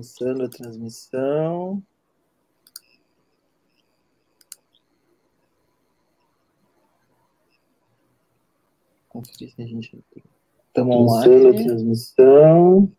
Começando 0.00 0.44
a 0.44 0.48
transmissão. 0.48 1.82
Conferir 9.10 9.54
se 9.54 9.62
a 9.62 9.66
gente 9.66 10.02
estamos 10.68 10.96
online. 10.96 11.48
a 11.48 11.64
transmissão. 11.64 12.90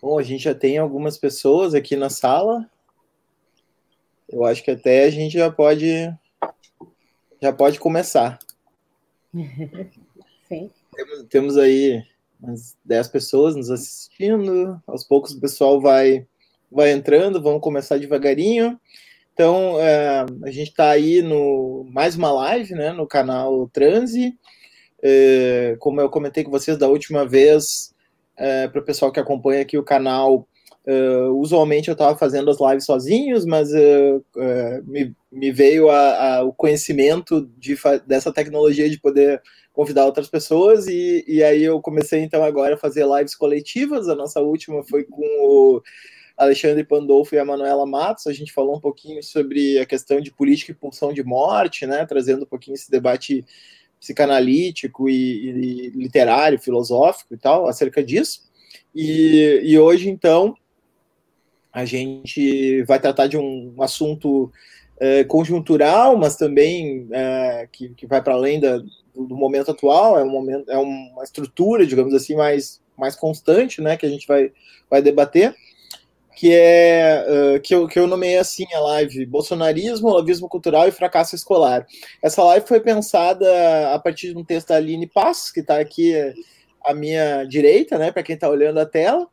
Bom, 0.00 0.20
a 0.20 0.22
gente 0.22 0.44
já 0.44 0.54
tem 0.54 0.78
algumas 0.78 1.18
pessoas 1.18 1.74
aqui 1.74 1.96
na 1.96 2.08
sala. 2.08 2.70
Eu 4.28 4.44
acho 4.44 4.62
que 4.62 4.70
até 4.70 5.02
a 5.02 5.10
gente 5.10 5.32
já 5.32 5.50
pode 5.50 6.08
já 7.42 7.52
pode 7.52 7.80
começar. 7.80 8.38
Sim. 10.46 10.70
Temos, 10.96 11.26
temos 11.28 11.56
aí 11.58 12.02
umas 12.40 12.76
10 12.84 13.08
pessoas 13.08 13.54
nos 13.54 13.70
assistindo. 13.70 14.80
Aos 14.86 15.04
poucos 15.04 15.32
o 15.32 15.40
pessoal 15.40 15.80
vai 15.80 16.26
vai 16.70 16.90
entrando, 16.90 17.42
vamos 17.42 17.60
começar 17.60 17.98
devagarinho. 17.98 18.78
Então, 19.32 19.78
é, 19.80 20.24
a 20.44 20.50
gente 20.50 20.70
está 20.70 20.90
aí 20.90 21.22
no 21.22 21.86
mais 21.92 22.16
uma 22.16 22.32
live, 22.32 22.74
né, 22.74 22.92
no 22.92 23.06
canal 23.06 23.68
Transe. 23.68 24.34
É, 25.02 25.76
como 25.78 26.00
eu 26.00 26.08
comentei 26.08 26.42
com 26.42 26.50
vocês 26.50 26.78
da 26.78 26.88
última 26.88 27.26
vez, 27.26 27.94
é, 28.36 28.66
para 28.66 28.80
o 28.80 28.84
pessoal 28.84 29.12
que 29.12 29.20
acompanha 29.20 29.62
aqui 29.62 29.76
o 29.76 29.84
canal, 29.84 30.48
é, 30.86 31.18
usualmente 31.32 31.88
eu 31.88 31.92
estava 31.92 32.16
fazendo 32.16 32.50
as 32.50 32.60
lives 32.60 32.84
sozinhos, 32.84 33.44
mas 33.44 33.74
é, 33.74 34.20
é, 34.38 34.80
me, 34.82 35.14
me, 35.30 35.50
veio 35.50 35.90
a, 35.90 36.36
a, 36.36 36.44
o 36.44 36.52
conhecimento 36.52 37.50
de, 37.58 37.76
dessa 38.06 38.32
tecnologia 38.32 38.88
de 38.88 39.00
poder 39.00 39.42
convidar 39.76 40.06
outras 40.06 40.26
pessoas, 40.26 40.86
e, 40.88 41.22
e 41.28 41.44
aí 41.44 41.62
eu 41.62 41.78
comecei 41.82 42.22
então 42.22 42.42
agora 42.42 42.76
a 42.76 42.78
fazer 42.78 43.06
lives 43.06 43.34
coletivas. 43.34 44.08
A 44.08 44.14
nossa 44.14 44.40
última 44.40 44.82
foi 44.82 45.04
com 45.04 45.22
o 45.22 45.82
Alexandre 46.34 46.82
Pandolfo 46.82 47.34
e 47.34 47.38
a 47.38 47.44
Manuela 47.44 47.84
Matos, 47.84 48.26
a 48.26 48.32
gente 48.32 48.54
falou 48.54 48.74
um 48.74 48.80
pouquinho 48.80 49.22
sobre 49.22 49.78
a 49.78 49.84
questão 49.84 50.18
de 50.18 50.32
política 50.32 50.72
e 50.72 50.74
pulsão 50.74 51.12
de 51.12 51.22
morte, 51.22 51.86
né, 51.86 52.06
trazendo 52.06 52.44
um 52.44 52.46
pouquinho 52.46 52.74
esse 52.74 52.90
debate 52.90 53.44
psicanalítico 54.00 55.10
e, 55.10 55.50
e 55.50 55.90
literário, 55.90 56.58
filosófico 56.58 57.34
e 57.34 57.36
tal, 57.36 57.68
acerca 57.68 58.02
disso. 58.02 58.44
E, 58.94 59.60
e, 59.62 59.78
hoje, 59.78 60.08
então, 60.08 60.54
a 61.70 61.84
gente 61.84 62.82
vai 62.84 62.98
tratar 62.98 63.26
de 63.26 63.36
um 63.36 63.74
assunto 63.82 64.50
é, 64.98 65.24
conjuntural, 65.24 66.16
mas 66.16 66.36
também 66.36 67.08
é, 67.12 67.68
que, 67.70 67.90
que 67.90 68.06
vai 68.06 68.22
para 68.22 68.34
além 68.34 68.60
da, 68.60 68.78
do, 69.14 69.36
momento 69.36 69.70
atual, 69.70 70.18
é, 70.18 70.24
um 70.24 70.30
momento, 70.30 70.70
é 70.70 70.78
uma 70.78 71.22
estrutura, 71.22 71.86
digamos 71.86 72.14
assim, 72.14 72.34
mais, 72.34 72.80
mais 72.96 73.14
constante, 73.14 73.80
né, 73.80 73.96
que 73.96 74.06
a 74.06 74.08
gente 74.08 74.26
vai, 74.26 74.52
vai 74.90 75.02
debater 75.02 75.54
que 76.36 76.52
é 76.52 77.24
uh, 77.26 77.60
que, 77.62 77.74
eu, 77.74 77.88
que 77.88 77.98
eu 77.98 78.06
nomeei 78.06 78.36
assim 78.36 78.66
a 78.74 78.78
live 78.78 79.24
Bolsonarismo, 79.24 80.08
Olavismo 80.08 80.50
Cultural 80.50 80.86
e 80.86 80.92
Fracasso 80.92 81.34
Escolar. 81.34 81.86
Essa 82.22 82.44
live 82.44 82.66
foi 82.66 82.78
pensada 82.78 83.94
a 83.94 83.98
partir 83.98 84.34
de 84.34 84.38
um 84.38 84.44
texto 84.44 84.68
da 84.68 84.76
Aline 84.76 85.06
Passos, 85.06 85.50
que 85.50 85.60
está 85.60 85.80
aqui 85.80 86.12
à 86.84 86.92
minha 86.92 87.44
direita, 87.44 87.96
né, 87.96 88.12
para 88.12 88.22
quem 88.22 88.34
está 88.34 88.50
olhando 88.50 88.78
a 88.78 88.84
tela, 88.84 89.26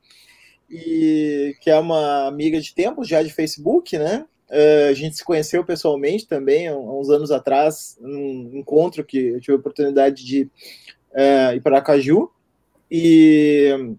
e 0.70 1.58
que 1.60 1.70
é 1.70 1.78
uma 1.78 2.26
amiga 2.26 2.60
de 2.62 2.74
tempos 2.74 3.06
já 3.06 3.22
de 3.22 3.34
Facebook, 3.34 3.98
né? 3.98 4.26
Uh, 4.50 4.90
a 4.90 4.94
gente 4.94 5.16
se 5.16 5.24
conheceu 5.24 5.64
pessoalmente 5.64 6.28
também 6.28 6.68
há 6.68 6.76
uns 6.76 7.10
anos 7.10 7.32
atrás, 7.32 7.98
num 8.00 8.52
encontro 8.54 9.04
que 9.04 9.18
eu 9.18 9.42
tive 9.42 9.54
a 9.54 9.60
oportunidade 9.60 10.24
de 10.24 10.44
uh, 10.44 11.56
ir 11.56 11.62
para 11.62 11.82
Caju. 11.82 12.32
E, 12.92 13.96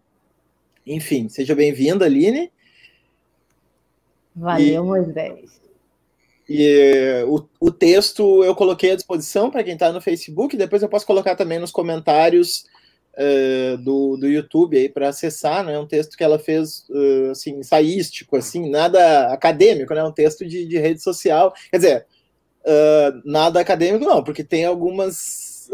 enfim, 0.87 1.29
seja 1.29 1.55
bem-vinda, 1.55 2.05
Aline. 2.05 2.53
Valeu, 4.37 4.85
e, 4.85 4.87
Moisés. 4.87 5.61
E 6.49 7.25
o, 7.27 7.43
o 7.59 7.71
texto 7.71 8.45
eu 8.45 8.55
coloquei 8.55 8.93
à 8.93 8.97
disposição 8.97 9.51
para 9.51 9.65
quem 9.65 9.75
está 9.75 9.91
no 9.91 10.01
Facebook, 10.01 10.57
depois 10.57 10.83
eu 10.83 10.89
posso 10.89 11.07
colocar 11.07 11.35
também 11.35 11.59
nos 11.59 11.71
comentários 11.71 12.67
uh, 13.19 13.77
do, 13.79 14.17
do 14.17 14.29
YouTube 14.29 14.77
aí 14.77 14.89
para 14.89 15.09
acessar, 15.09 15.65
né? 15.65 15.79
Um 15.79 15.87
texto 15.87 16.17
que 16.17 16.25
ela 16.25 16.39
fez 16.39 16.87
uh, 16.91 17.31
assim, 17.31 17.59
ensaístico, 17.59 18.37
assim, 18.37 18.69
nada 18.69 19.33
acadêmico, 19.33 19.95
né? 19.95 20.03
Um 20.05 20.13
texto 20.13 20.45
de, 20.47 20.67
de 20.67 20.79
rede 20.79 21.03
social. 21.03 21.53
Quer 21.71 21.77
dizer, 21.77 22.07
uh, 22.65 23.21
nada 23.25 23.61
acadêmico, 23.61 24.05
não, 24.05 24.23
porque 24.23 24.45
tem 24.45 24.65
algumas, 24.65 25.69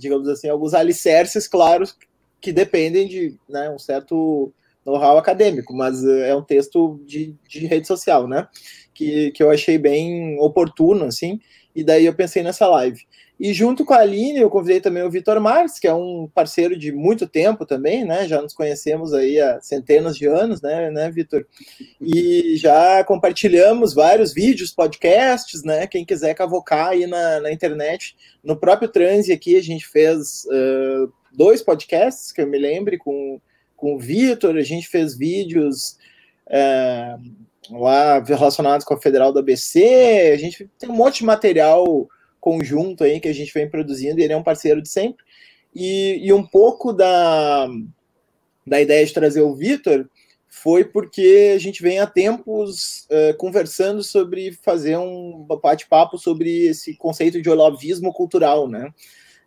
digamos 0.00 0.28
assim, 0.28 0.48
alguns 0.48 0.74
alicerces 0.74 1.48
claros 1.48 1.96
que 2.40 2.52
dependem 2.52 3.08
de 3.08 3.34
né, 3.48 3.70
um 3.70 3.78
certo 3.78 4.52
know-how 4.84 5.18
acadêmico, 5.18 5.74
mas 5.74 6.04
é 6.04 6.34
um 6.36 6.42
texto 6.42 7.00
de, 7.04 7.34
de 7.48 7.66
rede 7.66 7.86
social, 7.88 8.28
né? 8.28 8.46
Que, 8.94 9.32
que 9.32 9.42
eu 9.42 9.50
achei 9.50 9.78
bem 9.78 10.38
oportuno, 10.38 11.04
assim, 11.06 11.40
e 11.74 11.82
daí 11.82 12.06
eu 12.06 12.14
pensei 12.14 12.42
nessa 12.42 12.66
live. 12.68 13.00
E 13.38 13.52
junto 13.52 13.84
com 13.84 13.92
a 13.92 13.98
Aline, 13.98 14.38
eu 14.38 14.48
convidei 14.48 14.80
também 14.80 15.02
o 15.02 15.10
Vitor 15.10 15.38
Marques, 15.40 15.78
que 15.78 15.86
é 15.86 15.92
um 15.92 16.28
parceiro 16.34 16.78
de 16.78 16.90
muito 16.90 17.26
tempo 17.26 17.66
também, 17.66 18.04
né? 18.04 18.26
Já 18.26 18.40
nos 18.40 18.54
conhecemos 18.54 19.12
aí 19.12 19.38
há 19.38 19.60
centenas 19.60 20.16
de 20.16 20.26
anos, 20.26 20.62
né, 20.62 20.90
né 20.90 21.10
Vitor? 21.10 21.46
E 22.00 22.56
já 22.56 23.04
compartilhamos 23.04 23.92
vários 23.92 24.32
vídeos, 24.32 24.70
podcasts, 24.70 25.62
né? 25.62 25.86
Quem 25.86 26.04
quiser 26.04 26.34
cavocar 26.34 26.88
aí 26.88 27.06
na, 27.06 27.40
na 27.40 27.52
internet. 27.52 28.16
No 28.42 28.56
próprio 28.56 28.88
Transe 28.88 29.32
aqui, 29.32 29.56
a 29.56 29.62
gente 29.62 29.86
fez 29.86 30.44
uh, 30.46 31.12
dois 31.32 31.62
podcasts, 31.62 32.32
que 32.32 32.40
eu 32.40 32.46
me 32.46 32.58
lembre, 32.58 32.96
com 32.96 33.38
com 33.76 33.94
o 33.94 33.98
Vitor, 33.98 34.56
a 34.56 34.62
gente 34.62 34.88
fez 34.88 35.16
vídeos 35.16 35.98
é, 36.48 37.16
lá 37.70 38.18
relacionados 38.20 38.84
com 38.84 38.94
a 38.94 39.00
Federal 39.00 39.32
da 39.32 39.40
ABC, 39.40 40.32
a 40.32 40.38
gente 40.38 40.68
tem 40.78 40.88
um 40.88 40.94
monte 40.94 41.18
de 41.18 41.24
material 41.24 42.08
conjunto 42.46 43.02
aí 43.02 43.18
que 43.18 43.26
a 43.26 43.34
gente 43.34 43.52
vem 43.52 43.68
produzindo, 43.68 44.20
ele 44.20 44.32
é 44.32 44.36
um 44.36 44.42
parceiro 44.42 44.80
de 44.80 44.88
sempre. 44.88 45.24
E, 45.74 46.20
e 46.22 46.32
um 46.32 46.46
pouco 46.46 46.92
da, 46.92 47.66
da 48.64 48.80
ideia 48.80 49.04
de 49.04 49.12
trazer 49.12 49.40
o 49.40 49.52
Vitor 49.52 50.08
foi 50.46 50.84
porque 50.84 51.52
a 51.56 51.58
gente 51.58 51.82
vem 51.82 51.98
há 51.98 52.06
tempos 52.06 53.04
é, 53.10 53.32
conversando 53.32 54.00
sobre 54.00 54.52
fazer 54.62 54.96
um 54.96 55.44
bate-papo 55.60 56.18
sobre 56.18 56.66
esse 56.66 56.96
conceito 56.96 57.42
de 57.42 57.50
olavismo 57.50 58.12
cultural, 58.12 58.68
né? 58.68 58.90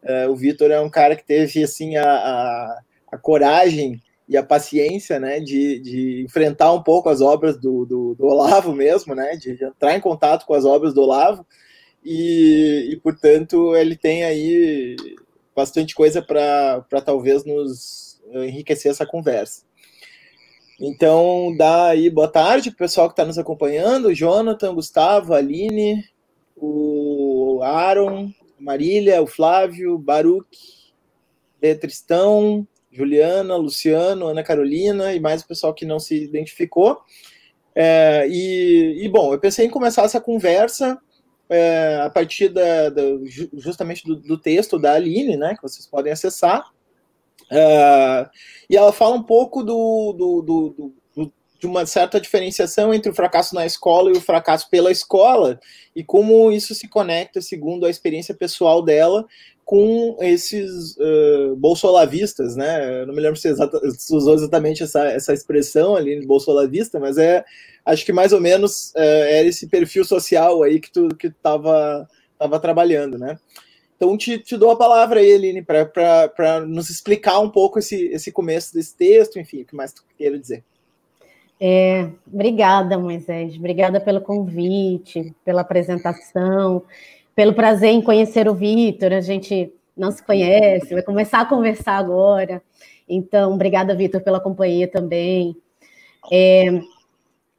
É, 0.03 0.27
o 0.27 0.35
Vitor 0.35 0.69
é 0.69 0.79
um 0.81 0.89
cara 0.89 1.15
que 1.15 1.25
teve 1.25 1.63
assim 1.63 1.95
a, 1.95 2.03
a, 2.03 2.81
a 3.13 3.17
coragem 3.17 4.01
e 4.27 4.35
a 4.35 4.43
paciência, 4.43 5.19
né, 5.21 5.39
de, 5.39 5.79
de 5.79 6.23
enfrentar 6.23 6.71
um 6.73 6.83
pouco 6.83 7.09
as 7.09 7.21
obras 7.21 7.57
do, 7.57 7.85
do, 7.85 8.13
do, 8.13 8.25
Olavo 8.27 8.73
mesmo, 8.75 9.15
né, 9.15 9.35
de 9.35 9.51
entrar 9.63 9.95
em 9.95 10.01
contato 10.01 10.45
com 10.45 10.53
as 10.53 10.65
obras 10.65 10.93
do 10.93 11.01
Olavo, 11.01 11.45
e, 12.03 12.89
e 12.91 12.97
portanto 12.97 13.75
ele 13.75 13.95
tem 13.95 14.23
aí 14.23 14.95
bastante 15.55 15.93
coisa 15.93 16.21
para 16.21 17.01
talvez 17.03 17.43
nos 17.43 18.21
enriquecer 18.33 18.91
essa 18.91 19.05
conversa. 19.05 19.63
Então, 20.79 21.53
dá 21.57 21.87
aí 21.87 22.09
boa 22.09 22.29
tarde 22.29 22.71
para 22.71 22.75
o 22.75 22.87
pessoal 22.87 23.07
que 23.07 23.13
está 23.13 23.25
nos 23.25 23.37
acompanhando, 23.37 24.13
Jonathan, 24.13 24.73
Gustavo, 24.73 25.33
Aline, 25.33 26.05
o 26.55 27.59
Aaron, 27.61 28.31
Marília, 28.57 29.21
o 29.21 29.27
Flávio, 29.27 29.97
Baruch, 29.97 30.47
Tristão, 31.81 32.65
Juliana, 32.89 33.57
Luciano, 33.57 34.27
Ana 34.27 34.43
Carolina 34.43 35.13
e 35.13 35.19
mais 35.19 35.41
o 35.41 35.47
pessoal 35.47 35.73
que 35.73 35.85
não 35.85 35.99
se 35.99 36.23
identificou. 36.23 37.01
É, 37.75 38.25
e, 38.29 39.05
e, 39.05 39.09
bom, 39.09 39.33
eu 39.33 39.39
pensei 39.39 39.65
em 39.65 39.69
começar 39.69 40.03
essa 40.03 40.21
conversa 40.21 40.97
é, 41.49 41.99
a 42.03 42.09
partir 42.09 42.49
da, 42.49 42.89
da 42.89 43.01
justamente 43.53 44.05
do, 44.05 44.15
do, 44.15 44.37
texto 44.37 44.77
da 44.77 44.93
Aline, 44.93 45.35
né, 45.35 45.55
que 45.55 45.61
vocês 45.61 45.85
podem 45.85 46.13
acessar. 46.13 46.63
É, 47.51 48.29
e 48.69 48.77
ela 48.77 48.93
fala 48.93 49.15
um 49.15 49.23
pouco 49.23 49.63
do, 49.63 50.13
do, 50.13 50.41
do, 50.41 50.93
de 51.59 51.67
uma 51.67 51.85
certa 51.85 52.19
diferenciação 52.21 52.93
entre 52.93 53.11
o 53.11 53.13
fracasso 53.13 53.53
na 53.53 53.65
escola 53.65 54.09
e 54.09 54.17
o 54.17 54.21
fracasso 54.21 54.69
pela 54.69 54.91
escola, 54.91 55.59
e 55.93 56.03
como 56.03 56.51
isso 56.51 56.73
se 56.73 56.87
conecta, 56.87 57.41
segundo 57.41 57.85
a 57.85 57.89
experiência 57.89 58.33
pessoal 58.33 58.81
dela, 58.81 59.25
com 59.69 60.17
esses 60.19 60.97
uh, 60.97 61.55
bolsolavistas, 61.55 62.55
né? 62.55 63.01
Eu 63.01 63.05
não 63.05 63.13
me 63.13 63.21
lembro 63.21 63.39
se, 63.39 63.49
exata, 63.49 63.79
se 63.91 64.15
usou 64.15 64.33
exatamente 64.33 64.81
essa, 64.81 65.05
essa 65.05 65.31
expressão 65.31 65.95
ali, 65.95 66.25
bolsolavista, 66.25 66.99
mas 66.99 67.19
é, 67.19 67.45
acho 67.85 68.03
que 68.03 68.11
mais 68.11 68.33
ou 68.33 68.41
menos 68.41 68.89
uh, 68.95 69.27
era 69.29 69.47
esse 69.47 69.67
perfil 69.67 70.03
social 70.03 70.63
aí 70.63 70.79
que 70.79 70.91
tu 70.91 71.09
que 71.09 71.27
estava 71.27 72.09
tava 72.35 72.59
trabalhando, 72.59 73.19
né? 73.19 73.37
Então 73.95 74.17
te, 74.17 74.39
te 74.39 74.57
dou 74.57 74.71
a 74.71 74.75
palavra 74.75 75.19
aí, 75.19 75.33
Aline, 75.33 75.61
para 75.61 76.65
nos 76.67 76.89
explicar 76.89 77.37
um 77.39 77.51
pouco 77.51 77.77
esse, 77.77 78.07
esse 78.07 78.31
começo 78.31 78.73
desse 78.73 78.97
texto, 78.97 79.37
enfim, 79.37 79.61
o 79.61 79.65
que 79.65 79.75
mais 79.75 79.93
tu 79.93 80.03
queira 80.17 80.39
dizer. 80.39 80.63
É, 81.61 82.09
obrigada, 82.25 82.97
Moisés. 82.97 83.55
Obrigada 83.55 84.01
pelo 84.01 84.21
convite, 84.21 85.31
pela 85.45 85.61
apresentação 85.61 86.81
pelo 87.39 87.53
prazer 87.53 87.91
em 87.91 88.01
conhecer 88.01 88.49
o 88.49 88.53
Vitor. 88.53 89.13
A 89.13 89.21
gente 89.21 89.73
não 89.95 90.11
se 90.11 90.21
conhece, 90.21 90.93
vai 90.93 91.01
começar 91.01 91.39
a 91.39 91.45
conversar 91.45 91.93
agora. 91.93 92.61
Então, 93.07 93.53
obrigada, 93.53 93.95
Vitor, 93.95 94.19
pela 94.19 94.41
companhia 94.41 94.89
também. 94.89 95.55
É, 96.29 96.81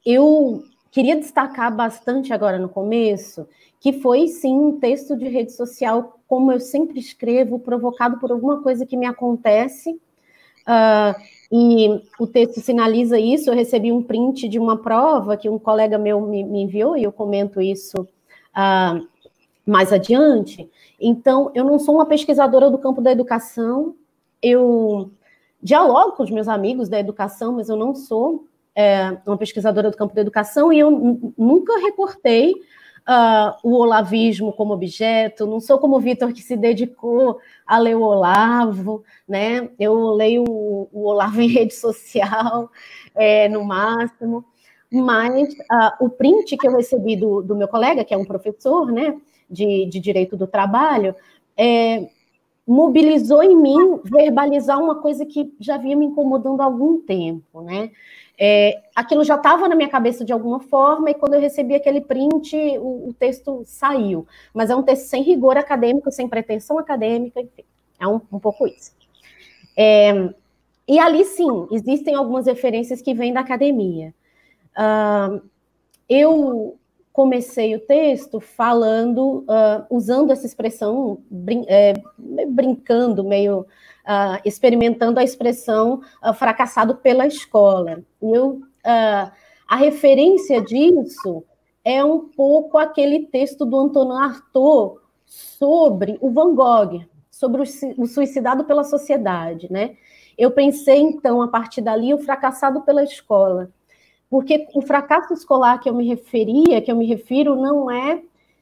eu 0.05 0.61
queria 0.91 1.15
destacar 1.15 1.75
bastante 1.75 2.31
agora 2.31 2.59
no 2.59 2.69
começo 2.69 3.47
que 3.79 3.91
foi 3.93 4.27
sim 4.27 4.53
um 4.55 4.79
texto 4.79 5.17
de 5.17 5.27
rede 5.27 5.51
social, 5.51 6.19
como 6.27 6.51
eu 6.51 6.59
sempre 6.59 6.99
escrevo, 6.99 7.57
provocado 7.57 8.19
por 8.19 8.31
alguma 8.31 8.61
coisa 8.61 8.85
que 8.85 8.95
me 8.95 9.07
acontece. 9.07 9.99
Uh, 10.61 11.19
e 11.51 12.03
o 12.19 12.27
texto 12.27 12.61
sinaliza 12.61 13.19
isso. 13.19 13.49
Eu 13.49 13.55
recebi 13.55 13.91
um 13.91 14.03
print 14.03 14.47
de 14.47 14.59
uma 14.59 14.77
prova 14.77 15.35
que 15.35 15.49
um 15.49 15.57
colega 15.57 15.97
meu 15.97 16.21
me, 16.21 16.43
me 16.43 16.61
enviou, 16.61 16.95
e 16.95 17.01
eu 17.01 17.11
comento 17.11 17.59
isso 17.59 18.07
uh, 18.55 19.09
mais 19.65 19.93
adiante. 19.93 20.69
Então, 20.99 21.51
eu 21.53 21.63
não 21.63 21.79
sou 21.79 21.95
uma 21.95 22.05
pesquisadora 22.05 22.69
do 22.69 22.77
campo 22.77 23.01
da 23.01 23.11
educação, 23.11 23.95
eu 24.41 25.11
dialogo 25.61 26.13
com 26.13 26.23
os 26.23 26.31
meus 26.31 26.47
amigos 26.47 26.89
da 26.89 26.99
educação, 26.99 27.53
mas 27.53 27.69
eu 27.69 27.75
não 27.75 27.93
sou 27.93 28.45
é, 28.75 29.17
uma 29.25 29.37
pesquisadora 29.37 29.91
do 29.91 29.97
campo 29.97 30.15
da 30.15 30.21
educação 30.21 30.71
e 30.73 30.79
eu 30.79 30.89
nunca 31.37 31.77
recortei 31.79 32.53
uh, 33.01 33.55
o 33.63 33.75
olavismo 33.75 34.53
como 34.53 34.73
objeto, 34.73 35.45
não 35.45 35.59
sou 35.59 35.77
como 35.77 35.97
o 35.97 35.99
Vitor 35.99 36.33
que 36.33 36.41
se 36.41 36.55
dedicou 36.55 37.39
a 37.65 37.77
ler 37.77 37.95
o 37.95 38.01
Olavo, 38.01 39.03
né? 39.27 39.69
Eu 39.79 40.13
leio 40.13 40.43
o, 40.47 40.89
o 40.91 41.03
Olavo 41.05 41.41
em 41.41 41.47
rede 41.49 41.73
social, 41.73 42.69
é, 43.15 43.47
no 43.49 43.63
máximo, 43.63 44.45
mas 44.91 45.53
uh, 45.53 46.05
o 46.05 46.09
print 46.09 46.57
que 46.57 46.67
eu 46.67 46.75
recebi 46.75 47.15
do, 47.15 47.41
do, 47.41 47.55
meu 47.55 47.67
colega, 47.67 48.03
que 48.03 48.13
é 48.13 48.17
um 48.17 48.25
professor, 48.25 48.91
né, 48.91 49.17
de, 49.51 49.85
de 49.85 49.99
direito 49.99 50.37
do 50.37 50.47
trabalho, 50.47 51.13
é, 51.57 52.07
mobilizou 52.65 53.43
em 53.43 53.55
mim 53.55 53.99
verbalizar 54.03 54.79
uma 54.79 55.01
coisa 55.01 55.25
que 55.25 55.53
já 55.59 55.77
vinha 55.77 55.95
me 55.95 56.05
incomodando 56.05 56.61
há 56.61 56.65
algum 56.65 56.99
tempo, 57.01 57.61
né? 57.61 57.91
É, 58.43 58.81
aquilo 58.95 59.23
já 59.23 59.35
estava 59.35 59.67
na 59.67 59.75
minha 59.75 59.89
cabeça 59.89 60.25
de 60.25 60.33
alguma 60.33 60.59
forma, 60.59 61.11
e 61.11 61.13
quando 61.13 61.35
eu 61.35 61.39
recebi 61.39 61.75
aquele 61.75 62.01
print, 62.01 62.55
o, 62.79 63.09
o, 63.09 63.13
texto 63.13 63.61
saiu. 63.65 64.25
Mas 64.51 64.71
é 64.71 64.75
um 64.75 64.81
texto 64.81 65.03
sem 65.03 65.21
rigor 65.21 65.57
acadêmico, 65.57 66.11
sem 66.11 66.27
pretensão 66.27 66.79
acadêmica, 66.79 67.39
enfim, 67.39 67.63
é 67.99 68.07
um, 68.07 68.19
um 68.31 68.39
pouco 68.39 68.65
isso. 68.65 68.93
É, 69.77 70.33
e 70.87 70.97
ali, 70.97 71.23
sim, 71.23 71.67
existem 71.71 72.15
algumas 72.15 72.47
referências 72.47 73.01
que 73.01 73.13
vêm 73.13 73.31
da 73.31 73.41
academia. 73.41 74.13
Uh, 74.75 75.41
eu 76.09 76.77
comecei 77.13 77.75
o 77.75 77.79
texto 77.79 78.39
falando, 78.39 79.39
uh, 79.39 79.85
usando 79.89 80.31
essa 80.31 80.45
expressão, 80.45 81.19
brin 81.29 81.65
é, 81.67 81.93
brincando, 82.17 83.23
meio 83.23 83.61
uh, 83.61 84.41
experimentando 84.45 85.19
a 85.19 85.23
expressão 85.23 86.01
uh, 86.23 86.33
fracassado 86.33 86.95
pela 86.95 87.27
escola. 87.27 88.03
Eu, 88.21 88.61
a 88.83 89.75
referência 89.75 90.59
disso 90.61 91.43
é 91.85 92.03
um 92.03 92.29
pouco 92.29 92.77
aquele 92.77 93.27
texto 93.27 93.63
do 93.63 93.77
Antonin 93.77 94.17
Artaud 94.17 94.99
sobre 95.25 96.17
o 96.19 96.31
Van 96.31 96.55
Gogh, 96.55 97.05
sobre 97.29 97.61
o 97.61 98.07
suicidado 98.07 98.63
pela 98.63 98.83
sociedade, 98.83 99.71
né? 99.71 99.95
Eu 100.37 100.49
pensei, 100.49 100.99
então, 100.99 101.41
a 101.41 101.47
partir 101.47 101.81
dali, 101.81 102.11
o 102.11 102.17
fracassado 102.17 102.81
pela 102.81 103.03
escola 103.03 103.69
porque 104.31 104.65
o 104.73 104.81
fracasso 104.81 105.33
escolar 105.33 105.77
que 105.79 105.89
eu 105.89 105.93
me 105.93 106.07
referia, 106.07 106.81
que 106.81 106.89
eu 106.89 106.95
me 106.95 107.05
refiro, 107.05 107.53
não 107.53 107.91
é 107.91 108.21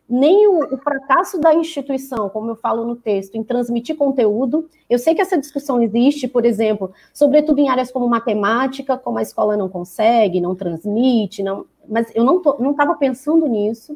nem 0.10 0.48
o, 0.48 0.74
o, 0.74 0.77
fracasso 0.80 1.39
da 1.39 1.54
instituição, 1.54 2.27
como 2.30 2.50
eu 2.50 2.56
falo 2.56 2.83
no 2.83 2.95
texto, 2.95 3.36
em 3.36 3.44
transmitir 3.44 3.95
conteúdo. 3.95 4.68
Eu 4.89 4.98
sei 4.98 5.13
que 5.13 5.21
essa 5.21 5.38
discussão 5.38 5.80
existe, 5.80 6.27
por 6.27 6.44
exemplo, 6.44 6.92
sobretudo 7.13 7.60
em 7.60 7.69
áreas 7.69 7.92
como 7.92 8.10
matemática, 8.10 8.98
como 8.98 9.19
a 9.19 9.21
escola 9.21 9.56
não 9.56 9.69
consegue, 9.69 10.42
não 10.42 10.56
transmite, 10.56 11.44
não, 11.44 11.68
mas 11.88 12.12
eu 12.15 12.24
não 12.25 12.72
estava 12.72 12.95
pensando 12.95 13.45
nisso. 13.45 13.95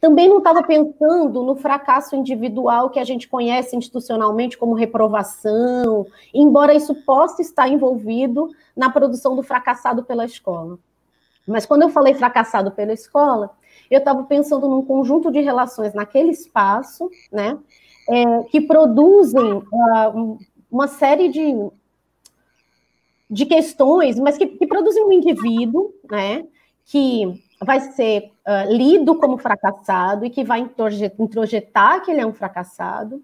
Também 0.00 0.28
não 0.28 0.38
estava 0.38 0.62
pensando 0.62 1.42
no 1.42 1.56
fracasso 1.56 2.14
individual 2.14 2.88
que 2.88 3.00
a 3.00 3.04
gente 3.04 3.26
conhece 3.26 3.74
institucionalmente 3.74 4.56
como 4.56 4.74
reprovação, 4.74 6.06
embora 6.32 6.74
isso 6.74 6.94
possa 7.04 7.42
estar 7.42 7.68
envolvido 7.68 8.50
na 8.76 8.90
produção 8.90 9.34
do 9.34 9.42
fracassado 9.42 10.04
pela 10.04 10.24
escola. 10.24 10.78
Mas 11.46 11.66
quando 11.66 11.82
eu 11.82 11.88
falei 11.88 12.14
fracassado 12.14 12.70
pela 12.70 12.92
escola, 12.92 13.50
eu 13.90 13.98
estava 13.98 14.22
pensando 14.22 14.68
num 14.68 14.84
conjunto 14.84 15.32
de 15.32 15.40
relações 15.40 15.94
naquele 15.94 16.30
espaço, 16.30 17.10
né, 17.32 17.58
é, 18.08 18.42
que 18.44 18.60
produzem 18.60 19.54
uh, 19.54 20.38
uma 20.70 20.86
série 20.86 21.28
de, 21.28 21.54
de 23.28 23.46
questões, 23.46 24.18
mas 24.18 24.36
que, 24.36 24.46
que 24.46 24.66
produzem 24.66 25.04
um 25.04 25.12
indivíduo, 25.12 25.92
né, 26.08 26.44
que 26.84 27.42
vai 27.64 27.80
ser 27.80 28.30
uh, 28.48 28.72
lido 28.72 29.14
como 29.16 29.36
fracassado 29.36 30.24
e 30.24 30.30
que 30.30 30.42
vai 30.42 30.66
introjetar 31.18 32.02
que 32.02 32.10
ele 32.10 32.22
é 32.22 32.26
um 32.26 32.32
fracassado, 32.32 33.22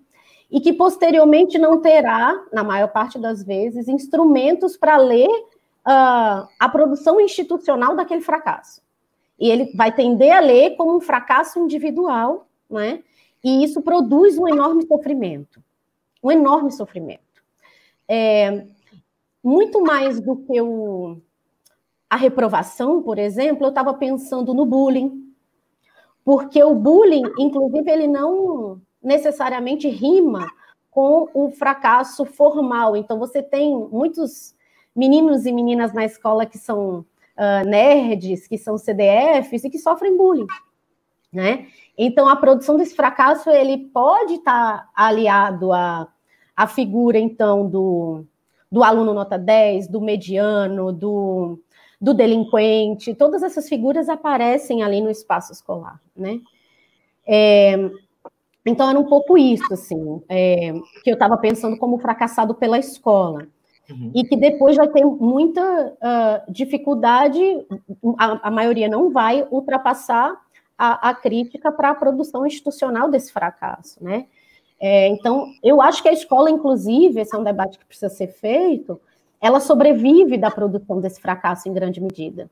e 0.51 0.61
que 0.61 0.73
posteriormente 0.73 1.59
não 1.59 1.81
terá, 1.81 2.45
na 2.53 2.63
maior 2.63 2.89
parte 2.89 3.19
das 3.19 3.43
vezes, 3.43 3.89
instrumentos 3.89 4.77
para 4.77 4.97
ler 4.99 5.29
uh, 5.29 6.47
a 6.61 6.69
produção 6.71 7.21
institucional 7.21 7.97
daquele 7.97 8.21
fracasso. 8.21 8.83
E 9.41 9.51
ele 9.51 9.73
vai 9.75 9.91
tender 9.91 10.33
a 10.33 10.41
ler 10.41 10.77
como 10.77 10.97
um 10.97 11.01
fracasso 11.01 11.59
individual, 11.59 12.47
né? 12.71 13.03
e 13.43 13.65
isso 13.65 13.83
produz 13.83 14.39
um 14.39 14.47
enorme 14.47 14.87
sofrimento. 14.87 15.61
Um 16.23 16.31
enorme 16.31 16.71
sofrimento. 16.71 17.21
É, 18.07 18.65
muito 19.43 19.83
mais 19.83 20.21
do 20.21 20.37
que 20.37 20.61
o, 20.61 21.19
a 22.15 22.17
reprovação, 22.17 23.03
por 23.03 23.19
exemplo, 23.19 23.67
eu 23.67 23.71
estava 23.71 23.93
pensando 23.93 24.55
no 24.55 24.65
bullying, 24.65 25.35
porque 26.25 26.63
o 26.63 26.73
bullying, 26.73 27.25
inclusive, 27.41 27.91
ele 27.91 28.07
não 28.07 28.81
necessariamente 29.03 29.89
rima 29.89 30.49
com 30.93 31.29
o 31.35 31.51
fracasso 31.51 32.25
formal. 32.25 32.97
Então, 32.97 33.19
você 33.19 33.43
tem 33.43 33.77
muitos 33.91 34.55
meninos 34.95 35.45
e 35.45 35.51
meninas 35.51 35.93
na 35.93 36.05
escola 36.05 36.47
que 36.47 36.57
são 36.57 37.01
uh, 37.01 37.67
nerds, 37.69 38.47
que 38.47 38.59
são 38.59 38.79
CDFs 38.79 39.65
e 39.65 39.71
que 39.71 39.79
sofrem 39.79 40.17
bullying, 40.17 40.47
né? 41.33 41.67
Então, 41.99 42.29
a 42.29 42.37
produção 42.37 42.77
desse 42.77 42.95
fracasso, 42.95 43.51
ele 43.51 43.89
pode 43.89 44.35
estar 44.35 44.89
aliado 44.95 45.73
à, 45.73 46.07
à 46.55 46.69
figura, 46.69 47.19
então, 47.19 47.69
do, 47.69 48.25
do 48.71 48.85
aluno 48.85 49.13
nota 49.13 49.37
10, 49.37 49.89
do 49.89 50.01
mediano, 50.01 50.93
do, 50.93 51.59
do 52.01 52.15
delinquente, 52.15 53.15
todas 53.15 53.43
essas 53.43 53.69
figuras 53.69 54.09
aparecem 54.09 54.83
ali 54.83 55.01
no 55.01 55.11
espaço 55.11 55.53
escolar, 55.53 56.01
né? 56.17 56.41
É, 57.27 57.91
então 58.67 58.89
era 58.89 58.99
um 58.99 59.05
pouco 59.05 59.37
isso, 59.37 59.73
assim, 59.73 60.23
é, 60.29 60.73
que 61.03 61.11
eu 61.11 61.15
estava 61.15 61.37
pensando 61.37 61.77
como 61.77 61.99
fracassado 61.99 62.55
pela 62.55 62.79
escola. 62.79 63.47
Uhum. 63.89 64.13
E 64.15 64.25
que 64.25 64.37
depois 64.37 64.77
vai 64.77 64.89
ter 64.89 65.05
muita 65.05 65.63
uh, 65.63 66.51
dificuldade, 66.51 67.39
a, 68.19 68.49
a, 68.49 68.51
maioria 68.51 68.89
não 68.89 69.11
vai 69.11 69.47
ultrapassar 69.51 70.35
a, 70.79 71.11
a 71.11 71.15
crítica 71.15 71.71
para 71.71 71.91
a 71.91 71.95
produção 71.95 72.47
institucional 72.47 73.11
desse 73.11 73.31
fracasso, 73.31 74.03
né? 74.03 74.27
É, 74.81 75.09
então, 75.09 75.47
eu 75.63 75.81
acho 75.81 76.03
que 76.03 76.09
a 76.09 76.13
escola, 76.13 76.51
inclusive, 76.51 77.21
esse 77.21 77.35
é 77.35 77.39
um 77.39 77.45
debate 77.45 77.79
que 77.79 77.85
precisa 77.85 78.09
ser 78.09 78.29
feito, 78.29 79.01
ela 79.45 79.61
sobrevive 79.61 80.39
da 80.39 80.51
produção 80.51 81.03
desse 81.03 81.21
fracasso 81.21 81.69
em 81.69 81.75
grande 81.75 82.01
medida. 82.01 82.51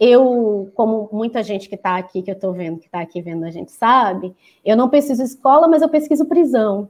Eu, 0.00 0.72
como 0.74 1.06
muita 1.12 1.42
gente 1.42 1.68
que 1.68 1.74
está 1.74 1.98
aqui, 1.98 2.22
que 2.22 2.30
eu 2.30 2.34
estou 2.34 2.50
vendo, 2.50 2.78
que 2.78 2.86
está 2.86 3.00
aqui 3.00 3.20
vendo 3.20 3.44
a 3.44 3.50
gente 3.50 3.72
sabe, 3.72 4.34
eu 4.64 4.74
não 4.74 4.88
pesquiso 4.88 5.22
escola, 5.22 5.68
mas 5.68 5.82
eu 5.82 5.88
pesquiso 5.90 6.24
prisão. 6.24 6.88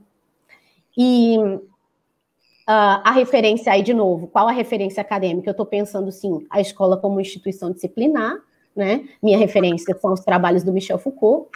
E 0.96 1.36
uh, 1.36 1.58
a 2.68 3.10
referência 3.10 3.72
aí, 3.72 3.82
de 3.82 3.92
novo, 3.92 4.28
qual 4.28 4.46
a 4.46 4.52
referência 4.52 5.00
acadêmica? 5.00 5.48
Eu 5.48 5.52
estou 5.52 5.66
pensando, 5.66 6.12
sim, 6.12 6.46
a 6.48 6.60
escola 6.60 6.96
como 6.96 7.20
instituição 7.20 7.72
disciplinar, 7.72 8.36
né? 8.76 9.04
Minha 9.20 9.38
referência 9.38 9.98
são 9.98 10.12
os 10.12 10.20
trabalhos 10.20 10.62
do 10.62 10.72
Michel 10.72 10.96
Foucault. 10.98 11.48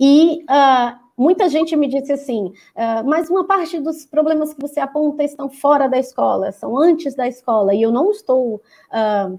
E 0.00 0.42
uh, 0.44 1.03
muita 1.16 1.48
gente 1.48 1.76
me 1.76 1.88
disse 1.88 2.12
assim, 2.12 2.46
uh, 2.46 3.06
mas 3.06 3.30
uma 3.30 3.46
parte 3.46 3.78
dos 3.80 4.04
problemas 4.04 4.52
que 4.52 4.60
você 4.60 4.80
aponta 4.80 5.22
estão 5.22 5.48
fora 5.48 5.88
da 5.88 5.98
escola, 5.98 6.52
são 6.52 6.76
antes 6.76 7.14
da 7.14 7.28
escola, 7.28 7.74
e 7.74 7.82
eu 7.82 7.92
não 7.92 8.10
estou 8.10 8.56
uh, 8.56 9.38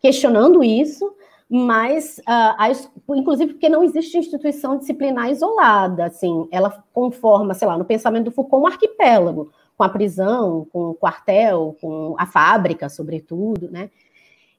questionando 0.00 0.62
isso, 0.62 1.14
mas, 1.48 2.20
uh, 2.20 3.14
inclusive, 3.14 3.52
porque 3.52 3.68
não 3.68 3.84
existe 3.84 4.16
instituição 4.16 4.78
disciplinar 4.78 5.30
isolada, 5.30 6.06
assim, 6.06 6.48
ela 6.50 6.82
conforma, 6.92 7.54
sei 7.54 7.68
lá, 7.68 7.76
no 7.76 7.84
pensamento 7.84 8.24
do 8.24 8.30
Foucault, 8.30 8.64
um 8.64 8.66
arquipélago, 8.66 9.52
com 9.76 9.82
a 9.82 9.88
prisão, 9.88 10.66
com 10.72 10.90
o 10.90 10.94
quartel, 10.94 11.76
com 11.80 12.14
a 12.18 12.26
fábrica, 12.26 12.88
sobretudo, 12.88 13.70
né? 13.70 13.90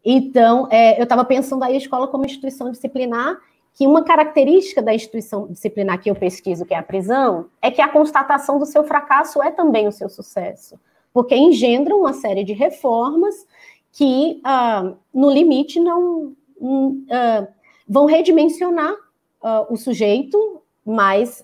Então, 0.04 0.68
é, 0.70 1.00
eu 1.00 1.04
estava 1.04 1.26
pensando 1.26 1.64
aí 1.64 1.74
a 1.74 1.78
escola 1.78 2.08
como 2.08 2.26
instituição 2.26 2.70
disciplinar 2.70 3.38
que 3.76 3.86
uma 3.86 4.04
característica 4.04 4.82
da 4.82 4.96
instituição 4.96 5.48
disciplinar 5.48 6.02
que 6.02 6.10
eu 6.10 6.16
pesquiso, 6.16 6.66
que 6.66 6.74
é 6.74 6.78
a 6.78 6.84
prisão, 6.84 7.48
é 7.62 7.70
que 7.70 7.82
a 7.82 7.90
constatação 7.90 8.58
do 8.58 8.66
seu 8.66 8.86
fracasso 8.86 9.44
é 9.44 9.52
também 9.52 9.86
o 9.86 9.92
seu 9.92 10.08
sucesso, 10.08 10.80
porque 11.14 11.36
engendra 11.36 11.94
uma 11.94 12.14
série 12.14 12.46
de 12.46 12.54
reformas 12.54 13.46
que, 13.92 14.42
uh, 14.46 14.96
no 15.14 15.30
limite, 15.30 15.80
não 15.80 16.34
uh, 16.58 17.48
vão 17.88 18.06
redimensionar 18.06 18.94
uh, 18.94 19.66
o 19.70 19.76
sujeito, 19.76 20.62
mas 20.86 21.44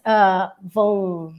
vão 0.61 1.33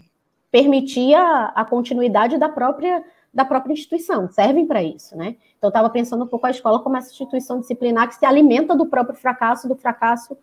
permitir 0.50 1.14
a, 1.14 1.52
a 1.54 1.64
continuidade 1.64 2.36
da 2.36 2.48
própria 2.48 3.02
da 3.32 3.46
própria 3.46 3.72
instituição, 3.72 4.28
servem 4.28 4.66
para 4.66 4.82
isso, 4.82 5.16
né? 5.16 5.36
Então, 5.56 5.68
estava 5.68 5.88
pensando 5.88 6.24
um 6.24 6.26
pouco 6.26 6.46
a 6.46 6.50
escola 6.50 6.80
como 6.80 6.98
essa 6.98 7.10
instituição 7.10 7.60
disciplinar 7.60 8.06
que 8.08 8.16
se 8.16 8.26
alimenta 8.26 8.76
do 8.76 8.84
próprio 8.84 9.16
fracasso, 9.16 9.66
do 9.66 9.74
fracasso 9.74 10.36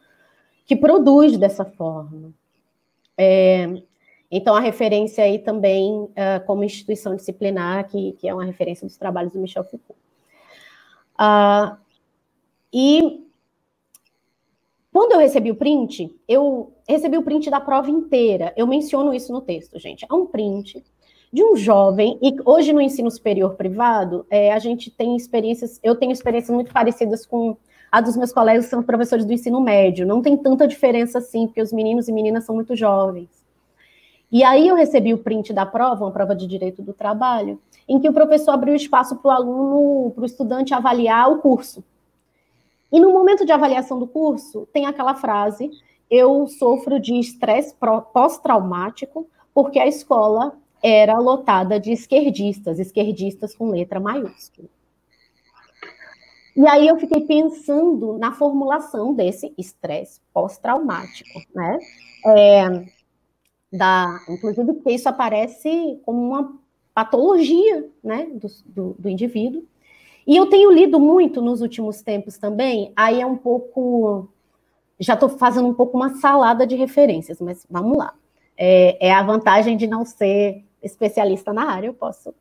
que 0.69 0.75
produz 0.75 1.35
dessa 1.35 1.65
forma. 1.65 2.31
É, 3.17 3.81
então, 4.29 4.53
a 4.53 4.59
referência 4.59 5.23
aí 5.23 5.39
também 5.39 6.03
uh, 6.03 6.45
como 6.45 6.63
instituição 6.63 7.15
disciplinar, 7.15 7.89
que, 7.89 8.11
que 8.11 8.29
é 8.29 8.33
uma 8.35 8.45
referência 8.45 8.85
dos 8.85 8.95
trabalhos 8.95 9.33
do 9.33 9.39
Michel 9.39 9.63
Foucault. 9.63 9.99
Uh, 11.19 11.75
e 12.71 13.25
quando 14.93 15.13
eu 15.13 15.17
recebi 15.17 15.49
o 15.49 15.55
print, 15.55 16.15
eu 16.27 16.71
recebi 16.87 17.17
o 17.17 17.23
print 17.23 17.49
da 17.49 17.59
prova 17.59 17.89
inteira. 17.89 18.53
Eu 18.55 18.67
menciono 18.67 19.11
isso 19.11 19.33
no 19.33 19.41
texto, 19.41 19.79
gente. 19.79 20.05
É 20.07 20.13
um 20.13 20.27
print 20.27 20.85
de 21.33 21.43
um 21.43 21.55
jovem, 21.55 22.19
e 22.21 22.35
hoje 22.45 22.71
no 22.73 22.81
ensino 22.81 23.09
superior 23.09 23.55
privado, 23.55 24.23
é, 24.29 24.53
a 24.53 24.59
gente 24.59 24.91
tem 24.91 25.15
experiências, 25.15 25.79
eu 25.81 25.95
tenho 25.95 26.11
experiências 26.11 26.53
muito 26.53 26.71
parecidas 26.71 27.25
com 27.25 27.57
a 27.91 28.01
dos 28.01 28.15
meus 28.15 28.31
colegas 28.31 28.65
que 28.65 28.71
são 28.71 28.83
professores 28.83 29.25
do 29.25 29.33
ensino 29.33 29.59
médio. 29.59 30.05
Não 30.05 30.21
tem 30.21 30.37
tanta 30.37 30.67
diferença 30.67 31.19
assim, 31.19 31.47
porque 31.47 31.61
os 31.61 31.73
meninos 31.73 32.07
e 32.07 32.11
meninas 32.11 32.45
são 32.45 32.55
muito 32.55 32.75
jovens. 32.75 33.29
E 34.31 34.43
aí 34.43 34.67
eu 34.67 34.75
recebi 34.75 35.13
o 35.13 35.17
print 35.17 35.51
da 35.51 35.65
prova, 35.65 36.05
uma 36.05 36.11
prova 36.11 36.35
de 36.35 36.45
direito 36.45 36.83
do 36.83 36.93
trabalho, 36.93 37.59
em 37.87 37.99
que 37.99 38.07
o 38.07 38.13
professor 38.13 38.51
abriu 38.51 38.75
espaço 38.75 39.15
para 39.15 39.29
o 39.29 39.31
aluno, 39.31 40.11
para 40.11 40.21
o 40.21 40.25
estudante 40.25 40.73
avaliar 40.73 41.31
o 41.31 41.39
curso. 41.39 41.83
E 42.91 42.99
no 42.99 43.11
momento 43.11 43.45
de 43.45 43.51
avaliação 43.51 43.99
do 43.99 44.07
curso, 44.07 44.67
tem 44.71 44.85
aquela 44.85 45.15
frase: 45.15 45.71
eu 46.09 46.47
sofro 46.47 46.99
de 46.99 47.19
estresse 47.19 47.75
pós-traumático 48.13 49.27
porque 49.53 49.79
a 49.79 49.87
escola 49.87 50.53
era 50.81 51.17
lotada 51.17 51.79
de 51.79 51.91
esquerdistas, 51.91 52.79
esquerdistas 52.79 53.55
com 53.55 53.69
letra 53.69 53.99
maiúscula. 53.99 54.69
E 56.55 56.67
aí 56.67 56.87
eu 56.87 56.97
fiquei 56.97 57.21
pensando 57.21 58.17
na 58.17 58.31
formulação 58.31 59.13
desse 59.13 59.53
estresse 59.57 60.19
pós-traumático, 60.33 61.39
né? 61.53 61.77
É, 62.25 62.85
da, 63.71 64.19
inclusive 64.27 64.73
porque 64.73 64.91
isso 64.91 65.07
aparece 65.07 65.99
como 66.03 66.19
uma 66.19 66.59
patologia, 66.93 67.89
né, 68.03 68.27
do, 68.33 68.47
do, 68.65 68.95
do 68.99 69.09
indivíduo. 69.09 69.63
E 70.27 70.35
eu 70.35 70.47
tenho 70.47 70.71
lido 70.71 70.99
muito 70.99 71.41
nos 71.41 71.61
últimos 71.61 72.01
tempos 72.01 72.37
também, 72.37 72.91
aí 72.95 73.21
é 73.21 73.25
um 73.25 73.37
pouco, 73.37 74.27
já 74.99 75.13
estou 75.13 75.29
fazendo 75.29 75.67
um 75.67 75.73
pouco 75.73 75.97
uma 75.97 76.15
salada 76.15 76.67
de 76.67 76.75
referências, 76.75 77.39
mas 77.39 77.65
vamos 77.69 77.97
lá. 77.97 78.13
É, 78.57 79.07
é 79.07 79.13
a 79.13 79.23
vantagem 79.23 79.77
de 79.77 79.87
não 79.87 80.03
ser 80.03 80.63
especialista 80.83 81.53
na 81.53 81.71
área, 81.71 81.87
eu 81.87 81.93
posso 81.93 82.33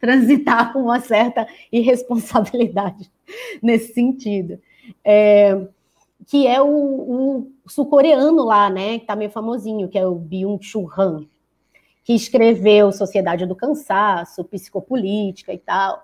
transitar 0.00 0.72
com 0.72 0.80
uma 0.80 1.00
certa 1.00 1.46
irresponsabilidade 1.70 3.10
nesse 3.62 3.92
sentido. 3.92 4.58
É, 5.04 5.68
que 6.26 6.46
é 6.46 6.60
o, 6.60 6.66
o 6.68 7.52
sul-coreano 7.66 8.44
lá, 8.44 8.70
né, 8.70 8.98
que 8.98 9.06
tá 9.06 9.14
meio 9.14 9.30
famosinho, 9.30 9.88
que 9.88 9.98
é 9.98 10.06
o 10.06 10.14
Byung-Chul 10.14 10.90
Han, 10.96 11.26
que 12.04 12.14
escreveu 12.14 12.92
Sociedade 12.92 13.46
do 13.46 13.54
Cansaço, 13.54 14.44
Psicopolítica 14.44 15.52
e 15.52 15.58
tal. 15.58 16.02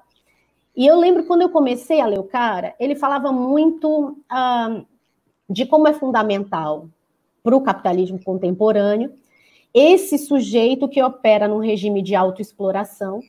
E 0.76 0.86
eu 0.86 0.98
lembro 0.98 1.24
quando 1.24 1.42
eu 1.42 1.48
comecei 1.48 2.00
a 2.00 2.06
ler 2.06 2.18
o 2.18 2.24
cara, 2.24 2.74
ele 2.78 2.94
falava 2.94 3.32
muito 3.32 4.18
ah, 4.28 4.82
de 5.48 5.64
como 5.64 5.88
é 5.88 5.92
fundamental 5.94 6.88
para 7.42 7.56
o 7.56 7.60
capitalismo 7.62 8.22
contemporâneo 8.22 9.12
esse 9.72 10.16
sujeito 10.16 10.88
que 10.88 11.02
opera 11.02 11.46
num 11.46 11.58
regime 11.58 12.00
de 12.02 12.14
autoexploração 12.14 13.20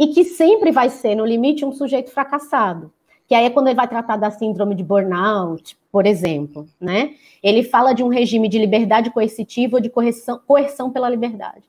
e 0.00 0.06
que 0.06 0.24
sempre 0.24 0.72
vai 0.72 0.88
ser, 0.88 1.14
no 1.14 1.26
limite, 1.26 1.62
um 1.62 1.72
sujeito 1.72 2.10
fracassado. 2.10 2.90
Que 3.28 3.34
aí 3.34 3.44
é 3.44 3.50
quando 3.50 3.66
ele 3.66 3.76
vai 3.76 3.86
tratar 3.86 4.16
da 4.16 4.30
síndrome 4.30 4.74
de 4.74 4.82
burnout, 4.82 5.78
por 5.92 6.06
exemplo, 6.06 6.66
né? 6.80 7.16
Ele 7.42 7.62
fala 7.62 7.92
de 7.92 8.02
um 8.02 8.08
regime 8.08 8.48
de 8.48 8.58
liberdade 8.58 9.10
coercitiva 9.10 9.76
ou 9.76 9.80
de 9.80 9.90
coerção, 9.90 10.40
coerção 10.46 10.90
pela 10.90 11.10
liberdade. 11.10 11.62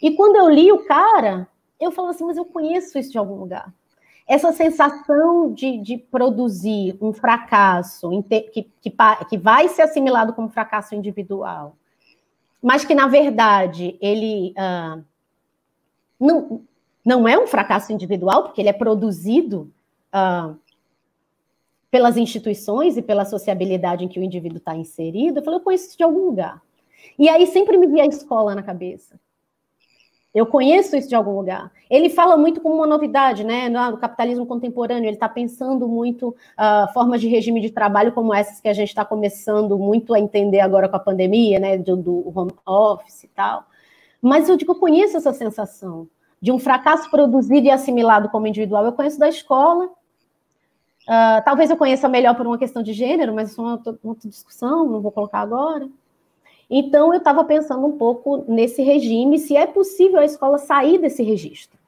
E 0.00 0.12
quando 0.12 0.36
eu 0.36 0.48
li 0.48 0.70
o 0.70 0.84
cara, 0.84 1.48
eu 1.80 1.90
falo 1.90 2.10
assim, 2.10 2.24
mas 2.24 2.36
eu 2.36 2.44
conheço 2.44 2.96
isso 2.96 3.10
de 3.10 3.18
algum 3.18 3.34
lugar. 3.34 3.74
Essa 4.24 4.52
sensação 4.52 5.52
de, 5.52 5.78
de 5.78 5.98
produzir 5.98 6.96
um 7.00 7.12
fracasso 7.12 8.08
que, 8.52 8.70
que, 8.80 8.92
que 9.28 9.36
vai 9.36 9.66
ser 9.66 9.82
assimilado 9.82 10.32
como 10.32 10.48
fracasso 10.48 10.94
individual, 10.94 11.74
mas 12.62 12.84
que, 12.84 12.94
na 12.94 13.08
verdade, 13.08 13.98
ele 14.00 14.54
uh, 14.56 15.02
não, 16.20 16.62
não 17.08 17.26
é 17.26 17.42
um 17.42 17.46
fracasso 17.46 17.90
individual, 17.90 18.42
porque 18.42 18.60
ele 18.60 18.68
é 18.68 18.72
produzido 18.72 19.72
uh, 20.14 20.54
pelas 21.90 22.18
instituições 22.18 22.98
e 22.98 23.02
pela 23.02 23.24
sociabilidade 23.24 24.04
em 24.04 24.08
que 24.08 24.20
o 24.20 24.22
indivíduo 24.22 24.58
está 24.58 24.76
inserido. 24.76 25.38
Eu 25.38 25.42
falei, 25.42 25.58
eu 25.58 25.64
conheço 25.64 25.86
isso 25.86 25.96
de 25.96 26.04
algum 26.04 26.26
lugar. 26.26 26.60
E 27.18 27.26
aí 27.26 27.46
sempre 27.46 27.78
me 27.78 27.86
via 27.86 28.02
a 28.02 28.06
escola 28.06 28.54
na 28.54 28.62
cabeça. 28.62 29.18
Eu 30.34 30.44
conheço 30.44 30.94
isso 30.96 31.08
de 31.08 31.14
algum 31.14 31.34
lugar. 31.34 31.72
Ele 31.88 32.10
fala 32.10 32.36
muito 32.36 32.60
como 32.60 32.74
uma 32.74 32.86
novidade, 32.86 33.42
né? 33.42 33.70
No 33.70 33.96
capitalismo 33.96 34.44
contemporâneo, 34.44 35.08
ele 35.08 35.16
está 35.16 35.30
pensando 35.30 35.88
muito 35.88 36.28
uh, 36.28 36.92
formas 36.92 37.22
de 37.22 37.26
regime 37.26 37.62
de 37.62 37.70
trabalho 37.70 38.12
como 38.12 38.34
essas 38.34 38.60
que 38.60 38.68
a 38.68 38.74
gente 38.74 38.90
está 38.90 39.02
começando 39.02 39.78
muito 39.78 40.12
a 40.12 40.20
entender 40.20 40.60
agora 40.60 40.90
com 40.90 40.96
a 40.96 41.00
pandemia, 41.00 41.58
né? 41.58 41.78
Do, 41.78 41.96
do 41.96 42.38
home 42.38 42.52
office 42.66 43.24
e 43.24 43.28
tal. 43.28 43.64
Mas 44.20 44.46
eu 44.46 44.58
digo, 44.58 44.72
eu 44.72 44.78
conheço 44.78 45.16
essa 45.16 45.32
sensação 45.32 46.06
de 46.40 46.52
um 46.52 46.58
fracasso 46.58 47.10
produzido 47.10 47.66
e 47.66 47.70
assimilado 47.70 48.28
como 48.28 48.46
individual. 48.46 48.84
Eu 48.84 48.92
conheço 48.92 49.18
da 49.18 49.28
escola. 49.28 49.86
Uh, 49.86 51.42
talvez 51.44 51.70
eu 51.70 51.76
conheça 51.76 52.08
melhor 52.08 52.34
por 52.36 52.46
uma 52.46 52.58
questão 52.58 52.82
de 52.82 52.92
gênero, 52.92 53.34
mas 53.34 53.50
isso 53.50 53.60
é 53.60 53.64
uma 53.64 53.72
outra, 53.72 53.98
outra 54.04 54.28
discussão, 54.28 54.88
não 54.88 55.00
vou 55.00 55.10
colocar 55.10 55.40
agora. 55.40 55.88
Então, 56.70 57.14
eu 57.14 57.18
estava 57.18 57.42
pensando 57.44 57.86
um 57.86 57.96
pouco 57.96 58.44
nesse 58.46 58.82
regime, 58.82 59.38
se 59.38 59.56
é 59.56 59.66
possível 59.66 60.20
a 60.20 60.24
escola 60.24 60.58
sair 60.58 60.98
desse 60.98 61.22
registro. 61.22 61.78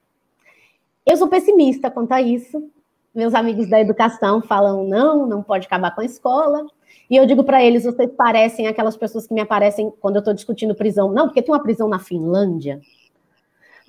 Eu 1.04 1.16
sou 1.16 1.28
pessimista 1.28 1.90
quanto 1.90 2.12
a 2.12 2.22
isso. 2.22 2.70
Meus 3.14 3.34
amigos 3.34 3.68
da 3.68 3.80
educação 3.80 4.40
falam: 4.40 4.84
não, 4.84 5.26
não 5.26 5.42
pode 5.42 5.66
acabar 5.66 5.94
com 5.94 6.00
a 6.00 6.04
escola. 6.04 6.66
E 7.10 7.16
eu 7.16 7.26
digo 7.26 7.44
para 7.44 7.62
eles: 7.62 7.84
vocês 7.84 8.10
parecem 8.12 8.68
aquelas 8.68 8.96
pessoas 8.96 9.26
que 9.26 9.34
me 9.34 9.40
aparecem 9.40 9.92
quando 10.00 10.16
eu 10.16 10.20
estou 10.20 10.32
discutindo 10.32 10.74
prisão. 10.74 11.12
Não, 11.12 11.26
porque 11.26 11.42
tem 11.42 11.52
uma 11.52 11.62
prisão 11.62 11.88
na 11.88 11.98
Finlândia. 11.98 12.80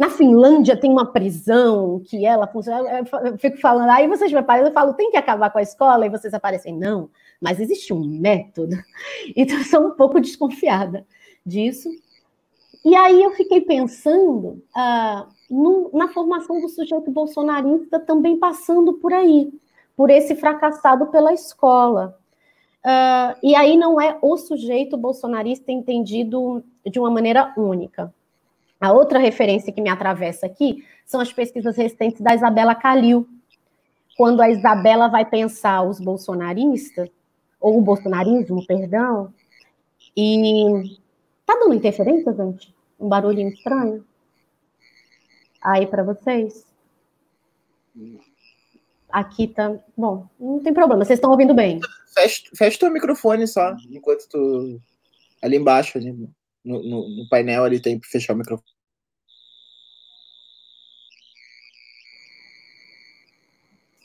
Na 0.01 0.10
Finlândia 0.10 0.75
tem 0.75 0.89
uma 0.89 1.05
prisão 1.05 2.01
que 2.03 2.25
ela 2.25 2.48
funciona. 2.48 3.03
Eu 3.24 3.38
fico 3.38 3.58
falando, 3.58 3.91
aí 3.91 4.08
vocês 4.08 4.31
me 4.31 4.39
aparecem, 4.39 4.70
eu 4.70 4.74
falo, 4.74 4.93
tem 4.93 5.12
que 5.12 5.17
acabar 5.17 5.51
com 5.51 5.60
a 5.60 5.62
escola, 5.62 6.05
e 6.05 6.10
vocês 6.10 6.34
aparecem, 6.34 6.75
não 6.75 7.10
mas 7.41 7.60
existe 7.60 7.91
um 7.91 8.05
método. 8.05 8.75
Então, 9.36 9.58
eu 9.58 9.63
sou 9.63 9.88
um 9.88 9.91
pouco 9.91 10.22
desconfiada 10.22 11.05
disso. 11.46 11.89
E 12.86 12.96
aí 12.96 13.22
eu 13.24 13.31
fiquei 13.31 13.62
pensando 13.62 14.63
uh, 14.75 15.27
no, 15.50 15.89
na 15.93 16.08
formação 16.10 16.62
do 16.62 16.70
sujeito 16.70 17.10
bolsonarista 17.10 18.00
também 18.00 18.38
passando 18.38 18.93
por 18.93 19.13
aí, 19.13 19.51
por 19.96 20.10
esse 20.10 20.36
fracassado 20.36 21.08
pela 21.08 21.34
escola. 21.34 22.17
Uh, 22.84 23.38
e 23.43 23.55
aí 23.55 23.77
não 23.77 24.01
é 24.01 24.17
o 24.22 24.36
sujeito 24.38 24.98
bolsonarista 24.98 25.72
entendido 25.72 26.63
de 26.86 27.00
uma 27.00 27.12
maneira 27.12 27.53
única. 27.55 28.13
A 28.82 28.92
outra 28.92 29.20
referência 29.20 29.72
que 29.72 29.80
me 29.80 29.90
atravessa 29.90 30.48
aqui 30.48 30.84
são 31.06 31.22
as 31.22 31.32
pesquisas 31.32 31.78
recentes 31.78 32.20
da 32.20 32.34
Isabela 32.34 32.74
Calil. 32.74 33.30
Quando 34.18 34.42
a 34.42 34.50
Isabela 34.50 35.08
vai 35.08 35.24
pensar 35.24 35.84
os 35.84 36.00
bolsonaristas, 36.00 37.08
ou 37.60 37.78
o 37.78 37.82
bolsonarismo, 37.82 38.66
perdão. 38.66 39.32
E 40.18 40.98
tá 41.46 41.54
dando 41.60 41.76
interferência, 41.76 42.34
gente? 42.34 42.74
Um 43.00 43.08
barulhinho 43.08 43.50
estranho? 43.50 44.04
Aí 45.62 45.86
para 45.86 46.04
vocês? 46.04 46.66
Aqui 49.10 49.48
tá. 49.48 49.78
Bom, 49.96 50.28
não 50.40 50.60
tem 50.60 50.74
problema, 50.74 51.06
vocês 51.06 51.18
estão 51.18 51.30
ouvindo 51.30 51.54
bem. 51.54 51.80
Fecha, 52.16 52.50
fecha 52.56 52.80
teu 52.80 52.92
microfone 52.92 53.48
só, 53.48 53.76
enquanto 53.92 54.28
tu. 54.28 54.82
Ali 55.42 55.58
embaixo, 55.58 55.98
ali, 55.98 56.12
no, 56.63 56.82
no, 56.84 57.10
no 57.10 57.30
painel, 57.30 57.63
ali 57.63 57.80
tem 57.80 58.00
para 58.00 58.10
fechar 58.10 58.34
o 58.34 58.38
microfone. 58.38 58.70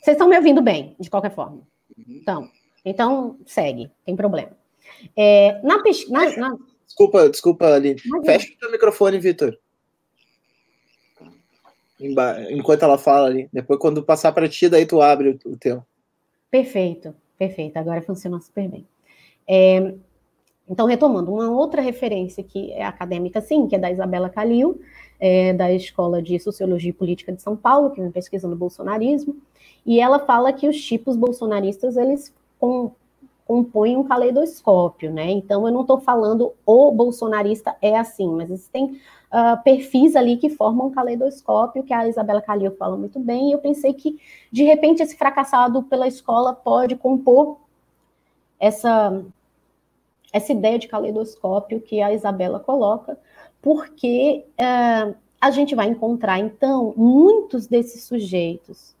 Vocês 0.01 0.15
estão 0.15 0.29
me 0.29 0.37
ouvindo 0.37 0.61
bem, 0.61 0.95
de 0.97 1.09
qualquer 1.09 1.33
forma. 1.35 1.67
Uhum. 1.97 2.05
Então, 2.07 2.51
então, 2.85 3.37
segue, 3.45 3.91
tem 4.05 4.15
problema. 4.15 4.51
É, 5.15 5.61
na 5.63 5.83
pesquisa. 5.83 6.37
Na... 6.37 6.57
Desculpa, 6.85 7.29
desculpa, 7.29 7.75
Aline. 7.75 7.99
Fecha 8.25 8.53
o 8.53 8.57
teu 8.57 8.71
microfone, 8.71 9.19
Vitor. 9.19 9.59
Enquanto 11.99 12.83
ela 12.83 12.97
fala 12.97 13.27
ali. 13.27 13.49
Depois, 13.51 13.79
quando 13.79 14.01
passar 14.01 14.31
para 14.31 14.47
ti, 14.47 14.69
daí 14.69 14.85
tu 14.85 15.01
abre 15.01 15.37
o, 15.43 15.57
teu. 15.57 15.83
Perfeito, 16.49 17.13
perfeito. 17.37 17.75
Agora 17.75 18.01
funciona 18.01 18.39
super 18.39 18.69
bem. 18.69 18.87
É, 19.45 19.93
então, 20.69 20.85
retomando, 20.85 21.33
uma 21.33 21.49
outra 21.49 21.81
referência 21.81 22.43
que 22.43 22.71
é 22.73 22.83
acadêmica, 22.83 23.39
sim, 23.39 23.67
que 23.67 23.75
é 23.75 23.79
da 23.79 23.89
Isabela 23.89 24.29
Calil, 24.29 24.81
é, 25.19 25.53
da 25.53 25.71
Escola 25.71 26.21
de 26.21 26.37
Sociologia 26.39 26.89
e 26.89 26.93
Política 26.93 27.31
de 27.31 27.41
São 27.41 27.55
Paulo, 27.55 27.91
que 27.91 28.01
vem 28.01 28.11
pesquisando 28.11 28.53
o 28.53 28.57
bolsonarismo, 28.57 29.37
e 29.85 29.99
ela 29.99 30.19
fala 30.19 30.51
que 30.51 30.67
os 30.67 30.79
tipos 30.83 31.15
bolsonaristas, 31.15 31.95
eles 31.95 32.35
com, 32.59 32.91
compõem 33.45 33.95
um 33.95 34.03
caleidoscópio, 34.03 35.11
né? 35.11 35.31
Então, 35.31 35.65
eu 35.65 35.73
não 35.73 35.81
estou 35.81 36.01
falando 36.01 36.53
o 36.65 36.91
bolsonarista 36.91 37.77
é 37.81 37.97
assim, 37.97 38.29
mas 38.29 38.51
existem 38.51 38.99
uh, 39.31 39.63
perfis 39.63 40.17
ali 40.17 40.35
que 40.35 40.49
formam 40.49 40.87
um 40.87 40.91
caleidoscópio, 40.91 41.83
que 41.83 41.93
a 41.93 42.09
Isabela 42.09 42.41
Calil 42.41 42.71
fala 42.71 42.97
muito 42.97 43.19
bem, 43.19 43.49
e 43.49 43.51
eu 43.53 43.59
pensei 43.59 43.93
que, 43.93 44.19
de 44.51 44.63
repente, 44.63 45.01
esse 45.01 45.15
fracassado 45.15 45.81
pela 45.83 46.09
escola 46.09 46.53
pode 46.53 46.97
compor 46.97 47.57
essa 48.59 49.23
essa 50.37 50.53
ideia 50.53 50.79
de 50.79 50.87
caleidoscópio 50.87 51.81
que 51.81 52.01
a 52.01 52.13
Isabela 52.13 52.59
coloca, 52.59 53.17
porque 53.61 54.45
uh, 54.59 55.15
a 55.39 55.51
gente 55.51 55.75
vai 55.75 55.87
encontrar, 55.87 56.39
então, 56.39 56.93
muitos 56.95 57.67
desses 57.67 58.03
sujeitos. 58.03 58.95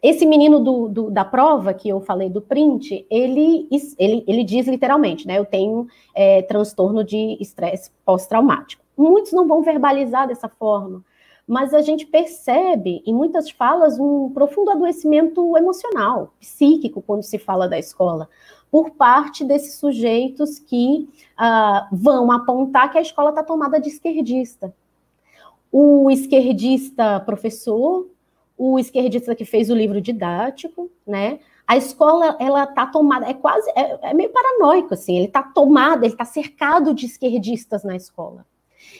Esse 0.00 0.24
menino 0.24 0.60
do, 0.60 0.88
do, 0.88 1.10
da 1.10 1.24
prova 1.24 1.74
que 1.74 1.88
eu 1.88 2.00
falei 2.00 2.30
do 2.30 2.40
print, 2.40 3.04
ele, 3.10 3.68
ele, 3.98 4.24
ele 4.28 4.44
diz 4.44 4.68
literalmente, 4.68 5.26
né? 5.26 5.36
Eu 5.38 5.44
tenho 5.44 5.88
é, 6.14 6.42
transtorno 6.42 7.02
de 7.02 7.36
estresse 7.40 7.90
pós-traumático. 8.04 8.84
Muitos 8.96 9.32
não 9.32 9.46
vão 9.46 9.62
verbalizar 9.62 10.28
dessa 10.28 10.48
forma, 10.48 11.04
mas 11.48 11.72
a 11.72 11.80
gente 11.80 12.04
percebe 12.04 13.02
em 13.06 13.14
muitas 13.14 13.50
falas 13.50 13.98
um 13.98 14.30
profundo 14.30 14.70
adoecimento 14.70 15.56
emocional, 15.56 16.34
psíquico, 16.38 17.00
quando 17.00 17.22
se 17.22 17.38
fala 17.38 17.66
da 17.66 17.78
escola 17.78 18.28
por 18.70 18.90
parte 18.90 19.44
desses 19.44 19.76
sujeitos 19.76 20.58
que 20.58 21.08
uh, 21.38 21.96
vão 21.96 22.30
apontar 22.30 22.92
que 22.92 22.98
a 22.98 23.00
escola 23.00 23.30
está 23.30 23.42
tomada 23.42 23.80
de 23.80 23.88
esquerdista. 23.88 24.74
O 25.72 26.10
esquerdista 26.10 27.20
professor, 27.20 28.08
o 28.56 28.78
esquerdista 28.78 29.34
que 29.34 29.44
fez 29.44 29.70
o 29.70 29.74
livro 29.74 30.00
didático, 30.00 30.90
né? 31.06 31.40
A 31.66 31.76
escola 31.76 32.36
ela 32.40 32.64
está 32.64 32.86
tomada, 32.86 33.26
é 33.26 33.34
quase, 33.34 33.70
é, 33.76 34.10
é 34.10 34.14
meio 34.14 34.30
paranoico 34.30 34.94
assim. 34.94 35.16
Ele 35.16 35.26
está 35.26 35.42
tomado, 35.42 36.04
ele 36.04 36.12
está 36.12 36.24
cercado 36.24 36.94
de 36.94 37.06
esquerdistas 37.06 37.84
na 37.84 37.94
escola. 37.94 38.46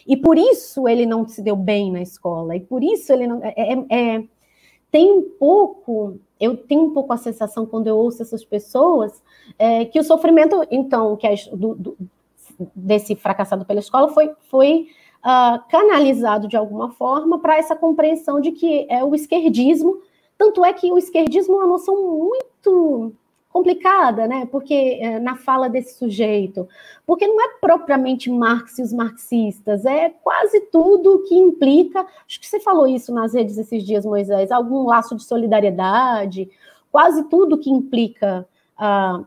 E 0.09 0.17
por 0.17 0.39
isso 0.39 0.89
ele 0.89 1.05
não 1.05 1.29
se 1.29 1.43
deu 1.43 1.55
bem 1.55 1.93
na 1.93 2.01
escola. 2.01 2.57
E 2.57 2.61
por 2.61 2.83
isso 2.83 3.13
ele 3.13 3.27
não 3.27 3.45
é, 3.45 3.53
é, 3.57 4.17
é 4.17 4.25
tem 4.91 5.13
um 5.13 5.23
pouco, 5.23 6.19
eu 6.41 6.57
tenho 6.57 6.85
um 6.85 6.95
pouco 6.95 7.13
a 7.13 7.19
sensação 7.19 7.67
quando 7.67 7.89
eu 7.89 7.97
ouço 7.99 8.23
essas 8.23 8.43
pessoas 8.43 9.23
é, 9.59 9.85
que 9.85 10.01
o 10.01 10.03
sofrimento, 10.03 10.67
então, 10.71 11.15
que 11.15 11.27
é 11.27 11.35
do, 11.53 11.75
do, 11.75 11.97
desse 12.75 13.15
fracassado 13.15 13.67
pela 13.67 13.81
escola 13.81 14.09
foi, 14.09 14.33
foi 14.49 14.89
uh, 15.19 15.63
canalizado 15.69 16.49
de 16.49 16.57
alguma 16.57 16.91
forma 16.93 17.39
para 17.39 17.59
essa 17.59 17.77
compreensão 17.77 18.41
de 18.41 18.53
que 18.53 18.87
é 18.89 19.05
o 19.05 19.15
esquerdismo. 19.15 20.01
Tanto 20.39 20.65
é 20.65 20.73
que 20.73 20.91
o 20.91 20.97
esquerdismo 20.97 21.57
é 21.57 21.59
uma 21.59 21.67
noção 21.67 22.17
muito 22.17 23.13
complicada, 23.59 24.29
né? 24.29 24.47
Porque 24.47 24.99
é, 25.01 25.19
na 25.19 25.37
fala 25.37 25.69
desse 25.69 25.99
sujeito, 25.99 26.69
porque 27.05 27.27
não 27.27 27.41
é 27.41 27.59
propriamente 27.61 28.31
Marx 28.31 28.79
e 28.79 28.83
os 28.83 28.93
marxistas, 28.93 29.85
é 29.85 30.11
quase 30.23 30.61
tudo 30.73 31.25
que 31.29 31.35
implica. 31.35 32.07
Acho 32.27 32.41
que 32.41 32.47
você 32.47 32.61
falou 32.61 32.87
isso 32.87 33.13
nas 33.13 33.35
redes 33.35 33.59
esses 33.59 33.83
dias, 33.83 34.07
Moisés, 34.07 34.53
algum 34.53 34.87
laço 34.87 35.17
de 35.17 35.25
solidariedade, 35.25 36.49
quase 36.93 37.25
tudo 37.25 37.59
que 37.59 37.69
implica 37.69 38.47
ah, 38.77 39.25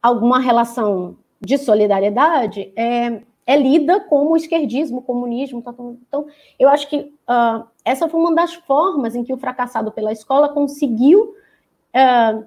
alguma 0.00 0.38
relação 0.38 1.16
de 1.40 1.58
solidariedade 1.58 2.72
é, 2.76 3.20
é 3.44 3.56
lida 3.56 3.98
como 3.98 4.36
esquerdismo, 4.36 5.02
comunismo. 5.02 5.60
Tá, 5.60 5.74
então, 6.06 6.26
eu 6.56 6.68
acho 6.68 6.88
que 6.88 6.98
uh, 7.28 7.66
essa 7.84 8.08
foi 8.08 8.20
uma 8.20 8.34
das 8.34 8.54
formas 8.54 9.16
em 9.16 9.24
que 9.24 9.32
o 9.32 9.38
fracassado 9.38 9.90
pela 9.90 10.12
escola 10.12 10.48
conseguiu 10.48 11.34
uh, 11.94 12.46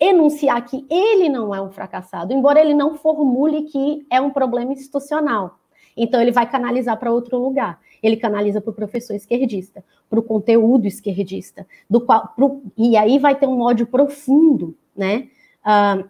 enunciar 0.00 0.64
que 0.64 0.86
ele 0.88 1.28
não 1.28 1.54
é 1.54 1.60
um 1.60 1.70
fracassado, 1.70 2.32
embora 2.32 2.60
ele 2.60 2.72
não 2.72 2.94
formule 2.94 3.62
que 3.64 4.06
é 4.10 4.20
um 4.20 4.30
problema 4.30 4.72
institucional. 4.72 5.58
Então, 5.96 6.20
ele 6.20 6.32
vai 6.32 6.50
canalizar 6.50 6.98
para 6.98 7.12
outro 7.12 7.36
lugar. 7.38 7.78
Ele 8.02 8.16
canaliza 8.16 8.60
para 8.60 8.70
o 8.70 8.74
professor 8.74 9.14
esquerdista, 9.14 9.84
para 10.08 10.18
o 10.18 10.22
conteúdo 10.22 10.86
esquerdista, 10.86 11.66
do 11.88 12.00
qual, 12.00 12.32
pro, 12.34 12.62
e 12.76 12.96
aí 12.96 13.18
vai 13.18 13.34
ter 13.34 13.46
um 13.46 13.60
ódio 13.60 13.86
profundo, 13.86 14.74
né? 14.96 15.28
Uh, 15.62 16.08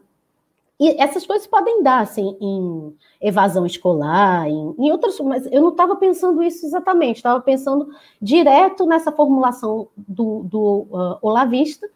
e 0.79 1.03
essas 1.03 1.27
coisas 1.27 1.47
podem 1.47 1.83
dar, 1.83 2.01
assim, 2.01 2.37
em 2.41 2.97
evasão 3.21 3.67
escolar, 3.67 4.49
em, 4.49 4.75
em 4.79 4.91
outras, 4.91 5.21
mas 5.21 5.45
eu 5.53 5.61
não 5.61 5.71
estava 5.71 5.95
pensando 5.97 6.43
isso 6.43 6.65
exatamente, 6.65 7.17
estava 7.17 7.39
pensando 7.41 7.91
direto 8.23 8.87
nessa 8.87 9.13
formulação 9.13 9.89
do, 9.95 10.43
do 10.45 10.87
uh, 10.91 11.19
olavista, 11.21 11.87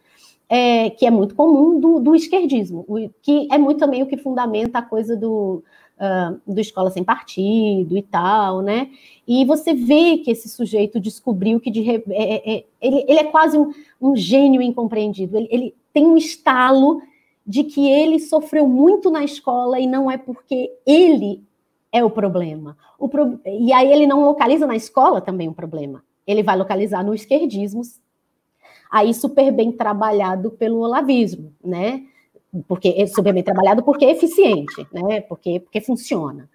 é, 0.47 0.89
que 0.89 1.05
é 1.05 1.11
muito 1.11 1.35
comum 1.35 1.79
do, 1.79 1.99
do, 1.99 2.15
esquerdismo, 2.15 2.85
que 3.21 3.47
é 3.51 3.57
muito 3.57 3.79
também 3.79 4.03
o 4.03 4.07
que 4.07 4.17
fundamenta 4.17 4.79
a 4.79 4.81
coisa 4.81 5.15
do, 5.15 5.63
uh, 5.97 6.39
do 6.53 6.61
escola 6.61 6.91
sem 6.91 7.03
partido 7.03 7.97
e 7.97 8.01
tal, 8.01 8.61
né? 8.61 8.89
E 9.27 9.43
você 9.45 9.73
vê 9.73 10.17
que 10.17 10.31
esse 10.31 10.47
sujeito 10.47 10.99
descobriu 10.99 11.59
que 11.59 11.71
de, 11.71 11.89
é, 11.89 12.03
é, 12.09 12.55
é, 12.55 12.65
ele, 12.79 13.05
ele, 13.07 13.19
é 13.19 13.23
quase 13.23 13.57
um, 13.57 13.71
um 13.99 14.15
gênio 14.15 14.61
incompreendido, 14.61 15.37
ele, 15.37 15.47
ele 15.49 15.75
tem 15.91 16.05
um 16.05 16.17
estalo 16.17 17.01
de 17.45 17.63
que 17.63 17.89
ele 17.89 18.19
sofreu 18.19 18.67
muito 18.67 19.09
na 19.09 19.23
escola 19.23 19.79
e 19.79 19.85
não 19.85 20.09
é 20.09 20.17
porque 20.17 20.71
ele 20.85 21.43
é 21.91 22.03
o 22.03 22.09
problema. 22.09 22.77
O 22.99 23.07
pro... 23.07 23.39
E 23.45 23.71
aí 23.71 23.91
ele 23.91 24.07
não 24.07 24.25
localiza 24.25 24.65
na 24.65 24.75
escola 24.75 25.21
também 25.21 25.47
o 25.47 25.53
problema. 25.53 26.03
Ele 26.25 26.41
vai 26.41 26.57
localizar 26.57 27.03
no 27.03 27.13
esquerdismo 27.13 27.83
aí 28.91 29.13
super 29.13 29.51
bem 29.51 29.71
trabalhado 29.71 30.51
pelo 30.51 30.79
olavismo, 30.79 31.53
né? 31.63 32.03
Porque 32.67 32.93
é 32.97 33.05
super 33.05 33.33
bem 33.33 33.43
trabalhado 33.43 33.83
porque 33.83 34.05
é 34.05 34.11
eficiente, 34.11 34.87
né? 34.91 35.21
Porque, 35.21 35.59
porque 35.59 35.81
funciona. 35.81 36.49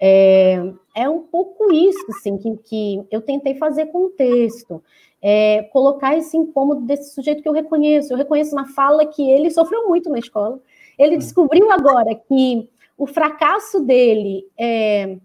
É, 0.00 0.72
é 0.94 1.08
um 1.08 1.20
pouco 1.20 1.72
isso, 1.72 2.04
assim, 2.10 2.36
que, 2.36 2.56
que 2.64 3.06
eu 3.10 3.20
tentei 3.20 3.54
fazer 3.54 3.86
com 3.86 4.06
o 4.06 4.10
texto. 4.10 4.82
É, 5.20 5.62
colocar 5.72 6.16
esse 6.16 6.36
incômodo 6.36 6.82
desse 6.82 7.14
sujeito 7.14 7.42
que 7.42 7.48
eu 7.48 7.52
reconheço. 7.52 8.12
Eu 8.12 8.18
reconheço 8.18 8.54
na 8.54 8.66
fala 8.66 9.06
que 9.06 9.28
ele 9.28 9.50
sofreu 9.50 9.88
muito 9.88 10.10
na 10.10 10.18
escola. 10.18 10.60
Ele 10.98 11.16
hum. 11.16 11.18
descobriu 11.18 11.70
agora 11.70 12.14
que 12.14 12.68
o 12.96 13.06
fracasso 13.06 13.80
dele 13.80 14.46
é, 14.56 15.16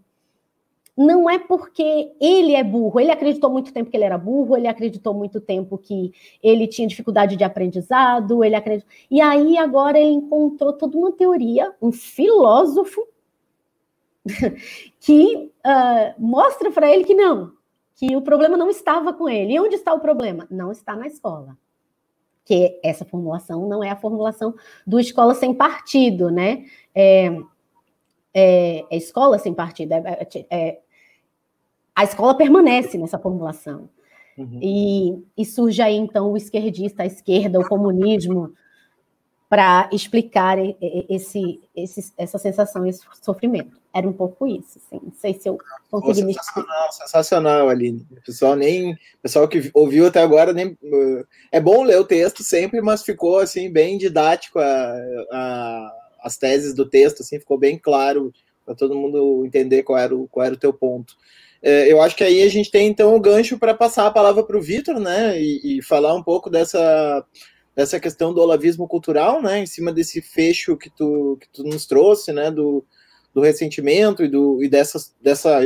não 0.99 1.29
é 1.29 1.39
porque 1.39 2.11
ele 2.19 2.53
é 2.53 2.61
burro, 2.61 2.99
ele 2.99 3.09
acreditou 3.09 3.49
muito 3.49 3.71
tempo 3.71 3.89
que 3.89 3.95
ele 3.95 4.03
era 4.03 4.17
burro, 4.17 4.57
ele 4.57 4.67
acreditou 4.67 5.13
muito 5.13 5.39
tempo 5.39 5.77
que 5.77 6.11
ele 6.43 6.67
tinha 6.67 6.85
dificuldade 6.85 7.37
de 7.37 7.43
aprendizado, 7.45 8.43
ele 8.43 8.53
acreditou. 8.53 8.91
E 9.09 9.21
aí 9.21 9.57
agora 9.57 9.97
ele 9.97 10.11
encontrou 10.11 10.73
toda 10.73 10.97
uma 10.97 11.13
teoria, 11.13 11.73
um 11.81 11.89
filósofo 11.89 13.07
que 14.99 15.49
uh, 15.65 16.13
mostra 16.21 16.69
para 16.69 16.91
ele 16.91 17.05
que 17.05 17.15
não, 17.15 17.53
que 17.95 18.13
o 18.13 18.21
problema 18.21 18.57
não 18.57 18.69
estava 18.69 19.13
com 19.13 19.29
ele. 19.29 19.53
E 19.53 19.59
onde 19.61 19.75
está 19.75 19.93
o 19.93 20.01
problema? 20.01 20.45
Não 20.51 20.69
está 20.69 20.97
na 20.97 21.07
escola. 21.07 21.57
Que 22.43 22.77
essa 22.83 23.05
formulação 23.05 23.69
não 23.69 23.81
é 23.81 23.89
a 23.89 23.95
formulação 23.95 24.53
do 24.85 24.99
escola 24.99 25.33
sem 25.33 25.53
partido, 25.53 26.29
né? 26.29 26.65
É, 26.93 27.37
é, 28.33 28.85
é 28.89 28.97
escola 28.97 29.39
sem 29.39 29.53
partido, 29.53 29.93
é, 29.93 30.27
é, 30.33 30.45
é 30.49 30.79
a 31.99 32.03
escola 32.05 32.33
permanece 32.33 32.97
nessa 32.97 33.19
formulação. 33.19 33.89
Uhum. 34.37 34.59
E, 34.61 35.23
e, 35.37 35.45
surge 35.45 35.81
aí, 35.81 35.97
então, 35.97 36.31
o 36.31 36.37
esquerdista, 36.37 37.03
a 37.03 37.05
esquerda, 37.05 37.59
o 37.59 37.67
comunismo, 37.67 38.53
para 39.49 39.89
explicar 39.91 40.57
esse, 41.09 41.59
esse, 41.75 42.13
essa 42.17 42.37
sensação, 42.37 42.85
esse 42.85 43.01
sofrimento. 43.21 43.77
Era 43.93 44.07
um 44.07 44.13
pouco 44.13 44.47
isso, 44.47 44.77
assim. 44.77 45.03
Não 45.03 45.11
sei 45.11 45.33
se 45.33 45.49
eu 45.49 45.57
consegui 45.91 46.23
me 46.23 46.33
Sensacional, 46.33 46.91
sensacional, 46.93 47.69
Aline. 47.69 48.07
O 48.11 48.21
pessoal 48.21 48.55
nem. 48.55 48.97
pessoal 49.21 49.45
que 49.45 49.69
ouviu 49.73 50.07
até 50.07 50.21
agora 50.21 50.53
nem. 50.53 50.67
Uh, 50.81 51.25
é 51.51 51.59
bom 51.59 51.83
ler 51.83 51.99
o 51.99 52.05
texto 52.05 52.43
sempre, 52.43 52.79
mas 52.79 53.03
ficou 53.03 53.39
assim, 53.39 53.69
bem 53.69 53.97
didático 53.97 54.57
a, 54.59 54.95
a 55.31 55.95
as 56.21 56.37
teses 56.37 56.73
do 56.73 56.87
texto, 56.87 57.21
assim, 57.21 57.39
ficou 57.39 57.57
bem 57.57 57.77
claro 57.77 58.33
para 58.65 58.75
todo 58.75 58.95
mundo 58.95 59.45
entender 59.45 59.83
qual 59.83 59.97
era 59.97 60.15
o, 60.15 60.27
qual 60.27 60.45
era 60.45 60.55
o 60.55 60.59
teu 60.59 60.71
ponto. 60.71 61.15
É, 61.61 61.91
eu 61.91 62.01
acho 62.01 62.15
que 62.15 62.23
aí 62.23 62.41
a 62.41 62.49
gente 62.49 62.71
tem 62.71 62.87
então 62.87 63.15
o 63.15 63.19
gancho 63.19 63.57
para 63.59 63.73
passar 63.73 64.07
a 64.07 64.11
palavra 64.11 64.43
para 64.43 64.57
o 64.57 64.61
Vitor, 64.61 64.99
né? 64.99 65.39
E, 65.41 65.79
e, 65.79 65.81
falar 65.81 66.15
um 66.15 66.23
pouco 66.23 66.49
dessa, 66.49 67.25
dessa 67.75 67.99
questão 67.99 68.33
do 68.33 68.41
olavismo 68.41 68.87
cultural, 68.87 69.41
né, 69.41 69.59
em 69.59 69.65
cima 69.65 69.91
desse 69.91 70.21
fecho 70.21 70.77
que 70.77 70.89
tu, 70.89 71.37
que 71.39 71.49
tu 71.49 71.63
nos 71.63 71.85
trouxe, 71.85 72.31
né, 72.33 72.51
do, 72.51 72.85
do 73.33 73.41
ressentimento 73.41 74.23
e, 74.23 74.27
do, 74.27 74.63
e 74.63 74.69
dessas, 74.69 75.15
dessa, 75.21 75.61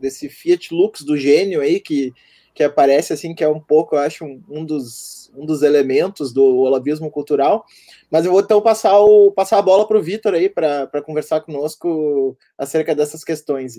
desse 0.00 0.28
Fiat 0.28 0.72
Lux 0.74 1.02
do 1.02 1.16
gênio 1.16 1.60
aí, 1.60 1.80
que, 1.80 2.12
que 2.54 2.62
aparece 2.62 3.12
assim, 3.12 3.34
que 3.34 3.44
é 3.44 3.48
um 3.48 3.60
pouco, 3.60 3.96
eu 3.96 4.00
acho, 4.00 4.24
um, 4.24 4.42
um 4.48 4.64
dos, 4.64 5.30
um 5.36 5.44
dos 5.44 5.62
elementos 5.62 6.32
do 6.32 6.44
olavismo 6.44 7.10
cultural. 7.10 7.64
Mas 8.10 8.24
eu 8.24 8.32
vou 8.32 8.40
então 8.40 8.60
passar, 8.60 8.98
o, 8.98 9.30
passar 9.32 9.58
a 9.58 9.62
bola 9.62 9.86
para 9.86 9.98
o 9.98 10.02
Vitor 10.02 10.34
aí, 10.34 10.48
para 10.48 11.02
conversar 11.04 11.40
conosco 11.40 12.36
acerca 12.56 12.94
dessas 12.94 13.22
questões. 13.22 13.78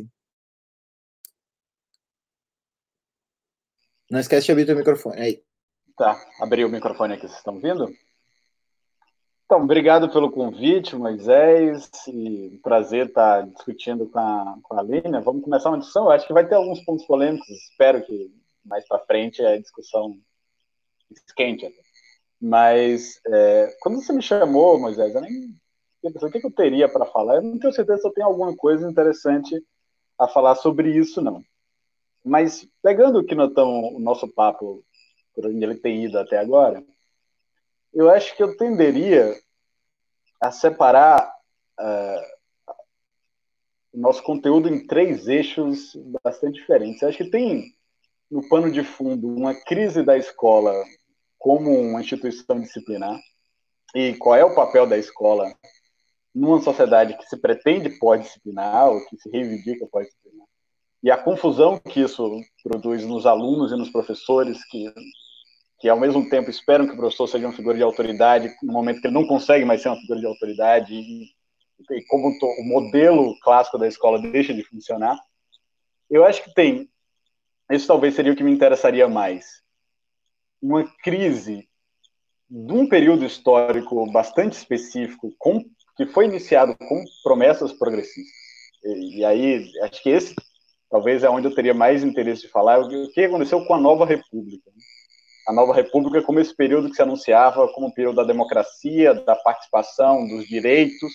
Não 4.10 4.20
esquece 4.20 4.48
de 4.48 4.52
abrir 4.52 4.72
o 4.74 4.78
microfone. 4.78 5.22
Aí. 5.22 5.44
Tá, 5.96 6.20
abri 6.42 6.66
o 6.66 6.70
microfone 6.70 7.14
aqui, 7.14 7.28
vocês 7.28 7.38
estão 7.38 7.60
vendo? 7.60 7.90
Então, 9.46 9.64
obrigado 9.64 10.10
pelo 10.12 10.32
convite, 10.32 10.96
Moisés. 10.96 11.90
E 12.08 12.60
prazer 12.64 13.08
estar 13.08 13.48
discutindo 13.48 14.08
com 14.08 14.20
a, 14.20 14.58
com 14.64 14.76
a 14.76 14.80
Aline. 14.80 15.22
Vamos 15.22 15.44
começar 15.44 15.70
uma 15.70 15.80
discussão. 15.80 16.06
Eu 16.06 16.12
acho 16.12 16.28
que 16.28 16.34
vai 16.34 16.48
ter 16.48 16.56
alguns 16.56 16.84
pontos 16.86 17.06
polêmicos. 17.06 17.50
Espero 17.50 18.04
que 18.06 18.32
mais 18.64 18.88
para 18.88 19.04
frente 19.06 19.44
a 19.44 19.60
discussão 19.60 20.18
esquente. 21.12 21.68
Mas 22.40 23.20
é, 23.28 23.76
quando 23.82 24.02
você 24.02 24.14
me 24.14 24.22
chamou, 24.22 24.80
Moisés, 24.80 25.14
eu 25.14 25.22
nem 25.22 25.60
pensei 26.02 26.30
o 26.30 26.32
que, 26.32 26.46
eu 26.46 26.52
teria 26.52 26.88
para 26.88 27.06
falar. 27.08 27.38
Eu 27.38 27.42
não 27.42 27.60
tenho 27.60 27.74
certeza 27.74 28.02
se 28.02 28.08
eu 28.08 28.14
tenho 28.14 28.28
alguma 28.28 28.56
coisa 28.56 28.90
interessante 28.90 29.62
a 30.18 30.28
falar 30.28 30.56
sobre 30.56 30.96
isso, 30.96 31.22
não. 31.22 31.44
Mas 32.24 32.68
pegando 32.82 33.20
aqui 33.20 33.34
no 33.36 33.46
o 33.46 34.00
nosso 34.00 34.28
papo, 34.28 34.84
por 35.34 35.46
onde 35.46 35.64
ele 35.64 35.76
tem 35.76 36.06
ido 36.06 36.20
até 36.20 36.38
agora, 36.38 36.84
eu 37.94 38.10
acho 38.10 38.36
que 38.36 38.44
eu 38.44 38.56
tenderia 38.58 39.36
a 40.42 40.52
separar 40.52 41.34
uh, 41.80 42.40
o 43.94 44.00
nosso 44.00 44.24
conteúdo 44.24 44.70
em 44.70 44.86
três 44.86 45.28
eixos 45.28 45.96
bastante 46.24 46.60
diferentes. 46.60 47.02
Eu 47.02 47.10
acho 47.10 47.18
que 47.18 47.30
tem 47.30 47.74
no 48.30 48.48
pano 48.48 48.72
de 48.72 48.84
fundo 48.84 49.28
uma 49.28 49.56
crise 49.56 50.04
da 50.04 50.18
escola 50.18 50.74
como 51.38 51.72
uma 51.72 52.02
instituição 52.02 52.60
disciplinar 52.60 53.20
e 53.96 54.16
qual 54.18 54.36
é 54.36 54.46
o 54.46 54.54
papel 54.54 54.86
da 54.86 54.98
escola 54.98 55.52
numa 56.34 56.62
sociedade 56.62 57.18
que 57.18 57.26
se 57.26 57.38
pretende 57.38 57.98
pós-disciplinar 57.98 58.90
ou 58.90 59.06
que 59.08 59.18
se 59.18 59.30
reivindica 59.30 59.88
pós-disciplinar 59.88 60.19
e 61.02 61.10
a 61.10 61.18
confusão 61.18 61.80
que 61.80 62.02
isso 62.02 62.42
produz 62.64 63.06
nos 63.06 63.26
alunos 63.26 63.72
e 63.72 63.76
nos 63.76 63.90
professores 63.90 64.64
que 64.66 64.92
que 65.82 65.88
ao 65.88 65.98
mesmo 65.98 66.30
tempo 66.30 66.50
esperam 66.50 66.86
que 66.86 66.94
o 66.94 66.98
professor 66.98 67.26
seja 67.26 67.48
uma 67.48 67.56
figura 67.56 67.78
de 67.78 67.84
autoridade 67.84 68.54
no 68.62 68.74
momento 68.74 69.00
que 69.00 69.08
ele 69.08 69.14
não 69.14 69.26
consegue 69.26 69.64
mais 69.64 69.82
ser 69.82 69.88
uma 69.88 70.02
figura 70.02 70.20
de 70.20 70.26
autoridade 70.26 70.94
e, 70.94 71.24
e 71.92 72.06
como 72.06 72.28
o 72.28 72.64
modelo 72.66 73.34
clássico 73.40 73.78
da 73.78 73.88
escola 73.88 74.22
deixa 74.22 74.54
de 74.54 74.64
funcionar 74.64 75.18
eu 76.10 76.26
acho 76.26 76.44
que 76.44 76.54
tem 76.54 76.90
isso 77.72 77.88
talvez 77.88 78.14
seria 78.14 78.34
o 78.34 78.36
que 78.36 78.44
me 78.44 78.52
interessaria 78.52 79.08
mais 79.08 79.60
uma 80.62 80.84
crise 81.04 81.70
de 82.50 82.74
um 82.74 82.88
período 82.88 83.26
histórico 83.26 84.12
bastante 84.12 84.54
específico 84.54 85.34
com, 85.38 85.64
que 85.96 86.08
foi 86.08 86.26
iniciado 86.26 86.76
com 86.76 87.04
promessas 87.24 87.72
progressistas. 87.72 88.34
E, 88.84 89.20
e 89.20 89.26
aí 89.26 89.72
acho 89.84 90.02
que 90.02 90.10
esse 90.10 90.36
talvez 90.90 91.24
é 91.24 91.30
onde 91.30 91.48
eu 91.48 91.54
teria 91.54 91.74
mais 91.74 92.04
interesse 92.04 92.44
de 92.44 92.48
falar, 92.50 92.80
o 92.80 93.10
que 93.12 93.24
aconteceu 93.24 93.64
com 93.66 93.74
a 93.74 93.80
nova 93.80 94.06
república. 94.06 94.72
A 95.48 95.54
nova 95.54 95.74
república 95.74 96.22
como 96.22 96.40
esse 96.40 96.56
período 96.56 96.90
que 96.90 96.96
se 96.96 97.02
anunciava 97.02 97.68
como 97.70 97.88
o 97.88 97.94
período 97.94 98.18
da 98.18 98.24
democracia, 98.24 99.14
da 99.14 99.36
participação, 99.36 100.28
dos 100.28 100.48
direitos, 100.48 101.12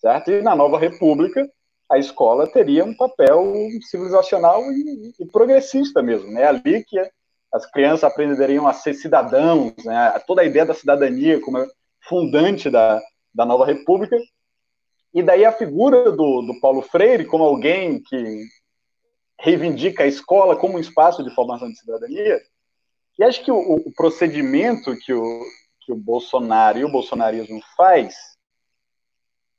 certo? 0.00 0.30
E 0.30 0.42
na 0.42 0.54
nova 0.54 0.78
república, 0.78 1.48
a 1.90 1.98
escola 1.98 2.46
teria 2.46 2.84
um 2.84 2.94
papel 2.94 3.52
civilizacional 3.90 4.62
e, 4.70 5.12
e 5.18 5.26
progressista 5.26 6.02
mesmo, 6.02 6.30
né? 6.30 6.44
Ali 6.44 6.84
que 6.84 6.98
as 7.52 7.68
crianças 7.70 8.04
aprenderiam 8.04 8.68
a 8.68 8.72
ser 8.72 8.94
cidadãos, 8.94 9.72
né? 9.84 10.12
Toda 10.26 10.42
a 10.42 10.44
ideia 10.44 10.66
da 10.66 10.74
cidadania 10.74 11.40
como 11.40 11.66
fundante 12.08 12.70
da, 12.70 13.00
da 13.34 13.44
nova 13.44 13.66
república, 13.66 14.16
e 15.12 15.22
daí 15.22 15.44
a 15.44 15.52
figura 15.52 16.12
do, 16.12 16.42
do 16.42 16.60
Paulo 16.60 16.82
Freire 16.82 17.24
como 17.24 17.42
alguém 17.42 18.00
que 18.00 18.44
reivindica 19.40 20.04
a 20.04 20.06
escola 20.06 20.56
como 20.56 20.76
um 20.76 20.80
espaço 20.80 21.24
de 21.24 21.34
formação 21.34 21.68
de 21.68 21.78
cidadania. 21.78 22.40
E 23.18 23.24
acho 23.24 23.44
que 23.44 23.50
o, 23.50 23.58
o 23.58 23.92
procedimento 23.92 24.96
que 24.96 25.12
o, 25.12 25.42
que 25.80 25.92
o 25.92 25.96
Bolsonaro 25.96 26.78
e 26.78 26.84
o 26.84 26.90
bolsonarismo 26.90 27.60
faz, 27.76 28.14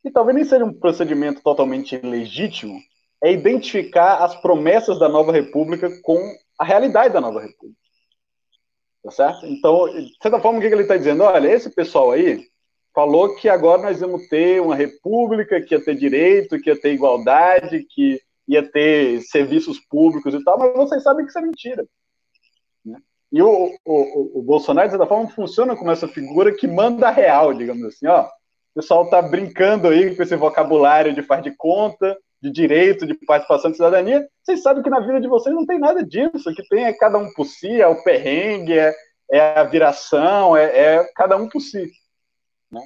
que 0.01 0.11
talvez 0.11 0.35
nem 0.35 0.45
seja 0.45 0.63
um 0.63 0.73
procedimento 0.73 1.41
totalmente 1.41 1.97
legítimo, 1.97 2.79
é 3.23 3.31
identificar 3.31 4.23
as 4.23 4.35
promessas 4.41 4.97
da 4.97 5.09
nova 5.09 5.31
república 5.31 5.89
com 6.01 6.17
a 6.57 6.63
realidade 6.63 7.13
da 7.13 7.21
nova 7.21 7.41
república. 7.41 7.79
Tá 9.03 9.11
certo? 9.11 9.45
Então, 9.47 9.87
de 9.89 10.15
certa 10.21 10.39
forma, 10.39 10.59
o 10.59 10.61
que 10.61 10.67
ele 10.67 10.83
está 10.83 10.95
dizendo? 10.95 11.23
Olha, 11.23 11.51
esse 11.51 11.69
pessoal 11.71 12.11
aí 12.11 12.47
falou 12.93 13.35
que 13.35 13.49
agora 13.49 13.81
nós 13.81 13.99
vamos 13.99 14.27
ter 14.27 14.61
uma 14.61 14.75
república, 14.75 15.61
que 15.61 15.73
ia 15.73 15.83
ter 15.83 15.95
direito, 15.95 16.59
que 16.59 16.69
ia 16.69 16.79
ter 16.79 16.93
igualdade, 16.93 17.83
que 17.89 18.21
ia 18.47 18.69
ter 18.69 19.21
serviços 19.21 19.79
públicos 19.79 20.33
e 20.33 20.43
tal, 20.43 20.57
mas 20.57 20.73
vocês 20.73 21.03
sabem 21.03 21.25
que 21.25 21.29
isso 21.29 21.39
é 21.39 21.41
mentira. 21.41 21.87
Né? 22.85 22.99
E 23.31 23.41
o, 23.41 23.71
o, 23.85 24.39
o, 24.39 24.41
Bolsonaro, 24.41 24.87
de 24.87 24.91
certa 24.91 25.07
forma, 25.07 25.29
funciona 25.29 25.75
como 25.75 25.91
essa 25.91 26.07
figura 26.07 26.53
que 26.53 26.67
manda 26.67 27.09
real, 27.09 27.53
digamos 27.53 27.83
assim, 27.83 28.07
ó. 28.07 28.23
O 28.25 28.75
pessoal 28.75 29.09
tá 29.09 29.21
brincando 29.21 29.89
aí 29.89 30.15
com 30.15 30.23
esse 30.23 30.35
vocabulário 30.35 31.13
de 31.13 31.21
faz 31.21 31.43
de 31.43 31.51
conta, 31.55 32.17
de 32.41 32.49
direito, 32.49 33.05
de 33.05 33.13
participação 33.13 33.69
de 33.69 33.77
cidadania. 33.77 34.27
Vocês 34.41 34.63
sabem 34.63 34.81
que 34.81 34.89
na 34.89 35.01
vida 35.01 35.19
de 35.19 35.27
vocês 35.27 35.53
não 35.53 35.65
tem 35.65 35.77
nada 35.77 36.03
disso. 36.03 36.49
O 36.49 36.55
que 36.55 36.67
tem 36.69 36.85
é 36.85 36.93
cada 36.93 37.17
um 37.17 37.31
por 37.33 37.45
si, 37.45 37.81
é 37.81 37.87
o 37.87 38.01
perrengue, 38.03 38.79
é, 38.79 38.93
é 39.29 39.59
a 39.59 39.63
viração, 39.63 40.55
é, 40.55 40.65
é, 40.65 41.11
cada 41.13 41.35
um 41.37 41.47
por 41.49 41.59
si. 41.59 41.91
Né? 42.71 42.81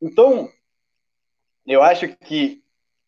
Então, 0.00 0.50
eu 1.66 1.82
acho 1.82 2.08
que 2.16 2.61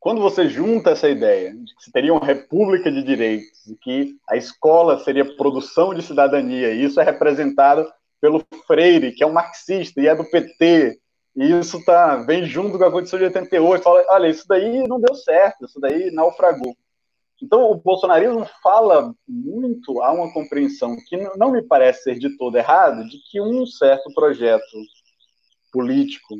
quando 0.04 0.20
você 0.20 0.50
junta 0.50 0.90
essa 0.90 1.08
ideia 1.08 1.54
de 1.54 1.74
que 1.76 1.90
teria 1.90 2.12
uma 2.12 2.26
república 2.26 2.92
de 2.92 3.02
direitos, 3.02 3.64
de 3.66 3.74
que 3.74 4.14
a 4.28 4.36
escola 4.36 4.98
seria 4.98 5.34
produção 5.34 5.94
de 5.94 6.02
cidadania, 6.02 6.74
e 6.74 6.84
isso 6.84 7.00
é 7.00 7.02
representado 7.02 7.90
pelo 8.20 8.44
Freire, 8.66 9.12
que 9.12 9.24
é 9.24 9.26
um 9.26 9.32
marxista 9.32 10.02
e 10.02 10.06
é 10.06 10.14
do 10.14 10.22
PT, 10.26 11.00
e 11.34 11.58
isso 11.58 11.82
tá, 11.86 12.16
vem 12.16 12.44
junto 12.44 12.76
com 12.76 12.84
a 12.84 12.92
Constituição 12.92 13.18
de 13.18 13.24
88, 13.24 13.82
fala, 13.82 14.04
olha, 14.10 14.28
isso 14.28 14.44
daí 14.46 14.86
não 14.86 15.00
deu 15.00 15.14
certo, 15.14 15.64
isso 15.64 15.80
daí 15.80 16.10
naufragou. 16.10 16.76
Então, 17.42 17.70
o 17.70 17.74
bolsonarismo 17.74 18.46
fala 18.62 19.10
muito, 19.26 20.02
há 20.02 20.12
uma 20.12 20.30
compreensão 20.34 20.98
que 21.08 21.16
não 21.38 21.50
me 21.50 21.62
parece 21.62 22.02
ser 22.02 22.18
de 22.18 22.36
todo 22.36 22.58
errado, 22.58 23.08
de 23.08 23.16
que 23.30 23.40
um 23.40 23.64
certo 23.64 24.12
projeto 24.12 24.76
político 25.72 26.36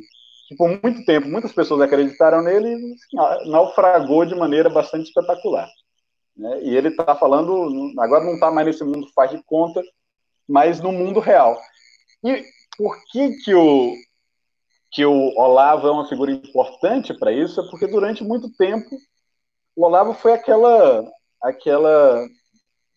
que 0.47 0.55
por 0.55 0.69
muito 0.69 1.03
tempo 1.05 1.27
muitas 1.27 1.51
pessoas 1.51 1.81
acreditaram 1.81 2.41
nele 2.41 2.69
e 2.69 2.93
assim, 2.93 3.49
naufragou 3.49 4.25
de 4.25 4.35
maneira 4.35 4.69
bastante 4.69 5.07
espetacular. 5.07 5.67
Né? 6.37 6.61
E 6.63 6.75
ele 6.75 6.89
está 6.89 7.15
falando, 7.15 7.91
agora 7.99 8.23
não 8.23 8.35
está 8.35 8.51
mais 8.51 8.67
nesse 8.67 8.83
mundo 8.83 9.07
faz 9.13 9.31
de 9.31 9.41
conta, 9.43 9.81
mas 10.47 10.79
no 10.79 10.91
mundo 10.91 11.19
real. 11.19 11.59
E 12.23 12.43
por 12.77 12.95
que, 13.11 13.31
que, 13.43 13.55
o, 13.55 13.93
que 14.91 15.05
o 15.05 15.33
Olavo 15.35 15.87
é 15.87 15.91
uma 15.91 16.07
figura 16.07 16.31
importante 16.31 17.13
para 17.13 17.31
isso? 17.31 17.59
É 17.61 17.69
porque 17.69 17.87
durante 17.87 18.23
muito 18.23 18.51
tempo 18.55 18.89
o 19.75 19.83
Olavo 19.83 20.13
foi 20.13 20.33
aquela, 20.33 21.09
aquela 21.41 22.27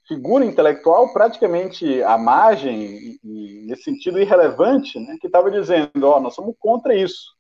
figura 0.06 0.44
intelectual 0.44 1.12
praticamente 1.14 2.02
à 2.02 2.18
margem 2.18 3.18
e, 3.24 3.64
nesse 3.66 3.84
sentido 3.84 4.20
irrelevante, 4.20 4.98
né, 5.00 5.16
que 5.18 5.26
estava 5.26 5.50
dizendo, 5.50 6.02
ó, 6.02 6.18
oh, 6.18 6.20
nós 6.20 6.34
somos 6.34 6.54
contra 6.58 6.94
isso 6.94 7.38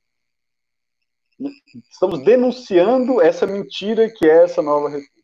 estamos 1.90 2.22
denunciando 2.24 3.20
essa 3.20 3.46
mentira 3.46 4.10
que 4.10 4.26
é 4.26 4.44
essa 4.44 4.62
nova 4.62 4.88
república. 4.88 5.18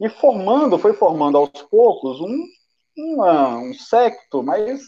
E 0.00 0.08
formando, 0.08 0.78
foi 0.78 0.92
formando 0.92 1.38
aos 1.38 1.50
poucos 1.70 2.20
um, 2.20 2.46
uma, 2.96 3.58
um 3.58 3.74
secto, 3.74 4.42
mas 4.42 4.82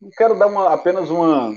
não 0.00 0.10
quero 0.10 0.38
dar 0.38 0.46
uma, 0.46 0.72
apenas 0.72 1.10
uma, 1.10 1.52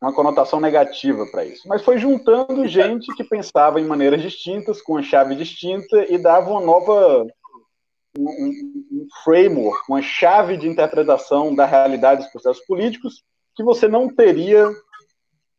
uma 0.00 0.12
conotação 0.14 0.60
negativa 0.60 1.26
para 1.30 1.44
isso, 1.44 1.66
mas 1.66 1.82
foi 1.82 1.98
juntando 1.98 2.66
gente 2.66 3.14
que 3.14 3.24
pensava 3.24 3.80
em 3.80 3.86
maneiras 3.86 4.22
distintas, 4.22 4.80
com 4.80 4.92
uma 4.92 5.02
chave 5.02 5.34
distinta 5.34 6.04
e 6.12 6.18
dava 6.18 6.50
uma 6.50 6.60
nova 6.60 7.26
um, 8.18 8.28
um 8.28 9.08
framework, 9.24 9.84
uma 9.88 10.02
chave 10.02 10.56
de 10.56 10.68
interpretação 10.68 11.54
da 11.54 11.64
realidade 11.64 12.22
dos 12.22 12.30
processos 12.30 12.64
políticos 12.66 13.22
que 13.54 13.62
você 13.62 13.88
não 13.88 14.08
teria 14.08 14.70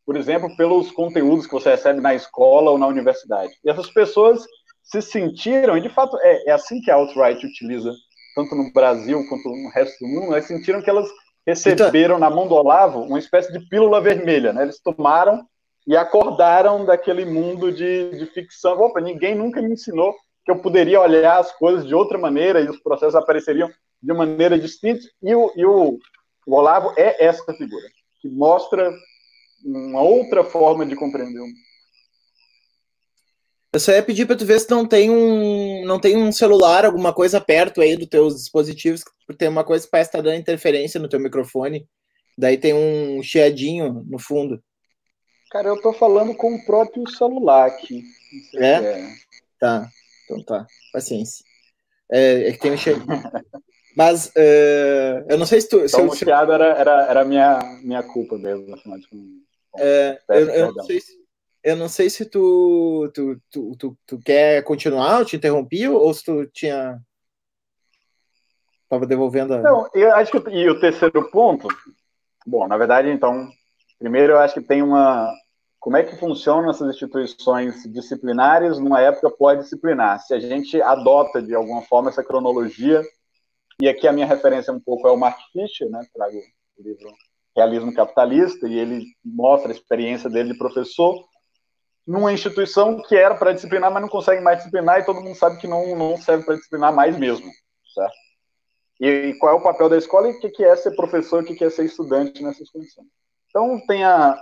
por 0.04 0.16
exemplo, 0.16 0.54
pelos 0.56 0.90
conteúdos 0.90 1.46
que 1.46 1.52
você 1.52 1.70
recebe 1.70 2.00
na 2.00 2.14
escola 2.14 2.70
ou 2.70 2.78
na 2.78 2.86
universidade. 2.86 3.52
E 3.64 3.70
essas 3.70 3.90
pessoas 3.90 4.44
se 4.82 5.00
sentiram, 5.00 5.76
e 5.76 5.80
de 5.80 5.88
fato 5.88 6.18
é, 6.20 6.50
é 6.50 6.52
assim 6.52 6.80
que 6.80 6.90
a 6.90 6.94
alt-right 6.94 7.44
utiliza, 7.44 7.92
tanto 8.34 8.54
no 8.54 8.72
Brasil 8.72 9.24
quanto 9.28 9.48
no 9.48 9.70
resto 9.70 10.04
do 10.04 10.10
mundo, 10.10 10.32
elas 10.32 10.46
sentiram 10.46 10.82
que 10.82 10.90
elas 10.90 11.08
receberam 11.46 12.18
na 12.18 12.30
mão 12.30 12.46
do 12.46 12.54
Olavo 12.54 13.00
uma 13.00 13.18
espécie 13.18 13.52
de 13.52 13.60
pílula 13.68 14.00
vermelha, 14.00 14.52
né? 14.52 14.62
Eles 14.62 14.80
tomaram 14.80 15.46
e 15.86 15.96
acordaram 15.96 16.84
daquele 16.84 17.24
mundo 17.24 17.70
de, 17.70 18.10
de 18.10 18.26
ficção. 18.26 18.80
Opa, 18.80 19.00
ninguém 19.00 19.34
nunca 19.34 19.60
me 19.60 19.72
ensinou 19.72 20.14
que 20.44 20.50
eu 20.50 20.58
poderia 20.58 21.00
olhar 21.00 21.38
as 21.38 21.52
coisas 21.52 21.86
de 21.86 21.94
outra 21.94 22.18
maneira 22.18 22.60
e 22.60 22.68
os 22.68 22.78
processos 22.80 23.14
apareceriam 23.14 23.70
de 24.02 24.12
maneira 24.12 24.58
distinta. 24.58 25.02
E 25.22 25.34
o, 25.34 25.52
e 25.56 25.64
o, 25.64 25.98
o 26.46 26.54
Olavo 26.54 26.92
é 26.96 27.24
essa 27.24 27.52
figura, 27.54 27.86
que 28.20 28.28
mostra 28.28 28.90
uma 29.64 30.02
outra 30.02 30.44
forma 30.44 30.84
de 30.84 30.94
compreender 30.94 31.40
o 31.40 31.46
mundo. 31.46 31.64
Eu 33.72 33.80
só 33.80 33.90
ia 33.90 34.02
pedir 34.04 34.24
para 34.24 34.36
tu 34.36 34.46
ver 34.46 34.60
se 34.60 34.70
não 34.70 34.86
tem 34.86 35.10
um 35.10 35.84
não 35.84 35.98
tem 35.98 36.16
um 36.16 36.30
celular, 36.30 36.84
alguma 36.84 37.12
coisa 37.12 37.40
perto 37.40 37.80
aí 37.80 37.96
dos 37.96 38.06
teus 38.06 38.36
dispositivos, 38.36 39.02
porque 39.26 39.38
tem 39.38 39.48
uma 39.48 39.64
coisa 39.64 39.84
que 39.84 39.90
parece 39.90 40.10
estar 40.10 40.18
tá 40.18 40.24
dando 40.24 40.38
interferência 40.38 41.00
no 41.00 41.08
teu 41.08 41.18
microfone. 41.18 41.88
Daí 42.38 42.56
tem 42.56 42.72
um 42.72 43.20
chiadinho 43.22 44.04
no 44.06 44.18
fundo. 44.18 44.62
Cara, 45.50 45.68
eu 45.68 45.80
tô 45.80 45.92
falando 45.92 46.34
com 46.36 46.54
o 46.54 46.64
próprio 46.64 47.08
celular 47.10 47.66
aqui. 47.66 48.04
É? 48.56 48.74
é? 48.74 49.08
Tá. 49.58 49.88
Então 50.24 50.42
tá. 50.44 50.66
Paciência. 50.92 51.44
É, 52.10 52.48
é 52.48 52.52
que 52.52 52.58
tem 52.58 52.72
um 52.72 52.76
chiadinho. 52.76 53.06
Mas 53.96 54.26
uh, 54.26 55.24
eu 55.28 55.38
não 55.38 55.46
sei 55.46 55.60
se 55.60 55.68
tu. 55.68 55.80
Então, 55.84 56.00
eu, 56.00 56.08
o 56.08 56.16
chiado 56.16 56.52
era, 56.52 56.66
era, 56.78 57.06
era 57.06 57.24
minha, 57.24 57.58
minha 57.82 58.02
culpa 58.02 58.36
mesmo, 58.36 58.74
afinal 58.74 58.98
de 58.98 59.08
contas. 59.08 59.43
É, 59.76 60.20
eu, 60.28 60.48
eu, 60.50 60.74
não 60.74 60.84
sei 60.84 61.00
se, 61.00 61.24
eu 61.64 61.76
não 61.76 61.88
sei 61.88 62.10
se 62.10 62.26
tu, 62.26 63.10
tu, 63.14 63.40
tu, 63.50 63.76
tu, 63.76 63.98
tu 64.06 64.18
quer 64.18 64.62
continuar, 64.62 65.20
eu 65.20 65.24
te 65.24 65.36
interrompi, 65.36 65.88
ou 65.88 66.12
se 66.12 66.24
tu 66.24 66.46
tinha. 66.46 67.00
Estava 68.82 69.06
devolvendo 69.06 69.54
a. 69.54 69.62
Não, 69.62 69.88
eu 69.94 70.14
acho 70.14 70.30
que 70.30 70.50
e 70.50 70.68
o 70.68 70.78
terceiro 70.78 71.30
ponto. 71.30 71.66
Bom, 72.46 72.68
na 72.68 72.76
verdade, 72.76 73.08
então, 73.08 73.48
primeiro 73.98 74.34
eu 74.34 74.38
acho 74.38 74.54
que 74.54 74.60
tem 74.60 74.82
uma. 74.82 75.32
Como 75.80 75.96
é 75.96 76.02
que 76.02 76.16
funcionam 76.16 76.70
essas 76.70 76.94
instituições 76.94 77.82
disciplinares 77.90 78.78
numa 78.78 79.00
época 79.00 79.30
pós-disciplinar? 79.30 80.20
Se 80.20 80.32
a 80.34 80.40
gente 80.40 80.80
adota 80.80 81.42
de 81.42 81.54
alguma 81.54 81.82
forma 81.82 82.10
essa 82.10 82.24
cronologia, 82.24 83.02
e 83.80 83.88
aqui 83.88 84.06
a 84.06 84.12
minha 84.12 84.26
referência 84.26 84.72
um 84.72 84.80
pouco 84.80 85.08
é 85.08 85.10
o 85.10 85.16
Mark 85.16 85.38
Fisher, 85.52 85.88
né? 85.90 86.00
Trago 86.14 86.38
o 86.78 86.82
livro 86.82 87.08
Realismo 87.56 87.94
Capitalista, 87.94 88.66
e 88.66 88.78
ele 88.78 89.06
mostra 89.24 89.70
a 89.70 89.74
experiência 89.74 90.28
dele 90.28 90.52
de 90.52 90.58
professor 90.58 91.24
numa 92.06 92.32
instituição 92.32 93.00
que 93.02 93.16
era 93.16 93.34
para 93.34 93.52
disciplinar, 93.52 93.90
mas 93.90 94.02
não 94.02 94.08
consegue 94.08 94.42
mais 94.42 94.58
disciplinar, 94.58 95.00
e 95.00 95.04
todo 95.04 95.20
mundo 95.20 95.34
sabe 95.36 95.58
que 95.58 95.66
não, 95.66 95.96
não 95.96 96.16
serve 96.16 96.44
para 96.44 96.56
disciplinar 96.56 96.94
mais 96.94 97.16
mesmo, 97.16 97.50
certo? 97.94 98.14
E, 99.00 99.06
e, 99.06 99.38
qual 99.38 99.54
é 99.54 99.58
o 99.58 99.62
papel 99.62 99.88
da 99.88 99.96
escola 99.96 100.28
e 100.28 100.32
o 100.32 100.40
que, 100.40 100.50
que 100.50 100.64
é 100.64 100.76
ser 100.76 100.94
professor, 100.94 101.42
o 101.42 101.46
que, 101.46 101.54
que 101.54 101.64
é 101.64 101.70
ser 101.70 101.84
estudante 101.84 102.42
nessas 102.42 102.70
condições. 102.70 103.06
Então, 103.48 103.80
tem 103.86 104.04
a. 104.04 104.40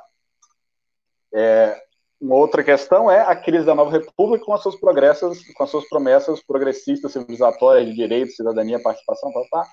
É, 1.35 1.81
uma 2.21 2.37
outra 2.37 2.63
questão 2.63 3.11
é 3.11 3.21
a 3.21 3.35
crise 3.35 3.65
da 3.65 3.75
nova 3.75 3.91
república 3.91 4.45
com 4.45 4.53
as 4.53 4.63
suas 4.63 4.77
progressas, 4.77 5.43
com 5.55 5.65
as 5.65 5.71
suas 5.71 5.89
promessas 5.89 6.43
progressistas, 6.43 7.13
civilizatórias 7.13 7.87
de 7.87 7.95
direito, 7.95 8.33
cidadania, 8.33 8.83
participação, 8.83 9.33
tá, 9.33 9.41
tá, 9.51 9.69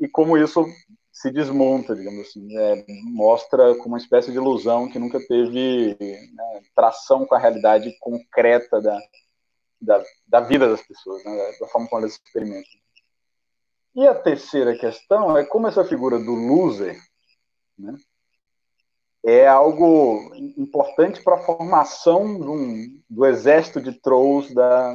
e 0.00 0.08
como 0.08 0.36
isso 0.36 0.66
se 1.16 1.30
desmonta, 1.30 1.96
digamos 1.96 2.28
assim, 2.28 2.46
é, 2.58 2.84
mostra 3.04 3.74
como 3.76 3.94
uma 3.94 3.98
espécie 3.98 4.30
de 4.30 4.36
ilusão 4.36 4.86
que 4.86 4.98
nunca 4.98 5.18
teve 5.18 5.96
né, 5.98 6.62
tração 6.74 7.24
com 7.24 7.34
a 7.34 7.38
realidade 7.38 7.96
concreta 8.00 8.82
da, 8.82 9.00
da, 9.80 10.04
da 10.28 10.40
vida 10.40 10.68
das 10.68 10.82
pessoas, 10.82 11.24
né, 11.24 11.52
da 11.58 11.66
forma 11.68 11.88
como 11.88 12.02
elas 12.02 12.20
experimentam. 12.22 12.70
E 13.94 14.06
a 14.06 14.14
terceira 14.14 14.76
questão 14.76 15.38
é 15.38 15.44
como 15.46 15.66
essa 15.66 15.86
figura 15.86 16.18
do 16.18 16.34
loser 16.34 17.00
né, 17.78 17.94
é 19.24 19.48
algo 19.48 20.34
importante 20.58 21.22
para 21.24 21.36
a 21.36 21.42
formação 21.44 22.24
um, 22.26 23.00
do 23.08 23.24
exército 23.24 23.80
de 23.80 23.98
trolls 24.02 24.54
da, 24.54 24.94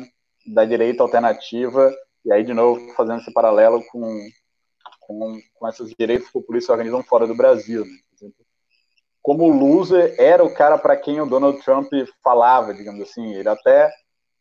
da 0.54 0.66
direita 0.66 1.02
alternativa, 1.02 1.92
e 2.24 2.32
aí, 2.32 2.44
de 2.44 2.54
novo, 2.54 2.94
fazendo 2.94 3.22
esse 3.22 3.34
paralelo 3.34 3.84
com 3.92 4.30
com, 5.18 5.40
com 5.56 5.68
essas 5.68 5.90
direitos 5.98 6.30
populistas 6.30 6.70
organizam 6.70 7.04
fora 7.04 7.28
do 7.28 7.36
Brasil. 7.36 7.86
Né? 7.86 8.30
Como 9.22 9.46
o 9.46 9.56
loser 9.56 10.16
era 10.18 10.44
o 10.44 10.54
cara 10.54 10.78
para 10.78 10.98
quem 10.98 11.22
o 11.22 11.26
Donald 11.26 11.62
Trump 11.64 11.92
falava, 12.24 12.74
digamos 12.74 13.02
assim, 13.02 13.34
ele 13.36 13.50
até 13.50 13.92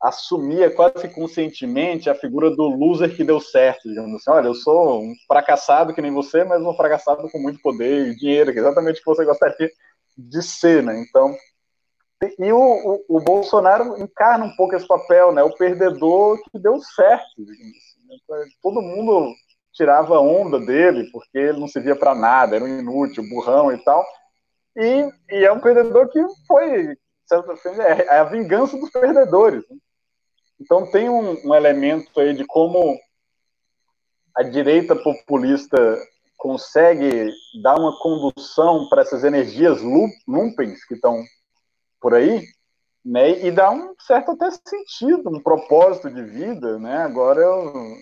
assumia 0.00 0.70
quase 0.70 1.08
conscientemente 1.08 2.08
a 2.08 2.14
figura 2.14 2.50
do 2.50 2.68
loser 2.68 3.14
que 3.14 3.22
deu 3.22 3.38
certo, 3.38 3.86
digamos 3.86 4.14
assim, 4.14 4.30
olha, 4.30 4.46
eu 4.46 4.54
sou 4.54 5.02
um 5.02 5.14
fracassado 5.28 5.92
que 5.92 6.00
nem 6.00 6.10
você, 6.10 6.42
mas 6.42 6.62
um 6.62 6.74
fracassado 6.74 7.28
com 7.30 7.38
muito 7.38 7.60
poder 7.60 8.08
e 8.08 8.16
dinheiro, 8.16 8.50
que 8.52 8.58
é 8.58 8.62
exatamente 8.62 9.00
o 9.00 9.04
que 9.04 9.10
você 9.10 9.24
gostaria 9.26 9.70
de 10.16 10.42
ser, 10.42 10.82
né? 10.82 10.98
Então, 11.06 11.36
e 12.38 12.52
o, 12.52 12.58
o, 12.58 13.16
o, 13.16 13.20
Bolsonaro 13.20 13.98
encarna 13.98 14.44
um 14.44 14.54
pouco 14.56 14.74
esse 14.74 14.86
papel, 14.86 15.32
né? 15.32 15.42
O 15.42 15.56
perdedor 15.56 16.38
que 16.50 16.58
deu 16.58 16.78
certo, 16.80 17.42
assim. 17.42 17.72
Né? 18.08 18.46
Todo 18.62 18.82
mundo 18.82 19.34
tirava 19.72 20.18
onda 20.18 20.58
dele, 20.58 21.08
porque 21.12 21.38
ele 21.38 21.60
não 21.60 21.68
servia 21.68 21.96
para 21.96 22.14
nada, 22.14 22.56
era 22.56 22.64
um 22.64 22.78
inútil, 22.78 23.28
burrão 23.28 23.72
e 23.72 23.78
tal. 23.78 24.04
E, 24.76 25.08
e 25.30 25.44
é 25.44 25.52
um 25.52 25.60
perdedor 25.60 26.08
que 26.08 26.20
foi, 26.46 26.96
é, 27.78 28.02
é 28.06 28.18
a 28.18 28.24
vingança 28.24 28.76
dos 28.76 28.90
perdedores. 28.90 29.62
Né? 29.68 29.76
Então 30.60 30.90
tem 30.90 31.08
um, 31.08 31.36
um 31.46 31.54
elemento 31.54 32.20
aí 32.20 32.34
de 32.34 32.44
como 32.44 32.98
a 34.36 34.42
direita 34.42 34.94
populista 34.94 35.98
consegue 36.36 37.30
dar 37.62 37.78
uma 37.78 37.98
condução 37.98 38.88
para 38.88 39.02
essas 39.02 39.24
energias 39.24 39.80
lumpens 40.26 40.84
que 40.86 40.94
estão 40.94 41.22
por 42.00 42.14
aí, 42.14 42.42
né, 43.04 43.44
e 43.44 43.50
dá 43.50 43.70
um 43.70 43.94
certo 43.98 44.32
até 44.32 44.50
sentido, 44.50 45.30
um 45.30 45.40
propósito 45.40 46.10
de 46.10 46.22
vida, 46.22 46.78
né? 46.78 46.98
Agora 46.98 47.40
eu, 47.40 47.96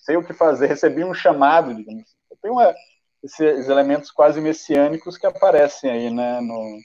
sei 0.00 0.16
o 0.16 0.24
que 0.24 0.32
fazer, 0.32 0.66
recebi 0.66 1.04
um 1.04 1.14
chamado, 1.14 1.74
digamos. 1.74 2.04
Tem 2.42 2.50
uma, 2.50 2.74
esses 3.22 3.68
elementos 3.68 4.10
quase 4.10 4.40
messiânicos 4.40 5.18
que 5.18 5.26
aparecem 5.26 5.90
aí, 5.90 6.10
né, 6.10 6.40
no, 6.40 6.78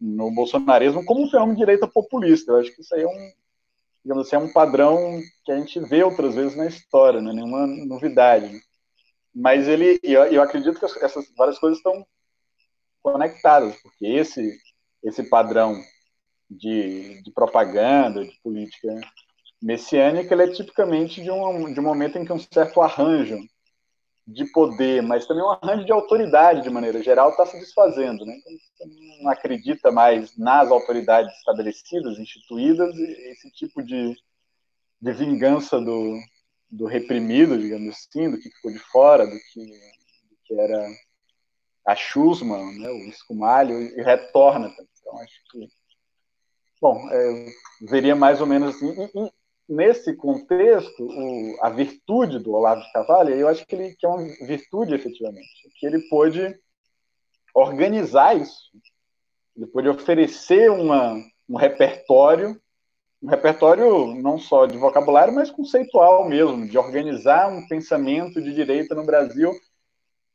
no 0.00 0.30
bolsonarismo 0.34 1.04
como 1.04 1.24
um 1.24 1.30
fenômeno 1.30 1.54
de 1.54 1.60
direita 1.60 1.86
populista. 1.86 2.52
Eu 2.52 2.58
acho 2.58 2.74
que 2.74 2.82
isso 2.82 2.94
aí 2.94 3.02
é 3.02 3.06
um, 3.06 3.32
digamos 4.04 4.26
assim, 4.26 4.36
é 4.36 4.38
um 4.38 4.52
padrão 4.52 5.20
que 5.44 5.52
a 5.52 5.58
gente 5.58 5.78
vê 5.80 6.02
outras 6.02 6.34
vezes 6.34 6.56
na 6.56 6.66
história, 6.66 7.20
não 7.20 7.30
é 7.30 7.34
nenhuma 7.34 7.66
novidade. 7.66 8.52
Né? 8.52 8.60
Mas 9.34 9.68
ele, 9.68 10.00
eu, 10.02 10.24
eu 10.24 10.42
acredito 10.42 10.78
que 10.78 10.84
essas 10.84 11.26
várias 11.36 11.58
coisas 11.58 11.78
estão 11.78 12.06
conectadas, 13.02 13.76
porque 13.82 14.06
esse, 14.06 14.58
esse 15.02 15.22
padrão 15.24 15.80
de, 16.50 17.22
de 17.22 17.30
propaganda, 17.32 18.24
de 18.24 18.38
política 18.42 18.88
messiânica 19.62 20.34
ele 20.34 20.42
é 20.42 20.52
tipicamente 20.52 21.22
de 21.22 21.30
um, 21.30 21.72
de 21.72 21.80
um 21.80 21.82
momento 21.82 22.18
em 22.18 22.24
que 22.24 22.32
um 22.32 22.38
certo 22.38 22.80
arranjo 22.80 23.38
de 24.26 24.44
poder, 24.50 25.02
mas 25.02 25.26
também 25.26 25.44
um 25.44 25.50
arranjo 25.50 25.84
de 25.84 25.92
autoridade, 25.92 26.62
de 26.62 26.70
maneira 26.70 27.00
geral, 27.02 27.30
está 27.30 27.46
se 27.46 27.58
desfazendo. 27.58 28.26
Né? 28.26 28.36
Então, 28.36 28.52
você 28.76 29.22
não 29.22 29.30
acredita 29.30 29.92
mais 29.92 30.36
nas 30.36 30.68
autoridades 30.70 31.32
estabelecidas, 31.38 32.18
instituídas, 32.18 32.92
esse 32.96 33.50
tipo 33.52 33.82
de, 33.84 34.16
de 35.00 35.12
vingança 35.12 35.80
do, 35.80 36.18
do 36.68 36.86
reprimido, 36.86 37.56
digamos 37.56 37.94
assim, 37.94 38.28
do 38.28 38.38
que 38.38 38.50
ficou 38.50 38.72
de 38.72 38.80
fora, 38.80 39.26
do 39.26 39.38
que, 39.52 39.60
do 39.64 40.36
que 40.44 40.60
era 40.60 40.88
a 41.86 41.94
chusma, 41.94 42.58
né, 42.72 42.90
o 42.90 43.08
escumalho, 43.08 43.80
e 43.80 44.02
retorna. 44.02 44.74
Então, 45.00 45.18
acho 45.20 45.40
que. 45.52 45.68
Bom, 46.80 47.08
é, 47.10 47.46
veria 47.82 48.16
mais 48.16 48.40
ou 48.40 48.46
menos 48.46 48.74
assim. 48.74 48.88
E, 48.90 49.04
e, 49.04 49.32
nesse 49.68 50.14
contexto, 50.14 51.02
o, 51.02 51.56
a 51.60 51.70
virtude 51.70 52.38
do 52.38 52.52
Olavo 52.52 52.82
de 52.82 52.92
Carvalho, 52.92 53.34
eu 53.34 53.48
acho 53.48 53.66
que 53.66 53.74
ele 53.74 53.94
que 53.94 54.06
é 54.06 54.08
uma 54.08 54.22
virtude 54.46 54.94
efetivamente, 54.94 55.48
que 55.78 55.86
ele 55.86 56.00
pôde 56.08 56.58
organizar 57.54 58.36
isso, 58.36 58.70
ele 59.56 59.66
pôde 59.66 59.88
oferecer 59.88 60.70
uma, 60.70 61.16
um 61.48 61.56
repertório, 61.56 62.60
um 63.22 63.28
repertório 63.28 64.14
não 64.14 64.38
só 64.38 64.66
de 64.66 64.76
vocabulário, 64.76 65.34
mas 65.34 65.50
conceitual 65.50 66.28
mesmo, 66.28 66.68
de 66.68 66.78
organizar 66.78 67.48
um 67.48 67.66
pensamento 67.66 68.40
de 68.40 68.54
direita 68.54 68.94
no 68.94 69.04
Brasil 69.04 69.50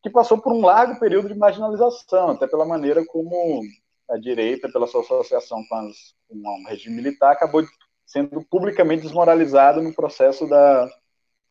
que 0.04 0.10
passou 0.10 0.42
por 0.42 0.52
um 0.52 0.62
largo 0.62 1.00
período 1.00 1.28
de 1.28 1.38
marginalização, 1.38 2.32
até 2.32 2.48
pela 2.48 2.66
maneira 2.66 3.06
como 3.06 3.62
a 4.10 4.18
direita, 4.18 4.70
pela 4.72 4.88
sua 4.88 5.02
associação 5.02 5.64
com, 5.70 5.76
as, 5.76 6.16
com 6.28 6.38
o 6.38 6.68
regime 6.68 6.96
militar, 6.96 7.32
acabou 7.32 7.64
sendo 8.12 8.44
publicamente 8.50 9.04
desmoralizado 9.04 9.82
no 9.82 9.94
processo 9.94 10.46
da, 10.46 10.90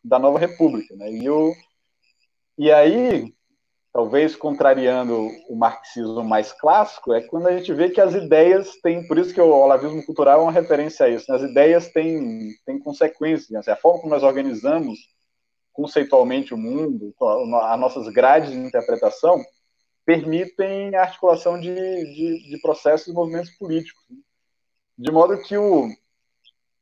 da 0.05 0.19
nova 0.19 0.39
república. 0.39 0.95
Né? 0.95 1.11
E, 1.11 1.31
o, 1.31 1.55
e 2.59 2.71
aí, 2.71 3.33
talvez 3.91 4.37
contrariando 4.37 5.31
o 5.49 5.57
marxismo 5.57 6.23
mais 6.23 6.53
clássico, 6.53 7.15
é 7.15 7.23
quando 7.23 7.49
a 7.49 7.57
gente 7.57 7.73
vê 7.73 7.89
que 7.89 8.01
as 8.01 8.15
ideias 8.15 8.77
têm, 8.83 9.07
por 9.09 9.17
isso 9.17 9.33
que 9.33 9.41
o 9.41 9.49
olavismo 9.49 10.05
cultural 10.05 10.41
é 10.41 10.43
uma 10.43 10.53
referência 10.53 11.07
a 11.07 11.09
isso, 11.09 11.25
né? 11.31 11.37
as 11.37 11.43
ideias 11.43 11.89
têm, 11.89 12.51
têm 12.67 12.79
consequências, 12.79 13.49
né? 13.67 13.73
a 13.73 13.77
forma 13.77 14.01
como 14.01 14.13
nós 14.13 14.23
organizamos 14.23 14.99
conceitualmente 15.73 16.53
o 16.53 16.59
mundo, 16.59 17.15
as 17.63 17.81
nossas 17.81 18.07
grades 18.13 18.51
de 18.51 18.59
interpretação, 18.59 19.43
permitem 20.05 20.95
a 20.95 21.03
articulação 21.03 21.59
de, 21.59 21.73
de, 21.73 22.51
de 22.51 22.61
processos 22.61 23.07
e 23.07 23.13
movimentos 23.15 23.51
políticos. 23.53 24.03
De 24.99 25.11
modo 25.11 25.41
que 25.41 25.57
o, 25.57 25.89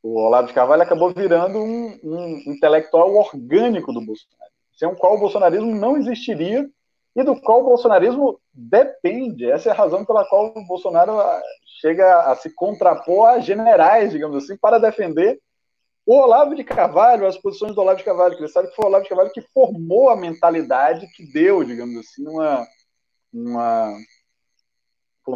o 0.08 0.20
Olavo 0.20 0.48
de 0.48 0.54
Carvalho 0.54 0.82
acabou 0.82 1.12
virando 1.12 1.58
um, 1.58 1.98
um 2.02 2.42
intelectual 2.46 3.14
orgânico 3.14 3.92
do 3.92 4.00
Bolsonaro, 4.00 4.50
sem 4.72 4.88
o 4.88 4.96
qual 4.96 5.16
o 5.16 5.20
bolsonarismo 5.20 5.74
não 5.74 5.98
existiria 5.98 6.68
e 7.14 7.22
do 7.22 7.38
qual 7.38 7.60
o 7.60 7.64
bolsonarismo 7.64 8.40
depende. 8.54 9.50
Essa 9.50 9.68
é 9.68 9.72
a 9.72 9.76
razão 9.76 10.04
pela 10.04 10.24
qual 10.24 10.52
o 10.56 10.66
Bolsonaro 10.66 11.20
ah, 11.20 11.42
chega 11.80 12.22
a 12.22 12.34
se 12.36 12.54
contrapor 12.54 13.28
a 13.28 13.40
generais, 13.40 14.12
digamos 14.12 14.42
assim, 14.42 14.56
para 14.56 14.78
defender 14.78 15.38
o 16.06 16.14
Olavo 16.14 16.54
de 16.54 16.64
Carvalho, 16.64 17.26
as 17.26 17.36
posições 17.36 17.74
do 17.74 17.80
Olavo 17.82 17.98
de 17.98 18.04
Carvalho, 18.04 18.34
que 18.34 18.40
ele 18.40 18.48
sabe 18.48 18.68
que 18.68 18.76
foi 18.76 18.86
o 18.86 18.88
Olavo 18.88 19.02
de 19.02 19.10
Carvalho 19.10 19.32
que 19.32 19.42
formou 19.52 20.08
a 20.08 20.16
mentalidade 20.16 21.06
que 21.14 21.30
deu, 21.30 21.62
digamos 21.62 21.98
assim, 21.98 22.26
uma, 22.26 22.66
uma 23.30 23.94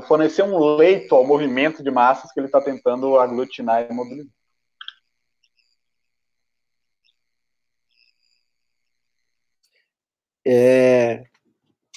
fornecer 0.08 0.42
um 0.42 0.76
leito 0.76 1.14
ao 1.14 1.26
movimento 1.26 1.82
de 1.82 1.90
massas 1.90 2.32
que 2.32 2.40
ele 2.40 2.46
está 2.46 2.60
tentando 2.60 3.18
aglutinar 3.18 3.86
e 3.90 3.92
mobilizar. 3.92 4.32
É, 10.46 11.24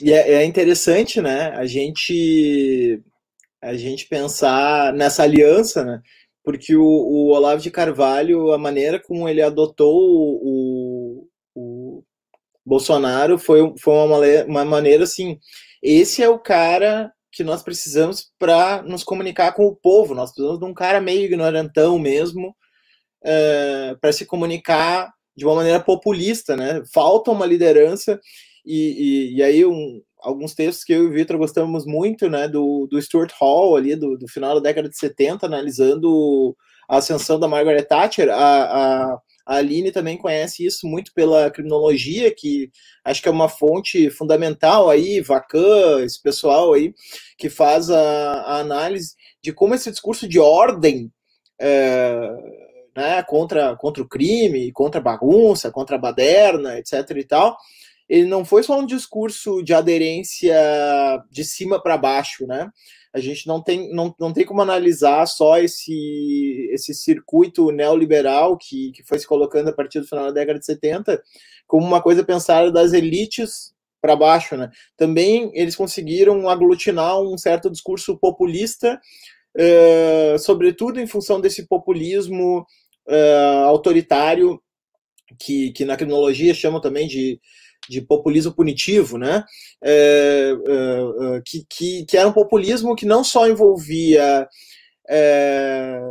e 0.02 0.12
é, 0.14 0.34
é, 0.34 0.46
interessante, 0.46 1.22
né? 1.22 1.50
A 1.56 1.66
gente 1.66 3.02
a 3.62 3.76
gente 3.76 4.08
pensar 4.08 4.94
nessa 4.94 5.24
aliança, 5.24 5.84
né? 5.84 6.02
Porque 6.44 6.76
o, 6.76 6.84
o 6.84 7.30
Olavo 7.34 7.62
de 7.62 7.72
Carvalho, 7.72 8.52
a 8.54 8.58
maneira 8.58 9.00
como 9.00 9.28
ele 9.28 9.42
adotou 9.42 9.96
o, 9.98 11.28
o 11.56 12.04
Bolsonaro 12.66 13.38
foi, 13.38 13.74
foi 13.80 13.94
uma, 13.94 14.20
uma 14.46 14.66
maneira 14.66 15.04
assim. 15.04 15.40
Esse 15.82 16.24
é 16.24 16.30
o 16.30 16.40
cara 16.40 17.12
que 17.32 17.44
nós 17.44 17.62
precisamos 17.64 18.32
para 18.40 18.82
nos 18.84 19.04
comunicar 19.04 19.54
com 19.54 19.66
o 19.66 19.76
povo. 19.76 20.16
Nós 20.16 20.32
precisamos 20.32 20.60
de 20.60 20.66
um 20.66 20.74
cara 20.74 21.02
meio 21.02 21.26
ignorantão 21.26 22.00
mesmo 22.00 22.56
é, 23.24 23.96
para 24.00 24.12
se 24.14 24.26
comunicar 24.26 25.12
de 25.36 25.46
uma 25.46 25.56
maneira 25.56 25.80
populista, 25.80 26.56
né? 26.56 26.84
Falta 26.94 27.32
uma 27.32 27.46
liderança 27.46 28.20
e, 28.66 29.34
e, 29.34 29.38
e 29.38 29.44
aí 29.44 29.66
um, 29.66 30.02
alguns 30.26 30.56
textos 30.56 30.84
que 30.84 30.94
eu 30.94 31.04
e 31.04 31.08
o 31.08 31.12
Vitor 31.12 31.38
gostamos 31.38 31.86
muito, 31.86 32.30
né, 32.30 32.48
do, 32.48 32.88
do 32.88 33.00
Stuart 33.02 33.32
Hall 33.40 33.76
ali, 33.76 33.96
do, 33.96 34.18
do 34.18 34.28
final 34.28 34.56
da 34.56 34.62
década 34.62 34.90
de 34.90 34.98
70, 34.98 35.46
analisando 35.46 36.56
a 36.90 36.98
ascensão 36.98 37.40
da 37.40 37.48
Margaret 37.48 37.84
Thatcher, 37.84 38.30
a, 38.30 38.36
a, 38.36 39.20
a 39.46 39.56
Aline 39.58 39.92
também 39.92 40.18
conhece 40.18 40.66
isso 40.66 40.88
muito 40.88 41.14
pela 41.14 41.52
criminologia, 41.52 42.34
que 42.36 42.72
acho 43.04 43.22
que 43.22 43.28
é 43.28 43.32
uma 43.32 43.50
fonte 43.50 44.10
fundamental 44.10 44.90
aí, 44.90 45.22
Vacan, 45.22 46.04
esse 46.04 46.22
pessoal 46.22 46.74
aí, 46.74 46.94
que 47.38 47.50
faz 47.50 47.90
a, 47.90 48.02
a 48.02 48.60
análise 48.60 49.14
de 49.44 49.54
como 49.54 49.76
esse 49.76 49.92
discurso 49.92 50.28
de 50.28 50.40
ordem 50.40 51.12
é, 51.62 52.30
né, 52.96 53.22
contra, 53.24 53.76
contra 53.76 54.02
o 54.02 54.08
crime, 54.08 54.72
contra 54.72 55.00
a 55.00 55.04
bagunça, 55.04 55.72
contra 55.72 55.96
a 55.96 56.00
baderna, 56.00 56.78
etc 56.80 57.10
e 57.18 57.24
tal, 57.24 57.58
ele 58.08 58.26
não 58.26 58.46
foi 58.46 58.64
só 58.64 58.80
um 58.80 58.86
discurso 58.86 59.62
de 59.64 59.74
aderência 59.74 60.56
de 61.32 61.44
cima 61.44 61.82
para 61.82 61.98
baixo, 61.98 62.46
né? 62.46 62.70
A 63.14 63.20
gente 63.20 63.48
não 63.48 63.64
tem, 63.64 63.92
não, 63.94 64.14
não 64.20 64.34
tem 64.34 64.46
como 64.46 64.62
analisar 64.62 65.26
só 65.26 65.58
esse, 65.58 66.70
esse 66.72 66.94
circuito 66.94 67.72
neoliberal 67.72 68.58
que, 68.58 68.92
que 68.92 69.04
foi 69.04 69.18
se 69.18 69.26
colocando 69.26 69.70
a 69.70 69.74
partir 69.74 70.02
do 70.02 70.08
final 70.08 70.26
da 70.26 70.32
década 70.32 70.60
de 70.60 70.66
70 70.66 71.22
como 71.66 71.86
uma 71.86 72.02
coisa 72.02 72.24
pensada 72.24 72.72
das 72.72 72.94
elites 72.94 73.74
para 74.02 74.16
baixo, 74.16 74.56
né? 74.56 74.70
Também 74.96 75.50
eles 75.54 75.76
conseguiram 75.76 76.48
aglutinar 76.48 77.20
um 77.20 77.38
certo 77.38 77.72
discurso 77.72 78.18
populista, 78.20 79.00
uh, 79.58 80.38
sobretudo 80.38 81.00
em 81.00 81.08
função 81.08 81.42
desse 81.42 81.68
populismo 81.68 82.66
uh, 83.08 83.66
autoritário 83.66 84.62
que, 85.40 85.72
que 85.72 85.86
na 85.86 85.98
criminologia 85.98 86.54
chamam 86.54 86.82
também 86.82 87.08
de 87.08 87.40
de 87.90 88.02
populismo 88.02 88.54
punitivo, 88.54 89.18
né? 89.18 89.44
É, 89.84 90.52
é, 90.68 91.38
é, 91.38 91.42
que, 91.46 91.66
que, 91.70 92.06
que 92.06 92.18
era 92.18 92.28
um 92.28 92.34
populismo 92.34 92.96
que 92.96 93.06
não 93.06 93.24
só 93.24 93.48
envolvia 93.48 94.48
é, 95.08 96.02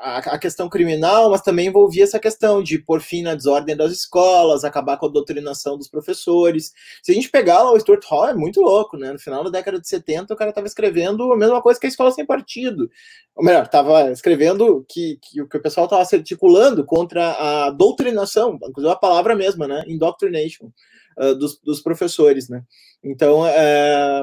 a, 0.00 0.18
a, 0.18 0.38
questão 0.38 0.68
criminal, 0.68 1.30
mas 1.30 1.40
também 1.40 1.68
envolvia 1.68 2.04
essa 2.04 2.18
questão 2.18 2.62
de 2.62 2.78
pôr 2.78 3.00
fim 3.00 3.22
na 3.22 3.34
desordem 3.34 3.76
das 3.76 3.92
escolas, 3.92 4.62
acabar 4.62 4.98
com 4.98 5.06
a 5.06 5.10
doutrinação 5.10 5.78
dos 5.78 5.88
professores. 5.88 6.72
Se 7.02 7.12
a 7.12 7.14
gente 7.14 7.30
pegar 7.30 7.62
lá 7.62 7.72
o 7.72 7.80
Stuart 7.80 8.04
Hall, 8.06 8.28
é 8.28 8.34
muito 8.34 8.60
louco, 8.60 8.96
né? 8.98 9.12
No 9.12 9.18
final 9.18 9.42
da 9.44 9.50
década 9.50 9.80
de 9.80 9.88
70, 9.88 10.34
o 10.34 10.36
cara 10.36 10.50
estava 10.50 10.66
escrevendo 10.66 11.32
a 11.32 11.36
mesma 11.36 11.62
coisa 11.62 11.80
que 11.80 11.86
a 11.86 11.88
escola 11.88 12.10
sem 12.10 12.26
partido. 12.26 12.90
Ou 13.34 13.44
melhor, 13.44 13.64
estava 13.64 14.10
escrevendo 14.10 14.84
que, 14.88 15.18
que, 15.22 15.46
que 15.46 15.56
o 15.56 15.62
pessoal 15.62 15.86
estava 15.86 16.04
se 16.04 16.16
articulando 16.16 16.84
contra 16.84 17.32
a 17.32 17.70
doutrinação, 17.70 18.58
inclusive 18.62 18.92
a 18.92 18.96
palavra 18.96 19.34
mesma, 19.34 19.66
né? 19.66 19.82
Indoctrination 19.86 20.70
uh, 21.18 21.34
dos, 21.34 21.58
dos, 21.60 21.80
professores, 21.80 22.50
né? 22.50 22.62
Então, 23.02 23.46
é 23.46 24.22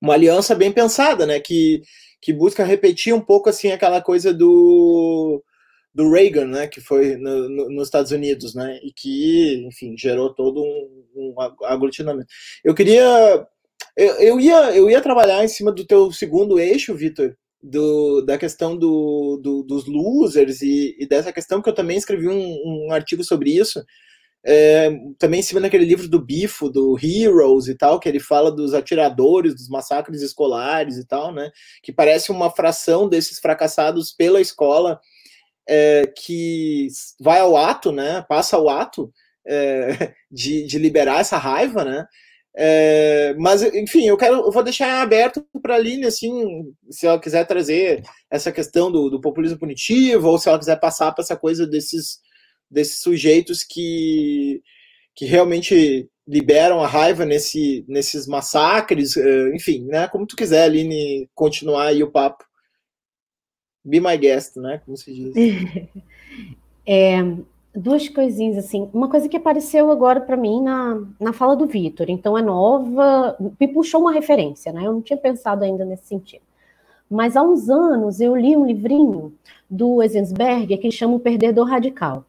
uma 0.00 0.14
aliança 0.14 0.54
bem 0.54 0.72
pensada, 0.72 1.24
né? 1.24 1.38
Que, 1.38 1.82
que 2.24 2.32
busca 2.32 2.64
repetir 2.64 3.14
um 3.14 3.20
pouco, 3.20 3.50
assim, 3.50 3.70
aquela 3.70 4.00
coisa 4.00 4.32
do 4.32 5.44
do 5.94 6.10
Reagan, 6.10 6.46
né, 6.46 6.66
que 6.66 6.80
foi 6.80 7.16
no, 7.16 7.48
no, 7.48 7.70
nos 7.70 7.86
Estados 7.86 8.10
Unidos, 8.10 8.52
né, 8.52 8.80
e 8.82 8.92
que, 8.92 9.64
enfim, 9.64 9.94
gerou 9.96 10.34
todo 10.34 10.60
um, 10.60 11.04
um 11.14 11.34
aglutinamento. 11.62 12.26
Eu 12.64 12.74
queria, 12.74 13.46
eu, 13.96 14.14
eu, 14.14 14.40
ia, 14.40 14.74
eu 14.74 14.90
ia 14.90 15.00
trabalhar 15.00 15.44
em 15.44 15.48
cima 15.48 15.70
do 15.70 15.84
teu 15.86 16.10
segundo 16.10 16.58
eixo, 16.58 16.96
Vitor, 16.96 17.36
do, 17.62 18.22
da 18.22 18.36
questão 18.36 18.76
do, 18.76 19.38
do, 19.40 19.62
dos 19.62 19.86
losers 19.86 20.62
e, 20.62 20.96
e, 20.98 21.06
dessa 21.06 21.32
questão 21.32 21.62
que 21.62 21.68
eu 21.68 21.74
também 21.74 21.96
escrevi 21.96 22.26
um, 22.26 22.88
um 22.88 22.92
artigo 22.92 23.22
sobre 23.22 23.50
isso, 23.50 23.84
é, 24.46 24.90
também 25.18 25.40
em 25.40 25.42
cima 25.42 25.60
daquele 25.60 25.86
livro 25.86 26.06
do 26.06 26.20
Bifo, 26.20 26.68
do 26.68 26.98
Heroes 27.02 27.66
e 27.66 27.74
tal, 27.74 27.98
que 27.98 28.08
ele 28.08 28.20
fala 28.20 28.52
dos 28.52 28.74
atiradores, 28.74 29.54
dos 29.54 29.68
massacres 29.68 30.20
escolares 30.20 30.98
e 30.98 31.06
tal, 31.06 31.32
né? 31.32 31.50
Que 31.82 31.92
parece 31.92 32.30
uma 32.30 32.50
fração 32.50 33.08
desses 33.08 33.38
fracassados 33.38 34.12
pela 34.12 34.40
escola 34.40 35.00
é, 35.66 36.06
que 36.16 36.88
vai 37.18 37.40
ao 37.40 37.56
ato, 37.56 37.90
né? 37.90 38.22
Passa 38.28 38.56
ao 38.56 38.68
ato 38.68 39.10
é, 39.46 40.12
de, 40.30 40.66
de 40.66 40.78
liberar 40.78 41.20
essa 41.20 41.38
raiva, 41.38 41.82
né? 41.82 42.06
É, 42.56 43.34
mas, 43.38 43.62
enfim, 43.62 44.06
eu 44.06 44.16
quero, 44.16 44.36
eu 44.36 44.52
vou 44.52 44.62
deixar 44.62 45.02
aberto 45.02 45.44
para 45.60 45.74
a 45.74 45.76
Aline, 45.76 46.06
assim, 46.06 46.72
se 46.90 47.06
ela 47.06 47.18
quiser 47.18 47.44
trazer 47.46 48.02
essa 48.30 48.52
questão 48.52 48.92
do, 48.92 49.10
do 49.10 49.20
populismo 49.20 49.58
punitivo, 49.58 50.28
ou 50.28 50.38
se 50.38 50.48
ela 50.48 50.58
quiser 50.58 50.78
passar 50.78 51.10
para 51.12 51.24
essa 51.24 51.36
coisa 51.36 51.66
desses 51.66 52.20
desses 52.74 53.00
sujeitos 53.00 53.62
que, 53.62 54.62
que 55.14 55.24
realmente 55.24 56.10
liberam 56.26 56.80
a 56.80 56.86
raiva 56.86 57.24
nesse, 57.24 57.84
nesses 57.86 58.26
massacres, 58.26 59.16
eh, 59.16 59.52
enfim, 59.54 59.84
né? 59.84 60.08
Como 60.08 60.26
tu 60.26 60.34
quiser, 60.34 60.64
Aline, 60.64 61.28
continuar 61.34 61.86
aí 61.88 62.02
o 62.02 62.10
papo. 62.10 62.44
Be 63.84 64.00
my 64.00 64.16
guest, 64.16 64.56
né? 64.56 64.80
Como 64.84 64.96
se 64.96 65.12
diz. 65.12 65.34
É, 66.86 67.16
duas 67.74 68.06
coisinhas 68.10 68.58
assim. 68.58 68.90
Uma 68.92 69.08
coisa 69.08 69.26
que 69.26 69.38
apareceu 69.38 69.90
agora 69.90 70.20
para 70.20 70.36
mim 70.36 70.62
na, 70.62 71.02
na 71.18 71.32
fala 71.32 71.56
do 71.56 71.64
Vitor, 71.64 72.10
então 72.10 72.36
é 72.36 72.42
nova, 72.42 73.34
me 73.58 73.66
puxou 73.66 74.02
uma 74.02 74.12
referência, 74.12 74.70
né? 74.70 74.84
Eu 74.84 74.92
não 74.92 75.00
tinha 75.00 75.16
pensado 75.16 75.64
ainda 75.64 75.82
nesse 75.82 76.04
sentido. 76.04 76.42
Mas 77.10 77.38
há 77.38 77.42
uns 77.42 77.70
anos 77.70 78.20
eu 78.20 78.36
li 78.36 78.54
um 78.54 78.66
livrinho 78.66 79.32
do 79.70 80.02
Ezensberger 80.02 80.78
que 80.78 80.90
chama 80.90 81.14
O 81.14 81.20
Perdedor 81.20 81.66
Radical 81.66 82.26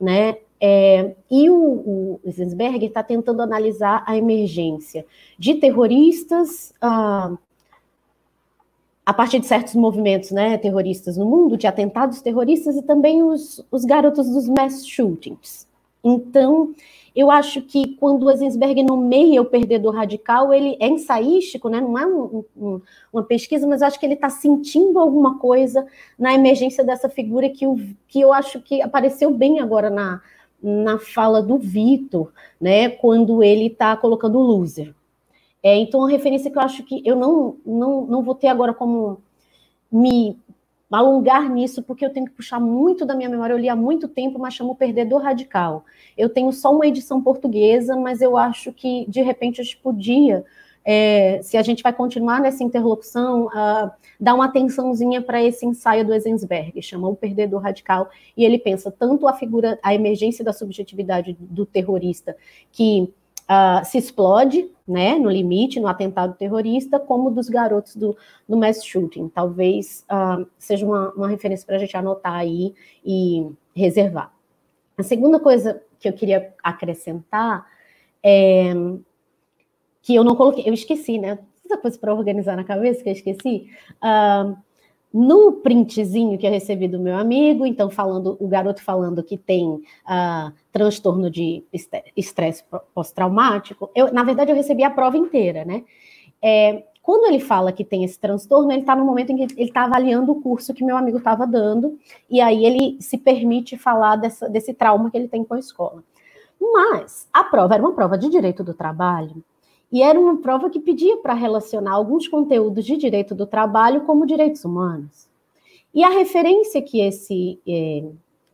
né? 0.00 0.36
É, 0.60 1.14
e 1.30 1.50
o, 1.50 2.20
o 2.24 2.30
está 2.80 3.02
tentando 3.02 3.42
analisar 3.42 4.02
a 4.06 4.16
emergência 4.16 5.04
de 5.38 5.56
terroristas 5.56 6.72
ah, 6.80 7.36
a 9.04 9.12
partir 9.12 9.40
de 9.40 9.46
certos 9.46 9.74
movimentos 9.74 10.30
né, 10.30 10.56
terroristas 10.56 11.16
no 11.16 11.26
mundo, 11.26 11.56
de 11.56 11.66
atentados 11.66 12.22
terroristas 12.22 12.76
e 12.76 12.82
também 12.82 13.22
os, 13.22 13.64
os 13.70 13.84
garotos 13.84 14.28
dos 14.30 14.48
mass 14.48 14.86
shootings. 14.86 15.66
Então, 16.02 16.74
eu 17.14 17.30
acho 17.30 17.62
que 17.62 17.96
quando 17.96 18.24
o 18.24 18.30
Enzensberg 18.30 18.82
nomeia 18.82 19.40
o 19.40 19.44
perdedor 19.44 19.94
radical, 19.94 20.52
ele 20.52 20.76
é 20.80 20.88
ensaístico, 20.88 21.68
né? 21.68 21.80
não 21.80 21.96
é 21.96 22.04
um, 22.04 22.44
um, 22.56 22.80
uma 23.12 23.22
pesquisa, 23.22 23.66
mas 23.66 23.82
acho 23.82 24.00
que 24.00 24.04
ele 24.06 24.14
está 24.14 24.28
sentindo 24.28 24.98
alguma 24.98 25.38
coisa 25.38 25.86
na 26.18 26.34
emergência 26.34 26.82
dessa 26.82 27.08
figura 27.08 27.48
que, 27.48 27.64
eu, 27.64 27.78
que 28.08 28.20
eu 28.20 28.32
acho 28.32 28.60
que 28.60 28.82
apareceu 28.82 29.30
bem 29.30 29.60
agora 29.60 29.88
na, 29.88 30.20
na 30.60 30.98
fala 30.98 31.40
do 31.40 31.56
Vitor, 31.56 32.32
né? 32.60 32.88
quando 32.88 33.44
ele 33.44 33.66
está 33.66 33.96
colocando 33.96 34.38
o 34.38 34.42
loser. 34.42 34.92
É, 35.62 35.76
então, 35.76 36.00
uma 36.00 36.10
referência 36.10 36.50
que 36.50 36.58
eu 36.58 36.62
acho 36.62 36.82
que 36.82 37.00
eu 37.06 37.14
não, 37.14 37.56
não, 37.64 38.06
não 38.06 38.22
vou 38.22 38.34
ter 38.34 38.48
agora 38.48 38.74
como 38.74 39.22
me 39.90 40.36
alongar 40.94 41.50
nisso, 41.50 41.82
porque 41.82 42.04
eu 42.04 42.10
tenho 42.10 42.26
que 42.26 42.32
puxar 42.32 42.60
muito 42.60 43.04
da 43.04 43.14
minha 43.14 43.28
memória. 43.28 43.52
Eu 43.52 43.58
li 43.58 43.68
há 43.68 43.76
muito 43.76 44.08
tempo, 44.08 44.38
mas 44.38 44.54
chamo 44.54 44.74
Perdedor 44.74 45.22
Radical. 45.22 45.84
Eu 46.16 46.28
tenho 46.28 46.52
só 46.52 46.74
uma 46.74 46.86
edição 46.86 47.20
portuguesa, 47.22 47.96
mas 47.96 48.20
eu 48.20 48.36
acho 48.36 48.72
que, 48.72 49.04
de 49.08 49.20
repente, 49.20 49.60
a 49.60 49.64
gente 49.64 49.76
podia, 49.78 50.44
é, 50.84 51.40
se 51.42 51.56
a 51.56 51.62
gente 51.62 51.82
vai 51.82 51.92
continuar 51.92 52.40
nessa 52.40 52.62
interlocução, 52.62 53.46
uh, 53.46 53.90
dar 54.20 54.34
uma 54.34 54.46
atençãozinha 54.46 55.20
para 55.20 55.42
esse 55.42 55.66
ensaio 55.66 56.04
do 56.04 56.14
Enzensberg, 56.14 56.80
chama 56.82 57.08
O 57.08 57.16
Perdedor 57.16 57.60
Radical, 57.60 58.08
e 58.36 58.44
ele 58.44 58.58
pensa 58.58 58.90
tanto 58.90 59.26
a 59.26 59.32
figura, 59.32 59.78
a 59.82 59.94
emergência 59.94 60.44
da 60.44 60.52
subjetividade 60.52 61.36
do 61.40 61.66
terrorista, 61.66 62.36
que 62.70 63.12
uh, 63.50 63.84
se 63.84 63.98
explode, 63.98 64.70
né, 64.86 65.18
no 65.18 65.30
limite, 65.30 65.80
no 65.80 65.86
atentado 65.86 66.34
terrorista, 66.34 67.00
como 67.00 67.30
dos 67.30 67.48
garotos 67.48 67.96
do, 67.96 68.16
do 68.48 68.56
mass 68.56 68.84
shooting. 68.84 69.28
Talvez 69.28 70.04
uh, 70.10 70.46
seja 70.58 70.84
uma, 70.84 71.10
uma 71.12 71.28
referência 71.28 71.66
para 71.66 71.76
a 71.76 71.78
gente 71.78 71.96
anotar 71.96 72.34
aí 72.34 72.74
e 73.04 73.48
reservar. 73.74 74.32
A 74.96 75.02
segunda 75.02 75.40
coisa 75.40 75.82
que 75.98 76.08
eu 76.08 76.12
queria 76.12 76.54
acrescentar 76.62 77.66
é 78.22 78.72
que 80.02 80.14
eu 80.14 80.22
não 80.22 80.36
coloquei, 80.36 80.68
eu 80.68 80.74
esqueci, 80.74 81.18
né? 81.18 81.38
Essa 81.64 81.78
coisa 81.78 81.98
para 81.98 82.14
organizar 82.14 82.56
na 82.56 82.64
cabeça 82.64 83.02
que 83.02 83.08
eu 83.08 83.14
esqueci. 83.14 83.70
Uh, 83.96 84.54
no 85.14 85.52
printzinho 85.52 86.36
que 86.36 86.44
eu 86.44 86.50
recebi 86.50 86.88
do 86.88 86.98
meu 86.98 87.16
amigo, 87.16 87.64
então 87.64 87.88
falando, 87.88 88.36
o 88.40 88.48
garoto 88.48 88.82
falando 88.82 89.22
que 89.22 89.38
tem 89.38 89.68
uh, 89.68 90.52
transtorno 90.72 91.30
de 91.30 91.62
estresse 92.16 92.64
pós-traumático, 92.92 93.88
eu, 93.94 94.12
na 94.12 94.24
verdade, 94.24 94.50
eu 94.50 94.56
recebi 94.56 94.82
a 94.82 94.90
prova 94.90 95.16
inteira, 95.16 95.64
né? 95.64 95.84
É, 96.42 96.82
quando 97.00 97.26
ele 97.26 97.38
fala 97.38 97.70
que 97.70 97.84
tem 97.84 98.02
esse 98.02 98.18
transtorno, 98.18 98.72
ele 98.72 98.80
está 98.80 98.96
no 98.96 99.04
momento 99.04 99.30
em 99.30 99.36
que 99.36 99.54
ele 99.54 99.68
está 99.68 99.84
avaliando 99.84 100.32
o 100.32 100.40
curso 100.40 100.74
que 100.74 100.82
meu 100.82 100.96
amigo 100.96 101.18
estava 101.18 101.46
dando, 101.46 101.96
e 102.28 102.40
aí 102.40 102.66
ele 102.66 102.96
se 103.00 103.16
permite 103.16 103.78
falar 103.78 104.16
dessa, 104.16 104.48
desse 104.48 104.74
trauma 104.74 105.12
que 105.12 105.16
ele 105.16 105.28
tem 105.28 105.44
com 105.44 105.54
a 105.54 105.60
escola. 105.60 106.02
Mas 106.60 107.28
a 107.32 107.44
prova 107.44 107.74
era 107.74 107.82
uma 107.84 107.94
prova 107.94 108.18
de 108.18 108.28
direito 108.28 108.64
do 108.64 108.74
trabalho, 108.74 109.44
e 109.94 110.02
era 110.02 110.18
uma 110.18 110.38
prova 110.38 110.68
que 110.68 110.80
pedia 110.80 111.18
para 111.18 111.34
relacionar 111.34 111.92
alguns 111.92 112.26
conteúdos 112.26 112.84
de 112.84 112.96
direito 112.96 113.32
do 113.32 113.46
trabalho 113.46 114.00
como 114.00 114.26
direitos 114.26 114.64
humanos. 114.64 115.28
E 115.94 116.02
a 116.02 116.08
referência 116.08 116.82
que 116.82 117.00
esse, 117.00 117.60
é, 117.64 118.04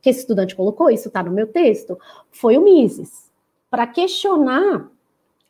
que 0.02 0.10
esse 0.10 0.20
estudante 0.20 0.54
colocou, 0.54 0.90
isso 0.90 1.08
está 1.08 1.22
no 1.22 1.32
meu 1.32 1.46
texto, 1.46 1.98
foi 2.30 2.58
o 2.58 2.60
Mises, 2.60 3.32
para 3.70 3.86
questionar 3.86 4.90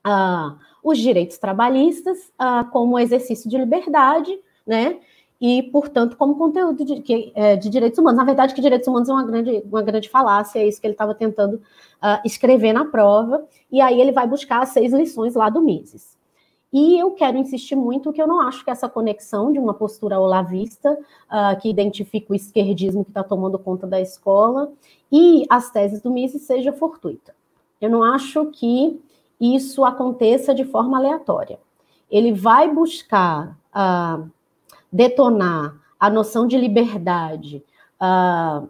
ah, 0.04 0.56
os 0.80 0.96
direitos 0.96 1.38
trabalhistas 1.38 2.32
ah, 2.38 2.62
como 2.70 2.96
exercício 2.96 3.50
de 3.50 3.58
liberdade, 3.58 4.38
né? 4.64 5.00
E, 5.40 5.62
portanto, 5.62 6.16
como 6.16 6.36
conteúdo 6.36 6.84
de, 6.84 7.00
que, 7.00 7.32
é, 7.34 7.56
de, 7.56 7.70
direitos 7.70 7.98
humanos. 7.98 8.18
Na 8.18 8.24
verdade, 8.24 8.52
que 8.52 8.60
direitos 8.60 8.86
humanos 8.86 9.08
é 9.08 9.12
uma 9.12 9.24
grande, 9.24 9.62
uma 9.64 9.82
grande 9.82 10.08
falácia, 10.08 10.58
é 10.58 10.68
isso 10.68 10.80
que 10.80 10.86
ele 10.86 10.94
estava 10.94 11.14
tentando 11.14 11.54
uh, 11.54 12.20
escrever 12.24 12.74
na 12.74 12.84
prova, 12.84 13.44
e 13.72 13.80
aí 13.80 13.98
ele 14.00 14.12
vai 14.12 14.26
buscar 14.26 14.62
as 14.62 14.68
seis 14.70 14.92
lições 14.92 15.34
lá 15.34 15.48
do 15.48 15.62
Mises. 15.62 16.18
E 16.72 16.98
eu 16.98 17.12
quero 17.12 17.36
insistir 17.38 17.74
muito 17.74 18.12
que 18.12 18.22
eu 18.22 18.28
não 18.28 18.40
acho 18.40 18.64
que 18.64 18.70
essa 18.70 18.88
conexão 18.88 19.50
de 19.52 19.58
uma 19.58 19.74
postura 19.74 20.20
olavista, 20.20 20.92
uh, 20.92 21.58
que 21.60 21.70
identifica 21.70 22.32
o 22.32 22.36
esquerdismo 22.36 23.02
que 23.02 23.10
está 23.10 23.24
tomando 23.24 23.58
conta 23.58 23.86
da 23.86 24.00
escola, 24.00 24.70
e 25.10 25.46
as 25.48 25.70
teses 25.70 26.02
do 26.02 26.10
Mises 26.10 26.42
seja 26.42 26.70
fortuita. 26.72 27.34
Eu 27.80 27.88
não 27.88 28.04
acho 28.04 28.44
que 28.46 29.00
isso 29.40 29.86
aconteça 29.86 30.54
de 30.54 30.64
forma 30.64 30.98
aleatória. 30.98 31.58
Ele 32.10 32.30
vai 32.30 32.70
buscar 32.72 33.56
uh, 33.74 34.30
detonar 34.92 35.76
a 35.98 36.08
noção 36.08 36.46
de 36.46 36.56
liberdade 36.56 37.62
uh, 38.00 38.68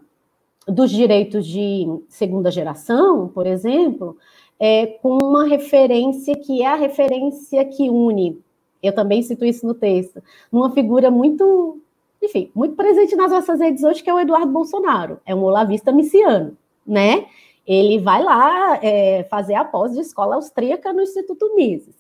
dos 0.66 0.90
direitos 0.90 1.46
de 1.46 1.86
segunda 2.08 2.50
geração, 2.50 3.28
por 3.28 3.46
exemplo, 3.46 4.16
é, 4.58 4.86
com 4.86 5.18
uma 5.22 5.46
referência 5.46 6.36
que 6.36 6.62
é 6.62 6.66
a 6.66 6.74
referência 6.74 7.64
que 7.64 7.88
une, 7.88 8.38
eu 8.82 8.94
também 8.94 9.22
cito 9.22 9.44
isso 9.44 9.66
no 9.66 9.74
texto, 9.74 10.22
numa 10.50 10.70
figura 10.70 11.10
muito, 11.10 11.78
enfim, 12.22 12.50
muito 12.54 12.74
presente 12.74 13.16
nas 13.16 13.30
nossas 13.30 13.60
redes 13.60 13.82
hoje, 13.82 14.02
que 14.02 14.10
é 14.10 14.14
o 14.14 14.20
Eduardo 14.20 14.52
Bolsonaro, 14.52 15.18
é 15.24 15.34
um 15.34 15.44
olavista 15.44 15.92
miciano, 15.92 16.56
né? 16.86 17.26
Ele 17.66 17.98
vai 17.98 18.22
lá 18.22 18.78
é, 18.82 19.24
fazer 19.24 19.54
a 19.54 19.64
pós 19.64 19.92
de 19.92 20.00
escola 20.00 20.34
austríaca 20.34 20.92
no 20.92 21.02
Instituto 21.02 21.54
Mises. 21.54 21.94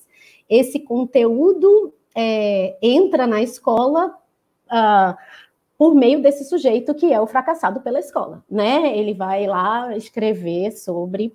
Esse 0.48 0.80
conteúdo 0.80 1.92
é, 2.14 2.76
entra 2.82 3.26
na 3.26 3.42
escola 3.42 4.14
uh, 4.66 5.16
por 5.78 5.94
meio 5.94 6.20
desse 6.20 6.44
sujeito 6.44 6.94
que 6.94 7.12
é 7.12 7.20
o 7.20 7.26
fracassado 7.26 7.80
pela 7.80 7.98
escola, 7.98 8.44
né? 8.50 8.96
Ele 8.96 9.14
vai 9.14 9.46
lá 9.46 9.96
escrever 9.96 10.72
sobre 10.72 11.34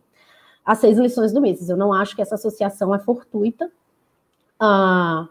as 0.63 0.79
seis 0.79 0.97
lições 0.97 1.31
do 1.31 1.41
Mises. 1.41 1.69
Eu 1.69 1.77
não 1.77 1.93
acho 1.93 2.15
que 2.15 2.21
essa 2.21 2.35
associação 2.35 2.93
é 2.93 2.99
fortuita. 2.99 3.71
Uh, 4.61 5.27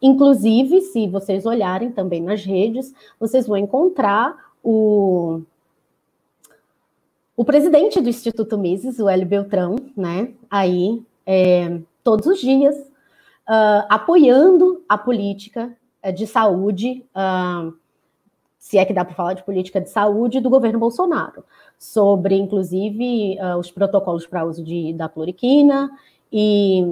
inclusive, 0.00 0.80
se 0.80 1.08
vocês 1.08 1.46
olharem 1.46 1.90
também 1.90 2.22
nas 2.22 2.44
redes, 2.44 2.94
vocês 3.18 3.46
vão 3.46 3.56
encontrar 3.56 4.52
o 4.62 5.42
o 7.36 7.44
presidente 7.44 8.00
do 8.00 8.08
Instituto 8.08 8.56
Mises, 8.56 8.98
o 8.98 9.10
Hélio 9.10 9.26
Beltrão, 9.26 9.76
né, 9.94 10.32
aí 10.50 11.04
é, 11.26 11.78
todos 12.02 12.26
os 12.26 12.40
dias 12.40 12.85
uh, 13.48 13.86
apoiando 13.88 14.84
a 14.88 14.98
política 14.98 15.76
uh, 16.04 16.12
de 16.12 16.26
saúde, 16.26 17.04
uh, 17.14 17.72
se 18.58 18.78
é 18.78 18.84
que 18.84 18.92
dá 18.92 19.04
para 19.04 19.14
falar 19.14 19.34
de 19.34 19.44
política 19.44 19.80
de 19.80 19.90
saúde, 19.90 20.40
do 20.40 20.50
governo 20.50 20.78
Bolsonaro, 20.78 21.44
sobre, 21.78 22.34
inclusive, 22.34 23.38
os 23.60 23.70
protocolos 23.70 24.26
para 24.26 24.44
uso 24.44 24.64
de, 24.64 24.92
da 24.92 25.08
cloriquina 25.08 25.88
e 26.32 26.82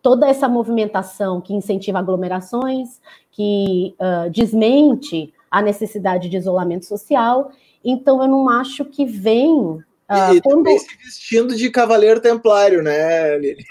toda 0.00 0.26
essa 0.26 0.48
movimentação 0.48 1.42
que 1.42 1.52
incentiva 1.52 1.98
aglomerações, 1.98 3.02
que 3.30 3.94
desmente 4.32 5.30
a 5.50 5.60
necessidade 5.60 6.30
de 6.30 6.38
isolamento 6.38 6.86
social. 6.86 7.52
Então, 7.84 8.22
eu 8.22 8.28
não 8.28 8.48
acho 8.48 8.84
que 8.84 9.04
vem. 9.04 9.52
Uh, 9.52 9.82
e 10.34 10.40
quando... 10.40 10.56
também 10.56 10.78
se 10.78 10.96
vestindo 10.96 11.54
de 11.56 11.68
cavaleiro 11.70 12.20
templário, 12.20 12.82
né, 12.82 13.36
Lili? 13.36 13.64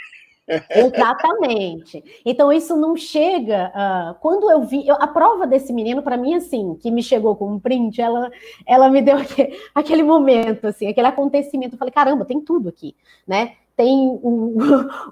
Exatamente. 0.70 2.04
Então 2.26 2.52
isso 2.52 2.76
não 2.76 2.96
chega. 2.96 3.72
Uh, 3.76 4.16
quando 4.20 4.50
eu 4.50 4.64
vi 4.64 4.88
eu, 4.88 4.96
a 4.96 5.08
prova 5.08 5.46
desse 5.46 5.72
menino, 5.72 6.02
para 6.02 6.18
mim, 6.18 6.34
assim, 6.34 6.76
que 6.76 6.90
me 6.90 7.04
chegou 7.04 7.36
com 7.36 7.52
um 7.54 7.60
print, 7.60 8.02
ela, 8.02 8.32
ela 8.66 8.90
me 8.90 9.02
deu 9.02 9.18
aquele, 9.18 9.58
aquele 9.74 10.04
momento, 10.04 10.68
assim, 10.68 10.88
aquele 10.88 11.08
acontecimento. 11.08 11.76
Eu 11.76 11.80
falei, 11.80 11.94
caramba, 11.94 12.26
tem 12.26 12.42
tudo 12.42 12.70
aqui, 12.70 12.96
né? 13.28 13.54
Tem 13.76 14.20
o, 14.22 14.58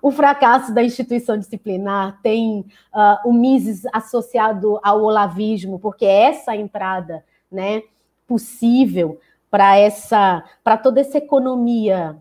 o 0.02 0.12
fracasso 0.12 0.74
da 0.74 0.84
instituição 0.84 1.38
disciplinar, 1.38 2.20
tem 2.22 2.66
uh, 2.94 3.30
o 3.30 3.32
Mises 3.32 3.84
associado 3.94 4.80
ao 4.84 5.04
olavismo, 5.04 5.80
porque 5.80 6.06
é 6.06 6.24
essa 6.24 6.54
entrada, 6.54 7.24
né, 7.50 7.84
possível 8.28 9.20
para 9.50 9.78
essa, 9.78 10.44
para 10.64 10.76
toda 10.76 11.00
essa 11.00 11.18
economia 11.18 12.18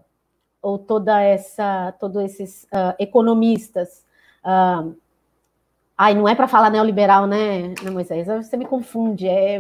ou 0.67 0.81
toda 0.81 1.23
essa, 1.23 1.93
todos 2.01 2.21
esses 2.25 2.65
uh, 2.65 2.93
economistas. 2.99 4.05
Uh, 4.45 4.97
ai, 5.97 6.13
não 6.13 6.27
é 6.27 6.35
para 6.35 6.49
falar 6.49 6.71
neoliberal, 6.71 7.29
né, 7.29 7.73
né, 7.81 7.89
Moisés? 7.89 8.27
Você 8.27 8.57
me 8.57 8.67
confunde. 8.67 9.29
É, 9.29 9.59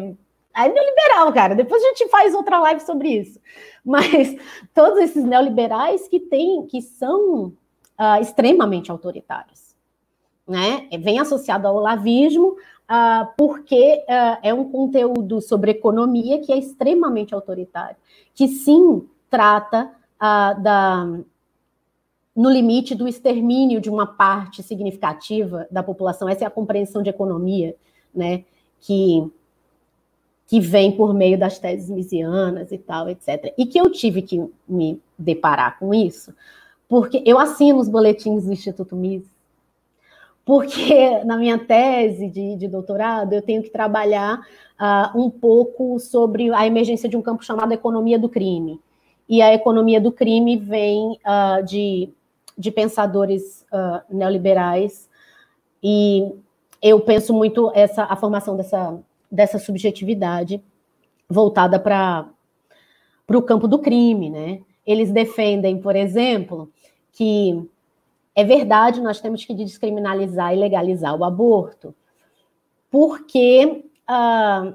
é 0.53 0.69
neoliberal, 0.69 1.33
cara. 1.33 1.55
Depois 1.55 1.81
a 1.81 1.87
gente 1.91 2.09
faz 2.09 2.35
outra 2.35 2.59
live 2.59 2.81
sobre 2.81 3.11
isso. 3.11 3.41
Mas 3.87 4.35
todos 4.75 4.99
esses 4.99 5.23
neoliberais 5.23 6.09
que 6.09 6.19
têm, 6.19 6.67
que 6.67 6.83
são 6.83 7.53
uh, 8.01 8.21
extremamente 8.21 8.91
autoritários, 8.91 9.77
né? 10.45 10.89
Vem 10.99 11.21
associado 11.21 11.69
ao 11.69 11.77
olavismo, 11.77 12.57
Uh, 12.89 13.27
porque 13.37 14.05
uh, 14.05 14.39
é 14.45 14.55
um 14.55 14.71
conteúdo 14.71 15.41
sobre 15.41 15.73
economia 15.73 16.41
que 16.41 16.53
é 16.53 16.57
extremamente 16.57 17.35
autoritário, 17.35 17.97
que 18.33 18.47
sim 18.47 19.05
trata 19.29 19.93
da, 20.19 21.07
no 22.37 22.51
limite 22.51 22.95
do 22.95 23.09
extermínio 23.09 23.81
de 23.81 23.89
uma 23.89 24.07
parte 24.07 24.63
significativa 24.63 25.67
da 25.71 25.83
população. 25.83 26.29
Essa 26.29 26.45
é 26.45 26.47
a 26.47 26.51
compreensão 26.51 27.03
de 27.03 27.09
economia, 27.09 27.75
né, 28.15 28.45
que, 28.81 29.27
que 30.47 30.61
vem 30.61 30.93
por 30.93 31.15
meio 31.15 31.39
das 31.39 31.59
teses 31.59 31.89
misianas 31.89 32.71
e 32.71 32.79
tal, 32.79 33.09
etc. 33.09 33.55
E 33.57 33.65
que 33.65 33.79
eu 33.79 33.91
tive 33.91 34.21
que 34.21 34.45
me 34.69 35.01
deparar 35.19 35.79
com 35.79 35.95
isso, 35.95 36.35
porque 36.87 37.23
eu 37.25 37.39
assino 37.39 37.79
os 37.79 37.89
boletins 37.89 38.45
do 38.45 38.53
Instituto 38.53 38.95
Mises, 38.95 39.35
porque 40.45 41.25
na 41.25 41.37
minha 41.37 41.59
tese 41.59 42.29
de, 42.29 42.55
de 42.57 42.69
doutorado 42.69 43.33
eu 43.33 43.43
tenho 43.43 43.63
que 43.63 43.71
trabalhar 43.71 44.47
uh, 44.79 45.19
um 45.21 45.29
pouco 45.29 45.99
sobre 45.99 46.53
a 46.53 46.67
emergência 46.67 47.09
de 47.09 47.17
um 47.17 47.23
campo 47.23 47.43
chamado 47.43 47.73
economia 47.73 48.19
do 48.19 48.29
crime 48.29 48.79
e 49.29 49.43
a 49.43 49.53
economia 49.53 50.01
do 50.01 50.13
crime 50.13 50.57
vem 50.57 51.19
uh, 51.25 51.65
de, 51.65 52.09
de 52.57 52.71
pensadores 52.71 53.65
uh, 53.73 54.15
neoliberais, 54.15 55.09
e 55.83 56.33
eu 56.83 57.01
penso 57.01 57.33
muito 57.33 57.71
essa 57.75 58.05
a 58.05 58.17
formação 58.17 58.57
dessa 58.57 58.99
dessa 59.31 59.59
subjetividade 59.59 60.63
voltada 61.29 61.79
para 61.81 62.29
o 63.29 63.43
campo 63.43 63.67
do 63.67 63.79
crime, 63.79 64.31
né? 64.31 64.61
Eles 64.87 65.11
defendem, 65.11 65.81
por 65.81 65.97
exemplo, 65.97 66.71
que 67.13 67.69
é 68.35 68.45
verdade, 68.45 69.01
nós 69.01 69.21
temos 69.21 69.45
que 69.45 69.55
descriminalizar 69.55 70.55
e 70.55 70.59
legalizar 70.59 71.17
o 71.17 71.25
aborto, 71.25 71.95
porque 72.91 73.85
ah, 74.07 74.75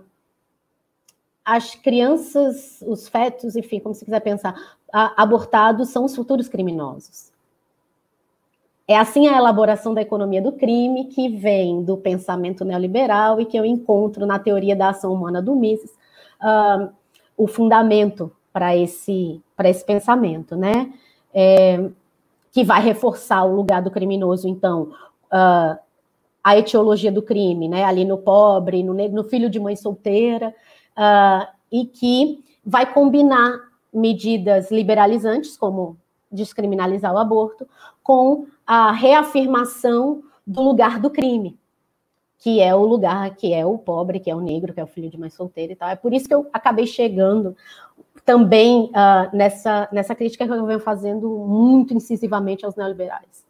as 1.51 1.75
crianças, 1.75 2.81
os 2.87 3.09
fetos, 3.09 3.57
enfim, 3.57 3.81
como 3.81 3.93
se 3.93 4.05
quiser 4.05 4.21
pensar, 4.21 4.55
abortados 4.89 5.89
são 5.89 6.05
os 6.05 6.15
futuros 6.15 6.47
criminosos. 6.47 7.29
É 8.87 8.97
assim 8.97 9.27
a 9.27 9.35
elaboração 9.37 9.93
da 9.93 10.01
economia 10.01 10.41
do 10.41 10.53
crime 10.53 11.07
que 11.07 11.27
vem 11.27 11.83
do 11.83 11.97
pensamento 11.97 12.63
neoliberal 12.63 13.41
e 13.41 13.45
que 13.45 13.57
eu 13.57 13.65
encontro 13.65 14.25
na 14.25 14.39
teoria 14.39 14.77
da 14.77 14.91
ação 14.91 15.13
humana 15.13 15.41
do 15.41 15.53
Mises 15.53 15.91
uh, 16.41 16.89
o 17.35 17.47
fundamento 17.47 18.31
para 18.53 18.73
esse, 18.77 19.41
esse 19.65 19.85
pensamento, 19.85 20.55
né? 20.55 20.93
É, 21.33 21.89
que 22.53 22.63
vai 22.63 22.81
reforçar 22.81 23.43
o 23.43 23.53
lugar 23.53 23.81
do 23.81 23.91
criminoso, 23.91 24.47
então, 24.47 24.83
uh, 25.33 25.77
a 26.41 26.57
etiologia 26.57 27.11
do 27.11 27.21
crime, 27.21 27.67
né? 27.67 27.83
Ali 27.83 28.05
no 28.05 28.17
pobre, 28.17 28.83
no, 28.83 28.93
no 28.93 29.23
filho 29.25 29.49
de 29.49 29.59
mãe 29.59 29.75
solteira, 29.75 30.55
uh, 31.01 31.47
e 31.71 31.85
que 31.85 32.43
vai 32.63 32.93
combinar 32.93 33.59
medidas 33.91 34.69
liberalizantes, 34.69 35.57
como 35.57 35.97
descriminalizar 36.31 37.13
o 37.13 37.17
aborto, 37.17 37.67
com 38.03 38.45
a 38.65 38.91
reafirmação 38.91 40.23
do 40.45 40.61
lugar 40.61 40.99
do 40.99 41.09
crime, 41.09 41.57
que 42.37 42.61
é 42.61 42.73
o 42.73 42.85
lugar 42.85 43.35
que 43.35 43.53
é 43.53 43.65
o 43.65 43.77
pobre, 43.77 44.19
que 44.19 44.29
é 44.29 44.35
o 44.35 44.39
negro, 44.39 44.73
que 44.73 44.79
é 44.79 44.83
o 44.83 44.87
filho 44.87 45.09
de 45.09 45.19
mãe 45.19 45.29
solteira 45.29 45.73
e 45.73 45.75
tal. 45.75 45.89
É 45.89 45.95
por 45.95 46.13
isso 46.13 46.27
que 46.27 46.33
eu 46.33 46.47
acabei 46.53 46.87
chegando 46.87 47.55
também 48.23 48.85
uh, 48.85 49.35
nessa, 49.35 49.89
nessa 49.91 50.15
crítica 50.15 50.45
que 50.45 50.53
eu 50.53 50.65
venho 50.65 50.79
fazendo 50.79 51.29
muito 51.29 51.93
incisivamente 51.93 52.65
aos 52.65 52.75
neoliberais. 52.75 53.43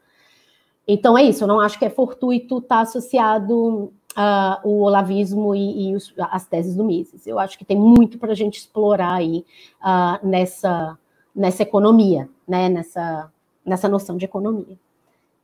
Então 0.88 1.18
é 1.18 1.24
isso, 1.24 1.44
eu 1.44 1.48
não 1.48 1.60
acho 1.60 1.78
que 1.78 1.86
é 1.86 1.90
fortuito 1.90 2.58
estar 2.58 2.78
tá 2.78 2.82
associado 2.82 3.94
uh, 4.12 4.68
o 4.68 4.82
olavismo 4.82 5.56
e, 5.56 5.90
e 5.90 5.96
os, 5.96 6.14
as 6.18 6.46
teses 6.46 6.76
do 6.76 6.84
Mises. 6.84 7.26
Eu 7.26 7.40
acho 7.40 7.58
que 7.58 7.66
tem 7.66 7.78
muito 7.78 8.18
para 8.18 8.32
a 8.32 8.36
gente 8.36 8.58
explorar 8.58 9.14
aí 9.14 9.46
uh, 9.82 10.26
nessa, 10.26 10.98
nessa 11.36 11.64
economia, 11.64 12.30
né? 12.48 12.70
nessa, 12.70 13.32
nessa 13.66 13.88
noção 13.88 14.18
de 14.18 14.26
economia. 14.26 14.78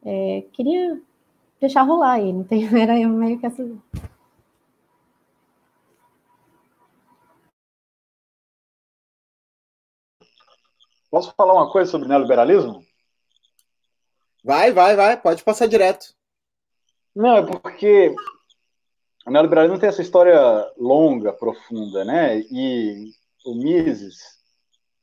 É, 0.05 0.45
queria 0.53 1.01
deixar 1.59 1.81
rolar 1.83 2.13
aí, 2.13 2.31
não 2.31 2.43
tem, 2.43 2.65
era 2.79 2.95
meio 3.07 3.39
que 3.39 3.45
essa. 3.45 3.63
Posso 11.09 11.33
falar 11.35 11.53
uma 11.53 11.71
coisa 11.71 11.89
sobre 11.89 12.07
neoliberalismo? 12.07 12.83
Vai, 14.43 14.71
vai, 14.71 14.95
vai, 14.95 15.17
pode 15.19 15.43
passar 15.43 15.67
direto. 15.67 16.15
Não, 17.15 17.37
é 17.37 17.45
porque 17.45 18.13
o 19.27 19.29
neoliberalismo 19.29 19.77
tem 19.77 19.89
essa 19.89 20.01
história 20.01 20.39
longa, 20.77 21.33
profunda, 21.33 22.05
né? 22.05 22.39
E 22.39 23.11
o 23.45 23.53
Mises, 23.53 24.17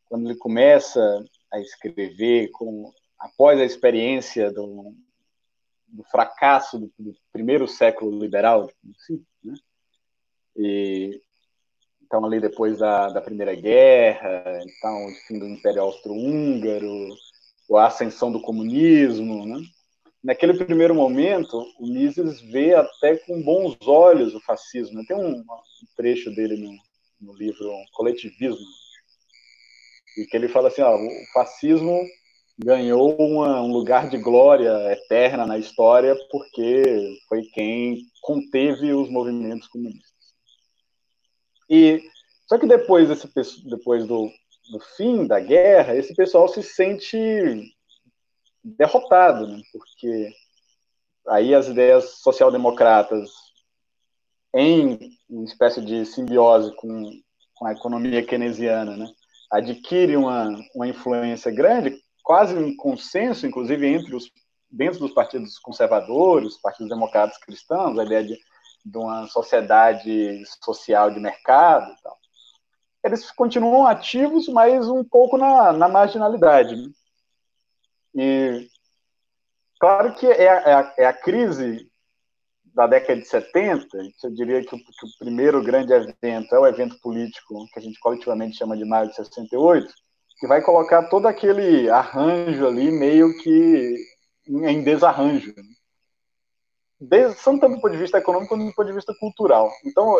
quando 0.06 0.30
ele 0.30 0.38
começa 0.38 1.22
a 1.52 1.60
escrever, 1.60 2.50
com, 2.52 2.90
após 3.18 3.60
a 3.60 3.64
experiência 3.66 4.50
do, 4.50 4.94
do 5.86 6.02
fracasso 6.04 6.78
do, 6.78 6.90
do, 6.98 7.14
primeiro 7.30 7.68
século 7.68 8.18
liberal, 8.18 8.70
assim, 8.96 9.22
né? 9.44 9.54
E, 10.56 11.20
então, 12.02 12.24
ali 12.24 12.40
depois 12.40 12.78
da, 12.78 13.08
da 13.08 13.20
Primeira 13.20 13.54
Guerra, 13.54 14.58
então, 14.62 15.04
o 15.04 15.14
fim 15.26 15.38
do 15.38 15.46
Império 15.46 15.82
Austro-Húngaro, 15.82 17.14
a 17.74 17.86
ascensão 17.88 18.32
do 18.32 18.40
comunismo, 18.40 19.44
né? 19.44 19.60
Naquele 20.24 20.54
primeiro 20.54 20.94
momento, 20.94 21.62
o 21.78 21.86
Mises 21.86 22.40
vê 22.40 22.74
até 22.74 23.18
com 23.18 23.42
bons 23.42 23.76
olhos 23.86 24.34
o 24.34 24.40
fascismo. 24.40 25.04
Tem 25.06 25.14
um, 25.14 25.44
trecho 25.94 26.34
dele 26.34 26.56
no, 26.56 26.72
no, 27.20 27.38
livro 27.38 27.70
Coletivismo, 27.92 28.66
e 30.16 30.24
que 30.24 30.36
ele 30.36 30.48
fala 30.48 30.68
assim: 30.68 30.80
ó, 30.80 30.96
o 30.96 31.10
fascismo 31.34 32.00
ganhou 32.58 33.14
uma, 33.16 33.60
um 33.60 33.70
lugar 33.70 34.08
de 34.08 34.16
glória 34.16 34.72
eterna 34.92 35.46
na 35.46 35.58
história 35.58 36.16
porque 36.30 37.18
foi 37.28 37.42
quem 37.52 37.98
conteve 38.22 38.92
os 38.94 39.10
movimentos 39.10 39.68
comunistas. 39.68 40.14
E 41.68 42.02
só 42.46 42.58
que 42.58 42.66
depois 42.66 43.08
desse 43.08 43.28
depois 43.68 44.06
do, 44.06 44.30
do 44.70 44.80
fim 44.96 45.26
da 45.26 45.40
guerra, 45.40 45.96
esse 45.96 46.14
pessoal 46.14 46.48
se 46.48 46.62
sente 46.62 47.73
derrotado, 48.64 49.46
né? 49.46 49.60
porque 49.72 50.32
aí 51.28 51.54
as 51.54 51.68
ideias 51.68 52.20
social-democratas, 52.22 53.30
em 54.54 54.98
uma 55.28 55.44
espécie 55.44 55.80
de 55.84 56.06
simbiose 56.06 56.74
com, 56.76 57.10
com 57.54 57.66
a 57.66 57.72
economia 57.72 58.24
keynesiana, 58.24 58.96
né? 58.96 59.06
adquire 59.50 60.16
uma, 60.16 60.48
uma 60.74 60.88
influência 60.88 61.50
grande, 61.52 61.98
quase 62.22 62.56
um 62.56 62.74
consenso, 62.74 63.46
inclusive, 63.46 63.86
entre 63.86 64.14
os 64.14 64.30
dentro 64.74 65.00
dos 65.00 65.12
partidos 65.12 65.58
conservadores, 65.58 66.60
partidos 66.60 66.88
democratas 66.88 67.38
cristãos, 67.38 67.98
a 67.98 68.04
ideia 68.04 68.24
de, 68.24 68.38
de 68.84 68.98
uma 68.98 69.26
sociedade 69.28 70.42
social 70.62 71.10
de 71.10 71.20
mercado 71.20 71.92
e 71.92 72.02
tal. 72.02 72.18
Eles 73.04 73.30
continuam 73.30 73.86
ativos, 73.86 74.48
mas 74.48 74.88
um 74.88 75.04
pouco 75.04 75.36
na, 75.36 75.72
na 75.72 75.88
marginalidade. 75.88 76.74
Né? 76.74 76.90
E 78.14 78.68
claro 79.80 80.14
que 80.14 80.26
é, 80.26 80.44
é, 80.44 80.74
a, 80.74 80.94
é 80.98 81.06
a 81.06 81.12
crise 81.12 81.90
da 82.74 82.86
década 82.86 83.20
de 83.20 83.28
70, 83.28 83.86
eu 84.24 84.34
diria 84.34 84.64
que 84.64 84.74
o, 84.74 84.78
que 84.78 85.06
o, 85.06 85.18
primeiro 85.18 85.62
grande 85.62 85.92
evento 85.92 86.54
é 86.54 86.58
o 86.58 86.66
evento 86.66 86.98
político 87.00 87.66
que 87.72 87.78
a 87.78 87.82
gente 87.82 88.00
coletivamente 88.00 88.56
chama 88.56 88.76
de 88.76 88.84
maio 88.84 89.08
de 89.08 89.14
68, 89.14 89.92
que 90.38 90.46
vai 90.48 90.60
colocar 90.60 91.04
todo 91.08 91.26
aquele 91.26 91.88
arranjo 91.88 92.66
ali 92.66 92.90
meio 92.90 93.36
que 93.38 93.96
em 94.48 94.82
desarranjo. 94.82 95.54
Desde, 97.00 97.42
tanto 97.42 97.68
do 97.68 97.80
ponto 97.80 97.90
de 97.90 97.98
vista 97.98 98.18
econômico 98.18 98.54
quanto 98.54 98.66
do 98.66 98.74
ponto 98.74 98.86
de 98.86 98.92
vista 98.92 99.14
cultural. 99.20 99.70
Então, 99.84 100.16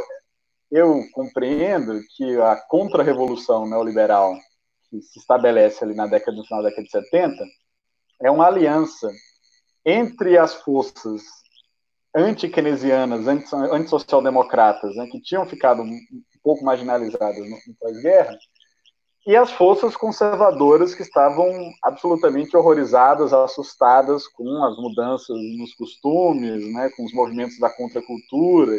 eu 0.70 1.03
compreendo 1.12 2.01
que 2.16 2.40
a 2.40 2.57
contra-revolução 2.57 3.66
neoliberal 3.66 4.36
que 4.90 5.01
se 5.03 5.18
estabelece 5.18 5.82
ali 5.82 5.95
na 5.95 6.07
década, 6.07 6.36
no 6.36 6.45
final 6.45 6.62
da 6.62 6.68
década 6.68 6.84
de 6.84 6.90
70, 6.90 7.45
é 8.23 8.31
uma 8.31 8.47
aliança 8.47 9.11
entre 9.85 10.39
as 10.39 10.55
forças 10.55 11.23
anti-keynesianas, 12.15 13.27
anti-social-democratas, 13.27 14.95
né, 14.95 15.07
que 15.11 15.21
tinham 15.21 15.45
ficado 15.45 15.83
um 15.83 15.99
pouco 16.43 16.65
marginalizadas 16.65 17.39
no, 17.39 17.57
no 17.67 17.75
pós-guerra, 17.81 18.39
e 19.27 19.35
as 19.35 19.51
forças 19.51 19.97
conservadoras 19.97 20.95
que 20.95 21.03
estavam 21.03 21.49
absolutamente 21.83 22.55
horrorizadas, 22.57 23.33
assustadas 23.33 24.29
com 24.29 24.62
as 24.65 24.77
mudanças 24.77 25.37
nos 25.59 25.75
costumes, 25.75 26.73
né, 26.73 26.91
com 26.95 27.05
os 27.05 27.12
movimentos 27.12 27.59
da 27.59 27.71
contracultura. 27.71 28.77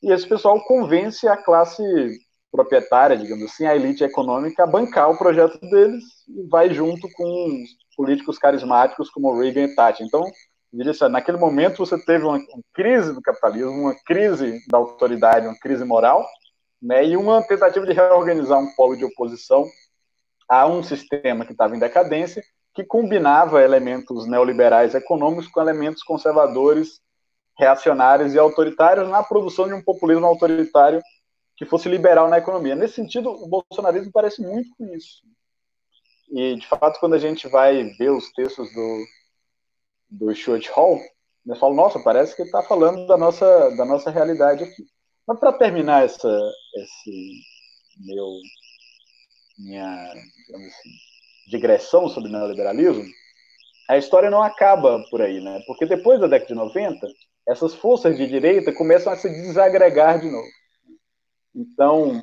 E 0.00 0.12
esse 0.12 0.28
pessoal 0.28 0.62
convence 0.64 1.26
a 1.26 1.36
classe 1.36 1.82
proprietária, 2.54 3.16
digamos 3.16 3.46
assim, 3.46 3.66
a 3.66 3.74
elite 3.74 4.04
econômica, 4.04 4.64
bancar 4.64 5.10
o 5.10 5.18
projeto 5.18 5.58
deles 5.58 6.04
e 6.28 6.46
vai 6.48 6.72
junto 6.72 7.08
com 7.14 7.64
políticos 7.96 8.38
carismáticos 8.38 9.10
como 9.10 9.36
Reagan 9.36 9.64
e 9.64 9.74
Thatcher. 9.74 10.06
Então, 10.06 10.24
diria 10.72 10.92
assim, 10.92 11.08
naquele 11.08 11.36
momento 11.36 11.84
você 11.84 11.98
teve 12.04 12.24
uma, 12.24 12.36
uma, 12.36 12.62
crise 12.72 13.12
do 13.12 13.20
capitalismo, 13.20 13.72
uma 13.72 13.94
crise 14.06 14.60
da 14.70 14.78
autoridade, 14.78 15.48
uma 15.48 15.58
crise 15.58 15.84
moral, 15.84 16.24
né, 16.80 17.04
e 17.04 17.16
uma 17.16 17.42
tentativa 17.42 17.84
de 17.84 17.92
reorganizar 17.92 18.60
um 18.60 18.72
polo 18.76 18.96
de 18.96 19.04
oposição 19.04 19.66
a 20.48 20.64
um 20.64 20.80
sistema 20.80 21.44
que 21.44 21.52
estava 21.52 21.74
em 21.74 21.80
decadência, 21.80 22.40
que 22.72 22.84
combinava 22.84 23.62
elementos 23.62 24.28
neoliberais 24.28 24.94
econômicos 24.94 25.48
com 25.48 25.60
elementos 25.60 26.04
conservadores, 26.04 27.00
reacionários 27.58 28.32
e 28.32 28.38
autoritários 28.38 29.08
na 29.08 29.24
produção 29.24 29.66
de 29.66 29.74
um 29.74 29.82
populismo 29.82 30.24
autoritário 30.24 31.02
que 31.56 31.64
fosse 31.64 31.88
liberal 31.88 32.28
na 32.28 32.38
economia. 32.38 32.74
Nesse 32.74 32.94
sentido, 32.94 33.30
o 33.30 33.46
bolsonarismo 33.46 34.10
parece 34.12 34.42
muito 34.42 34.68
com 34.76 34.92
isso. 34.94 35.22
E, 36.30 36.56
de 36.56 36.66
fato, 36.66 36.98
quando 36.98 37.14
a 37.14 37.18
gente 37.18 37.48
vai 37.48 37.84
ver 37.98 38.10
os 38.10 38.32
textos 38.32 38.72
do, 38.74 39.04
do 40.10 40.34
Stuart 40.34 40.68
Hall, 40.70 41.00
eu 41.46 41.56
falo, 41.56 41.74
nossa, 41.74 42.00
parece 42.00 42.34
que 42.34 42.42
ele 42.42 42.48
está 42.48 42.62
falando 42.62 43.06
da 43.06 43.16
nossa, 43.16 43.70
da 43.76 43.84
nossa 43.84 44.10
realidade 44.10 44.64
aqui. 44.64 44.84
Mas 45.26 45.38
para 45.38 45.52
terminar 45.52 46.04
essa, 46.04 46.28
esse 46.76 47.40
meu, 47.98 48.26
minha 49.58 50.12
assim, 50.12 50.90
digressão 51.48 52.08
sobre 52.08 52.30
o 52.30 52.32
neoliberalismo, 52.32 53.04
a 53.88 53.98
história 53.98 54.30
não 54.30 54.42
acaba 54.42 55.04
por 55.10 55.20
aí, 55.20 55.40
né? 55.40 55.62
Porque 55.66 55.86
depois 55.86 56.18
da 56.18 56.26
década 56.26 56.48
de 56.48 56.54
90, 56.54 57.06
essas 57.46 57.74
forças 57.74 58.16
de 58.16 58.26
direita 58.26 58.72
começam 58.72 59.12
a 59.12 59.16
se 59.16 59.28
desagregar 59.28 60.20
de 60.20 60.30
novo. 60.30 60.48
Então, 61.54 62.22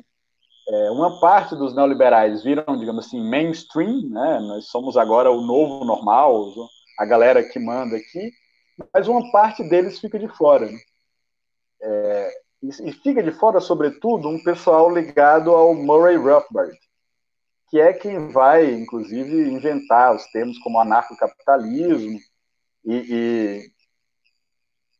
é, 0.68 0.90
uma 0.90 1.18
parte 1.20 1.56
dos 1.56 1.74
neoliberais 1.74 2.42
viram, 2.42 2.78
digamos 2.78 3.06
assim, 3.06 3.20
mainstream, 3.20 4.08
né? 4.08 4.38
Nós 4.40 4.66
somos 4.66 4.96
agora 4.96 5.30
o 5.30 5.40
novo 5.40 5.84
normal, 5.84 6.52
a 6.98 7.04
galera 7.04 7.42
que 7.42 7.58
manda 7.58 7.96
aqui, 7.96 8.32
mas 8.92 9.08
uma 9.08 9.30
parte 9.32 9.62
deles 9.68 9.98
fica 9.98 10.18
de 10.18 10.28
fora. 10.28 10.66
Né? 10.66 10.78
É, 11.82 12.30
e 12.62 12.92
fica 12.92 13.22
de 13.22 13.32
fora, 13.32 13.60
sobretudo, 13.60 14.28
um 14.28 14.42
pessoal 14.42 14.88
ligado 14.88 15.50
ao 15.50 15.74
Murray 15.74 16.16
Rothbard, 16.16 16.78
que 17.68 17.80
é 17.80 17.92
quem 17.92 18.28
vai, 18.28 18.72
inclusive, 18.72 19.50
inventar 19.50 20.14
os 20.14 20.24
termos 20.26 20.58
como 20.58 20.78
anarcocapitalismo 20.78 22.18
e, 22.84 22.94
e 22.94 23.71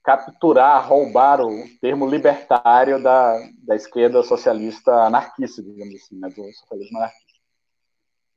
capturar, 0.03 0.86
roubar 0.88 1.40
o 1.40 1.64
termo 1.80 2.07
libertário 2.09 3.03
da, 3.03 3.38
da 3.59 3.76
esquerda 3.76 4.22
socialista 4.22 4.92
anarquista, 4.92 5.62
digamos 5.62 5.94
assim, 5.94 6.18
né, 6.18 6.28
do 6.28 6.53
socialismo 6.53 6.98
anarquista. 6.98 7.32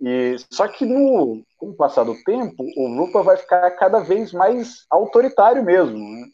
E, 0.01 0.35
só 0.51 0.67
que 0.67 0.85
no, 0.85 1.43
com 1.57 1.69
o 1.69 1.75
passar 1.75 2.03
do 2.03 2.21
tempo, 2.23 2.63
o 2.77 2.97
Rupa 2.97 3.23
vai 3.23 3.37
ficar 3.37 3.71
cada 3.71 3.99
vez 4.01 4.31
mais 4.31 4.85
autoritário 4.89 5.63
mesmo. 5.63 5.97
Né? 5.97 6.27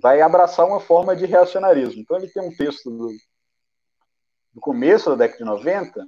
Vai 0.00 0.20
abraçar 0.20 0.66
uma 0.66 0.80
forma 0.80 1.16
de 1.16 1.26
reacionarismo. 1.26 2.00
Então 2.00 2.16
ele 2.16 2.28
tem 2.28 2.42
um 2.42 2.54
texto 2.54 2.90
do, 2.90 3.08
do 4.52 4.60
começo 4.60 5.10
da 5.10 5.16
década 5.16 5.38
de 5.38 5.44
90 5.44 6.06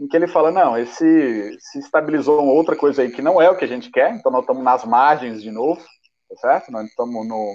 em 0.00 0.08
que 0.08 0.16
ele 0.16 0.26
fala, 0.26 0.50
não, 0.50 0.76
esse 0.78 1.56
se 1.60 1.78
estabilizou 1.78 2.42
uma 2.42 2.52
outra 2.52 2.74
coisa 2.74 3.02
aí 3.02 3.12
que 3.12 3.20
não 3.20 3.40
é 3.40 3.50
o 3.50 3.56
que 3.56 3.64
a 3.64 3.68
gente 3.68 3.90
quer, 3.90 4.12
então 4.14 4.32
nós 4.32 4.40
estamos 4.40 4.62
nas 4.62 4.84
margens 4.84 5.42
de 5.42 5.50
novo, 5.50 5.80
tá 6.28 6.36
certo? 6.36 6.72
Nós 6.72 6.86
estamos 6.86 7.28
no, 7.28 7.54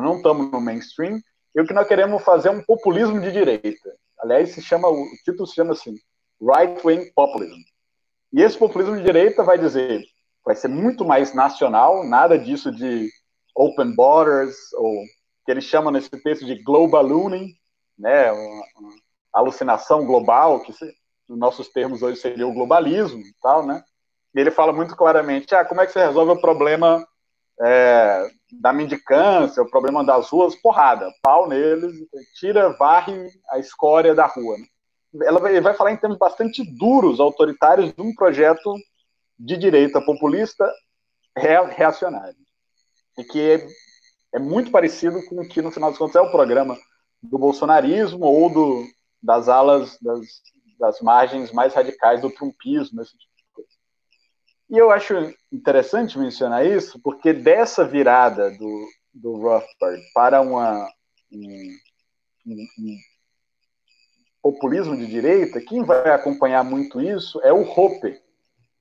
não 0.00 0.16
estamos 0.16 0.50
no 0.50 0.60
mainstream, 0.60 1.20
e 1.54 1.60
o 1.60 1.66
que 1.66 1.74
nós 1.74 1.86
queremos 1.86 2.22
fazer 2.22 2.48
é 2.48 2.52
um 2.52 2.62
populismo 2.62 3.20
de 3.20 3.30
direita. 3.30 3.94
Aliás, 4.18 4.52
se 4.52 4.62
chama, 4.62 4.88
o 4.88 5.04
título 5.24 5.46
se 5.46 5.54
chama 5.54 5.72
assim, 5.72 5.94
Right-Wing 6.40 7.12
Populism. 7.14 7.60
E 8.32 8.40
esse 8.40 8.56
populismo 8.56 8.96
de 8.96 9.02
direita 9.02 9.42
vai 9.42 9.58
dizer, 9.58 10.02
vai 10.44 10.54
ser 10.54 10.68
muito 10.68 11.04
mais 11.04 11.34
nacional, 11.34 12.04
nada 12.04 12.38
disso 12.38 12.72
de 12.72 13.10
open 13.54 13.94
borders, 13.94 14.56
ou 14.74 15.04
que 15.44 15.50
ele 15.50 15.60
chama 15.60 15.90
nesse 15.90 16.10
texto 16.10 16.46
de 16.46 16.62
globalooning, 16.62 17.48
né, 17.98 18.32
uma, 18.32 18.64
uma 18.78 18.92
alucinação 19.32 20.06
global, 20.06 20.60
que 20.60 20.72
se, 20.72 20.94
nos 21.28 21.38
nossos 21.38 21.68
termos 21.68 22.02
hoje 22.02 22.20
seria 22.20 22.46
o 22.46 22.54
globalismo 22.54 23.20
e 23.20 23.34
tal, 23.42 23.66
né? 23.66 23.82
E 24.34 24.40
ele 24.40 24.50
fala 24.50 24.72
muito 24.72 24.96
claramente, 24.96 25.54
ah, 25.54 25.64
como 25.64 25.80
é 25.80 25.86
que 25.86 25.92
você 25.92 26.04
resolve 26.04 26.32
o 26.32 26.40
problema 26.40 27.06
é, 27.60 28.30
da 28.52 28.72
mendicância, 28.72 29.62
o 29.62 29.70
problema 29.70 30.04
das 30.04 30.28
ruas, 30.28 30.54
porrada, 30.56 31.10
pau 31.22 31.48
neles, 31.48 31.96
tira, 32.38 32.76
varre 32.76 33.30
a 33.50 33.58
escória 33.58 34.14
da 34.14 34.26
rua. 34.26 34.56
Ela 35.22 35.40
vai, 35.40 35.60
vai 35.60 35.74
falar 35.74 35.92
em 35.92 35.96
termos 35.96 36.18
bastante 36.18 36.62
duros, 36.76 37.18
autoritários, 37.18 37.92
de 37.92 38.02
um 38.02 38.14
projeto 38.14 38.74
de 39.38 39.56
direita 39.56 40.00
populista 40.02 40.70
reacionário. 41.34 42.36
E 43.18 43.24
que 43.24 43.40
é, 43.40 43.66
é, 44.34 44.38
muito 44.38 44.70
parecido 44.70 45.24
com 45.26 45.40
o 45.40 45.48
que, 45.48 45.62
no 45.62 45.70
final 45.70 45.90
dos 45.90 45.98
contos, 45.98 46.16
é 46.16 46.20
o 46.20 46.30
programa 46.30 46.78
do 47.22 47.38
bolsonarismo 47.38 48.24
ou 48.24 48.52
do, 48.52 48.84
das 49.22 49.48
alas, 49.48 49.98
das, 50.00 50.20
das 50.78 51.00
margens 51.00 51.52
mais 51.52 51.74
radicais 51.74 52.20
do 52.20 52.30
trumpismo, 52.30 53.00
esse 53.00 53.16
tipo 53.16 53.31
e 54.72 54.78
eu 54.78 54.90
acho 54.90 55.14
interessante 55.52 56.18
mencionar 56.18 56.64
isso, 56.64 56.98
porque 57.04 57.34
dessa 57.34 57.84
virada 57.84 58.50
do, 58.52 58.88
do 59.12 59.36
Rothbard 59.36 60.02
para 60.14 60.40
uma, 60.40 60.88
um, 61.30 61.76
um, 62.46 62.66
um 62.78 62.96
populismo 64.42 64.96
de 64.96 65.06
direita, 65.06 65.60
quem 65.60 65.84
vai 65.84 66.10
acompanhar 66.10 66.64
muito 66.64 67.02
isso 67.02 67.38
é 67.42 67.52
o 67.52 67.60
Hoppe. 67.60 68.18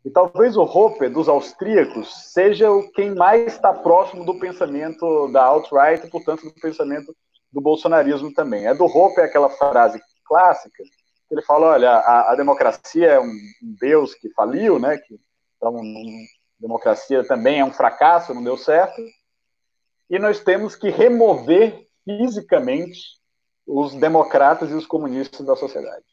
E 0.06 0.10
talvez 0.10 0.56
o 0.56 0.64
Hoppe 0.64 1.10
dos 1.10 1.28
austríacos 1.28 2.32
seja 2.32 2.72
o 2.72 2.90
quem 2.94 3.14
mais 3.14 3.48
está 3.48 3.74
próximo 3.74 4.24
do 4.24 4.40
pensamento 4.40 5.28
da 5.34 5.44
alt-right, 5.44 6.10
portanto, 6.10 6.44
do 6.44 6.54
pensamento 6.54 7.14
do 7.52 7.60
bolsonarismo 7.60 8.34
também. 8.34 8.66
É 8.66 8.74
do 8.74 8.86
Hoppe 8.86 9.20
aquela 9.20 9.50
frase 9.50 10.02
clássica, 10.24 10.84
que 11.28 11.36
ele 11.36 11.42
fala, 11.42 11.68
olha, 11.68 11.92
a, 11.92 12.32
a 12.32 12.36
democracia 12.36 13.08
é 13.08 13.20
um, 13.20 13.26
um 13.26 13.76
Deus 13.78 14.16
que 14.16 14.30
faliu, 14.30 14.80
né, 14.80 14.98
que 14.98 15.20
então, 15.62 15.80
democracia 16.60 17.24
também 17.24 17.60
é 17.60 17.66
um 17.66 17.72
fracasso, 17.72 18.34
não 18.34 18.44
deu 18.44 18.58
certo. 18.58 19.00
E 20.10 20.18
nós 20.18 20.40
temos 20.40 20.76
que 20.76 20.90
remover 20.90 21.86
fisicamente 22.04 23.00
os 23.68 23.94
democratas 23.94 24.72
e 24.72 24.74
os 24.74 24.88
comunistas 24.88 25.46
da 25.46 25.56
sociedade. 25.56 26.04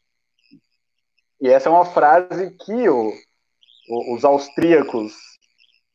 E 1.41 1.49
essa 1.49 1.67
é 1.67 1.71
uma 1.71 1.85
frase 1.85 2.55
que 2.63 2.87
o, 2.89 3.11
o, 3.89 4.15
os 4.15 4.23
austríacos 4.23 5.13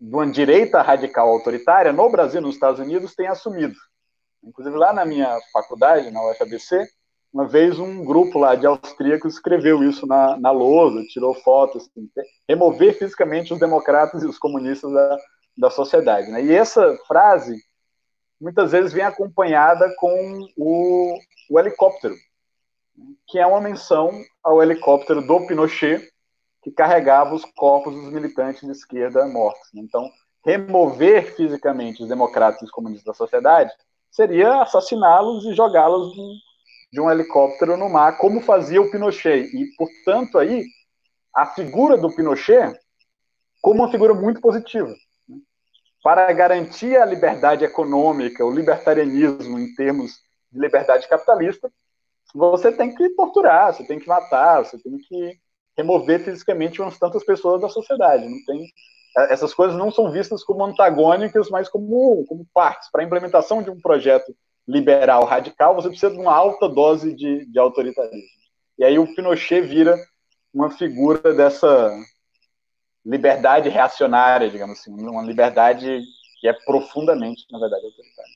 de 0.01 0.13
uma 0.13 0.29
direita 0.29 0.83
radical 0.83 1.29
autoritária 1.29 1.93
no 1.93 2.11
Brasil 2.11 2.41
nos 2.41 2.57
Estados 2.57 2.81
Unidos 2.81 3.15
têm 3.15 3.29
assumido. 3.29 3.77
Inclusive 4.43 4.77
lá 4.77 4.93
na 4.93 5.05
minha 5.05 5.39
faculdade, 5.53 6.11
na 6.11 6.21
UFABC, 6.31 6.89
uma 7.35 7.49
vez 7.49 7.81
um 7.81 8.05
grupo 8.05 8.39
lá 8.39 8.55
de 8.55 8.65
austríacos 8.65 9.35
escreveu 9.35 9.83
isso 9.83 10.07
na, 10.07 10.39
na 10.39 10.53
lousa, 10.53 11.03
tirou 11.09 11.35
fotos, 11.35 11.83
assim, 11.83 12.09
remover 12.49 12.97
fisicamente 12.97 13.53
os 13.53 13.59
democratas 13.59 14.23
e 14.23 14.27
os 14.27 14.39
comunistas 14.39 14.93
da, 14.93 15.19
da 15.59 15.71
sociedade. 15.71 16.31
Né? 16.31 16.45
E 16.45 16.55
essa 16.55 16.97
frase 17.09 17.57
muitas 18.41 18.71
vezes 18.71 18.93
vem 18.93 19.03
acompanhada 19.03 19.93
com 19.99 20.47
o, 20.57 21.19
o 21.51 21.59
helicóptero, 21.59 22.15
que 23.27 23.41
é 23.41 23.45
uma 23.45 23.61
menção 23.61 24.13
ao 24.41 24.63
helicóptero 24.63 25.27
do 25.27 25.45
Pinochet, 25.45 26.09
que 26.63 26.71
carregava 26.71 27.35
os 27.35 27.45
corpos 27.57 27.95
dos 27.95 28.13
militantes 28.13 28.63
de 28.63 28.71
esquerda 28.71 29.27
mortos. 29.27 29.71
Né? 29.75 29.83
Então, 29.83 30.09
remover 30.45 31.35
fisicamente 31.35 32.01
os 32.01 32.09
democratas 32.09 32.63
e 32.63 32.65
os 32.65 32.71
comunistas 32.71 33.07
da 33.07 33.15
sociedade 33.15 33.73
seria 34.09 34.63
assassiná-los 34.63 35.45
e 35.47 35.53
jogá-los 35.53 36.15
de 36.95 37.01
um 37.01 37.11
helicóptero 37.11 37.77
no 37.77 37.89
mar, 37.89 38.19
como 38.19 38.41
fazia 38.41 38.81
o 38.81 38.89
Pinochet. 38.89 39.51
E, 39.53 39.75
portanto, 39.77 40.39
aí, 40.39 40.65
a 41.35 41.45
figura 41.45 41.97
do 41.97 42.15
Pinochet 42.15 42.73
como 43.61 43.83
uma 43.83 43.91
figura 43.91 44.15
muito 44.15 44.41
positiva. 44.41 44.95
Né? 45.29 45.39
Para 46.05 46.33
garantir 46.33 46.97
a 46.97 47.05
liberdade 47.05 47.65
econômica, 47.65 48.45
o 48.45 48.55
libertarianismo 48.55 49.59
em 49.59 49.75
termos 49.75 50.13
de 50.53 50.61
liberdade 50.61 51.09
capitalista, 51.09 51.69
você 52.33 52.71
tem 52.71 52.95
que 52.95 53.11
torturar, 53.11 53.75
você 53.75 53.85
tem 53.85 53.99
que 53.99 54.07
matar, 54.07 54.65
você 54.65 54.79
tem 54.79 54.97
que 54.97 55.37
remover 55.77 56.23
fisicamente 56.23 56.81
umas 56.81 56.97
tantas 56.97 57.25
pessoas 57.25 57.61
da 57.61 57.69
sociedade. 57.69 58.29
Não 58.29 58.39
tem 58.47 58.69
essas 59.31 59.53
coisas 59.53 59.77
não 59.77 59.91
são 59.91 60.13
vistas 60.13 60.45
como 60.45 60.65
antagônicas, 60.65 61.51
mas 61.51 61.69
como, 61.69 62.25
como 62.27 62.47
partes 62.55 62.89
para 62.93 63.03
a 63.03 63.05
implementação 63.05 63.65
de 63.65 63.71
um 63.71 63.81
projeto 63.81 64.33
liberal 64.67 65.25
radical, 65.25 65.75
você 65.75 65.89
precisa 65.89 66.13
de 66.13 66.19
uma 66.19 66.35
alta 66.35 66.69
dose 66.69 67.15
de, 67.15 67.45
de 67.47 67.59
autoritarismo. 67.59 68.29
E 68.79 68.85
aí 68.85 68.99
o 68.99 69.15
Pinochet 69.15 69.61
vira 69.61 69.97
uma 70.53 70.71
figura 70.71 71.35
dessa 71.35 71.91
liberdade 73.05 73.69
reacionária, 73.69 74.49
digamos 74.49 74.79
assim, 74.79 74.93
uma 74.93 75.23
liberdade 75.23 76.01
que 76.41 76.49
é 76.49 76.53
profundamente, 76.53 77.45
na 77.51 77.59
verdade, 77.59 77.85
autoritária. 77.85 78.35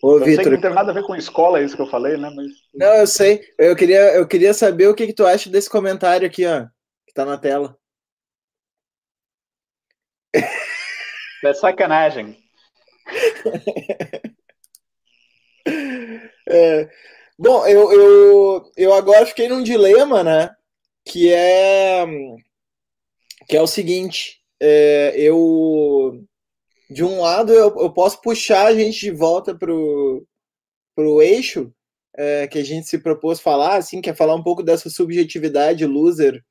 Ô, 0.00 0.12
eu 0.12 0.24
Victor, 0.24 0.34
sei 0.36 0.44
que 0.44 0.50
não 0.50 0.60
tem 0.60 0.74
nada 0.74 0.90
a 0.92 0.94
ver 0.94 1.02
com 1.02 1.16
escola, 1.16 1.58
é 1.58 1.64
isso 1.64 1.74
que 1.74 1.82
eu 1.82 1.86
falei, 1.86 2.16
né? 2.16 2.30
Mas... 2.34 2.46
Não, 2.72 2.94
eu 2.94 3.06
sei. 3.06 3.40
Eu 3.58 3.74
queria, 3.74 4.14
eu 4.14 4.26
queria 4.28 4.54
saber 4.54 4.86
o 4.86 4.94
que, 4.94 5.08
que 5.08 5.12
tu 5.12 5.26
acha 5.26 5.50
desse 5.50 5.68
comentário 5.68 6.26
aqui, 6.26 6.46
ó, 6.46 6.66
que 7.06 7.12
tá 7.12 7.24
na 7.24 7.36
tela. 7.36 7.76
É 11.44 11.54
sacanagem. 11.54 12.36
É, 16.50 16.88
bom, 17.38 17.66
eu, 17.66 17.92
eu, 17.92 18.72
eu 18.74 18.94
agora 18.94 19.26
fiquei 19.26 19.48
num 19.50 19.62
dilema, 19.62 20.24
né? 20.24 20.50
Que 21.04 21.30
é 21.30 22.06
que 23.46 23.56
é 23.56 23.60
o 23.60 23.66
seguinte, 23.66 24.42
é, 24.60 25.12
eu 25.16 26.24
de 26.90 27.04
um 27.04 27.20
lado 27.20 27.52
eu, 27.52 27.78
eu 27.80 27.92
posso 27.92 28.20
puxar 28.22 28.66
a 28.66 28.74
gente 28.74 29.00
de 29.00 29.10
volta 29.10 29.54
pro, 29.54 30.26
pro 30.94 31.20
eixo 31.22 31.72
é, 32.16 32.46
que 32.48 32.58
a 32.58 32.64
gente 32.64 32.88
se 32.88 32.98
propôs 32.98 33.40
falar, 33.40 33.76
assim, 33.76 34.00
que 34.00 34.10
é 34.10 34.14
falar 34.14 34.34
um 34.34 34.42
pouco 34.42 34.62
dessa 34.62 34.90
subjetividade 34.90 35.84
loser 35.86 36.42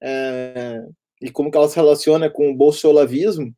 é, 0.00 0.80
e 1.22 1.30
como 1.30 1.50
que 1.50 1.56
ela 1.56 1.68
se 1.68 1.76
relaciona 1.76 2.28
com 2.28 2.50
o 2.50 2.56
bolsolavismo, 2.56 3.54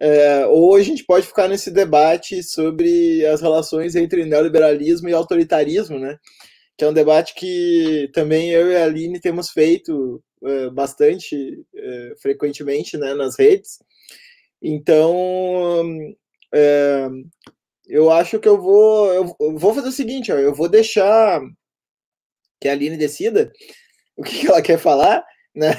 é, 0.00 0.46
ou 0.46 0.74
a 0.74 0.82
gente 0.82 1.04
pode 1.04 1.26
ficar 1.26 1.48
nesse 1.48 1.70
debate 1.70 2.42
sobre 2.42 3.24
as 3.26 3.40
relações 3.40 3.94
entre 3.94 4.24
neoliberalismo 4.24 5.08
e 5.08 5.12
autoritarismo, 5.12 5.98
né? 5.98 6.18
Que 6.76 6.84
é 6.84 6.88
um 6.88 6.92
debate 6.92 7.34
que 7.34 8.10
também 8.12 8.50
eu 8.50 8.70
e 8.72 8.76
a 8.76 8.84
Aline 8.84 9.20
temos 9.20 9.50
feito 9.50 10.22
uh, 10.42 10.70
bastante 10.72 11.36
uh, 11.74 12.20
frequentemente 12.20 12.96
né, 12.96 13.14
nas 13.14 13.38
redes. 13.38 13.78
Então, 14.60 15.14
uh, 15.86 17.30
eu 17.86 18.10
acho 18.10 18.40
que 18.40 18.48
eu 18.48 18.60
vou, 18.60 19.14
eu 19.40 19.56
vou 19.56 19.74
fazer 19.74 19.88
o 19.88 19.92
seguinte, 19.92 20.32
ó, 20.32 20.36
eu 20.36 20.54
vou 20.54 20.68
deixar 20.68 21.40
que 22.60 22.68
a 22.68 22.72
Aline 22.72 22.96
decida 22.96 23.52
o 24.16 24.22
que, 24.24 24.40
que 24.40 24.46
ela 24.48 24.62
quer 24.62 24.78
falar, 24.78 25.24
né? 25.54 25.70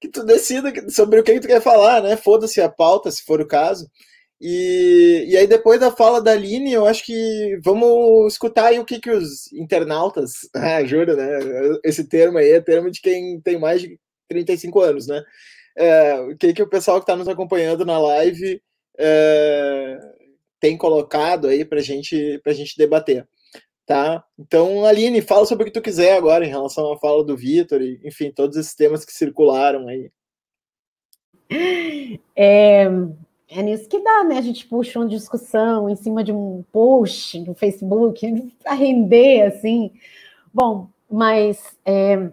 Que 0.00 0.08
tu 0.08 0.24
decida 0.24 0.72
sobre 0.90 1.20
o 1.20 1.24
que, 1.24 1.34
que 1.34 1.40
tu 1.40 1.48
quer 1.48 1.60
falar, 1.60 2.02
né? 2.02 2.16
Foda-se 2.16 2.60
a 2.60 2.68
pauta, 2.68 3.10
se 3.10 3.24
for 3.24 3.40
o 3.40 3.46
caso. 3.46 3.88
E, 4.40 5.26
e 5.28 5.36
aí, 5.36 5.46
depois 5.46 5.80
da 5.80 5.90
fala 5.90 6.22
da 6.22 6.32
Aline, 6.32 6.72
eu 6.72 6.86
acho 6.86 7.04
que 7.04 7.58
vamos 7.64 8.32
escutar 8.32 8.66
aí 8.66 8.78
o 8.78 8.84
que, 8.84 9.00
que 9.00 9.10
os 9.10 9.52
internautas, 9.52 10.32
ah, 10.54 10.84
juro, 10.84 11.16
né? 11.16 11.28
Esse 11.84 12.04
termo 12.08 12.38
aí 12.38 12.50
é 12.52 12.60
termo 12.60 12.90
de 12.90 13.00
quem 13.00 13.40
tem 13.40 13.58
mais 13.58 13.80
de 13.82 13.98
35 14.28 14.80
anos, 14.80 15.06
né? 15.08 15.22
É, 15.76 16.14
o 16.20 16.36
que, 16.36 16.52
que 16.52 16.62
o 16.62 16.68
pessoal 16.68 16.98
que 16.98 17.04
está 17.04 17.16
nos 17.16 17.28
acompanhando 17.28 17.84
na 17.84 17.98
live 17.98 18.60
é, 18.98 19.98
tem 20.60 20.76
colocado 20.76 21.48
aí 21.48 21.64
para 21.64 21.80
gente, 21.80 22.40
a 22.44 22.52
gente 22.52 22.76
debater. 22.76 23.26
Tá? 23.88 24.22
Então, 24.38 24.84
Aline, 24.84 25.22
fala 25.22 25.46
sobre 25.46 25.62
o 25.62 25.66
que 25.66 25.72
tu 25.72 25.80
quiser 25.80 26.14
agora 26.14 26.44
em 26.44 26.50
relação 26.50 26.92
à 26.92 26.98
fala 26.98 27.24
do 27.24 27.34
Vitor, 27.34 27.80
e, 27.80 27.98
enfim, 28.04 28.30
todos 28.30 28.58
esses 28.58 28.74
temas 28.74 29.02
que 29.02 29.10
circularam 29.10 29.88
aí. 29.88 30.10
É, 32.36 32.84
é 33.48 33.62
nisso 33.62 33.88
que 33.88 33.98
dá, 34.02 34.24
né? 34.24 34.36
A 34.36 34.42
gente 34.42 34.66
puxa 34.66 34.98
uma 34.98 35.08
discussão 35.08 35.88
em 35.88 35.96
cima 35.96 36.22
de 36.22 36.30
um 36.30 36.62
post 36.70 37.40
no 37.40 37.54
Facebook 37.54 38.30
para 38.62 38.74
render, 38.74 39.46
assim. 39.46 39.90
Bom, 40.52 40.90
mas 41.10 41.74
é, 41.82 42.30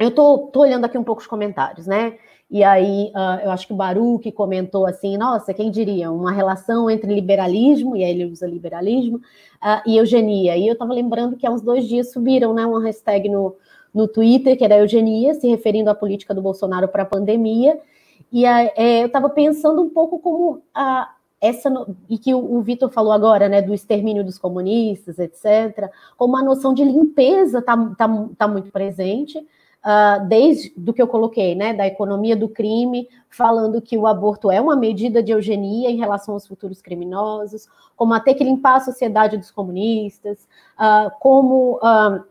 eu 0.00 0.10
tô, 0.10 0.48
tô 0.52 0.62
olhando 0.62 0.84
aqui 0.84 0.98
um 0.98 1.04
pouco 1.04 1.20
os 1.20 1.28
comentários, 1.28 1.86
né? 1.86 2.18
E 2.50 2.64
aí, 2.64 3.12
uh, 3.14 3.44
eu 3.44 3.50
acho 3.50 3.66
que 3.66 3.74
o 3.74 3.76
Baruch 3.76 4.32
comentou 4.32 4.86
assim: 4.86 5.18
nossa, 5.18 5.52
quem 5.52 5.70
diria? 5.70 6.10
Uma 6.10 6.32
relação 6.32 6.88
entre 6.88 7.14
liberalismo, 7.14 7.94
e 7.94 8.02
aí 8.02 8.10
ele 8.10 8.24
usa 8.24 8.46
liberalismo, 8.46 9.18
uh, 9.18 9.82
e 9.86 9.98
eugenia. 9.98 10.56
E 10.56 10.66
eu 10.66 10.72
estava 10.72 10.94
lembrando 10.94 11.36
que 11.36 11.46
há 11.46 11.50
uns 11.50 11.60
dois 11.60 11.86
dias 11.86 12.10
subiram 12.10 12.54
né, 12.54 12.64
uma 12.64 12.82
hashtag 12.82 13.28
no, 13.28 13.54
no 13.92 14.08
Twitter, 14.08 14.56
que 14.56 14.64
era 14.64 14.78
eugenia, 14.78 15.34
se 15.34 15.46
referindo 15.46 15.90
à 15.90 15.94
política 15.94 16.34
do 16.34 16.40
Bolsonaro 16.40 16.88
para 16.88 17.02
a 17.02 17.06
pandemia. 17.06 17.78
E 18.32 18.44
uh, 18.44 18.72
eu 18.76 19.06
estava 19.06 19.28
pensando 19.28 19.82
um 19.82 19.90
pouco 19.90 20.18
como 20.18 20.62
a. 20.74 21.14
Essa, 21.40 21.70
e 22.10 22.18
que 22.18 22.34
o, 22.34 22.56
o 22.56 22.62
Vitor 22.62 22.90
falou 22.90 23.12
agora, 23.12 23.48
né, 23.48 23.62
do 23.62 23.72
extermínio 23.72 24.24
dos 24.24 24.38
comunistas, 24.38 25.20
etc., 25.20 25.88
como 26.16 26.36
a 26.36 26.42
noção 26.42 26.74
de 26.74 26.82
limpeza 26.82 27.60
está 27.60 27.76
tá, 27.96 28.28
tá 28.36 28.48
muito 28.48 28.72
presente, 28.72 29.46
uh, 29.84 30.26
desde 30.26 30.72
do 30.76 30.92
que 30.92 31.00
eu 31.00 31.08
coloquei, 31.08 31.54
né, 31.54 31.72
da 31.72 31.86
economia 31.86 32.36
do 32.36 32.48
crime, 32.48 33.08
falando 33.28 33.80
que 33.80 33.96
o 33.96 34.06
aborto 34.06 34.50
é 34.50 34.60
uma 34.60 34.76
medida 34.76 35.22
de 35.22 35.32
eugenia 35.32 35.90
em 35.90 35.96
relação 35.96 36.34
aos 36.34 36.46
futuros 36.46 36.80
criminosos, 36.80 37.68
como 37.96 38.14
até 38.14 38.34
que 38.34 38.44
limpar 38.44 38.76
a 38.76 38.80
sociedade 38.80 39.36
dos 39.36 39.50
comunistas, 39.50 40.48
uh, 40.78 41.10
como 41.20 41.76
uh, 41.76 42.24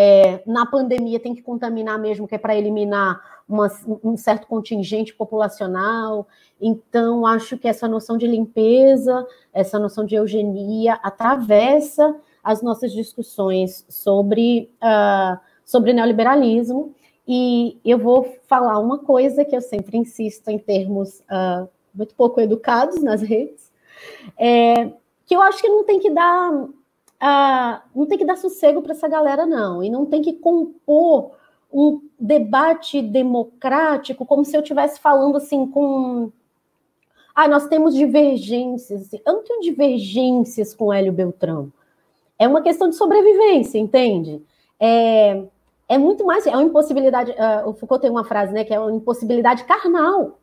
é, 0.00 0.42
na 0.46 0.64
pandemia 0.64 1.18
tem 1.18 1.34
que 1.34 1.42
contaminar 1.42 1.98
mesmo, 1.98 2.28
que 2.28 2.34
é 2.36 2.38
para 2.38 2.56
eliminar 2.56 3.20
uma, 3.48 3.68
um 4.04 4.16
certo 4.16 4.46
contingente 4.46 5.12
populacional. 5.12 6.28
Então, 6.60 7.26
acho 7.26 7.58
que 7.58 7.66
essa 7.66 7.88
noção 7.88 8.16
de 8.16 8.24
limpeza, 8.24 9.26
essa 9.52 9.76
noção 9.76 10.04
de 10.04 10.14
eugenia, 10.14 10.94
atravessa 11.02 12.14
as 12.44 12.62
nossas 12.62 12.92
discussões 12.92 13.84
sobre 13.88 14.70
sobre 15.68 15.92
neoliberalismo, 15.92 16.94
e 17.26 17.76
eu 17.84 17.98
vou 17.98 18.24
falar 18.46 18.78
uma 18.78 18.96
coisa 18.96 19.44
que 19.44 19.54
eu 19.54 19.60
sempre 19.60 19.98
insisto 19.98 20.48
em 20.48 20.58
termos 20.58 21.20
uh, 21.30 21.68
muito 21.94 22.14
pouco 22.14 22.40
educados 22.40 23.02
nas 23.02 23.20
redes, 23.20 23.70
é, 24.38 24.92
que 25.26 25.36
eu 25.36 25.42
acho 25.42 25.60
que 25.60 25.68
não 25.68 25.84
tem 25.84 26.00
que 26.00 26.08
dar 26.08 26.54
uh, 26.54 27.82
não 27.94 28.06
tem 28.06 28.16
que 28.16 28.24
dar 28.24 28.38
sossego 28.38 28.80
para 28.80 28.92
essa 28.92 29.06
galera, 29.06 29.44
não, 29.44 29.84
e 29.84 29.90
não 29.90 30.06
tem 30.06 30.22
que 30.22 30.32
compor 30.32 31.32
um 31.70 32.00
debate 32.18 33.02
democrático 33.02 34.24
como 34.24 34.46
se 34.46 34.56
eu 34.56 34.62
estivesse 34.62 34.98
falando 34.98 35.36
assim 35.36 35.66
com 35.66 36.32
ah, 37.34 37.46
nós 37.46 37.68
temos 37.68 37.94
divergências. 37.94 39.02
Assim. 39.02 39.20
Eu 39.24 39.34
não 39.34 39.44
tenho 39.44 39.60
divergências 39.60 40.74
com 40.74 40.90
Hélio 40.90 41.12
Beltrão. 41.12 41.70
É 42.38 42.48
uma 42.48 42.62
questão 42.62 42.88
de 42.88 42.96
sobrevivência, 42.96 43.78
entende? 43.78 44.42
É, 44.80 45.44
é 45.88 45.96
muito 45.96 46.24
mais, 46.24 46.46
é 46.46 46.50
uma 46.50 46.62
impossibilidade, 46.62 47.30
uh, 47.32 47.68
o 47.68 47.72
Foucault 47.72 48.02
tem 48.02 48.10
uma 48.10 48.24
frase, 48.24 48.52
né, 48.52 48.62
que 48.62 48.74
é 48.74 48.78
uma 48.78 48.92
impossibilidade 48.92 49.64
carnal, 49.64 50.38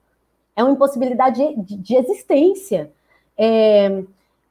é 0.55 0.63
uma 0.63 0.73
impossibilidade 0.73 1.55
de, 1.57 1.77
de 1.77 1.95
existência, 1.95 2.91
é, 3.37 4.03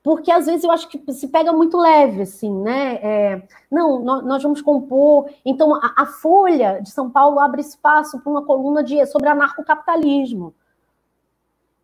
porque 0.03 0.31
às 0.31 0.47
vezes 0.47 0.63
eu 0.63 0.71
acho 0.71 0.87
que 0.89 1.13
se 1.13 1.29
pega 1.29 1.53
muito 1.53 1.77
leve, 1.79 2.23
assim, 2.23 2.53
né, 2.63 2.95
é, 3.03 3.43
não, 3.71 3.99
nós, 4.01 4.25
nós, 4.25 4.43
vamos 4.43 4.63
compor, 4.63 5.29
então 5.45 5.75
a, 5.75 5.95
a, 5.97 6.07
Folha 6.07 6.81
de 6.81 6.91
São 6.91 7.11
Paulo 7.11 7.41
abre 7.41 7.61
espaço 7.61 8.21
para 8.21 8.31
uma 8.31 8.45
coluna 8.45 8.85
de, 8.85 9.05
sobre 9.07 9.29
anarcocapitalismo, 9.29 10.55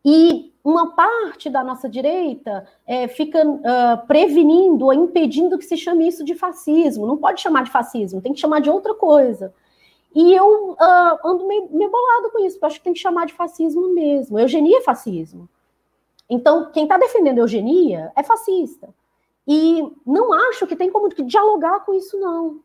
e 0.04 0.52
uma 0.62 0.94
parte 0.94 1.48
da 1.48 1.64
nossa 1.64 1.88
direita 1.88 2.66
é, 2.86 3.08
fica 3.08 3.46
uh, 3.46 4.06
prevenindo 4.06 4.92
impedindo 4.92 5.58
que 5.58 5.64
se 5.64 5.76
chame 5.76 6.06
isso 6.06 6.24
de 6.24 6.34
fascismo. 6.34 7.06
Não 7.06 7.16
pode 7.16 7.40
chamar 7.40 7.64
de 7.64 7.70
fascismo, 7.70 8.20
tem 8.20 8.32
que 8.32 8.40
chamar 8.40 8.60
de 8.60 8.70
outra 8.70 8.94
coisa. 8.94 9.54
E 10.14 10.34
eu 10.34 10.72
uh, 10.72 11.18
ando 11.26 11.46
meio, 11.46 11.68
meio 11.70 11.90
bolado 11.90 12.30
com 12.30 12.44
isso, 12.44 12.56
porque 12.56 12.66
acho 12.66 12.78
que 12.78 12.84
tem 12.84 12.92
que 12.92 12.98
chamar 12.98 13.26
de 13.26 13.32
fascismo 13.32 13.94
mesmo. 13.94 14.38
Eugenia 14.38 14.78
é 14.78 14.82
fascismo. 14.82 15.48
Então, 16.28 16.70
quem 16.70 16.84
está 16.84 16.96
defendendo 16.96 17.38
eugenia 17.38 18.12
é 18.14 18.22
fascista. 18.22 18.88
E 19.46 19.82
não 20.06 20.32
acho 20.32 20.66
que 20.66 20.76
tem 20.76 20.90
como 20.90 21.08
dialogar 21.08 21.80
com 21.80 21.94
isso, 21.94 22.18
não. 22.18 22.60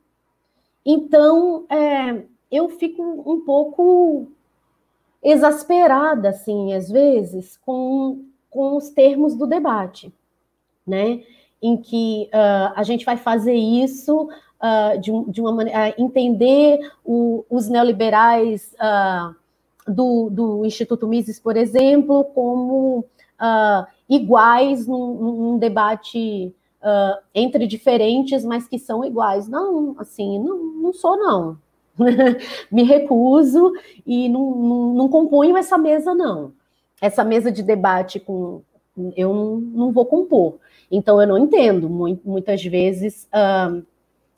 Então, 0.86 1.66
é, 1.70 2.24
eu 2.52 2.70
fico 2.70 3.02
um 3.02 3.42
pouco 3.42 4.28
exasperada, 5.26 6.30
assim, 6.30 6.71
às 6.73 6.88
vezes, 6.88 7.57
com, 7.65 8.23
com 8.47 8.78
os 8.78 8.89
termos 8.91 9.36
do 9.36 9.47
debate, 9.47 10.13
né? 10.86 11.23
Em 11.59 11.76
que 11.76 12.30
uh, 12.32 12.73
a 12.76 12.84
gente 12.84 13.03
vai 13.03 13.17
fazer 13.17 13.55
isso 13.55 14.30
uh, 14.61 15.01
de, 15.01 15.11
de, 15.32 15.41
uma 15.41 15.51
maneira, 15.51 15.89
uh, 15.89 16.01
entender 16.01 16.80
o, 17.03 17.43
os 17.49 17.67
neoliberais 17.67 18.76
do, 19.88 20.30
do, 20.30 20.65
Instituto 20.65 21.07
Mises, 21.07 21.39
por 21.39 21.57
exemplo, 21.57 22.23
como 22.26 23.05
iguais 24.07 24.86
num, 24.86 25.13
num 25.15 25.57
debate 25.57 26.53
entre 27.34 27.65
diferentes, 27.65 28.45
mas 28.45 28.67
que 28.67 28.78
são 28.78 29.03
iguais. 29.03 29.47
Não, 29.47 29.95
assim, 29.97 30.38
não, 30.38 30.57
não 30.57 30.93
sou, 30.93 31.17
não. 31.17 31.57
me 32.72 32.84
recuso 32.84 33.74
e 34.06 34.30
não, 34.30 34.56
não, 34.56 34.93
não, 34.93 35.10
componho 35.10 35.58
essa 35.58 35.78
mesa, 35.78 36.14
não. 36.14 36.54
Essa 37.02 37.24
mesa 37.24 37.52
de 37.52 37.64
debate 37.64 38.20
com 38.20 38.62
eu 39.16 39.34
não, 39.34 39.58
não 39.58 39.91
vou 39.91 40.06
compor. 40.06 40.56
Então 40.89 41.22
eu 41.22 41.28
não 41.28 41.38
entendo 41.38 41.89
muitas 42.24 42.64
vezes 42.64 43.28
uh, 43.34 43.84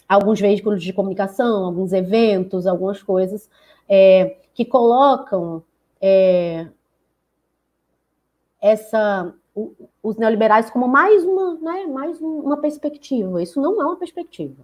alguns 0.07 0.39
veículos 0.39 0.81
de 0.81 0.93
comunicação, 0.93 1.65
alguns 1.65 1.93
eventos, 1.93 2.65
algumas 2.65 3.03
coisas 3.03 3.49
é, 3.87 4.37
que 4.53 4.65
colocam 4.65 5.63
é, 6.01 6.67
essa 8.61 9.33
os 10.03 10.15
neoliberais 10.17 10.69
como 10.69 10.87
mais 10.87 11.23
uma, 11.23 11.55
né, 11.55 11.87
mais 11.87 12.21
uma 12.21 12.57
perspectiva. 12.57 13.41
Isso 13.41 13.59
não 13.59 13.81
é 13.81 13.85
uma 13.85 13.95
perspectiva. 13.95 14.63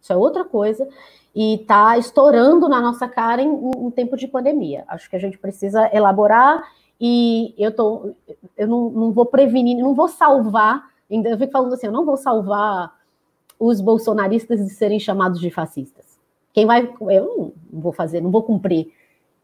Isso 0.00 0.12
é 0.12 0.16
outra 0.16 0.44
coisa 0.44 0.88
e 1.34 1.56
está 1.56 1.96
estourando 1.96 2.68
na 2.68 2.80
nossa 2.80 3.08
cara 3.08 3.40
em, 3.42 3.48
em 3.48 3.90
tempo 3.90 4.16
de 4.16 4.26
pandemia. 4.26 4.84
Acho 4.88 5.08
que 5.08 5.16
a 5.16 5.18
gente 5.18 5.38
precisa 5.38 5.88
elaborar 5.94 6.62
e 7.00 7.54
eu, 7.56 7.74
tô, 7.74 8.12
eu 8.56 8.68
não, 8.68 8.90
não 8.90 9.12
vou 9.12 9.24
prevenir, 9.26 9.78
não 9.78 9.94
vou 9.94 10.08
salvar, 10.08 10.90
eu 11.08 11.38
fico 11.38 11.52
falando 11.52 11.72
assim, 11.72 11.86
eu 11.86 11.92
não 11.92 12.04
vou 12.04 12.16
salvar 12.16 12.94
os 13.58 13.80
bolsonaristas 13.80 14.64
de 14.64 14.70
serem 14.70 14.98
chamados 14.98 15.40
de 15.40 15.50
fascistas. 15.50 16.18
Quem 16.52 16.66
vai, 16.66 16.92
eu 17.08 17.52
não 17.70 17.80
vou 17.80 17.92
fazer, 17.92 18.20
não 18.20 18.30
vou 18.30 18.42
cumprir 18.42 18.92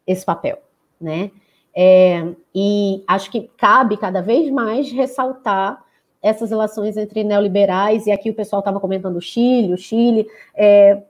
esse 0.07 0.25
papel, 0.25 0.59
né? 1.01 1.31
É, 1.75 2.33
e 2.55 3.05
acho 3.07 3.31
que 3.31 3.51
cabe 3.57 3.97
cada 3.97 4.23
vez 4.23 4.51
mais 4.51 4.91
ressaltar 4.91 5.85
essas 6.23 6.51
relações 6.51 6.97
entre 6.97 7.23
neoliberais, 7.23 8.07
e 8.07 8.11
aqui 8.11 8.31
o 8.31 8.35
pessoal 8.35 8.61
estava 8.61 8.81
comentando 8.81 9.17
o 9.17 9.21
Chile, 9.21 9.75
o 9.75 9.77
Chile, 9.77 10.27
é, 10.55 11.03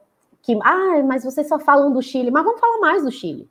que, 0.47 0.57
ah, 0.62 1.03
mas 1.05 1.24
vocês 1.24 1.49
só 1.49 1.59
falam 1.59 1.92
do 1.92 2.01
Chile, 2.01 2.30
mas 2.30 2.44
vamos 2.44 2.61
falar 2.61 2.78
mais 2.78 3.03
do 3.03 3.11
Chile, 3.11 3.51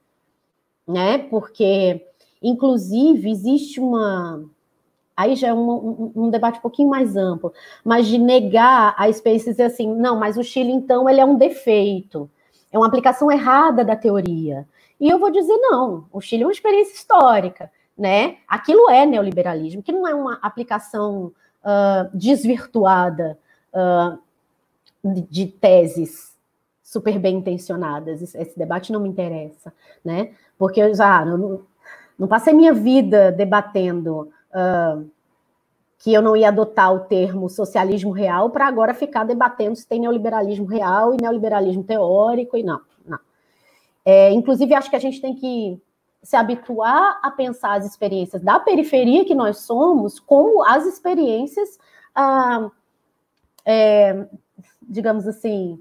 né? 0.87 1.17
Porque, 1.17 2.07
inclusive, 2.41 3.29
existe 3.29 3.81
uma. 3.81 4.41
Aí 5.15 5.35
já 5.35 5.49
é 5.49 5.53
um, 5.53 6.11
um, 6.15 6.29
debate 6.29 6.59
um 6.59 6.61
pouquinho 6.61 6.89
mais 6.89 7.17
amplo, 7.17 7.53
mas 7.83 8.07
de 8.07 8.17
negar 8.17 8.95
a 8.97 9.09
experiência 9.09 9.49
e 9.49 9.51
dizer 9.51 9.63
assim, 9.63 9.93
não, 9.93 10.17
mas 10.17 10.37
o 10.37 10.43
Chile, 10.43 10.71
então, 10.71 11.09
ele 11.09 11.19
é 11.19 11.25
um 11.25 11.37
defeito. 11.37 12.29
é 12.71 12.77
uma 12.77 12.87
aplicação 12.87 13.29
errada 13.29 13.83
da 13.83 13.95
teoria. 13.95 14.65
E 14.97 15.09
eu 15.09 15.19
vou 15.19 15.29
dizer 15.29 15.57
não, 15.57 16.05
o 16.13 16.21
Chile 16.21 16.43
é 16.43 16.45
uma 16.45 16.51
experiência 16.53 16.93
histórica, 16.93 17.69
né? 17.97 18.37
Aquilo 18.47 18.89
é 18.89 19.05
neoliberalismo, 19.05 19.83
que 19.83 19.91
não 19.91 20.07
é 20.07 20.15
uma 20.15 20.39
aplicação 20.41 21.33
uh, 21.61 22.17
desvirtuada 22.17 23.37
uh, 23.73 24.17
de 25.03 25.47
teses 25.47 26.34
super 26.95 27.19
bem 27.19 27.37
intencionadas. 27.37 28.33
Esse 28.33 28.57
debate 28.57 28.93
não 28.93 29.01
me 29.01 29.09
interessa, 29.09 29.73
né? 30.03 30.31
Porque 30.57 30.79
eu 30.79 30.95
já 30.95 31.25
não, 31.25 31.61
não 32.17 32.27
passei 32.27 32.53
minha 32.53 32.73
vida 32.73 33.33
debatendo 33.33 34.31
uh, 34.51 35.09
que 35.99 36.13
eu 36.13 36.21
não 36.21 36.37
ia 36.37 36.47
adotar 36.47 36.93
o 36.93 37.01
termo 37.01 37.49
socialismo 37.49 38.11
real 38.11 38.49
para 38.49 38.65
agora 38.65 38.93
ficar 38.93 39.25
debatendo 39.25 39.75
se 39.75 39.85
tem 39.85 39.99
neoliberalismo 39.99 40.65
real 40.65 41.13
e 41.13 41.17
neoliberalismo 41.21 41.83
teórico 41.83 42.55
e 42.55 42.63
não, 42.63 42.79
não. 43.05 43.19
É, 44.05 44.31
inclusive, 44.31 44.73
acho 44.73 44.89
que 44.89 44.95
a 44.95 44.99
gente 44.99 45.19
tem 45.19 45.35
que 45.35 45.81
se 46.23 46.37
habituar 46.37 47.19
a 47.21 47.29
pensar 47.29 47.73
as 47.73 47.85
experiências 47.85 48.41
da 48.41 48.59
periferia 48.59 49.25
que 49.25 49.35
nós 49.35 49.59
somos 49.59 50.19
como 50.19 50.63
as 50.63 50.85
experiências, 50.85 51.77
ah, 52.15 52.71
é, 53.65 54.27
digamos 54.81 55.27
assim, 55.27 55.79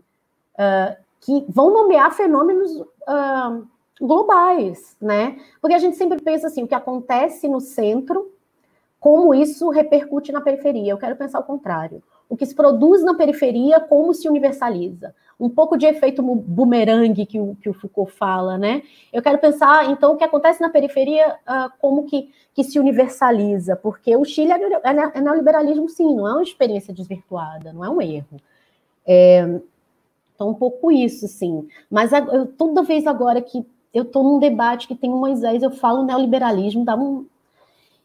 ah, 0.58 0.96
que 1.24 1.44
vão 1.48 1.72
nomear 1.72 2.12
fenômenos 2.12 2.84
ah, 3.06 3.60
globais, 4.00 4.96
né? 5.00 5.38
Porque 5.60 5.74
a 5.74 5.78
gente 5.78 5.96
sempre 5.96 6.20
pensa 6.20 6.46
assim, 6.46 6.62
o 6.62 6.68
que 6.68 6.74
acontece 6.74 7.48
no 7.48 7.60
centro, 7.60 8.30
como 9.00 9.34
isso 9.34 9.68
repercute 9.70 10.30
na 10.30 10.40
periferia. 10.40 10.92
Eu 10.92 10.98
quero 10.98 11.16
pensar 11.16 11.40
o 11.40 11.44
contrário. 11.44 12.02
O 12.28 12.36
que 12.36 12.46
se 12.46 12.54
produz 12.54 13.02
na 13.02 13.14
periferia, 13.14 13.80
como 13.80 14.12
se 14.12 14.28
universaliza 14.28 15.14
um 15.38 15.48
pouco 15.48 15.76
de 15.76 15.86
efeito 15.86 16.22
bumerangue 16.22 17.26
que 17.26 17.40
o, 17.40 17.56
que 17.60 17.68
o 17.68 17.72
Foucault 17.74 18.12
fala, 18.12 18.56
né? 18.56 18.82
Eu 19.12 19.22
quero 19.22 19.38
pensar, 19.38 19.90
então, 19.90 20.12
o 20.12 20.16
que 20.16 20.24
acontece 20.24 20.60
na 20.60 20.68
periferia, 20.68 21.36
uh, 21.46 21.72
como 21.80 22.04
que, 22.04 22.30
que 22.54 22.62
se 22.62 22.78
universaliza, 22.78 23.76
porque 23.76 24.16
o 24.16 24.24
Chile 24.24 24.52
é, 24.52 24.56
é, 24.56 25.12
é 25.14 25.20
neoliberalismo, 25.20 25.88
sim, 25.88 26.14
não 26.14 26.28
é 26.28 26.32
uma 26.32 26.42
experiência 26.42 26.94
desvirtuada, 26.94 27.72
não 27.72 27.84
é 27.84 27.90
um 27.90 28.00
erro. 28.00 28.40
É, 29.06 29.60
então, 30.34 30.50
um 30.50 30.54
pouco 30.54 30.90
isso, 30.90 31.28
sim. 31.28 31.68
Mas 31.90 32.12
eu, 32.12 32.46
toda 32.46 32.82
vez 32.82 33.06
agora 33.06 33.40
que 33.40 33.64
eu 33.92 34.02
estou 34.02 34.24
num 34.24 34.38
debate 34.38 34.88
que 34.88 34.94
tem 34.94 35.10
o 35.10 35.16
Moisés, 35.16 35.62
eu 35.62 35.70
falo 35.70 36.04
neoliberalismo, 36.04 36.84
dá 36.84 36.96
um. 36.96 37.26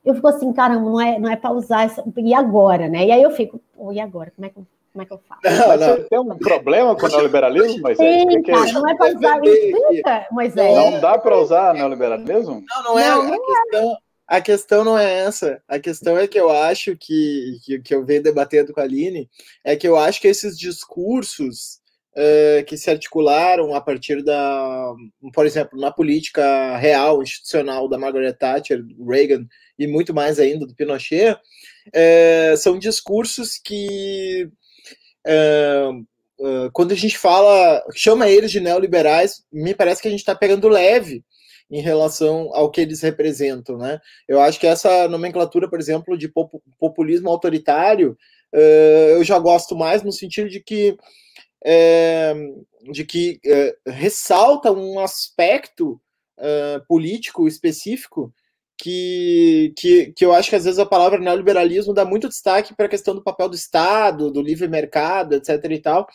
Eu 0.06 0.16
fico 0.16 0.28
assim, 0.28 0.54
caramba, 0.54 0.90
não 0.90 1.02
é, 1.02 1.20
não 1.20 1.30
é 1.30 1.36
para 1.36 1.52
usar 1.52 1.86
essa. 1.86 2.04
E 2.18 2.34
agora, 2.34 2.88
né? 2.88 3.06
E 3.06 3.12
aí 3.12 3.22
eu 3.22 3.32
fico, 3.32 3.60
oh, 3.76 3.92
e 3.92 4.00
agora? 4.00 4.32
Como 4.36 4.46
é 4.46 4.50
que 4.50 4.60
como 4.92 5.04
é 5.04 5.06
que 5.06 5.14
eu 5.14 5.22
faço? 5.28 5.42
Não, 5.44 5.78
não. 5.78 5.96
Você 5.96 6.04
tem 6.10 6.20
um 6.20 6.38
problema 6.38 6.96
com 6.96 7.06
o 7.06 7.10
neoliberalismo, 7.10 7.82
Moisés? 7.82 8.22
Sim, 8.22 8.42
que 8.42 8.52
cara, 8.52 8.72
não 8.72 8.90
é 8.90 8.96
para 8.96 9.16
usar. 9.16 9.40
Explica, 9.44 10.28
Moisés. 10.32 10.76
Não 10.76 11.00
dá 11.00 11.18
para 11.18 11.38
usar 11.38 11.74
neoliberalismo? 11.74 12.64
Não, 12.68 12.84
não 12.84 13.00
é. 13.00 13.10
Não, 13.10 13.34
a, 13.34 13.38
questão, 13.38 13.98
a 14.28 14.42
questão 14.42 14.84
não 14.84 14.98
é 14.98 15.20
essa. 15.20 15.62
A 15.68 15.80
questão 15.80 16.18
é 16.18 16.28
que 16.28 16.40
eu 16.40 16.50
acho 16.50 16.98
que, 16.98 17.60
que, 17.64 17.80
que 17.80 17.96
eu 17.96 18.04
venho 18.04 18.24
debatendo 18.24 18.74
com 18.74 18.80
a 18.80 18.84
Aline, 18.84 19.30
é 19.64 19.76
que 19.76 19.88
eu 19.88 19.96
acho 19.96 20.20
que 20.20 20.28
esses 20.28 20.58
discursos 20.58 21.80
uh, 22.16 22.64
que 22.66 22.78
se 22.78 22.90
articularam 22.90 23.74
a 23.76 23.82
partir 23.82 24.24
da, 24.24 24.94
por 25.34 25.46
exemplo, 25.46 25.80
na 25.80 25.92
política 25.92 26.78
real, 26.78 27.22
institucional 27.22 27.88
da 27.88 27.98
Margaret 27.98 28.34
Thatcher, 28.34 28.84
Reagan 29.08 29.46
e 29.78 29.88
muito 29.88 30.14
mais 30.14 30.40
ainda 30.40 30.66
do 30.66 30.76
Pinochet, 30.76 31.34
uh, 31.34 32.58
são 32.58 32.78
discursos 32.80 33.58
que 33.58 34.50
uh, 35.28 36.72
quando 36.72 36.94
a 36.94 36.96
gente 36.96 37.18
fala, 37.18 37.84
chama 37.94 38.30
eles 38.30 38.52
de 38.52 38.60
neoliberais, 38.60 39.44
me 39.52 39.74
parece 39.74 40.02
que 40.02 40.08
a 40.08 40.12
gente 40.12 40.22
está 40.22 40.34
pegando 40.34 40.70
leve 40.70 41.24
em 41.70 41.82
relação 41.82 42.50
ao 42.54 42.72
que 42.72 42.82
eles 42.82 43.02
representam, 43.02 43.78
né? 43.78 44.00
Eu 44.28 44.42
acho 44.42 44.60
que 44.60 44.66
essa 44.66 45.08
nomenclatura, 45.08 45.70
por 45.70 45.80
exemplo, 45.80 46.18
de 46.18 46.32
populismo 46.80 47.30
autoritário, 47.30 48.18
eu 49.12 49.24
já 49.24 49.38
gosto 49.38 49.76
mais 49.76 50.02
no 50.02 50.12
sentido 50.12 50.50
de 50.50 50.62
que 50.62 50.98
é, 51.64 52.34
de 52.92 53.06
que 53.06 53.40
é, 53.46 53.76
ressalta 53.88 54.72
um 54.72 55.00
aspecto 55.00 56.00
uh, 56.38 56.86
político 56.88 57.48
específico 57.48 58.34
que, 58.78 59.74
que, 59.78 60.14
que 60.14 60.26
eu 60.26 60.34
acho 60.34 60.50
que 60.50 60.56
às 60.56 60.64
vezes 60.64 60.80
a 60.80 60.86
palavra 60.86 61.20
neoliberalismo 61.20 61.94
dá 61.94 62.06
muito 62.06 62.30
destaque 62.30 62.74
para 62.74 62.86
a 62.86 62.90
questão 62.90 63.14
do 63.14 63.24
papel 63.24 63.50
do 63.50 63.56
Estado, 63.56 64.32
do 64.32 64.42
livre 64.42 64.68
mercado, 64.68 65.36
etc. 65.36 65.50
e 65.70 65.80
tal. 65.82 66.08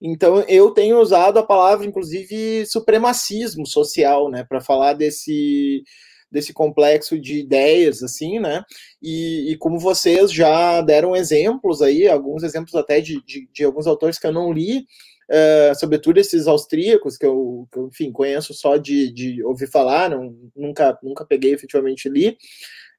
Então 0.00 0.40
eu 0.48 0.70
tenho 0.70 0.98
usado 1.00 1.38
a 1.38 1.46
palavra, 1.46 1.86
inclusive, 1.86 2.64
supremacismo 2.66 3.66
social, 3.66 4.30
né, 4.30 4.44
para 4.44 4.60
falar 4.60 4.94
desse 4.94 5.82
desse 6.30 6.52
complexo 6.52 7.18
de 7.18 7.38
ideias, 7.38 8.02
assim, 8.02 8.38
né? 8.38 8.62
E, 9.02 9.52
e, 9.52 9.56
como 9.56 9.78
vocês 9.78 10.32
já 10.32 10.80
deram 10.80 11.16
exemplos 11.16 11.80
aí, 11.80 12.08
alguns 12.08 12.42
exemplos 12.42 12.74
até 12.74 13.00
de, 13.00 13.22
de, 13.24 13.48
de 13.52 13.64
alguns 13.64 13.86
autores 13.86 14.18
que 14.18 14.26
eu 14.26 14.32
não 14.32 14.52
li, 14.52 14.86
uh, 15.30 15.74
sobretudo 15.78 16.18
esses 16.18 16.46
austríacos, 16.46 17.16
que 17.16 17.26
eu, 17.26 17.66
que 17.72 17.78
eu, 17.78 17.88
enfim, 17.88 18.12
conheço 18.12 18.52
só 18.52 18.76
de, 18.76 19.12
de 19.12 19.42
ouvir 19.44 19.68
falar, 19.68 20.10
não, 20.10 20.36
nunca, 20.54 20.98
nunca 21.02 21.24
peguei 21.24 21.52
efetivamente 21.52 22.08
li, 22.08 22.36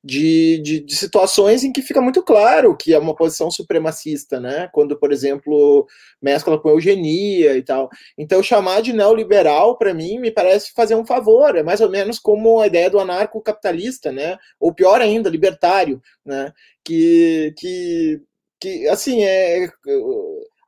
de, 0.04 0.62
de, 0.64 0.80
de, 0.80 0.96
situações 0.96 1.64
em 1.64 1.72
que 1.74 1.82
fica 1.82 2.00
muito 2.00 2.24
claro 2.24 2.76
que 2.76 2.94
é 2.94 3.00
uma 3.00 3.16
posição 3.16 3.52
supremacista, 3.52 4.40
né? 4.40 4.70
Quando, 4.72 4.98
por 4.98 5.12
exemplo, 5.12 5.86
mescla 6.22 6.60
com 6.60 6.70
eugenia 6.70 7.58
e 7.58 7.62
tal. 7.62 7.90
Então, 8.18 8.42
chamar 8.42 8.82
de 8.82 8.94
neoliberal, 8.94 9.78
para 9.78 9.94
mim, 9.94 10.20
me 10.20 10.32
parece 10.32 10.72
fazer 10.74 10.96
um 10.96 11.06
favor. 11.06 11.56
É 11.56 11.64
mais 11.64 11.82
ou 11.82 11.90
menos 11.90 12.18
como 12.18 12.62
a 12.62 12.68
ideia 12.68 12.90
do 12.90 13.00
anarcocapitalista, 13.00 14.12
né? 14.12 14.38
Ou 14.60 14.74
pior 14.74 15.02
ainda, 15.02 15.30
libertário, 15.30 16.02
né? 16.26 16.54
Que, 16.84 17.54
que, 17.58 18.22
que 18.60 18.88
assim, 18.88 19.24
é 19.24 19.70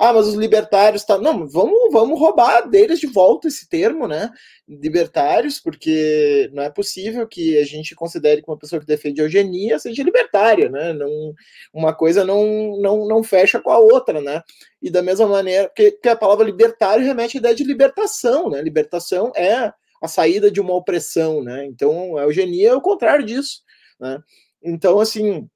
ah, 0.04 0.12
mas 0.14 0.26
os 0.26 0.34
libertários 0.34 1.04
tá. 1.04 1.20
Não, 1.20 1.48
vamos, 1.48 1.92
vamos 1.92 2.20
roubar 2.20 2.68
deles 2.68 3.00
de 3.00 3.06
volta 3.06 3.48
esse 3.48 3.70
termo, 3.70 4.08
né? 4.08 4.32
Libertários, 4.68 5.60
porque 5.60 6.50
não 6.54 6.64
é 6.64 6.72
possível 6.72 7.28
que 7.28 7.56
a 7.60 7.64
gente 7.64 7.94
considere 7.94 8.42
que 8.42 8.50
uma 8.50 8.58
pessoa 8.58 8.80
que 8.80 8.88
defende 8.88 9.22
eugenia 9.22 9.78
seja 9.78 10.02
libertária, 10.02 10.70
né? 10.70 10.92
Não, 10.92 11.36
uma 11.72 11.94
coisa 11.94 12.26
não, 12.26 12.80
não, 12.82 13.08
não 13.08 13.24
fecha 13.24 13.60
com 13.60 13.70
a 13.70 13.78
outra, 13.78 14.20
né? 14.20 14.42
E 14.82 14.90
da 14.90 15.04
mesma 15.04 15.28
maneira, 15.28 15.72
que, 15.76 15.92
que 15.92 16.10
a 16.10 16.16
palavra 16.16 16.46
libertário 16.46 17.06
remete 17.06 17.38
à 17.38 17.40
ideia 17.40 17.54
de 17.56 17.64
libertação, 17.64 18.50
né? 18.50 18.60
Libertação 18.60 19.32
é 19.36 19.72
a 20.02 20.08
saída 20.08 20.50
de 20.50 20.60
uma 20.60 20.74
opressão, 20.74 21.44
né? 21.44 21.64
Então, 21.68 22.18
a 22.18 22.24
eugenia 22.24 22.70
é 22.70 22.76
o 22.76 22.82
contrário 22.82 23.24
disso, 23.24 23.62
né? 24.00 24.20
Então, 24.64 25.00
assim, 25.00 25.48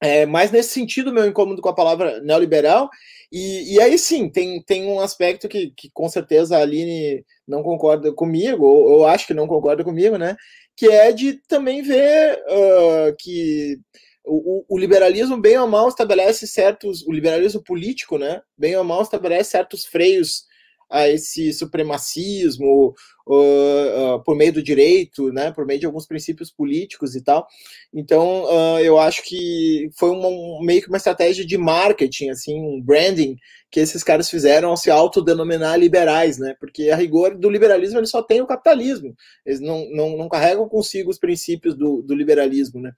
é 0.00 0.26
mais 0.26 0.50
nesse 0.50 0.70
sentido 0.70 1.12
meu 1.12 1.26
incômodo 1.26 1.60
com 1.60 1.68
a 1.68 1.74
palavra 1.74 2.20
neoliberal 2.20 2.88
e, 3.32 3.74
e 3.74 3.80
aí 3.80 3.96
sim, 3.96 4.28
tem, 4.28 4.60
tem 4.62 4.86
um 4.86 4.98
aspecto 4.98 5.48
que, 5.48 5.72
que 5.76 5.88
com 5.92 6.08
certeza 6.08 6.56
a 6.56 6.62
Aline 6.62 7.24
não 7.46 7.62
concorda 7.62 8.12
comigo, 8.12 8.64
ou 8.64 9.06
acho 9.06 9.26
que 9.26 9.34
não 9.34 9.46
concorda 9.46 9.84
comigo, 9.84 10.18
né? 10.18 10.36
Que 10.76 10.88
é 10.88 11.12
de 11.12 11.34
também 11.46 11.82
ver 11.82 12.42
uh, 12.48 13.16
que 13.16 13.78
o, 14.24 14.64
o, 14.68 14.78
liberalismo, 14.78 15.40
bem 15.40 15.56
ou 15.58 15.68
mal, 15.68 15.88
estabelece 15.88 16.46
certos. 16.46 17.06
O 17.06 17.12
liberalismo 17.12 17.62
político, 17.62 18.18
né? 18.18 18.42
Bem 18.58 18.76
ou 18.76 18.84
mal, 18.84 19.02
estabelece 19.02 19.50
certos 19.50 19.86
freios 19.86 20.44
a 20.90 21.08
esse 21.08 21.52
supremacismo 21.52 22.94
uh, 23.26 24.14
uh, 24.16 24.24
por 24.24 24.34
meio 24.36 24.52
do 24.52 24.62
direito, 24.62 25.32
né, 25.32 25.52
por 25.52 25.64
meio 25.64 25.78
de 25.78 25.86
alguns 25.86 26.06
princípios 26.06 26.50
políticos 26.50 27.14
e 27.14 27.22
tal. 27.22 27.46
Então, 27.94 28.44
uh, 28.44 28.80
eu 28.80 28.98
acho 28.98 29.22
que 29.22 29.88
foi 29.96 30.10
uma, 30.10 30.28
meio 30.64 30.82
que 30.82 30.88
uma 30.88 30.96
estratégia 30.96 31.46
de 31.46 31.56
marketing, 31.56 32.30
assim, 32.30 32.60
um 32.60 32.82
branding 32.82 33.36
que 33.70 33.78
esses 33.78 34.02
caras 34.02 34.28
fizeram 34.28 34.70
ao 34.70 34.76
se 34.76 34.90
autodenominar 34.90 35.78
liberais, 35.78 36.38
né? 36.38 36.56
Porque 36.58 36.90
a 36.90 36.96
rigor 36.96 37.38
do 37.38 37.48
liberalismo 37.48 37.98
ele 37.98 38.06
só 38.06 38.20
tem 38.20 38.40
o 38.40 38.46
capitalismo, 38.46 39.14
eles 39.46 39.60
não, 39.60 39.88
não, 39.90 40.16
não 40.16 40.28
carregam 40.28 40.68
consigo 40.68 41.08
os 41.08 41.18
princípios 41.18 41.76
do, 41.76 42.02
do 42.02 42.14
liberalismo, 42.14 42.80
né? 42.80 42.92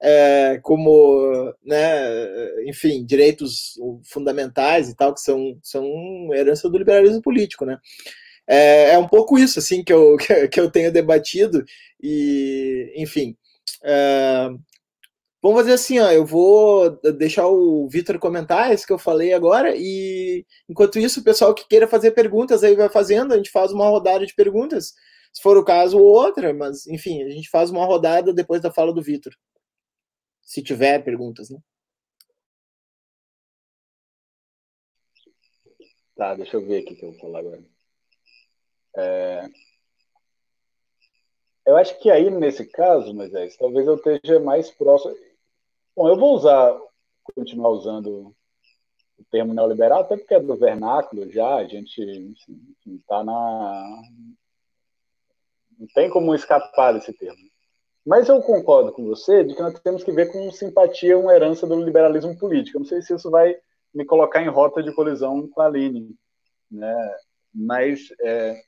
É, 0.00 0.58
como, 0.62 1.52
né, 1.64 2.68
enfim, 2.68 3.04
direitos 3.04 3.74
fundamentais 4.04 4.88
e 4.88 4.96
tal, 4.96 5.14
que 5.14 5.20
são, 5.20 5.58
são 5.62 5.84
herança 6.34 6.68
do 6.68 6.78
liberalismo 6.78 7.22
político, 7.22 7.64
né? 7.64 7.78
É, 8.46 8.90
é 8.90 8.98
um 8.98 9.08
pouco 9.08 9.38
isso, 9.38 9.58
assim, 9.58 9.82
que 9.82 9.92
eu, 9.92 10.16
que 10.50 10.60
eu 10.60 10.70
tenho 10.70 10.92
debatido 10.92 11.64
e, 12.02 12.92
enfim, 12.96 13.36
é, 13.84 14.48
Vamos 15.42 15.60
fazer 15.60 15.74
assim, 15.74 16.00
ó, 16.00 16.10
eu 16.10 16.26
vou 16.26 16.98
deixar 17.16 17.46
o 17.46 17.86
Vitor 17.88 18.18
comentar 18.18 18.74
isso 18.74 18.84
que 18.86 18.92
eu 18.92 18.98
falei 18.98 19.32
agora 19.32 19.74
e 19.76 20.44
enquanto 20.68 20.98
isso, 20.98 21.20
o 21.20 21.22
pessoal 21.22 21.54
que 21.54 21.68
queira 21.68 21.86
fazer 21.86 22.10
perguntas 22.10 22.64
aí 22.64 22.74
vai 22.74 22.88
fazendo, 22.88 23.32
a 23.32 23.36
gente 23.36 23.50
faz 23.52 23.70
uma 23.70 23.86
rodada 23.88 24.26
de 24.26 24.34
perguntas, 24.34 24.94
se 25.32 25.40
for 25.40 25.56
o 25.56 25.64
caso, 25.64 25.98
outra, 25.98 26.52
mas 26.52 26.86
enfim, 26.88 27.22
a 27.22 27.30
gente 27.30 27.48
faz 27.48 27.70
uma 27.70 27.84
rodada 27.84 28.32
depois 28.34 28.60
da 28.60 28.72
fala 28.72 28.92
do 28.92 29.00
Vitor 29.02 29.32
se 30.46 30.62
tiver 30.62 31.02
perguntas, 31.04 31.50
né? 31.50 31.58
Tá, 36.14 36.34
deixa 36.34 36.56
eu 36.56 36.64
ver 36.64 36.82
aqui 36.82 36.94
o 36.94 36.96
que 36.96 37.04
eu 37.04 37.10
vou 37.10 37.20
falar 37.20 37.40
agora. 37.40 37.62
É... 38.96 39.50
Eu 41.66 41.76
acho 41.76 41.98
que 41.98 42.10
aí, 42.10 42.30
nesse 42.30 42.64
caso, 42.64 43.12
Moisés, 43.12 43.56
talvez 43.56 43.86
eu 43.86 43.96
esteja 43.96 44.38
mais 44.38 44.70
próximo. 44.70 45.14
Bom, 45.94 46.08
eu 46.08 46.16
vou 46.16 46.34
usar, 46.34 46.80
continuar 47.34 47.70
usando 47.70 48.34
o 49.18 49.24
termo 49.30 49.52
neoliberal, 49.52 50.00
até 50.00 50.16
porque 50.16 50.34
é 50.34 50.40
do 50.40 50.56
vernáculo 50.56 51.28
já, 51.30 51.56
a 51.56 51.66
gente 51.66 52.00
está 52.86 53.24
na. 53.24 54.02
Não 55.76 55.86
tem 55.88 56.08
como 56.08 56.34
escapar 56.34 56.94
desse 56.94 57.12
termo. 57.12 57.50
Mas 58.06 58.28
eu 58.28 58.40
concordo 58.40 58.92
com 58.92 59.04
você 59.04 59.42
de 59.42 59.54
que 59.54 59.60
nós 59.60 59.78
temos 59.80 60.04
que 60.04 60.12
ver 60.12 60.30
com 60.30 60.50
simpatia 60.52 61.18
uma 61.18 61.34
herança 61.34 61.66
do 61.66 61.82
liberalismo 61.82 62.38
político. 62.38 62.76
Eu 62.76 62.80
não 62.80 62.86
sei 62.86 63.02
se 63.02 63.12
isso 63.12 63.30
vai 63.30 63.56
me 63.92 64.04
colocar 64.04 64.42
em 64.42 64.48
rota 64.48 64.82
de 64.82 64.94
colisão 64.94 65.48
com 65.48 65.60
a 65.60 65.66
Aline, 65.66 66.14
né? 66.70 66.94
mas 67.56 68.12
é, 68.20 68.60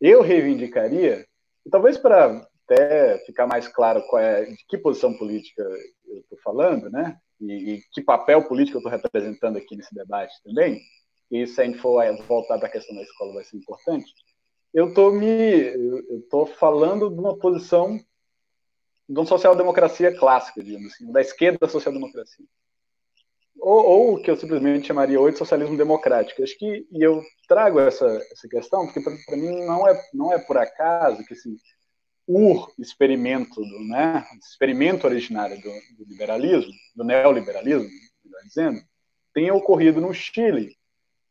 eu 0.00 0.22
reivindicaria, 0.22 1.26
talvez 1.70 1.98
para 1.98 2.46
até 2.64 3.18
ficar 3.26 3.46
mais 3.46 3.66
claro 3.66 4.02
qual 4.08 4.22
é, 4.22 4.44
de 4.44 4.64
que 4.68 4.78
posição 4.78 5.12
política 5.18 5.62
eu 6.06 6.20
estou 6.20 6.38
falando, 6.42 6.88
né? 6.88 7.18
E, 7.40 7.74
e, 7.74 7.82
que 7.92 8.00
papel 8.00 8.46
político 8.46 8.78
eu 8.78 8.80
estou 8.80 8.92
representando 8.92 9.58
aqui 9.58 9.76
nesse 9.76 9.94
debate 9.94 10.32
também, 10.42 10.80
e 11.30 11.46
se 11.46 11.60
a 11.60 11.64
gente 11.64 11.78
for 11.78 12.02
voltar 12.26 12.58
para 12.58 12.68
a 12.68 12.70
questão 12.70 12.94
da 12.94 13.02
escola 13.02 13.34
vai 13.34 13.44
ser 13.44 13.56
importante, 13.56 14.06
eu 14.72 14.88
estou 14.88 15.12
me 15.12 15.26
eu 15.26 16.20
estou 16.20 16.46
falando 16.46 17.10
de 17.10 17.18
uma 17.18 17.36
posição 17.36 17.98
de 19.08 19.18
uma 19.18 19.26
social-democracia 19.26 20.16
clássica, 20.16 20.62
digamos 20.62 20.92
assim, 20.92 21.10
da 21.12 21.20
esquerda 21.20 21.58
da 21.60 21.68
social-democracia. 21.68 22.44
Ou, 23.60 24.14
o 24.14 24.22
que 24.22 24.30
eu 24.30 24.36
simplesmente 24.36 24.86
chamaria 24.86 25.20
hoje 25.20 25.32
de 25.32 25.38
socialismo 25.38 25.76
democrático. 25.76 26.42
Acho 26.42 26.58
que 26.58 26.86
e 26.90 27.02
eu 27.02 27.22
trago 27.48 27.80
essa, 27.80 28.06
essa 28.32 28.48
questão 28.48 28.84
porque 28.84 29.00
para 29.00 29.36
mim 29.36 29.64
não 29.64 29.88
é 29.88 30.02
não 30.12 30.32
é 30.32 30.38
por 30.38 30.58
acaso 30.58 31.24
que 31.24 31.32
esse 31.32 31.56
ur 32.26 32.72
experimento 32.78 33.60
do, 33.60 33.80
né, 33.88 34.26
experimento 34.38 35.06
originário 35.06 35.56
do, 35.60 35.70
do 35.96 36.10
liberalismo, 36.10 36.72
do 36.94 37.04
neoliberalismo, 37.04 37.88
melhor 38.24 38.42
dizendo, 38.44 38.80
tenha 39.32 39.54
ocorrido 39.54 40.00
no 40.00 40.12
Chile 40.12 40.76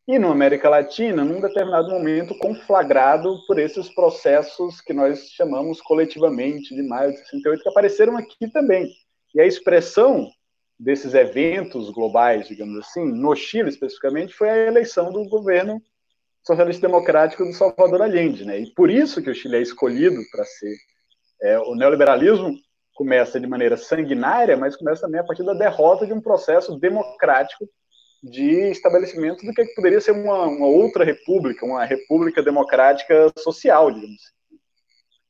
e 0.06 0.18
na 0.18 0.30
América 0.30 0.68
Latina, 0.68 1.24
num 1.24 1.40
determinado 1.40 1.88
momento, 1.90 2.36
conflagrado 2.38 3.38
por 3.46 3.58
esses 3.58 3.88
processos 3.94 4.80
que 4.80 4.92
nós 4.92 5.30
chamamos 5.30 5.80
coletivamente 5.80 6.74
de 6.74 6.82
maio 6.82 7.12
de 7.12 7.18
68, 7.18 7.62
que 7.62 7.68
apareceram 7.68 8.16
aqui 8.16 8.48
também. 8.52 8.92
E 9.34 9.40
a 9.40 9.46
expressão 9.46 10.28
desses 10.78 11.14
eventos 11.14 11.88
globais, 11.90 12.46
digamos 12.48 12.78
assim, 12.78 13.04
no 13.04 13.34
Chile 13.34 13.70
especificamente, 13.70 14.34
foi 14.34 14.50
a 14.50 14.66
eleição 14.66 15.10
do 15.10 15.24
governo 15.26 15.80
socialista 16.42 16.86
democrático 16.86 17.44
do 17.44 17.54
Salvador 17.54 18.02
Allende, 18.02 18.44
né? 18.44 18.58
E 18.58 18.70
por 18.74 18.90
isso 18.90 19.22
que 19.22 19.30
o 19.30 19.34
Chile 19.34 19.56
é 19.56 19.62
escolhido 19.62 20.20
para 20.30 20.44
ser 20.44 20.76
é, 21.42 21.58
o 21.58 21.74
neoliberalismo 21.74 22.54
começa 22.94 23.40
de 23.40 23.46
maneira 23.46 23.76
sanguinária, 23.76 24.56
mas 24.56 24.76
começa 24.76 25.02
também 25.02 25.20
a 25.20 25.24
partir 25.24 25.42
da 25.42 25.54
derrota 25.54 26.06
de 26.06 26.12
um 26.12 26.20
processo 26.20 26.78
democrático 26.78 27.68
de 28.24 28.70
estabelecimento 28.70 29.44
do 29.44 29.52
que 29.52 29.66
poderia 29.74 30.00
ser 30.00 30.12
uma, 30.12 30.46
uma 30.46 30.66
outra 30.66 31.04
república, 31.04 31.66
uma 31.66 31.84
república 31.84 32.42
democrática 32.42 33.30
social, 33.38 33.92
digamos 33.92 34.16
assim. 34.16 34.58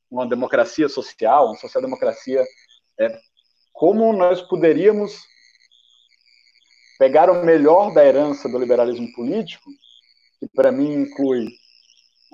Uma 0.08 0.28
democracia 0.28 0.88
social, 0.88 1.46
uma 1.46 1.56
social-democracia. 1.56 2.44
É, 3.00 3.18
como 3.72 4.12
nós 4.12 4.42
poderíamos 4.42 5.18
pegar 6.96 7.28
o 7.28 7.44
melhor 7.44 7.92
da 7.92 8.06
herança 8.06 8.48
do 8.48 8.58
liberalismo 8.58 9.12
político, 9.12 9.68
que 10.38 10.46
para 10.54 10.70
mim 10.70 10.92
inclui 10.92 11.48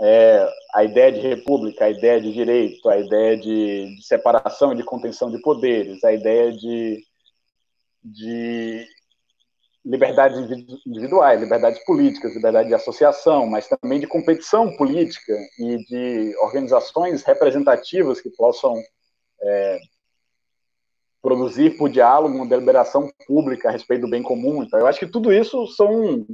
é, 0.02 0.46
a 0.74 0.84
ideia 0.84 1.10
de 1.10 1.20
república, 1.20 1.86
a 1.86 1.90
ideia 1.90 2.20
de 2.20 2.32
direito, 2.34 2.86
a 2.86 2.98
ideia 2.98 3.34
de, 3.34 3.96
de 3.96 4.06
separação 4.06 4.74
e 4.74 4.76
de 4.76 4.84
contenção 4.84 5.30
de 5.30 5.40
poderes, 5.40 6.04
a 6.04 6.12
ideia 6.12 6.52
de, 6.52 7.02
de 8.04 8.86
liberdades 9.84 10.38
individuais, 10.86 11.40
liberdades 11.40 11.82
políticas, 11.84 12.34
liberdade 12.34 12.68
de 12.68 12.74
associação, 12.74 13.46
mas 13.46 13.68
também 13.68 13.98
de 13.98 14.06
competição 14.06 14.76
política 14.76 15.34
e 15.58 15.78
de 15.86 16.36
organizações 16.38 17.22
representativas 17.22 18.20
que 18.20 18.30
possam 18.30 18.74
é, 19.42 19.78
produzir 21.22 21.76
por 21.76 21.88
diálogo 21.88 22.34
uma 22.34 22.46
deliberação 22.46 23.10
pública 23.26 23.68
a 23.68 23.72
respeito 23.72 24.02
do 24.02 24.10
bem 24.10 24.22
comum. 24.22 24.62
Então, 24.62 24.78
eu 24.78 24.86
acho 24.86 24.98
que 24.98 25.06
tudo 25.06 25.32
isso 25.32 25.66
são, 25.68 26.26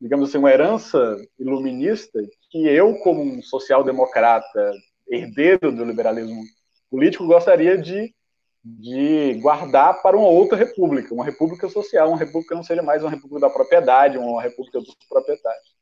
digamos 0.00 0.28
assim, 0.28 0.38
uma 0.38 0.50
herança 0.50 1.16
iluminista 1.38 2.20
que 2.50 2.66
eu, 2.66 2.96
como 2.98 3.22
um 3.22 3.42
social-democrata, 3.42 4.72
herdeiro 5.08 5.72
do 5.72 5.84
liberalismo 5.84 6.42
político, 6.90 7.26
gostaria 7.26 7.76
de 7.76 8.14
de 8.62 9.34
guardar 9.40 10.02
para 10.02 10.16
uma 10.16 10.28
outra 10.28 10.56
república, 10.56 11.14
uma 11.14 11.24
república 11.24 11.68
social, 11.68 12.08
uma 12.08 12.18
república 12.18 12.48
que 12.48 12.54
não 12.54 12.62
seja 12.62 12.82
mais 12.82 13.02
uma 13.02 13.10
república 13.10 13.40
da 13.40 13.50
propriedade, 13.50 14.18
uma 14.18 14.42
república 14.42 14.80
dos 14.80 14.94
proprietários. 15.08 15.74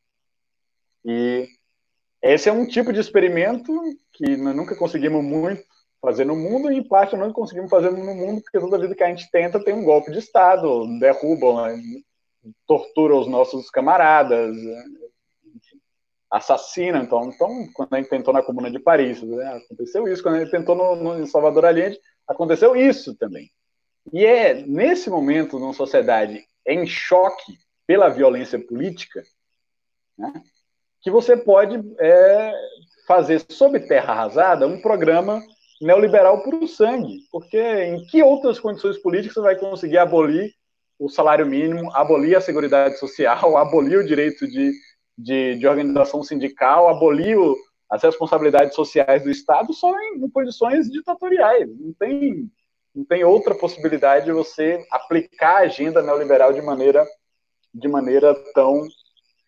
E 1.05 1.49
esse 2.23 2.49
é 2.49 2.53
um 2.53 2.67
tipo 2.67 2.93
de 2.93 3.01
experimento 3.01 3.73
que 4.13 4.37
nós 4.37 4.55
nunca 4.55 4.77
conseguimos 4.77 5.25
muito 5.25 5.63
fazer 6.01 6.25
no 6.25 6.37
mundo, 6.37 6.71
e 6.71 6.77
em 6.77 6.87
parte 6.87 7.17
nós 7.17 7.27
não 7.27 7.33
conseguimos 7.33 7.71
fazer 7.71 7.91
no 7.91 8.15
mundo, 8.15 8.41
porque 8.41 8.61
toda 8.61 8.79
vida 8.79 8.95
que 8.95 9.03
a 9.03 9.09
gente 9.09 9.31
tenta 9.31 9.63
tem 9.63 9.75
um 9.75 9.85
golpe 9.85 10.13
de 10.13 10.19
Estado, 10.19 10.87
derruba, 11.01 11.75
tortura 12.67 13.17
os 13.17 13.27
nossos 13.27 13.69
camaradas, 13.71 14.57
assassina. 16.31 16.99
Então, 16.99 17.29
então, 17.29 17.69
quando 17.75 17.95
a 17.95 17.97
gente 17.97 18.11
tentou 18.11 18.33
na 18.33 18.43
Comuna 18.43 18.71
de 18.71 18.79
Paris, 18.79 19.23
né, 19.23 19.63
aconteceu 19.65 20.07
isso. 20.09 20.23
Quando 20.23 20.37
a 20.37 20.41
gente 20.41 20.51
tentou 20.51 20.75
no, 20.75 20.97
no, 20.97 21.21
em 21.21 21.27
Salvador 21.27 21.65
Allende, 21.65 21.99
aconteceu 22.29 22.77
isso 22.77 23.17
também. 23.17 23.51
E 24.13 24.25
é 24.25 24.55
nesse 24.55 25.11
momento, 25.11 25.59
numa 25.59 25.73
sociedade 25.73 26.45
em 26.67 26.87
choque 26.87 27.59
pela 27.87 28.09
violência 28.09 28.59
política, 28.59 29.23
né, 30.17 30.33
que 31.01 31.11
você 31.11 31.37
pode 31.37 31.81
é, 31.99 32.53
fazer 33.07 33.43
sob 33.49 33.81
terra 33.81 34.13
arrasada 34.13 34.67
um 34.67 34.81
programa 34.81 35.43
neoliberal 35.81 36.43
puro 36.43 36.67
sangue, 36.67 37.21
porque 37.31 37.59
em 37.59 38.05
que 38.07 38.23
outras 38.23 38.59
condições 38.59 38.99
políticas 38.99 39.35
você 39.35 39.41
vai 39.41 39.57
conseguir 39.57 39.99
abolir 39.99 40.53
o 40.99 41.09
salário 41.09 41.47
mínimo, 41.47 41.95
abolir 41.95 42.37
a 42.37 42.41
seguridade 42.41 42.99
social, 42.99 43.39
abolir 43.57 43.99
o 43.99 44.07
direito 44.07 44.47
de, 44.47 44.73
de, 45.17 45.57
de 45.57 45.67
organização 45.67 46.23
sindical, 46.23 46.89
abolir 46.89 47.39
o, 47.39 47.57
as 47.91 48.03
responsabilidades 48.03 48.75
sociais 48.75 49.23
do 49.23 49.31
Estado 49.31 49.73
só 49.73 49.91
em, 49.99 50.25
em 50.25 50.29
posições 50.29 50.91
ditatoriais. 50.91 51.69
Não 51.79 51.93
tem, 51.93 52.51
não 52.95 53.05
tem 53.05 53.25
outra 53.25 53.55
possibilidade 53.55 54.27
de 54.27 54.33
você 54.33 54.85
aplicar 54.91 55.57
a 55.57 55.67
agenda 55.67 56.03
neoliberal 56.03 56.53
de 56.53 56.61
maneira, 56.61 57.07
de 57.73 57.89
maneira 57.89 58.35
tão, 58.53 58.87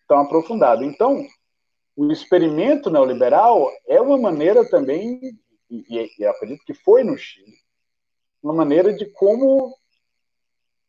tão 0.07 0.19
aprofundada. 0.19 0.83
Então, 0.83 1.23
o 1.95 2.11
experimento 2.11 2.89
neoliberal 2.89 3.69
é 3.87 4.01
uma 4.01 4.17
maneira 4.17 4.67
também, 4.67 5.19
e, 5.69 6.09
e 6.17 6.25
acredito 6.25 6.63
que 6.65 6.73
foi 6.73 7.03
no 7.03 7.17
Chile, 7.17 7.53
uma 8.41 8.53
maneira 8.53 8.91
de 8.91 9.05
como 9.05 9.75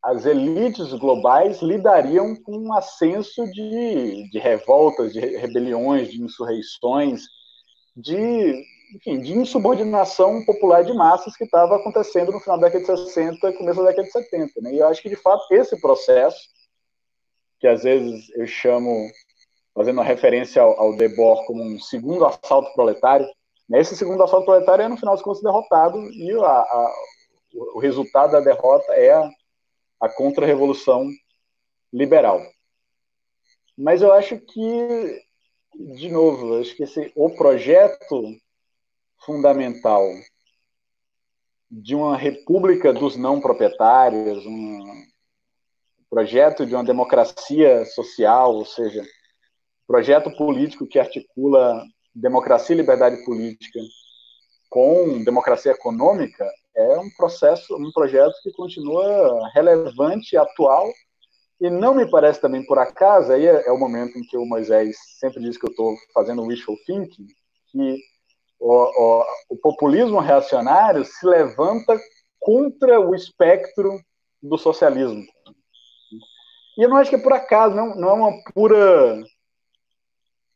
as 0.02 0.26
elites 0.26 0.92
globais 0.94 1.62
lidariam 1.62 2.34
com 2.34 2.56
um 2.56 2.72
ascenso 2.72 3.44
de, 3.52 4.28
de 4.30 4.38
revoltas, 4.38 5.12
de 5.12 5.20
rebeliões, 5.20 6.10
de 6.10 6.20
insurreições, 6.20 7.22
de, 7.96 8.64
enfim, 8.94 9.20
de 9.20 9.32
insubordinação 9.32 10.44
popular 10.44 10.84
de 10.84 10.92
massas 10.92 11.36
que 11.36 11.44
estava 11.44 11.76
acontecendo 11.76 12.32
no 12.32 12.40
final 12.40 12.58
da 12.58 12.68
década 12.68 12.94
de 12.94 13.04
60 13.06 13.50
e 13.50 13.52
começo 13.54 13.82
da 13.82 13.90
década 13.90 14.06
de 14.06 14.12
70. 14.12 14.60
Né? 14.60 14.74
E 14.74 14.78
eu 14.78 14.88
acho 14.88 15.02
que, 15.02 15.08
de 15.08 15.16
fato, 15.16 15.52
esse 15.52 15.80
processo, 15.80 16.48
que 17.60 17.66
às 17.66 17.82
vezes 17.82 18.28
eu 18.34 18.46
chamo, 18.46 19.08
fazendo 19.74 19.98
uma 19.98 20.04
referência 20.04 20.62
ao, 20.62 20.78
ao 20.78 20.96
como 21.44 21.62
um 21.62 21.78
segundo 21.78 22.24
assalto 22.24 22.72
proletário, 22.74 23.26
né? 23.68 23.80
esse 23.80 23.96
segundo 23.96 24.22
assalto 24.22 24.46
proletário 24.46 24.84
é, 24.84 24.88
no 24.88 24.96
final 24.96 25.16
de 25.16 25.22
contas, 25.22 25.42
derrotado 25.42 26.10
e 26.10 26.32
a, 26.32 26.46
a, 26.46 26.94
o 27.74 27.78
resultado 27.78 28.32
da 28.32 28.40
derrota 28.40 28.92
é 28.94 29.12
a, 29.12 29.30
a 30.00 30.08
contra-revolução 30.08 31.08
liberal. 31.92 32.40
Mas 33.76 34.02
eu 34.02 34.12
acho 34.12 34.38
que 34.38 35.22
de 35.74 36.10
novo, 36.10 36.62
que 36.74 36.82
esse, 36.82 37.12
o 37.14 37.30
projeto 37.30 38.22
fundamental 39.24 40.06
de 41.70 41.94
uma 41.94 42.16
república 42.16 42.92
dos 42.92 43.16
não 43.16 43.40
proprietários, 43.40 44.44
um 44.44 45.04
projeto 46.10 46.66
de 46.66 46.74
uma 46.74 46.84
democracia 46.84 47.84
social, 47.86 48.54
ou 48.54 48.66
seja, 48.66 49.02
projeto 49.86 50.30
político 50.36 50.86
que 50.86 50.98
articula 50.98 51.82
democracia 52.14 52.74
e 52.74 52.78
liberdade 52.78 53.24
política 53.24 53.80
com 54.68 55.22
democracia 55.24 55.72
econômica 55.72 56.46
é 56.74 56.98
um 56.98 57.10
processo, 57.16 57.76
um 57.76 57.90
projeto 57.92 58.34
que 58.42 58.52
continua 58.52 59.48
relevante 59.54 60.36
atual 60.36 60.90
e 61.62 61.70
não 61.70 61.94
me 61.94 62.10
parece 62.10 62.40
também 62.40 62.66
por 62.66 62.76
acaso, 62.76 63.30
aí 63.30 63.46
é, 63.46 63.68
é, 63.68 63.70
o 63.70 63.78
momento 63.78 64.18
em 64.18 64.22
que 64.22 64.36
o 64.36 64.44
Moisés 64.44 64.96
sempre 65.20 65.40
diz 65.40 65.56
que 65.56 65.64
eu 65.64 65.70
estou 65.70 65.94
fazendo 66.12 66.42
wishful 66.42 66.76
thinking, 66.84 67.28
que 67.68 67.98
o, 68.58 68.72
o, 68.72 69.24
o 69.50 69.56
populismo 69.58 70.18
reacionário 70.18 71.04
se 71.04 71.24
levanta 71.24 71.96
contra 72.40 72.98
o 72.98 73.14
espectro 73.14 74.00
do 74.42 74.58
socialismo. 74.58 75.22
E 76.76 76.82
eu 76.82 76.88
não 76.88 76.96
acho 76.96 77.10
que 77.10 77.16
é 77.16 77.22
por 77.22 77.32
acaso, 77.32 77.76
não, 77.76 77.94
não 77.94 78.08
é 78.08 78.12
uma 78.12 78.42
pura 78.52 79.22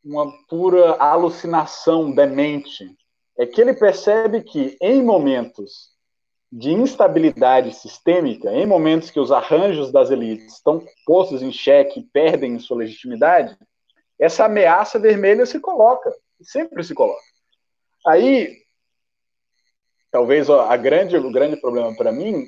uma 0.04 0.32
pura 0.48 0.96
alucinação 0.96 2.10
demente. 2.10 2.84
É 3.38 3.46
que 3.46 3.60
ele 3.60 3.74
percebe 3.74 4.42
que 4.42 4.76
em 4.80 5.02
momentos 5.04 5.95
de 6.56 6.72
instabilidade 6.72 7.74
sistêmica, 7.74 8.50
em 8.50 8.64
momentos 8.64 9.10
que 9.10 9.20
os 9.20 9.30
arranjos 9.30 9.92
das 9.92 10.10
elites 10.10 10.54
estão 10.54 10.82
postos 11.04 11.42
em 11.42 11.52
xeque 11.52 12.00
e 12.00 12.02
perdem 12.02 12.58
sua 12.58 12.78
legitimidade, 12.78 13.54
essa 14.18 14.46
ameaça 14.46 14.98
vermelha 14.98 15.44
se 15.44 15.60
coloca, 15.60 16.10
sempre 16.40 16.82
se 16.82 16.94
coloca. 16.94 17.20
Aí, 18.06 18.56
talvez 20.10 20.48
a 20.48 20.74
grande, 20.78 21.18
o 21.18 21.30
grande 21.30 21.60
problema 21.60 21.94
para 21.94 22.10
mim, 22.10 22.46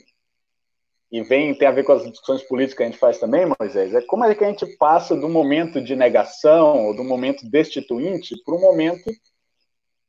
e 1.12 1.22
vem 1.22 1.54
tem 1.54 1.68
a 1.68 1.72
ver 1.72 1.84
com 1.84 1.92
as 1.92 2.10
discussões 2.10 2.42
políticas 2.44 2.76
que 2.78 2.82
a 2.84 2.86
gente 2.86 2.98
faz 2.98 3.18
também, 3.18 3.44
Moisés, 3.60 3.94
é 3.94 4.00
como 4.00 4.24
é 4.24 4.34
que 4.34 4.42
a 4.42 4.48
gente 4.48 4.64
passa 4.78 5.14
do 5.14 5.28
momento 5.28 5.82
de 5.82 5.94
negação 5.94 6.86
ou 6.86 6.96
do 6.96 7.04
momento 7.04 7.46
destituinte 7.46 8.34
para 8.42 8.54
um 8.54 8.60
momento 8.60 9.10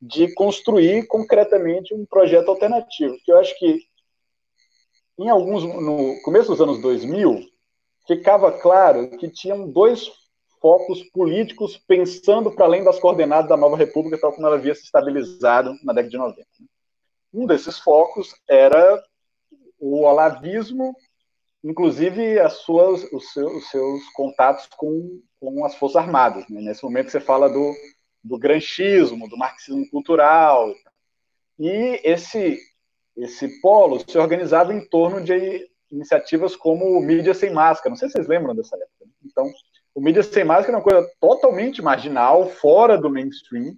de 0.01 0.33
construir 0.35 1.05
concretamente 1.07 1.93
um 1.93 2.05
projeto 2.05 2.47
alternativo. 2.47 3.17
Que 3.25 3.33
eu 3.33 3.37
acho 3.37 3.57
que 3.59 3.88
em 5.23 5.29
alguns 5.29 5.63
no 5.63 6.19
começo 6.21 6.49
dos 6.49 6.61
anos 6.61 6.81
2000 6.81 7.47
ficava 8.07 8.51
claro 8.51 9.09
que 9.17 9.29
tinham 9.29 9.69
dois 9.69 10.11
focos 10.61 11.03
políticos 11.11 11.77
pensando 11.77 12.51
para 12.51 12.65
além 12.65 12.83
das 12.83 12.99
coordenadas 12.99 13.49
da 13.49 13.57
nova 13.57 13.77
república 13.77 14.17
tal 14.19 14.33
como 14.33 14.47
ela 14.47 14.55
havia 14.55 14.75
se 14.75 14.83
estabilizado 14.83 15.73
na 15.83 15.93
década 15.93 16.09
de 16.09 16.17
90. 16.17 16.47
Um 17.33 17.45
desses 17.45 17.79
focos 17.79 18.33
era 18.47 19.01
o 19.79 20.01
olavismo, 20.01 20.93
inclusive 21.63 22.39
as 22.39 22.53
suas, 22.53 23.03
os, 23.13 23.31
seus, 23.31 23.53
os 23.53 23.69
seus 23.69 24.09
contatos 24.13 24.67
com, 24.75 25.21
com 25.39 25.63
as 25.63 25.75
forças 25.75 25.97
armadas. 25.97 26.45
Né? 26.49 26.61
Nesse 26.61 26.83
momento 26.83 27.11
você 27.11 27.19
fala 27.19 27.47
do 27.47 27.73
do 28.23 28.37
granchismo, 28.37 29.27
do 29.29 29.37
marxismo 29.37 29.89
cultural. 29.89 30.73
E 31.57 32.01
esse, 32.03 32.59
esse 33.23 33.59
polo 33.61 33.99
se 33.99 34.17
organizava 34.17 34.73
em 34.73 34.85
torno 34.87 35.21
de 35.21 35.67
iniciativas 35.91 36.55
como 36.55 36.85
o 36.85 37.01
Mídia 37.01 37.33
Sem 37.33 37.51
Máscara. 37.51 37.89
Não 37.89 37.97
sei 37.97 38.07
se 38.07 38.13
vocês 38.13 38.27
lembram 38.27 38.55
dessa 38.55 38.75
época. 38.75 39.05
Né? 39.05 39.11
Então, 39.25 39.51
o 39.93 40.01
Mídia 40.01 40.23
Sem 40.23 40.43
Máscara 40.43 40.73
é 40.73 40.77
uma 40.77 40.83
coisa 40.83 41.07
totalmente 41.19 41.81
marginal, 41.81 42.47
fora 42.49 42.97
do 42.97 43.09
mainstream. 43.09 43.73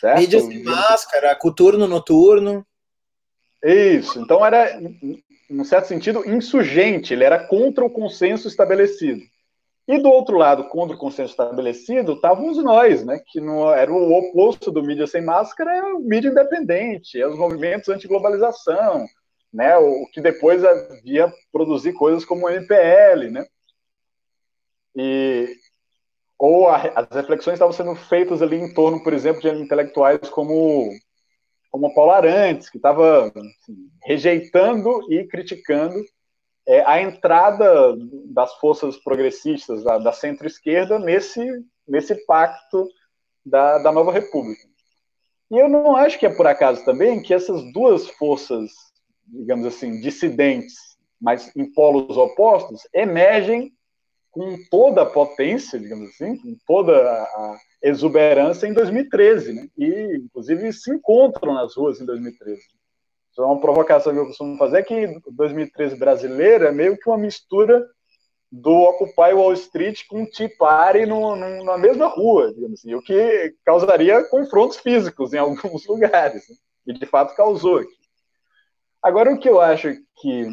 Certo? 0.00 0.20
Mídia 0.20 0.40
Sem 0.40 0.62
Máscara, 0.62 1.34
Coturno 1.34 1.86
Noturno. 1.88 2.64
Isso. 3.64 4.20
Então, 4.20 4.44
era, 4.44 4.80
em 4.80 5.64
certo 5.64 5.86
sentido, 5.86 6.28
insurgente. 6.28 7.12
Ele 7.12 7.24
era 7.24 7.46
contra 7.46 7.84
o 7.84 7.90
consenso 7.90 8.46
estabelecido. 8.46 9.22
E 9.88 9.98
do 9.98 10.10
outro 10.10 10.36
lado, 10.36 10.68
contra 10.68 10.94
o 10.94 10.98
consenso 10.98 11.30
estabelecido, 11.30 12.12
estávamos 12.12 12.62
nós, 12.62 13.02
né, 13.06 13.22
que 13.26 13.40
não 13.40 13.72
era 13.72 13.90
o 13.90 14.12
oposto 14.12 14.70
do 14.70 14.82
mídia 14.82 15.06
sem 15.06 15.24
máscara, 15.24 15.74
é 15.74 15.82
o 15.82 15.98
mídia 15.98 16.28
independente, 16.28 17.18
é 17.18 17.26
os 17.26 17.38
movimentos 17.38 17.88
anti-globalização, 17.88 19.06
né, 19.50 19.78
o 19.78 20.06
que 20.12 20.20
depois 20.20 20.62
havia 20.62 21.32
produzir 21.50 21.94
coisas 21.94 22.22
como 22.22 22.46
o 22.46 22.50
MPL, 22.50 23.30
né, 23.30 23.46
e 24.94 25.56
ou 26.38 26.68
a, 26.68 26.76
as 26.94 27.16
reflexões 27.16 27.54
estavam 27.54 27.72
sendo 27.72 27.96
feitas 27.96 28.42
ali 28.42 28.56
em 28.56 28.72
torno, 28.74 29.02
por 29.02 29.14
exemplo, 29.14 29.40
de 29.40 29.48
intelectuais 29.48 30.28
como 30.28 30.90
como 31.70 31.94
Paulo 31.94 32.12
Arantes, 32.12 32.70
que 32.70 32.76
estava 32.76 33.26
assim, 33.26 33.90
rejeitando 34.02 35.12
e 35.12 35.26
criticando 35.26 35.96
é, 36.68 36.84
a 36.86 37.00
entrada 37.00 37.96
das 38.26 38.54
forças 38.56 38.98
progressistas, 38.98 39.82
da, 39.82 39.96
da 39.96 40.12
centro-esquerda, 40.12 40.98
nesse, 40.98 41.64
nesse 41.86 42.14
pacto 42.26 42.86
da, 43.44 43.78
da 43.78 43.90
nova 43.90 44.12
república. 44.12 44.68
E 45.50 45.56
eu 45.56 45.66
não 45.66 45.96
acho 45.96 46.18
que 46.18 46.26
é 46.26 46.34
por 46.34 46.46
acaso 46.46 46.84
também 46.84 47.22
que 47.22 47.32
essas 47.32 47.72
duas 47.72 48.06
forças, 48.10 48.70
digamos 49.26 49.66
assim, 49.66 49.98
dissidentes, 50.02 50.98
mas 51.18 51.50
em 51.56 51.72
polos 51.72 52.18
opostos, 52.18 52.86
emergem 52.92 53.72
com 54.30 54.56
toda 54.70 55.02
a 55.02 55.06
potência, 55.06 55.80
digamos 55.80 56.10
assim, 56.10 56.36
com 56.36 56.54
toda 56.66 56.94
a 56.94 57.58
exuberância 57.82 58.66
em 58.66 58.74
2013, 58.74 59.54
né? 59.54 59.68
E, 59.76 60.18
inclusive, 60.18 60.70
se 60.74 60.92
encontram 60.92 61.54
nas 61.54 61.74
ruas 61.74 61.98
em 61.98 62.04
2013. 62.04 62.60
Então, 63.38 63.52
uma 63.52 63.60
provocação 63.60 64.12
que 64.12 64.18
eu 64.18 64.26
costumo 64.26 64.58
fazer 64.58 64.78
é 64.78 64.82
que 64.82 65.20
2013 65.30 65.94
brasileiro 65.94 66.64
é 66.66 66.72
meio 66.72 66.98
que 66.98 67.08
uma 67.08 67.16
mistura 67.16 67.88
do 68.50 68.72
Occupy 68.72 69.32
Wall 69.32 69.52
Street 69.52 70.08
com 70.08 70.26
Tea 70.26 70.50
Party 70.58 71.06
no, 71.06 71.36
no, 71.36 71.62
na 71.62 71.78
mesma 71.78 72.06
rua, 72.06 72.52
digamos 72.52 72.80
assim, 72.80 72.96
o 72.96 73.00
que 73.00 73.54
causaria 73.64 74.24
confrontos 74.24 74.78
físicos 74.78 75.32
em 75.32 75.38
alguns 75.38 75.86
lugares, 75.86 76.48
né? 76.48 76.56
e 76.88 76.92
de 76.92 77.06
fato 77.06 77.36
causou. 77.36 77.84
Agora, 79.00 79.32
o 79.32 79.38
que 79.38 79.48
eu 79.48 79.60
acho 79.60 79.94
que 80.20 80.48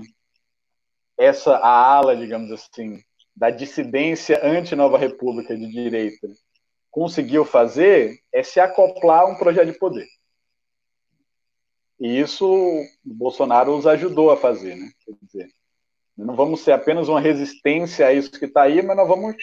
essa 1.18 1.56
a 1.56 1.96
ala, 1.96 2.16
digamos 2.16 2.52
assim, 2.52 3.00
da 3.36 3.50
dissidência 3.50 4.40
anti-Nova 4.46 5.00
República 5.00 5.58
de 5.58 5.68
direita 5.72 6.28
conseguiu 6.92 7.46
fazer 7.46 8.20
é 8.32 8.44
se 8.44 8.60
acoplar 8.60 9.22
a 9.22 9.26
um 9.26 9.38
projeto 9.38 9.72
de 9.72 9.80
poder. 9.80 10.06
E 12.00 12.20
isso 12.20 12.48
Bolsonaro 13.04 13.76
os 13.76 13.88
ajudou 13.88 14.32
a 14.32 14.38
fazer, 14.38 14.76
né? 14.76 14.90
Quer 15.06 15.16
dizer, 15.22 15.50
não 16.18 16.36
vamos 16.36 16.62
ser 16.62 16.72
apenas 16.72 17.10
uma 17.10 17.20
resistência 17.20 18.08
a 18.08 18.14
isso 18.14 18.32
que 18.32 18.46
está 18.46 18.64
aí, 18.64 18.82
mas 18.82 18.96
nós 18.96 19.08
vamos 19.08 19.36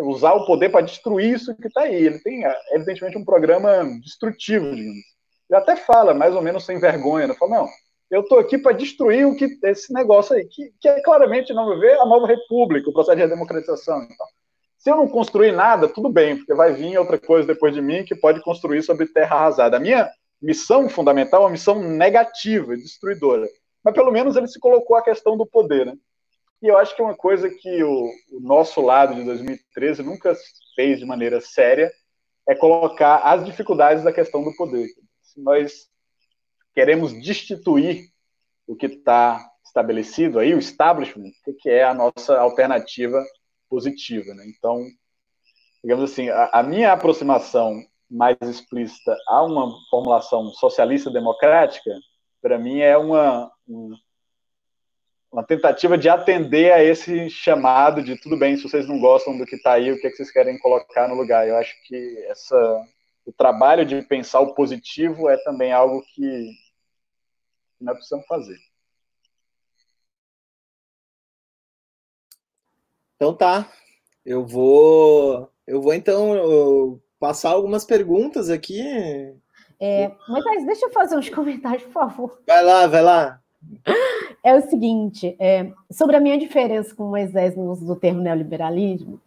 usar 0.00 0.32
o 0.34 0.46
poder 0.46 0.70
para 0.70 0.84
destruir 0.84 1.34
isso 1.34 1.56
que 1.56 1.68
está 1.68 1.82
aí. 1.82 1.94
Ele 1.94 2.18
tem, 2.20 2.42
evidentemente, 2.72 3.18
um 3.18 3.24
programa 3.24 3.84
destrutivo, 4.00 4.74
digamos. 4.74 5.04
Ele 5.48 5.58
até 5.58 5.76
fala, 5.76 6.14
mais 6.14 6.34
ou 6.34 6.42
menos 6.42 6.64
sem 6.64 6.78
vergonha, 6.78 7.26
né? 7.26 7.34
fala, 7.34 7.58
não, 7.58 7.68
eu 8.10 8.20
estou 8.20 8.38
aqui 8.38 8.58
para 8.58 8.76
destruir 8.76 9.26
o 9.26 9.36
que 9.36 9.58
esse 9.64 9.92
negócio 9.92 10.34
aí, 10.36 10.44
que, 10.44 10.72
que 10.80 10.88
é 10.88 11.00
claramente, 11.02 11.52
não 11.52 11.78
ver, 11.78 11.98
a 11.98 12.06
nova 12.06 12.26
república, 12.26 12.88
o 12.88 12.92
processo 12.92 13.16
de 13.16 13.22
redemocratização. 13.22 14.02
Então. 14.02 14.26
Se 14.78 14.90
eu 14.90 14.96
não 14.96 15.08
construir 15.08 15.52
nada, 15.52 15.88
tudo 15.88 16.08
bem, 16.08 16.36
porque 16.36 16.54
vai 16.54 16.72
vir 16.72 16.96
outra 16.98 17.18
coisa 17.18 17.46
depois 17.46 17.74
de 17.74 17.82
mim 17.82 18.04
que 18.04 18.14
pode 18.14 18.40
construir 18.42 18.82
sobre 18.82 19.06
terra 19.06 19.36
arrasada. 19.36 19.76
A 19.76 19.80
minha 19.80 20.08
missão 20.40 20.88
fundamental, 20.88 21.42
uma 21.42 21.50
missão 21.50 21.82
negativa, 21.82 22.76
destruidora. 22.76 23.48
Mas 23.82 23.94
pelo 23.94 24.10
menos 24.10 24.36
ele 24.36 24.46
se 24.46 24.58
colocou 24.58 24.96
a 24.96 25.02
questão 25.02 25.36
do 25.36 25.46
poder, 25.46 25.86
né? 25.86 25.96
E 26.62 26.68
eu 26.68 26.76
acho 26.76 26.94
que 26.94 27.00
é 27.00 27.04
uma 27.04 27.16
coisa 27.16 27.48
que 27.48 27.82
o, 27.82 28.10
o 28.32 28.40
nosso 28.40 28.80
lado 28.82 29.14
de 29.14 29.24
2013 29.24 30.02
nunca 30.02 30.36
fez 30.74 30.98
de 30.98 31.06
maneira 31.06 31.40
séria 31.40 31.90
é 32.46 32.54
colocar 32.54 33.18
as 33.18 33.44
dificuldades 33.44 34.04
da 34.04 34.12
questão 34.12 34.44
do 34.44 34.54
poder. 34.54 34.86
Se 35.22 35.40
nós 35.40 35.88
queremos 36.74 37.12
destituir 37.14 38.10
o 38.66 38.76
que 38.76 38.86
está 38.86 39.40
estabelecido 39.64 40.38
aí, 40.38 40.54
o 40.54 40.58
establishment, 40.58 41.32
o 41.46 41.54
que 41.54 41.70
é 41.70 41.84
a 41.84 41.94
nossa 41.94 42.38
alternativa 42.38 43.24
positiva, 43.68 44.34
né? 44.34 44.44
Então, 44.46 44.84
digamos 45.82 46.10
assim, 46.10 46.28
a, 46.28 46.50
a 46.52 46.62
minha 46.62 46.92
aproximação 46.92 47.80
mais 48.10 48.36
explícita 48.42 49.16
a 49.28 49.42
uma 49.44 49.72
formulação 49.88 50.50
socialista 50.50 51.10
democrática, 51.10 51.90
para 52.42 52.58
mim 52.58 52.80
é 52.80 52.96
uma, 52.96 53.50
uma 55.30 55.44
tentativa 55.44 55.96
de 55.96 56.08
atender 56.08 56.72
a 56.72 56.82
esse 56.82 57.30
chamado 57.30 58.02
de 58.02 58.16
tudo 58.16 58.36
bem, 58.36 58.56
se 58.56 58.64
vocês 58.64 58.88
não 58.88 58.98
gostam 58.98 59.38
do 59.38 59.46
que 59.46 59.56
está 59.56 59.74
aí, 59.74 59.92
o 59.92 60.00
que, 60.00 60.06
é 60.06 60.10
que 60.10 60.16
vocês 60.16 60.32
querem 60.32 60.58
colocar 60.58 61.08
no 61.08 61.14
lugar. 61.14 61.46
Eu 61.46 61.56
acho 61.56 61.74
que 61.86 62.18
essa, 62.28 62.86
o 63.24 63.32
trabalho 63.32 63.86
de 63.86 64.02
pensar 64.02 64.40
o 64.40 64.54
positivo 64.54 65.28
é 65.28 65.36
também 65.44 65.72
algo 65.72 66.02
que 66.14 66.50
nós 67.80 67.94
precisamos 67.94 68.26
fazer. 68.26 68.58
Então 73.14 73.34
tá, 73.36 73.70
eu 74.24 74.46
vou, 74.46 75.52
eu 75.66 75.80
vou 75.80 75.92
então 75.92 76.98
passar 77.20 77.50
algumas 77.50 77.84
perguntas 77.84 78.48
aqui. 78.48 78.82
É, 79.78 80.10
mas 80.28 80.66
deixa 80.66 80.86
eu 80.86 80.90
fazer 80.90 81.16
uns 81.16 81.28
comentários, 81.28 81.84
por 81.84 81.92
favor. 81.92 82.38
Vai 82.46 82.64
lá, 82.64 82.86
vai 82.86 83.02
lá. 83.02 83.40
É 84.42 84.54
o 84.54 84.62
seguinte, 84.62 85.36
é, 85.38 85.70
sobre 85.90 86.16
a 86.16 86.20
minha 86.20 86.38
diferença 86.38 86.94
com 86.94 87.04
o 87.04 87.10
Moisés 87.10 87.54
no 87.54 87.70
uso 87.70 87.86
do 87.86 87.94
termo 87.94 88.22
neoliberalismo, 88.22 89.20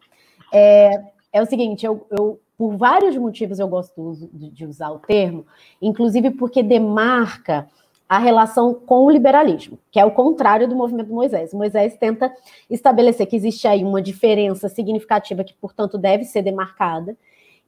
é, 0.52 1.04
é 1.32 1.42
o 1.42 1.46
seguinte, 1.46 1.86
eu, 1.86 2.06
eu, 2.10 2.40
por 2.58 2.76
vários 2.76 3.16
motivos 3.16 3.60
eu 3.60 3.68
gosto 3.68 4.30
de, 4.34 4.50
de 4.50 4.66
usar 4.66 4.90
o 4.90 5.00
termo, 5.00 5.46
inclusive 5.80 6.32
porque 6.32 6.64
demarca 6.64 7.70
a 8.10 8.18
relação 8.18 8.74
com 8.74 9.06
o 9.06 9.10
liberalismo, 9.10 9.80
que 9.92 10.00
é 10.00 10.06
o 10.06 10.12
contrário 10.12 10.68
do 10.68 10.76
movimento 10.76 11.08
do 11.08 11.16
Moisés. 11.16 11.54
O 11.54 11.58
Moisés 11.58 11.96
tenta 11.98 12.32
estabelecer 12.70 13.28
que 13.28 13.36
existe 13.36 13.68
aí 13.68 13.84
uma 13.84 14.02
diferença 14.02 14.70
significativa 14.70 15.44
que, 15.44 15.54
portanto, 15.54 15.98
deve 15.98 16.24
ser 16.24 16.42
demarcada, 16.42 17.18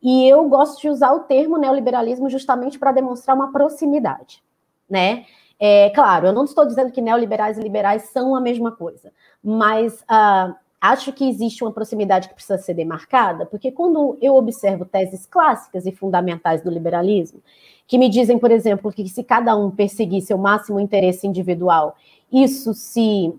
E 0.02 0.28
eu 0.28 0.48
gosto 0.48 0.82
de 0.82 0.90
usar 0.90 1.12
o 1.14 1.22
termo 1.22 1.58
neoliberalismo 1.58 2.30
justamente 2.30 2.78
para 2.78 2.92
demonstrar 2.92 3.36
uma 3.36 3.52
proximidade, 3.52 4.44
né? 4.90 5.26
É, 5.60 5.90
claro, 5.92 6.28
eu 6.28 6.34
não 6.34 6.44
estou 6.44 6.66
dizendo 6.66 6.92
que 6.92 7.02
neoliberais 7.02 7.58
e 7.58 7.62
liberais 7.62 8.04
são 8.10 8.36
a 8.36 8.42
mesma 8.42 8.72
coisa, 8.72 9.12
mas 9.42 10.02
uh, 10.02 10.54
acho 10.82 11.14
que 11.14 11.28
existe 11.28 11.64
uma 11.64 11.72
proximidade 11.72 12.28
que 12.28 12.36
precisa 12.36 12.58
ser 12.58 12.74
demarcada, 12.74 13.46
porque 13.46 13.72
quando 13.72 14.18
eu 14.22 14.36
observo 14.36 14.86
teses 14.86 15.26
clássicas 15.26 15.86
e 15.86 15.92
fundamentais 15.92 16.62
do 16.62 16.70
liberalismo, 16.70 17.42
que 17.88 17.98
me 17.98 18.10
dizem, 18.10 18.38
por 18.38 18.52
exemplo, 18.52 18.92
que 18.92 19.08
se 19.08 19.24
cada 19.24 19.56
um 19.56 19.72
perseguir 19.72 20.22
seu 20.22 20.38
máximo 20.38 20.80
interesse 20.80 21.26
individual, 21.26 21.96
isso 22.32 22.74
se 22.74 23.34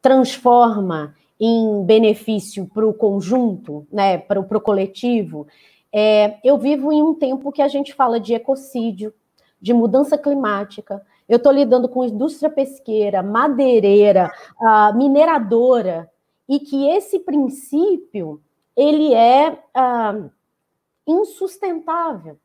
transforma 0.00 1.14
em 1.38 1.82
benefício 1.84 2.66
para 2.72 2.86
o 2.86 2.92
conjunto, 2.92 3.86
né, 3.90 4.18
para 4.18 4.38
o 4.38 4.60
coletivo, 4.60 5.46
é, 5.92 6.38
eu 6.44 6.56
vivo 6.58 6.92
em 6.92 7.02
um 7.02 7.14
tempo 7.14 7.52
que 7.52 7.62
a 7.62 7.68
gente 7.68 7.94
fala 7.94 8.20
de 8.20 8.34
ecocídio, 8.34 9.12
de 9.60 9.72
mudança 9.72 10.16
climática. 10.16 11.04
Eu 11.28 11.36
estou 11.36 11.52
lidando 11.52 11.88
com 11.88 12.04
indústria 12.04 12.50
pesqueira, 12.50 13.22
madeireira, 13.22 14.32
uh, 14.60 14.96
mineradora, 14.96 16.10
e 16.48 16.58
que 16.58 16.88
esse 16.88 17.20
princípio 17.20 18.40
ele 18.76 19.14
é 19.14 19.52
uh, 19.52 20.30
insustentável 21.06 22.38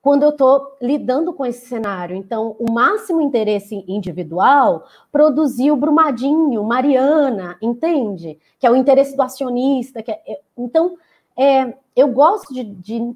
quando 0.00 0.22
eu 0.22 0.30
estou 0.30 0.76
lidando 0.80 1.32
com 1.32 1.44
esse 1.44 1.66
cenário. 1.66 2.16
Então, 2.16 2.56
o 2.58 2.72
máximo 2.72 3.20
interesse 3.20 3.84
individual 3.86 4.86
produziu 5.12 5.76
Brumadinho, 5.76 6.64
Mariana, 6.64 7.58
entende? 7.60 8.38
Que 8.58 8.66
é 8.66 8.70
o 8.70 8.76
interesse 8.76 9.16
do 9.16 9.22
acionista. 9.22 10.00
É, 10.00 10.32
é, 10.32 10.40
então, 10.56 10.96
é, 11.38 11.74
eu 11.94 12.08
gosto 12.08 12.52
de, 12.52 12.64
de, 12.64 13.12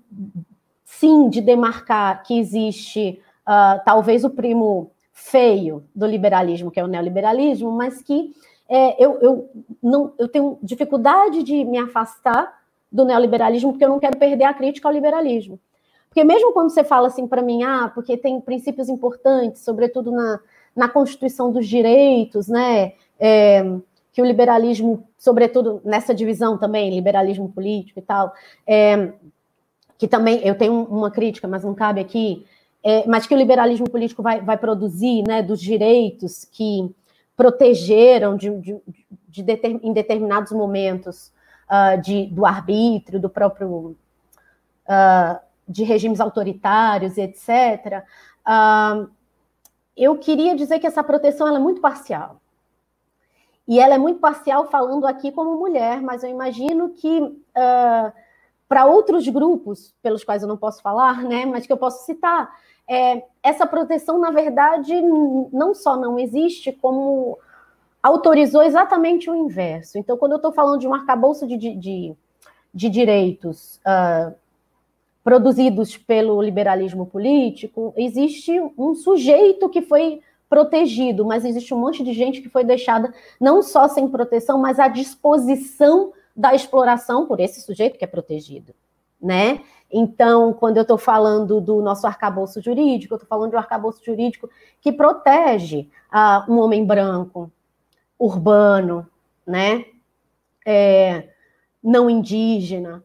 sim, 0.85 1.28
de 1.28 1.40
demarcar 1.40 2.23
que 2.23 2.39
existe 2.39 3.20
uh, 3.47 3.82
talvez 3.85 4.24
o 4.24 4.31
primo 4.31 4.93
feio 5.12 5.85
do 5.94 6.07
liberalismo, 6.07 6.70
que 6.70 6.78
é 6.78 6.85
o 6.85 6.89
neoliberalismo, 6.89 7.70
mas 7.73 8.01
que 8.01 8.32
é, 8.69 9.05
eu, 9.05 9.19
eu, 9.20 9.51
não, 9.82 10.12
eu 10.19 10.28
tenho 10.28 10.59
dificuldade 10.62 11.43
de 11.43 11.65
me 11.65 11.78
afastar 11.78 12.61
do 12.90 13.05
neoliberalismo 13.05 13.73
porque 13.73 13.85
eu 13.85 13.89
não 13.89 13.99
quero 13.99 14.16
perder 14.16 14.44
a 14.44 14.55
crítica 14.55 14.89
ao 14.89 14.94
liberalismo. 14.94 15.59
Porque 16.09 16.24
mesmo 16.24 16.53
quando 16.53 16.70
você 16.70 16.85
fala 16.85 17.09
assim 17.09 17.27
para 17.27 17.43
mim, 17.43 17.62
ah, 17.62 17.90
porque 17.94 18.16
tem 18.16 18.40
princípios 18.40 18.89
importantes, 18.89 19.62
sobretudo 19.62 20.12
na, 20.12 20.40
na 20.77 20.89
Constituição 20.89 21.51
dos 21.51 21.66
Direitos, 21.66 22.49
né? 22.49 22.93
É, 23.19 23.65
que 24.12 24.20
o 24.20 24.24
liberalismo, 24.24 25.09
sobretudo 25.16 25.80
nessa 25.84 26.14
divisão 26.14 26.59
também, 26.59 26.94
liberalismo 26.94 27.48
político 27.51 27.98
e 27.98 28.02
tal, 28.02 28.32
é, 28.66 29.12
que 29.97 30.06
também 30.06 30.40
eu 30.47 30.55
tenho 30.55 30.84
uma 30.84 31.10
crítica, 31.10 31.48
mas 31.48 31.64
não 31.64 31.74
cabe 31.74 32.01
aqui, 32.01 32.47
é, 32.84 33.06
mas 33.06 33.26
que 33.26 33.34
o 33.34 33.39
liberalismo 33.39 33.89
político 33.89 34.22
vai, 34.22 34.40
vai 34.40 34.59
produzir, 34.59 35.22
né, 35.26 35.43
dos 35.43 35.60
direitos 35.60 36.44
que 36.44 36.94
protegeram 37.36 38.36
de, 38.36 38.51
de, 38.60 38.80
de 39.28 39.43
em 39.82 39.93
determinados 39.93 40.52
momentos 40.52 41.32
uh, 41.68 42.01
de, 42.01 42.26
do 42.26 42.44
arbítrio, 42.44 43.18
do 43.18 43.30
próprio 43.30 43.97
uh, 44.86 45.40
de 45.66 45.84
regimes 45.84 46.20
autoritários, 46.20 47.16
etc. 47.16 48.05
Uh, 48.47 49.09
eu 49.97 50.18
queria 50.18 50.55
dizer 50.55 50.78
que 50.78 50.86
essa 50.86 51.02
proteção 51.02 51.55
é 51.55 51.59
muito 51.59 51.80
parcial. 51.80 52.41
E 53.66 53.78
ela 53.78 53.94
é 53.94 53.98
muito 53.98 54.20
parcial 54.20 54.66
falando 54.68 55.06
aqui 55.06 55.30
como 55.30 55.56
mulher, 55.56 56.01
mas 56.02 56.22
eu 56.22 56.30
imagino 56.30 56.90
que 56.90 57.20
uh, 57.20 58.12
para 58.68 58.86
outros 58.86 59.28
grupos, 59.28 59.94
pelos 60.02 60.24
quais 60.24 60.43
eu 60.43 60.48
não 60.48 60.56
posso 60.56 60.82
falar, 60.82 61.22
né, 61.22 61.44
mas 61.44 61.66
que 61.66 61.72
eu 61.72 61.76
posso 61.76 62.05
citar, 62.05 62.51
é, 62.89 63.22
essa 63.43 63.66
proteção, 63.66 64.18
na 64.18 64.30
verdade, 64.30 65.01
não 65.52 65.74
só 65.74 65.97
não 65.97 66.18
existe, 66.18 66.72
como 66.72 67.39
autorizou 68.02 68.62
exatamente 68.62 69.30
o 69.30 69.34
inverso. 69.34 69.97
Então, 69.98 70.16
quando 70.16 70.32
eu 70.32 70.36
estou 70.36 70.52
falando 70.52 70.80
de 70.80 70.89
um 70.89 70.94
arcabouço 70.94 71.47
de, 71.47 71.56
de, 71.56 72.16
de 72.74 72.89
direitos 72.89 73.80
uh, 73.86 74.34
produzidos 75.22 75.97
pelo 75.97 76.43
liberalismo 76.43 77.06
político, 77.06 77.94
existe 77.97 78.59
um 78.76 78.94
sujeito 78.94 79.68
que 79.68 79.82
foi 79.82 80.20
protegido, 80.53 81.24
mas 81.24 81.47
existe 81.47 81.73
um 81.73 81.79
monte 81.79 82.05
de 82.05 82.12
gente 82.12 82.43
que 82.43 82.49
foi 82.51 82.62
deixada 82.62 83.15
não 83.41 83.62
só 83.62 83.89
sem 83.89 84.07
proteção, 84.07 84.59
mas 84.59 84.79
à 84.79 84.87
disposição 84.87 86.12
da 86.37 86.55
exploração 86.55 87.24
por 87.24 87.41
esse 87.41 87.62
sujeito 87.62 87.97
que 87.97 88.05
é 88.05 88.07
protegido, 88.07 88.74
né? 89.19 89.62
Então, 89.91 90.53
quando 90.53 90.77
eu 90.77 90.83
estou 90.83 90.99
falando 90.99 91.59
do 91.59 91.81
nosso 91.81 92.07
arcabouço 92.07 92.61
jurídico, 92.61 93.15
eu 93.15 93.16
estou 93.16 93.27
falando 93.27 93.49
de 93.49 93.57
um 93.57 93.59
arcabouço 93.59 94.05
jurídico 94.05 94.51
que 94.79 94.93
protege 94.93 95.89
uh, 96.12 96.53
um 96.53 96.59
homem 96.61 96.85
branco, 96.85 97.51
urbano, 98.19 99.09
né? 99.47 99.87
É, 100.66 101.31
não 101.83 102.11
indígena, 102.11 103.03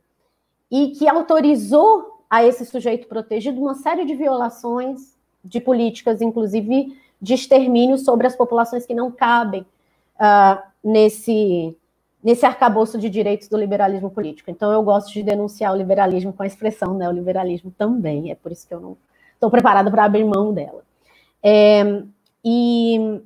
e 0.70 0.90
que 0.90 1.08
autorizou 1.08 2.26
a 2.30 2.44
esse 2.44 2.66
sujeito 2.66 3.08
protegido 3.08 3.62
uma 3.62 3.76
série 3.76 4.04
de 4.04 4.16
violações 4.16 5.16
de 5.46 5.62
políticas, 5.62 6.22
inclusive 6.22 7.07
de 7.22 7.34
extermínio 7.34 7.98
sobre 7.98 8.28
as 8.28 8.36
populações 8.36 8.86
que 8.86 8.94
não 8.94 9.12
cabem 9.12 9.66
uh, 10.16 10.62
nesse, 10.84 11.76
nesse 12.24 12.46
arcabouço 12.46 12.98
de 12.98 13.10
direitos 13.10 13.48
do 13.48 13.58
liberalismo 13.58 14.10
político. 14.10 14.52
Então, 14.52 14.72
eu 14.72 14.84
gosto 14.84 15.12
de 15.12 15.24
denunciar 15.24 15.74
o 15.74 15.78
liberalismo 15.78 16.34
com 16.34 16.44
a 16.44 16.48
expressão 16.48 16.94
neoliberalismo 16.94 17.72
também, 17.78 18.32
é 18.32 18.36
por 18.36 18.52
isso 18.52 18.68
que 18.68 18.74
eu 18.74 18.80
não 18.80 18.98
estou 19.34 19.50
preparada 19.50 19.90
para 19.90 20.06
abrir 20.06 20.24
mão 20.24 20.54
dela. 20.54 20.84
É, 21.44 22.04
e 22.44 23.22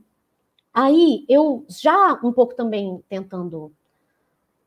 aí, 0.73 1.25
eu 1.27 1.65
já 1.67 2.19
um 2.23 2.31
pouco 2.31 2.55
também 2.55 3.03
tentando 3.09 3.71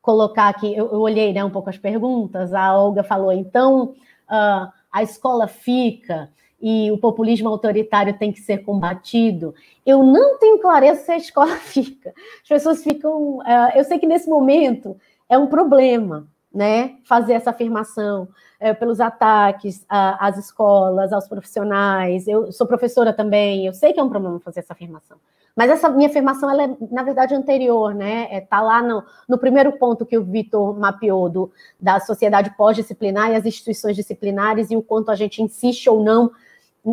colocar 0.01 0.49
aqui, 0.49 0.67
eu, 0.75 0.91
eu 0.91 1.01
olhei 1.01 1.33
né, 1.33 1.43
um 1.43 1.49
pouco 1.49 1.69
as 1.69 1.79
perguntas, 1.79 2.53
a 2.53 2.77
Olga 2.77 3.03
falou, 3.03 3.31
então 3.31 3.95
uh, 4.29 4.71
a 4.91 5.01
escola 5.01 5.47
fica 5.47 6.29
e 6.61 6.91
o 6.91 6.97
populismo 6.97 7.49
autoritário 7.49 8.17
tem 8.17 8.31
que 8.31 8.39
ser 8.39 8.59
combatido. 8.59 9.53
Eu 9.85 10.03
não 10.03 10.37
tenho 10.39 10.59
clareza 10.59 11.01
se 11.01 11.11
a 11.11 11.17
escola 11.17 11.55
fica. 11.57 12.13
As 12.41 12.47
pessoas 12.47 12.83
ficam. 12.83 13.37
Uh, 13.37 13.71
eu 13.75 13.83
sei 13.83 13.99
que 13.99 14.07
nesse 14.07 14.29
momento 14.29 14.97
é 15.29 15.37
um 15.37 15.47
problema, 15.47 16.27
né? 16.53 16.95
Fazer 17.05 17.33
essa 17.33 17.49
afirmação 17.49 18.27
uh, 18.61 18.75
pelos 18.79 18.99
ataques 18.99 19.85
às 19.89 20.37
escolas, 20.37 21.11
aos 21.11 21.27
profissionais. 21.27 22.27
Eu 22.27 22.51
sou 22.51 22.65
professora 22.65 23.13
também, 23.13 23.65
eu 23.65 23.73
sei 23.73 23.93
que 23.93 23.99
é 23.99 24.03
um 24.03 24.09
problema 24.09 24.39
fazer 24.39 24.61
essa 24.61 24.73
afirmação. 24.73 25.17
Mas 25.55 25.69
essa 25.69 25.87
minha 25.87 26.09
afirmação, 26.09 26.49
ela 26.49 26.63
é, 26.63 26.77
na 26.91 27.01
verdade, 27.01 27.33
anterior, 27.33 27.95
né? 27.95 28.23
Está 28.23 28.35
é, 28.35 28.41
tá 28.41 28.61
lá 28.61 28.81
no, 28.81 29.03
no, 29.27 29.37
primeiro 29.37 29.71
ponto 29.73 30.05
que 30.05 30.17
o 30.17 30.23
Vitor 30.23 30.77
mapeou 30.77 31.29
do, 31.29 31.51
da 31.79 31.97
sociedade 31.99 32.53
pós-disciplinar 32.57 33.31
e 33.31 33.35
as 33.35 33.45
instituições 33.45 33.95
disciplinares 33.95 34.69
e 34.69 34.75
o 34.75 34.81
quanto 34.81 35.11
a 35.11 35.15
gente 35.15 35.41
insiste 35.41 35.89
ou 35.89 36.03
não 36.03 36.29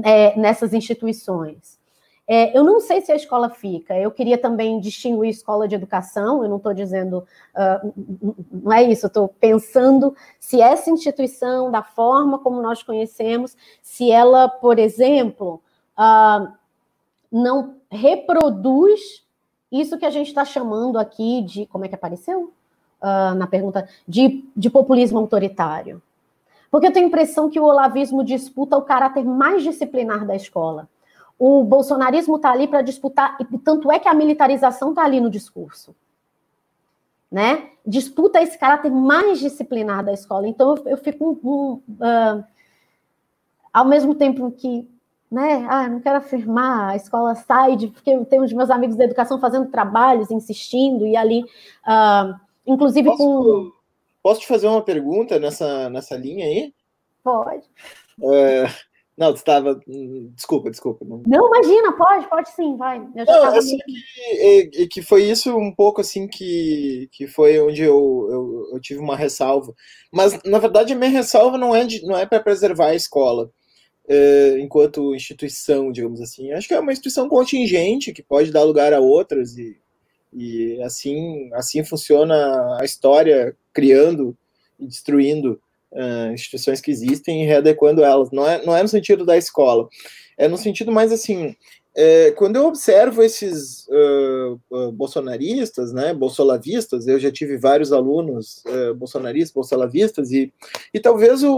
é, 0.04 0.38
nessas 0.38 0.72
instituições. 0.72 1.80
É, 2.26 2.56
eu 2.56 2.62
não 2.62 2.80
sei 2.80 3.00
se 3.00 3.10
a 3.10 3.16
escola 3.16 3.50
fica. 3.50 3.98
Eu 3.98 4.10
queria 4.10 4.38
também 4.38 4.80
distinguir 4.80 5.28
escola 5.28 5.66
de 5.66 5.74
educação. 5.74 6.42
Eu 6.42 6.48
não 6.48 6.56
estou 6.56 6.72
dizendo, 6.72 7.26
uh, 7.54 7.92
não 8.50 8.72
é 8.72 8.82
isso. 8.84 9.06
Eu 9.06 9.08
estou 9.08 9.28
pensando 9.28 10.14
se 10.38 10.60
essa 10.60 10.88
instituição, 10.88 11.70
da 11.70 11.82
forma 11.82 12.38
como 12.38 12.62
nós 12.62 12.82
conhecemos, 12.82 13.56
se 13.82 14.10
ela, 14.10 14.48
por 14.48 14.78
exemplo, 14.78 15.60
uh, 15.98 16.52
não 17.30 17.76
reproduz 17.90 19.24
isso 19.70 19.98
que 19.98 20.06
a 20.06 20.10
gente 20.10 20.28
está 20.28 20.44
chamando 20.44 20.98
aqui 20.98 21.42
de. 21.42 21.66
Como 21.66 21.84
é 21.84 21.88
que 21.88 21.94
apareceu? 21.94 22.52
Uh, 23.02 23.34
na 23.34 23.48
pergunta, 23.48 23.88
de, 24.06 24.44
de 24.56 24.70
populismo 24.70 25.18
autoritário. 25.18 26.00
Porque 26.72 26.86
eu 26.86 26.92
tenho 26.92 27.04
a 27.04 27.08
impressão 27.08 27.50
que 27.50 27.60
o 27.60 27.64
olavismo 27.64 28.24
disputa 28.24 28.78
o 28.78 28.82
caráter 28.82 29.22
mais 29.26 29.62
disciplinar 29.62 30.26
da 30.26 30.34
escola. 30.34 30.88
O 31.38 31.62
bolsonarismo 31.62 32.36
está 32.36 32.50
ali 32.50 32.66
para 32.66 32.80
disputar, 32.80 33.36
e 33.38 33.58
tanto 33.58 33.92
é 33.92 33.98
que 33.98 34.08
a 34.08 34.14
militarização 34.14 34.88
está 34.88 35.04
ali 35.04 35.20
no 35.20 35.28
discurso. 35.28 35.94
Né? 37.30 37.68
Disputa 37.86 38.40
esse 38.40 38.58
caráter 38.58 38.90
mais 38.90 39.38
disciplinar 39.38 40.02
da 40.02 40.14
escola. 40.14 40.48
Então 40.48 40.74
eu, 40.74 40.92
eu 40.92 40.96
fico 40.96 41.38
um, 41.44 41.50
um, 41.50 41.72
uh, 41.96 42.44
ao 43.70 43.84
mesmo 43.84 44.14
tempo 44.14 44.50
que 44.50 44.88
né? 45.30 45.66
Ah, 45.66 45.88
não 45.88 45.98
quero 45.98 46.18
afirmar, 46.18 46.90
a 46.90 46.96
escola 46.96 47.34
sai 47.34 47.74
de. 47.74 47.88
Porque 47.88 48.10
eu 48.10 48.24
tenho 48.26 48.44
os 48.44 48.52
meus 48.52 48.68
amigos 48.68 48.96
da 48.96 49.04
educação 49.04 49.38
fazendo 49.38 49.70
trabalhos, 49.70 50.30
insistindo, 50.30 51.06
e 51.06 51.16
ali, 51.16 51.42
uh, 51.42 52.38
inclusive 52.66 53.08
posso, 53.08 53.16
com. 53.18 53.81
Posso 54.22 54.40
te 54.40 54.46
fazer 54.46 54.66
uma 54.66 54.82
pergunta 54.82 55.38
nessa, 55.38 55.90
nessa 55.90 56.16
linha 56.16 56.46
aí? 56.46 56.74
Pode. 57.22 57.66
É, 58.22 58.66
Não, 59.16 59.30
você 59.30 59.38
estava. 59.38 59.78
Desculpa, 60.34 60.70
desculpa. 60.70 61.04
Não... 61.04 61.22
não, 61.26 61.46
imagina, 61.48 61.92
pode, 61.92 62.28
pode 62.28 62.50
sim, 62.50 62.76
vai. 62.76 62.96
Eu 63.14 63.24
não, 63.26 63.44
assim, 63.56 63.76
que, 63.78 64.86
que 64.88 65.02
foi 65.02 65.24
isso 65.24 65.54
um 65.56 65.72
pouco 65.74 66.00
assim 66.00 66.26
que, 66.26 67.08
que 67.12 67.26
foi 67.26 67.60
onde 67.60 67.82
eu, 67.82 68.28
eu, 68.30 68.70
eu 68.72 68.80
tive 68.80 69.00
uma 69.00 69.16
ressalva. 69.16 69.74
Mas, 70.10 70.42
na 70.44 70.58
verdade, 70.58 70.94
a 70.94 70.96
minha 70.96 71.10
ressalva 71.10 71.58
não 71.58 71.76
é, 71.76 71.84
de, 71.84 72.02
não 72.02 72.16
é 72.16 72.24
para 72.24 72.40
preservar 72.40 72.88
a 72.88 72.94
escola. 72.94 73.50
É, 74.08 74.58
enquanto 74.58 75.14
instituição, 75.14 75.92
digamos 75.92 76.20
assim. 76.20 76.50
Acho 76.52 76.66
que 76.66 76.74
é 76.74 76.80
uma 76.80 76.92
instituição 76.92 77.28
contingente 77.28 78.12
que 78.12 78.22
pode 78.22 78.50
dar 78.50 78.64
lugar 78.64 78.94
a 78.94 78.98
outras 78.98 79.56
e, 79.58 79.78
e 80.32 80.82
assim, 80.82 81.50
assim 81.52 81.84
funciona 81.84 82.78
a 82.80 82.84
história, 82.84 83.54
criando 83.72 84.36
e 84.78 84.86
destruindo 84.86 85.60
uh, 85.92 86.32
instituições 86.32 86.80
que 86.80 86.90
existem 86.90 87.42
e 87.42 87.46
readequando 87.46 88.02
elas. 88.02 88.30
Não 88.30 88.48
é, 88.48 88.64
não 88.64 88.76
é 88.76 88.82
no 88.82 88.88
sentido 88.88 89.24
da 89.24 89.36
escola, 89.36 89.88
é 90.36 90.48
no 90.48 90.56
sentido 90.56 90.90
mais 90.90 91.12
assim. 91.12 91.54
É, 91.94 92.30
quando 92.30 92.56
eu 92.56 92.64
observo 92.64 93.22
esses 93.22 93.86
uh, 93.88 94.58
uh, 94.70 94.92
bolsonaristas, 94.92 95.92
né, 95.92 96.14
bolsolavistas, 96.14 97.06
eu 97.06 97.18
já 97.18 97.30
tive 97.30 97.58
vários 97.58 97.92
alunos 97.92 98.62
uh, 98.66 98.94
bolsonaristas, 98.94 99.52
bolsolavistas, 99.52 100.30
e, 100.30 100.50
e 100.94 100.98
talvez 100.98 101.42
o, 101.42 101.54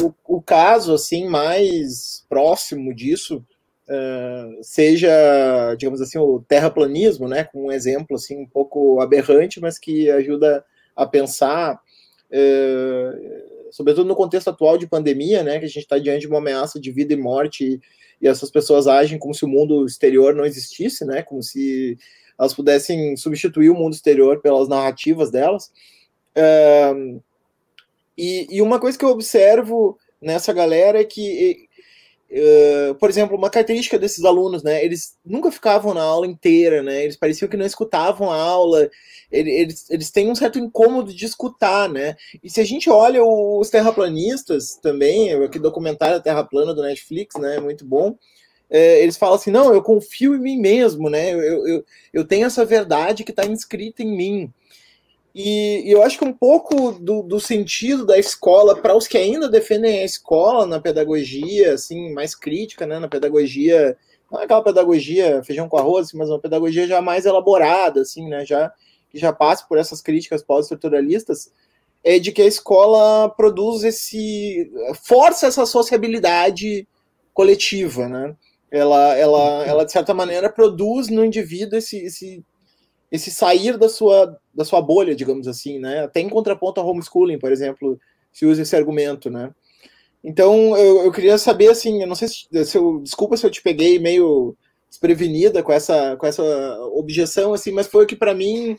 o, 0.00 0.14
o 0.24 0.40
caso 0.40 0.94
assim 0.94 1.28
mais 1.28 2.24
próximo 2.28 2.94
disso 2.94 3.44
seja, 4.62 5.74
digamos 5.76 6.00
assim, 6.00 6.16
o 6.16 6.40
terraplanismo, 6.48 7.28
né, 7.28 7.44
com 7.44 7.66
um 7.66 7.72
exemplo 7.72 8.16
assim 8.16 8.38
um 8.38 8.46
pouco 8.46 9.02
aberrante, 9.02 9.60
mas 9.60 9.78
que 9.78 10.10
ajuda 10.10 10.64
a 10.96 11.06
pensar 11.06 11.80
sobretudo 13.72 14.06
no 14.06 14.14
contexto 14.14 14.48
atual 14.48 14.76
de 14.76 14.86
pandemia, 14.86 15.42
né, 15.42 15.58
que 15.58 15.64
a 15.64 15.68
gente 15.68 15.78
está 15.78 15.98
diante 15.98 16.20
de 16.20 16.28
uma 16.28 16.38
ameaça 16.38 16.78
de 16.78 16.92
vida 16.92 17.14
e 17.14 17.16
morte, 17.16 17.64
e, 17.64 17.80
e, 18.20 18.28
essas 18.28 18.50
pessoas 18.50 18.86
agem 18.86 19.18
como 19.18 19.34
se 19.34 19.44
o 19.44 19.48
mundo 19.48 19.86
exterior 19.86 20.34
não 20.34 20.44
existisse, 20.44 21.04
né, 21.04 21.22
como 21.22 21.42
se 21.42 21.98
elas 22.38 22.54
pudessem 22.54 23.16
substituir 23.16 23.70
o 23.70 23.74
mundo 23.74 23.94
exterior 23.94 24.40
pelas 24.40 24.68
narrativas 24.68 25.30
delas. 25.30 25.72
É, 26.34 26.92
e, 28.16 28.46
e, 28.50 28.62
uma 28.62 28.78
coisa 28.78 28.98
que 28.98 29.04
eu 29.04 29.10
observo 29.10 29.98
nessa 30.20 30.52
galera 30.52 31.00
é 31.00 31.04
que 31.04 31.68
Uh, 32.34 32.94
por 32.94 33.10
exemplo, 33.10 33.36
uma 33.36 33.50
característica 33.50 33.98
desses 33.98 34.24
alunos, 34.24 34.62
né? 34.62 34.82
Eles 34.82 35.18
nunca 35.22 35.52
ficavam 35.52 35.92
na 35.92 36.02
aula 36.02 36.26
inteira, 36.26 36.82
né? 36.82 37.04
Eles 37.04 37.16
pareciam 37.16 37.46
que 37.46 37.58
não 37.58 37.66
escutavam 37.66 38.30
a 38.30 38.36
aula. 38.36 38.88
Eles, 39.30 39.90
eles 39.90 40.10
têm 40.10 40.30
um 40.30 40.34
certo 40.34 40.58
incômodo 40.58 41.12
de 41.12 41.26
escutar, 41.26 41.90
né? 41.90 42.16
E 42.42 42.48
se 42.48 42.58
a 42.58 42.64
gente 42.64 42.88
olha 42.88 43.22
os 43.22 43.68
terraplanistas 43.68 44.76
também, 44.76 45.30
aquele 45.34 45.62
documentário 45.62 46.22
Terra 46.22 46.42
Plana 46.42 46.72
do 46.72 46.80
Netflix, 46.80 47.38
né? 47.38 47.60
Muito 47.60 47.84
bom. 47.84 48.16
É, 48.70 49.02
eles 49.02 49.18
falam 49.18 49.34
assim: 49.34 49.50
não, 49.50 49.74
eu 49.74 49.82
confio 49.82 50.34
em 50.34 50.40
mim 50.40 50.56
mesmo, 50.56 51.10
né? 51.10 51.34
Eu, 51.34 51.66
eu, 51.66 51.84
eu 52.14 52.24
tenho 52.24 52.46
essa 52.46 52.64
verdade 52.64 53.24
que 53.24 53.30
está 53.30 53.44
inscrita 53.44 54.02
em 54.02 54.16
mim. 54.16 54.52
E, 55.34 55.82
eu 55.86 56.02
acho 56.02 56.18
que 56.18 56.24
um 56.24 56.32
pouco 56.32 56.92
do, 56.92 57.22
do 57.22 57.40
sentido 57.40 58.04
da 58.04 58.18
escola, 58.18 58.76
para 58.76 58.96
os 58.96 59.06
que 59.06 59.16
ainda 59.16 59.48
defendem 59.48 60.00
a 60.00 60.04
escola 60.04 60.66
na 60.66 60.80
pedagogia, 60.80 61.74
assim, 61.74 62.12
mais 62.12 62.34
crítica, 62.34 62.86
né, 62.86 62.98
na 62.98 63.08
pedagogia, 63.08 63.96
não 64.30 64.40
é 64.40 64.44
aquela 64.44 64.62
pedagogia 64.62 65.42
feijão 65.42 65.68
com 65.68 65.78
arroz, 65.78 66.12
mas 66.12 66.28
uma 66.28 66.38
pedagogia 66.38 66.86
já 66.86 67.00
mais 67.00 67.24
elaborada, 67.24 68.02
assim, 68.02 68.28
né, 68.28 68.44
já, 68.44 68.72
que 69.10 69.18
já 69.18 69.32
passa 69.32 69.64
por 69.66 69.78
essas 69.78 70.02
críticas 70.02 70.42
pós-estruturalistas, 70.42 71.50
é 72.04 72.18
de 72.18 72.30
que 72.32 72.42
a 72.42 72.46
escola 72.46 73.30
produz 73.30 73.84
esse, 73.84 74.70
força 75.04 75.46
essa 75.46 75.64
sociabilidade 75.64 76.86
coletiva, 77.32 78.06
né, 78.06 78.36
ela, 78.70 79.14
ela, 79.16 79.66
ela 79.66 79.84
de 79.84 79.92
certa 79.92 80.12
maneira 80.12 80.50
produz 80.50 81.08
no 81.08 81.24
indivíduo 81.24 81.78
esse, 81.78 81.98
esse 81.98 82.44
esse 83.12 83.30
sair 83.30 83.76
da 83.76 83.90
sua, 83.90 84.40
da 84.54 84.64
sua 84.64 84.80
bolha, 84.80 85.14
digamos 85.14 85.46
assim, 85.46 85.78
né? 85.78 86.04
Até 86.04 86.20
em 86.20 86.30
contraponto 86.30 86.80
ao 86.80 86.88
homeschooling, 86.88 87.38
por 87.38 87.52
exemplo, 87.52 88.00
se 88.32 88.46
usa 88.46 88.62
esse 88.62 88.74
argumento, 88.74 89.28
né? 89.28 89.50
Então, 90.24 90.74
eu, 90.78 91.04
eu 91.04 91.12
queria 91.12 91.36
saber, 91.36 91.68
assim, 91.68 92.00
eu 92.00 92.06
não 92.06 92.14
sei 92.14 92.28
se, 92.28 92.64
se 92.64 92.78
eu, 92.78 93.00
desculpa 93.00 93.36
se 93.36 93.44
eu 93.44 93.50
te 93.50 93.60
peguei 93.60 93.98
meio 93.98 94.56
desprevenida 94.88 95.62
com 95.62 95.72
essa, 95.72 96.16
com 96.16 96.26
essa 96.26 96.42
objeção, 96.94 97.52
assim, 97.52 97.70
mas 97.70 97.86
foi 97.86 98.04
o 98.04 98.06
que 98.06 98.16
para 98.16 98.34
mim 98.34 98.76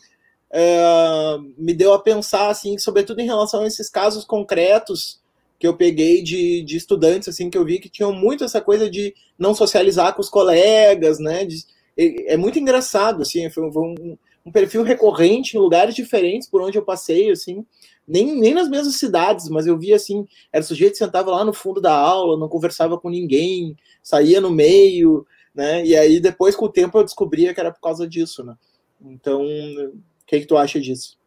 é, 0.51 1.37
me 1.55 1.73
deu 1.73 1.93
a 1.93 2.01
pensar, 2.01 2.49
assim, 2.49 2.77
sobretudo 2.79 3.19
em 3.19 3.25
relação 3.25 3.61
a 3.61 3.67
esses 3.67 3.87
casos 3.87 4.25
concretos 4.25 5.21
que 5.59 5.67
eu 5.67 5.77
peguei 5.77 6.23
de, 6.23 6.63
de 6.63 6.75
estudantes, 6.75 7.27
assim, 7.27 7.51
que 7.51 7.57
eu 7.57 7.65
vi 7.65 7.77
que 7.77 7.89
tinham 7.89 8.11
muito 8.11 8.43
essa 8.43 8.61
coisa 8.61 8.89
de 8.89 9.13
não 9.37 9.53
socializar 9.53 10.15
com 10.15 10.21
os 10.21 10.29
colegas, 10.29 11.19
né, 11.19 11.45
de, 11.45 11.57
é 11.97 12.37
muito 12.37 12.59
engraçado, 12.59 13.21
assim, 13.21 13.49
foi 13.49 13.63
um, 13.63 14.17
um, 14.45 14.51
perfil 14.51 14.83
recorrente 14.83 15.55
em 15.55 15.59
lugares 15.59 15.95
diferentes 15.95 16.49
por 16.49 16.61
onde 16.61 16.77
eu 16.77 16.83
passei, 16.83 17.31
assim, 17.31 17.65
nem, 18.07 18.35
nem 18.35 18.53
nas 18.53 18.69
mesmas 18.69 18.95
cidades, 18.95 19.49
mas 19.49 19.67
eu 19.67 19.77
via 19.77 19.95
assim, 19.95 20.27
era 20.51 20.63
sujeito 20.63 20.93
que 20.93 20.97
sentava 20.97 21.31
lá 21.31 21.45
no 21.45 21.53
fundo 21.53 21.79
da 21.79 21.95
aula, 21.95 22.37
não 22.37 22.49
conversava 22.49 22.99
com 22.99 23.09
ninguém, 23.09 23.75
saía 24.01 24.41
no 24.41 24.49
meio, 24.49 25.25
né, 25.53 25.85
e 25.85 25.95
aí 25.95 26.19
depois 26.19 26.55
com 26.55 26.65
o 26.65 26.71
tempo 26.71 26.97
eu 26.97 27.03
descobria 27.03 27.53
que 27.53 27.59
era 27.59 27.71
por 27.71 27.81
causa 27.81 28.07
disso, 28.07 28.43
né, 28.43 28.55
então, 29.01 29.41
o 29.43 29.93
que, 30.25 30.39
que 30.39 30.47
tu 30.47 30.57
acha 30.57 30.79
disso? 30.79 31.17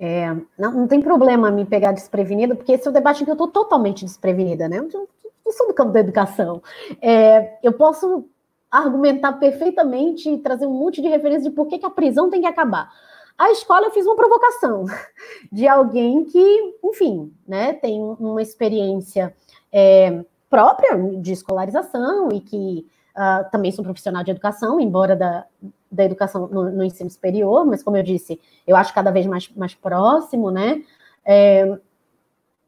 É, 0.00 0.28
não, 0.56 0.72
não 0.72 0.86
tem 0.86 1.00
problema 1.00 1.50
me 1.50 1.64
pegar 1.64 1.92
desprevenida, 1.92 2.54
porque 2.54 2.72
esse 2.72 2.86
é 2.86 2.90
o 2.90 2.94
debate 2.94 3.22
em 3.22 3.24
que 3.24 3.30
eu 3.30 3.34
estou 3.34 3.48
totalmente 3.48 4.04
desprevenida, 4.04 4.68
né? 4.68 4.78
Eu 4.78 5.08
não 5.44 5.52
sou 5.52 5.66
do 5.66 5.74
campo 5.74 5.92
da 5.92 6.00
educação. 6.00 6.62
É, 7.02 7.58
eu 7.62 7.72
posso 7.72 8.28
argumentar 8.70 9.34
perfeitamente 9.34 10.28
e 10.30 10.38
trazer 10.38 10.66
um 10.66 10.74
monte 10.74 11.00
de 11.00 11.08
referência 11.08 11.50
de 11.50 11.56
por 11.56 11.66
que, 11.66 11.78
que 11.78 11.86
a 11.86 11.90
prisão 11.90 12.28
tem 12.28 12.40
que 12.40 12.46
acabar. 12.46 12.92
A 13.36 13.50
escola 13.50 13.86
eu 13.86 13.90
fiz 13.92 14.04
uma 14.04 14.16
provocação 14.16 14.84
de 15.50 15.66
alguém 15.68 16.24
que, 16.24 16.76
enfim, 16.84 17.32
né, 17.46 17.72
tem 17.74 18.00
uma 18.00 18.42
experiência 18.42 19.34
é, 19.72 20.24
própria 20.50 20.96
de 21.20 21.32
escolarização 21.32 22.30
e 22.32 22.40
que 22.40 22.86
uh, 23.16 23.48
também 23.50 23.70
sou 23.70 23.84
profissional 23.84 24.24
de 24.24 24.30
educação, 24.30 24.80
embora 24.80 25.14
da, 25.14 25.46
da 25.90 26.04
educação 26.04 26.48
no, 26.48 26.70
no, 26.70 26.84
ensino 26.84 27.08
superior, 27.08 27.64
mas 27.64 27.82
como 27.82 27.96
eu 27.96 28.02
disse, 28.02 28.40
eu 28.66 28.76
acho 28.76 28.92
cada 28.92 29.10
vez 29.10 29.26
mais, 29.26 29.48
mais 29.54 29.74
próximo, 29.74 30.50
né? 30.50 30.82
É, 31.24 31.78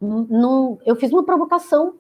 num, 0.01 0.79
eu 0.85 0.97
fiz 0.97 1.13
uma 1.13 1.25
provocação, 1.25 1.95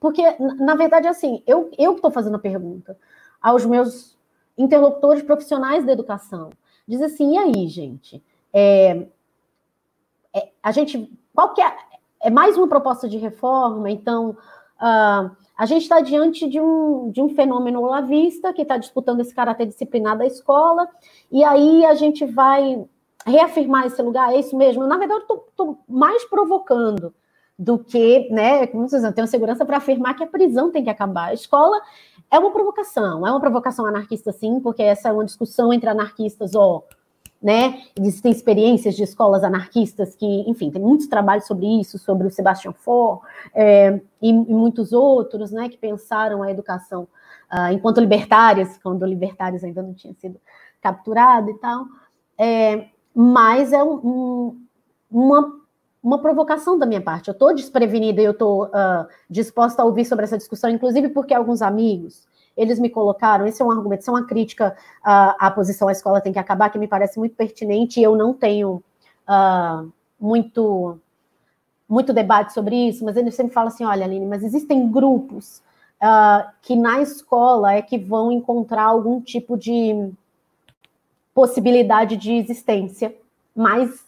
porque, 0.00 0.22
na 0.38 0.74
verdade, 0.74 1.06
assim, 1.06 1.42
eu, 1.46 1.70
estou 1.78 2.10
fazendo 2.10 2.36
a 2.36 2.40
pergunta 2.40 2.96
aos 3.40 3.64
meus 3.64 4.16
interlocutores 4.56 5.22
profissionais 5.22 5.84
da 5.84 5.92
educação. 5.92 6.50
Diz 6.86 7.00
assim, 7.02 7.34
e 7.34 7.38
aí, 7.38 7.68
gente? 7.68 8.22
É, 8.52 9.06
é, 10.34 10.48
a 10.62 10.72
gente, 10.72 11.10
qual 11.34 11.52
que 11.52 11.60
é, 11.60 11.76
é 12.22 12.30
mais 12.30 12.56
uma 12.56 12.68
proposta 12.68 13.08
de 13.08 13.18
reforma, 13.18 13.90
então 13.90 14.30
uh, 14.80 15.30
a 15.56 15.66
gente 15.66 15.82
está 15.82 16.00
diante 16.00 16.48
de 16.48 16.60
um, 16.60 17.10
de 17.10 17.20
um 17.20 17.28
fenômeno 17.28 17.82
olavista 17.82 18.52
que 18.52 18.62
está 18.62 18.76
disputando 18.76 19.20
esse 19.20 19.34
caráter 19.34 19.66
disciplinar 19.66 20.16
da 20.16 20.26
escola, 20.26 20.88
e 21.30 21.42
aí 21.42 21.84
a 21.84 21.94
gente 21.94 22.24
vai 22.24 22.84
reafirmar 23.26 23.86
esse 23.86 24.00
lugar, 24.00 24.32
é 24.32 24.38
isso 24.38 24.56
mesmo? 24.56 24.86
Na 24.86 24.96
verdade, 24.96 25.24
eu 25.28 25.44
estou 25.48 25.78
mais 25.88 26.24
provocando 26.24 27.12
do 27.58 27.78
que, 27.78 28.28
né, 28.30 28.66
como 28.66 28.88
vocês 28.88 29.02
tenho 29.14 29.26
segurança 29.26 29.64
para 29.64 29.78
afirmar 29.78 30.14
que 30.14 30.22
a 30.22 30.26
prisão 30.26 30.70
tem 30.70 30.84
que 30.84 30.90
acabar. 30.90 31.28
A 31.28 31.34
escola 31.34 31.80
é 32.30 32.38
uma 32.38 32.50
provocação, 32.50 33.26
é 33.26 33.30
uma 33.30 33.40
provocação 33.40 33.86
anarquista, 33.86 34.32
sim, 34.32 34.60
porque 34.60 34.82
essa 34.82 35.08
é 35.08 35.12
uma 35.12 35.24
discussão 35.24 35.72
entre 35.72 35.88
anarquistas, 35.88 36.54
ó, 36.54 36.82
né? 37.40 37.82
Existem 37.98 38.32
experiências 38.32 38.96
de 38.96 39.02
escolas 39.02 39.44
anarquistas 39.44 40.16
que, 40.16 40.26
enfim, 40.48 40.70
tem 40.70 40.82
muitos 40.82 41.06
trabalhos 41.06 41.46
sobre 41.46 41.66
isso, 41.80 41.98
sobre 41.98 42.26
o 42.26 42.30
Sebastian 42.30 42.72
Faure 42.72 43.20
é, 43.54 44.00
e, 44.20 44.30
e, 44.30 44.32
muitos 44.32 44.92
outros, 44.92 45.52
né, 45.52 45.68
que 45.68 45.76
pensaram 45.76 46.42
a 46.42 46.50
educação 46.50 47.06
uh, 47.52 47.72
enquanto 47.72 48.00
libertárias, 48.00 48.78
quando 48.82 49.06
libertários 49.06 49.62
ainda 49.62 49.82
não 49.82 49.94
tinham 49.94 50.14
sido 50.14 50.40
capturado 50.80 51.50
e 51.50 51.54
tal. 51.58 51.86
É, 52.38 52.88
mas 53.14 53.72
é 53.72 53.82
um, 53.82 53.94
um, 53.94 54.66
uma 55.10 55.60
uma 56.06 56.20
provocação 56.20 56.78
da 56.78 56.86
minha 56.86 57.00
parte. 57.00 57.26
Eu 57.26 57.32
estou 57.32 57.52
desprevenida 57.52 58.22
e 58.22 58.24
eu 58.24 58.30
estou 58.30 58.66
uh, 58.66 59.08
disposta 59.28 59.82
a 59.82 59.84
ouvir 59.84 60.04
sobre 60.04 60.24
essa 60.24 60.38
discussão, 60.38 60.70
inclusive 60.70 61.08
porque 61.08 61.34
alguns 61.34 61.60
amigos 61.60 62.28
eles 62.56 62.78
me 62.78 62.88
colocaram. 62.88 63.44
Esse 63.44 63.60
é 63.60 63.64
um 63.64 63.72
argumento, 63.72 64.02
isso 64.02 64.10
é 64.10 64.14
uma 64.14 64.24
crítica 64.24 64.76
uh, 65.00 65.34
à 65.36 65.50
posição 65.50 65.88
a 65.88 65.92
escola 65.92 66.20
tem 66.20 66.32
que 66.32 66.38
acabar, 66.38 66.70
que 66.70 66.78
me 66.78 66.86
parece 66.86 67.18
muito 67.18 67.34
pertinente 67.34 67.98
e 67.98 68.04
eu 68.04 68.14
não 68.14 68.32
tenho 68.32 68.80
uh, 69.28 69.92
muito 70.20 70.96
muito 71.88 72.12
debate 72.12 72.52
sobre 72.52 72.88
isso, 72.88 73.04
mas 73.04 73.16
eles 73.16 73.34
sempre 73.34 73.52
falam 73.52 73.68
assim: 73.68 73.84
olha, 73.84 74.04
Aline, 74.04 74.26
mas 74.26 74.44
existem 74.44 74.88
grupos 74.88 75.60
uh, 76.00 76.48
que 76.62 76.76
na 76.76 77.02
escola 77.02 77.72
é 77.72 77.82
que 77.82 77.98
vão 77.98 78.30
encontrar 78.30 78.84
algum 78.84 79.20
tipo 79.20 79.56
de 79.56 80.08
possibilidade 81.34 82.16
de 82.16 82.32
existência 82.32 83.12
mais 83.56 84.05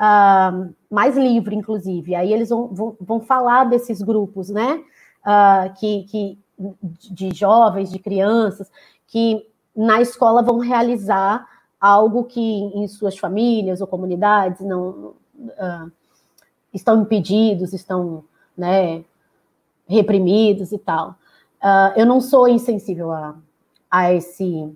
uh, 0.00 0.74
mais 0.90 1.16
livre, 1.16 1.54
inclusive. 1.54 2.14
Aí 2.14 2.32
eles 2.32 2.48
vão, 2.48 2.68
vão, 2.68 2.96
vão, 3.00 3.20
falar 3.20 3.64
desses 3.64 4.02
grupos, 4.02 4.48
né? 4.48 4.82
Uh, 5.26 5.74
que, 5.78 6.04
que 6.04 6.38
de 7.10 7.34
jovens, 7.34 7.90
de 7.90 7.98
crianças, 7.98 8.70
que 9.06 9.46
na 9.74 10.00
escola 10.00 10.42
vão 10.42 10.58
realizar 10.58 11.46
algo 11.80 12.24
que 12.24 12.40
em 12.40 12.86
suas 12.88 13.18
famílias 13.18 13.80
ou 13.80 13.86
comunidades 13.86 14.60
não 14.60 15.14
uh, 15.34 15.92
estão 16.72 17.02
impedidos, 17.02 17.72
estão 17.72 18.24
né, 18.56 19.04
reprimidos 19.86 20.72
e 20.72 20.78
tal. 20.78 21.16
Uh, 21.62 21.92
eu 21.96 22.06
não 22.06 22.20
sou 22.20 22.48
insensível 22.48 23.12
a, 23.12 23.36
a, 23.90 24.12
esse, 24.12 24.72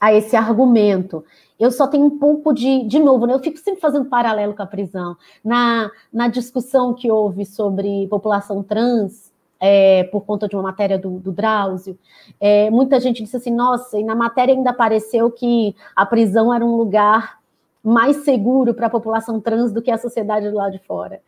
a 0.00 0.12
esse 0.12 0.36
argumento. 0.36 1.24
Eu 1.58 1.70
só 1.70 1.86
tenho 1.86 2.04
um 2.04 2.18
pouco 2.18 2.52
de, 2.52 2.84
de 2.84 2.98
novo, 2.98 3.26
né, 3.26 3.34
eu 3.34 3.38
fico 3.38 3.58
sempre 3.58 3.80
fazendo 3.80 4.04
paralelo 4.06 4.54
com 4.54 4.62
a 4.62 4.66
prisão. 4.66 5.16
Na, 5.44 5.90
na 6.12 6.28
discussão 6.28 6.92
que 6.92 7.10
houve 7.10 7.46
sobre 7.46 8.06
população 8.08 8.62
trans, 8.62 9.32
é, 9.58 10.04
por 10.04 10.22
conta 10.24 10.46
de 10.46 10.54
uma 10.54 10.62
matéria 10.62 10.98
do, 10.98 11.18
do 11.18 11.32
Drauzio, 11.32 11.98
é, 12.38 12.70
muita 12.70 13.00
gente 13.00 13.22
disse 13.22 13.36
assim, 13.36 13.50
nossa, 13.50 13.98
e 13.98 14.04
na 14.04 14.14
matéria 14.14 14.54
ainda 14.54 14.70
apareceu 14.70 15.30
que 15.30 15.74
a 15.94 16.04
prisão 16.04 16.52
era 16.52 16.64
um 16.64 16.76
lugar 16.76 17.38
mais 17.82 18.18
seguro 18.18 18.74
para 18.74 18.88
a 18.88 18.90
população 18.90 19.40
trans 19.40 19.72
do 19.72 19.80
que 19.80 19.90
a 19.90 19.98
sociedade 19.98 20.50
do 20.50 20.56
lado 20.56 20.72
de 20.72 20.78
fora. 20.80 21.20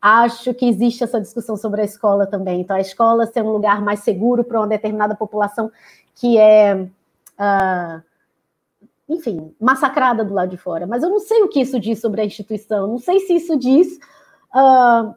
Acho 0.00 0.54
que 0.54 0.66
existe 0.66 1.04
essa 1.04 1.20
discussão 1.20 1.56
sobre 1.58 1.82
a 1.82 1.84
escola 1.84 2.26
também. 2.26 2.62
Então, 2.62 2.74
a 2.74 2.80
escola 2.80 3.26
ser 3.26 3.42
um 3.42 3.52
lugar 3.52 3.82
mais 3.82 4.00
seguro 4.00 4.42
para 4.42 4.58
uma 4.58 4.66
determinada 4.66 5.14
população 5.14 5.70
que 6.14 6.38
é, 6.38 6.86
uh, 7.40 8.02
enfim, 9.08 9.54
massacrada 9.58 10.24
do 10.24 10.34
lado 10.34 10.50
de 10.50 10.56
fora. 10.56 10.86
Mas 10.86 11.02
eu 11.02 11.10
não 11.10 11.18
sei 11.18 11.42
o 11.42 11.48
que 11.48 11.60
isso 11.60 11.80
diz 11.80 12.00
sobre 12.00 12.20
a 12.20 12.24
instituição. 12.24 12.86
Não 12.86 12.98
sei 12.98 13.20
se 13.20 13.34
isso 13.34 13.56
diz 13.56 13.98
uh, 14.54 15.14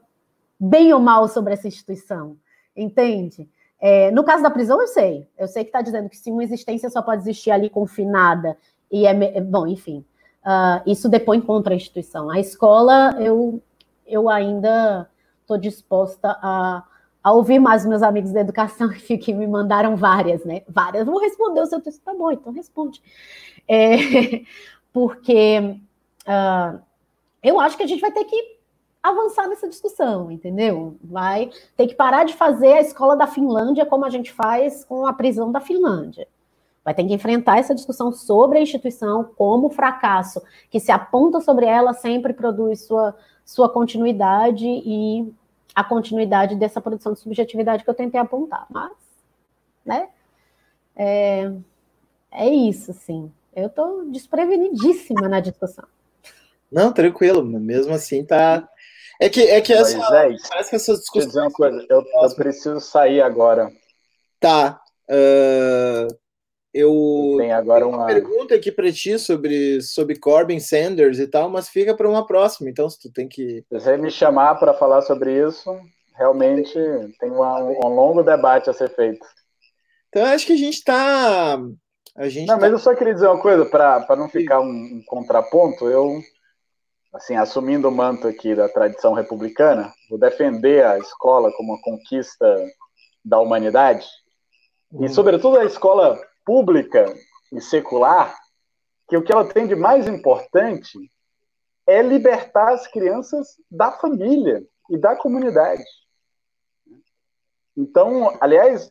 bem 0.60 0.92
ou 0.94 1.00
mal 1.00 1.28
sobre 1.28 1.54
essa 1.54 1.68
instituição. 1.68 2.36
Entende? 2.76 3.48
É, 3.80 4.10
no 4.12 4.24
caso 4.24 4.42
da 4.42 4.50
prisão, 4.50 4.82
eu 4.82 4.88
sei. 4.88 5.28
Eu 5.38 5.48
sei 5.48 5.64
que 5.64 5.70
está 5.70 5.82
dizendo 5.82 6.10
que 6.10 6.18
se 6.18 6.32
uma 6.32 6.44
existência 6.44 6.90
só 6.90 7.02
pode 7.02 7.22
existir 7.22 7.52
ali 7.52 7.70
confinada, 7.70 8.58
e 8.92 9.06
é. 9.06 9.42
Bom, 9.42 9.68
enfim. 9.68 10.04
Uh, 10.44 10.90
isso 10.90 11.08
depõe 11.08 11.40
contra 11.40 11.74
a 11.74 11.78
instituição. 11.78 12.30
A 12.30 12.40
escola, 12.40 13.16
eu, 13.20 13.62
eu 14.08 14.30
ainda 14.30 15.08
estou 15.42 15.58
disposta 15.58 16.38
a, 16.42 16.84
a 17.24 17.32
ouvir 17.32 17.58
mais 17.58 17.86
meus 17.86 18.04
amigos 18.04 18.34
da 18.34 18.42
educação 18.42 18.90
que, 18.92 19.34
me 19.34 19.48
mandaram 19.48 19.96
várias, 19.96 20.44
né? 20.44 20.62
Várias. 20.68 21.06
Vou 21.06 21.20
responder 21.20 21.62
o 21.62 21.66
seu 21.66 21.80
texto, 21.80 22.02
tá 22.04 22.14
bom, 22.14 22.32
então 22.32 22.52
responde. 22.52 23.02
É, 23.68 24.42
porque 24.92 25.60
uh, 26.28 26.80
eu 27.42 27.60
acho 27.60 27.78
que 27.78 27.84
a 27.84 27.88
gente 27.88 28.02
vai 28.02 28.12
ter 28.12 28.26
que 28.26 28.54
avançar 29.02 29.48
nessa 29.48 29.68
discussão, 29.68 30.32
entendeu? 30.32 30.98
Vai 31.04 31.50
ter 31.76 31.88
que 31.88 31.96
parar 31.96 32.26
de 32.26 32.34
fazer 32.34 32.74
a 32.74 32.82
escola 32.82 33.16
da 33.16 33.28
Finlândia 33.28 33.86
como 33.86 34.06
a 34.06 34.10
gente 34.10 34.32
faz 34.32 34.84
com 34.84 35.06
a 35.06 35.14
prisão 35.14 35.52
da 35.52 35.60
Finlândia. 35.60 36.28
Vai 36.84 36.94
ter 36.94 37.06
que 37.06 37.14
enfrentar 37.14 37.60
essa 37.60 37.74
discussão 37.74 38.12
sobre 38.12 38.60
a 38.60 38.62
instituição 38.62 39.30
como 39.38 39.70
fracasso, 39.70 40.42
que 40.70 40.80
se 40.80 40.92
aponta 40.92 41.40
sobre 41.40 41.66
ela 41.66 41.94
sempre 41.94 42.34
produz 42.34 42.86
sua, 42.86 43.16
sua 43.46 43.70
continuidade 43.70 44.66
e 44.66 45.34
a 45.76 45.84
continuidade 45.84 46.56
dessa 46.56 46.82
produção 46.82 47.14
de 47.14 47.20
subjetividade 47.20 47.84
que 47.84 47.90
eu 47.90 47.94
tentei 47.94 48.20
apontar. 48.20 48.66
Mas, 48.70 48.92
né? 49.86 50.10
É, 50.96 51.52
é 52.32 52.50
isso, 52.50 52.92
assim. 52.92 53.32
Eu 53.56 53.68
estou 53.68 54.06
desprevenidíssima 54.06 55.28
na 55.28 55.40
discussão. 55.40 55.86
Não, 56.72 56.92
tranquilo, 56.92 57.44
mesmo 57.44 57.94
assim 57.94 58.26
tá, 58.26 58.68
é 59.20 59.30
que, 59.30 59.42
é 59.42 59.62
que 59.62 59.72
essa, 59.72 59.98
Moisés, 59.98 60.42
parece 60.50 60.70
que 60.70 60.76
essas 60.76 61.00
discussões. 61.00 61.28
Dizer 61.28 61.42
uma 61.42 61.52
coisa, 61.52 61.86
eu, 61.90 62.04
eu 62.04 62.36
preciso 62.36 62.80
sair 62.80 63.22
agora. 63.22 63.72
Tá. 64.40 64.82
Uh, 65.10 66.14
eu 66.74 67.36
tenho 67.38 67.56
agora 67.56 67.88
uma... 67.88 67.98
uma 67.98 68.06
pergunta 68.08 68.56
aqui 68.56 68.72
para 68.72 68.92
ti 68.92 69.20
sobre, 69.20 69.82
sobre 69.82 70.18
Corbyn 70.18 70.60
Sanders 70.60 71.20
e 71.20 71.28
tal, 71.28 71.50
mas 71.50 71.70
fica 71.70 71.96
para 71.96 72.10
uma 72.10 72.26
próxima. 72.26 72.70
Então, 72.70 72.90
se 72.90 73.00
tu 73.00 73.12
tem 73.12 73.28
que. 73.28 73.64
Se 73.70 73.80
você 73.80 73.96
me 73.96 74.10
chamar 74.10 74.56
para 74.56 74.74
falar 74.74 75.02
sobre 75.02 75.32
isso, 75.48 75.80
realmente 76.16 76.74
tem 77.20 77.30
uma, 77.30 77.62
um 77.62 77.90
longo 77.90 78.24
debate 78.24 78.70
a 78.70 78.74
ser 78.74 78.90
feito. 78.90 79.26
Então, 80.10 80.26
acho 80.26 80.48
que 80.48 80.54
a 80.54 80.58
gente 80.58 80.76
está. 80.76 81.58
Não, 81.58 82.46
tá... 82.48 82.58
mas 82.58 82.72
eu 82.72 82.80
só 82.80 82.96
queria 82.96 83.14
dizer 83.14 83.28
uma 83.28 83.42
coisa, 83.42 83.66
para 83.66 84.16
não 84.16 84.28
ficar 84.28 84.60
um, 84.60 84.70
um 84.70 85.04
contraponto, 85.06 85.88
eu 85.88 86.20
assim, 87.14 87.36
assumindo 87.36 87.88
o 87.88 87.92
manto 87.92 88.28
aqui 88.28 88.56
da 88.56 88.68
tradição 88.68 89.14
republicana, 89.14 89.94
vou 90.10 90.18
defender 90.18 90.84
a 90.84 90.98
escola 90.98 91.52
como 91.52 91.74
uma 91.74 91.82
conquista 91.82 92.58
da 93.24 93.40
humanidade, 93.40 94.06
e 95.00 95.08
sobretudo 95.10 95.60
a 95.60 95.66
escola 95.66 96.20
pública 96.46 97.06
e 97.52 97.62
secular, 97.62 98.36
que 99.08 99.18
o 99.18 99.22
que 99.22 99.32
ela 99.32 99.46
tem 99.46 99.68
de 99.68 99.76
mais 99.76 100.08
importante 100.08 100.98
é 101.86 102.02
libertar 102.02 102.74
as 102.74 102.88
crianças 102.88 103.60
da 103.70 103.92
família 103.92 104.64
e 104.90 104.98
da 104.98 105.16
comunidade. 105.16 105.84
Então, 107.76 108.38
aliás, 108.40 108.90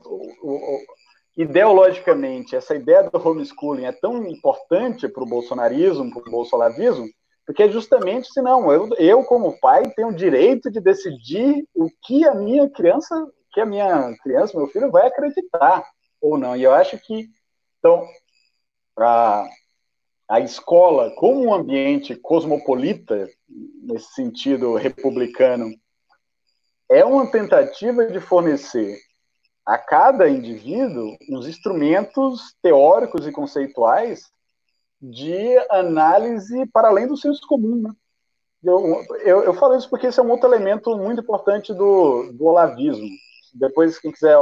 ideologicamente, 1.36 2.56
essa 2.56 2.74
ideia 2.74 3.08
do 3.08 3.28
homeschooling 3.28 3.84
é 3.84 3.92
tão 3.92 4.26
importante 4.26 5.08
para 5.08 5.22
o 5.22 5.26
bolsonarismo, 5.26 6.12
para 6.12 6.28
o 6.28 6.32
bolsolavismo, 6.32 7.08
porque 7.46 7.70
justamente 7.70 8.32
senão, 8.32 8.70
eu, 8.72 8.88
eu 8.98 9.24
como 9.24 9.58
pai 9.58 9.90
tenho 9.94 10.08
o 10.08 10.14
direito 10.14 10.70
de 10.70 10.80
decidir 10.80 11.66
o 11.74 11.88
que 12.02 12.26
a 12.26 12.34
minha 12.34 12.68
criança, 12.70 13.26
que 13.52 13.60
a 13.60 13.66
minha 13.66 14.14
criança, 14.22 14.56
meu 14.56 14.66
filho 14.68 14.90
vai 14.90 15.06
acreditar 15.06 15.84
ou 16.20 16.38
não. 16.38 16.56
E 16.56 16.62
eu 16.62 16.72
acho 16.72 16.98
que 16.98 17.28
então 17.82 18.06
a, 18.96 19.44
a 20.28 20.40
escola 20.40 21.10
como 21.16 21.44
um 21.44 21.52
ambiente 21.52 22.14
cosmopolita 22.14 23.28
nesse 23.82 24.14
sentido 24.14 24.76
republicano 24.76 25.68
é 26.88 27.04
uma 27.04 27.28
tentativa 27.28 28.06
de 28.06 28.20
fornecer 28.20 28.96
a 29.66 29.76
cada 29.76 30.28
indivíduo 30.28 31.16
os 31.28 31.48
instrumentos 31.48 32.54
teóricos 32.62 33.26
e 33.26 33.32
conceituais 33.32 34.30
de 35.00 35.58
análise 35.68 36.64
para 36.66 36.88
além 36.88 37.08
do 37.08 37.16
senso 37.16 37.40
comum. 37.48 37.82
Né? 37.82 37.90
Eu, 38.62 39.04
eu, 39.24 39.42
eu, 39.42 39.54
falo 39.54 39.76
isso 39.76 39.90
porque 39.90 40.06
esse 40.06 40.20
é 40.20 40.22
um 40.22 40.30
outro 40.30 40.48
elemento 40.48 40.96
muito 40.96 41.20
importante 41.20 41.74
do, 41.74 42.32
do 42.32 42.44
olavismo. 42.44 43.08
Depois, 43.54 43.98
quem 43.98 44.12
quiser 44.12 44.38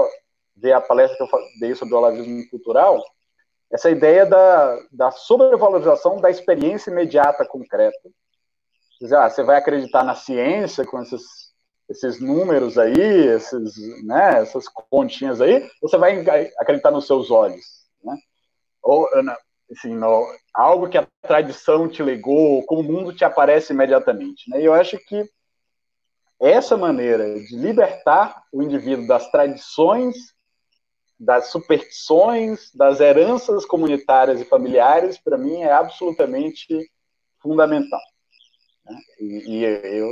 ver 0.55 0.73
a 0.73 0.81
palestra 0.81 1.17
que 1.17 1.35
eu 1.35 1.41
dei 1.59 1.75
sobre 1.75 1.95
o 1.95 1.99
olavismo 1.99 2.47
cultural, 2.51 3.03
essa 3.73 3.91
ideia 3.91 4.27
da, 4.27 4.79
da 4.91 5.11
sobrevalorização 5.11 6.21
da 6.21 6.31
experiência 6.31 6.91
imediata 6.91 7.47
concreta. 7.47 8.11
Dizer, 9.01 9.17
ah, 9.17 9.31
você 9.31 9.43
vai 9.43 9.57
acreditar 9.57 10.05
na 10.05 10.15
ciência 10.15 10.85
com 10.85 11.01
esses, 11.01 11.23
esses 11.89 12.21
números 12.21 12.77
aí, 12.77 12.93
esses, 13.01 14.05
né, 14.05 14.41
essas 14.41 14.69
continhas 14.69 15.41
aí, 15.41 15.71
ou 15.81 15.89
você 15.89 15.97
vai 15.97 16.21
acreditar 16.59 16.91
nos 16.91 17.07
seus 17.07 17.31
olhos. 17.31 17.65
Né? 18.05 18.17
Ou, 18.83 19.09
assim, 19.71 19.95
no, 19.95 20.27
algo 20.53 20.89
que 20.89 20.99
a 20.99 21.07
tradição 21.23 21.89
te 21.89 22.03
legou, 22.03 22.65
como 22.67 22.81
o 22.81 22.93
mundo 22.93 23.15
te 23.15 23.25
aparece 23.25 23.73
imediatamente. 23.73 24.51
Né? 24.51 24.61
E 24.61 24.65
eu 24.65 24.75
acho 24.75 24.99
que 24.99 25.25
essa 26.41 26.77
maneira 26.77 27.39
de 27.39 27.57
libertar 27.57 28.43
o 28.53 28.63
indivíduo 28.63 29.07
das 29.07 29.31
tradições, 29.31 30.17
das 31.21 31.49
superstições, 31.49 32.75
das 32.75 32.99
heranças 32.99 33.67
comunitárias 33.67 34.41
e 34.41 34.45
familiares, 34.45 35.19
para 35.19 35.37
mim 35.37 35.61
é 35.61 35.71
absolutamente 35.71 36.91
fundamental. 37.43 38.01
Né? 38.87 38.99
E, 39.21 39.59
e, 39.59 39.65
eu, 39.65 40.09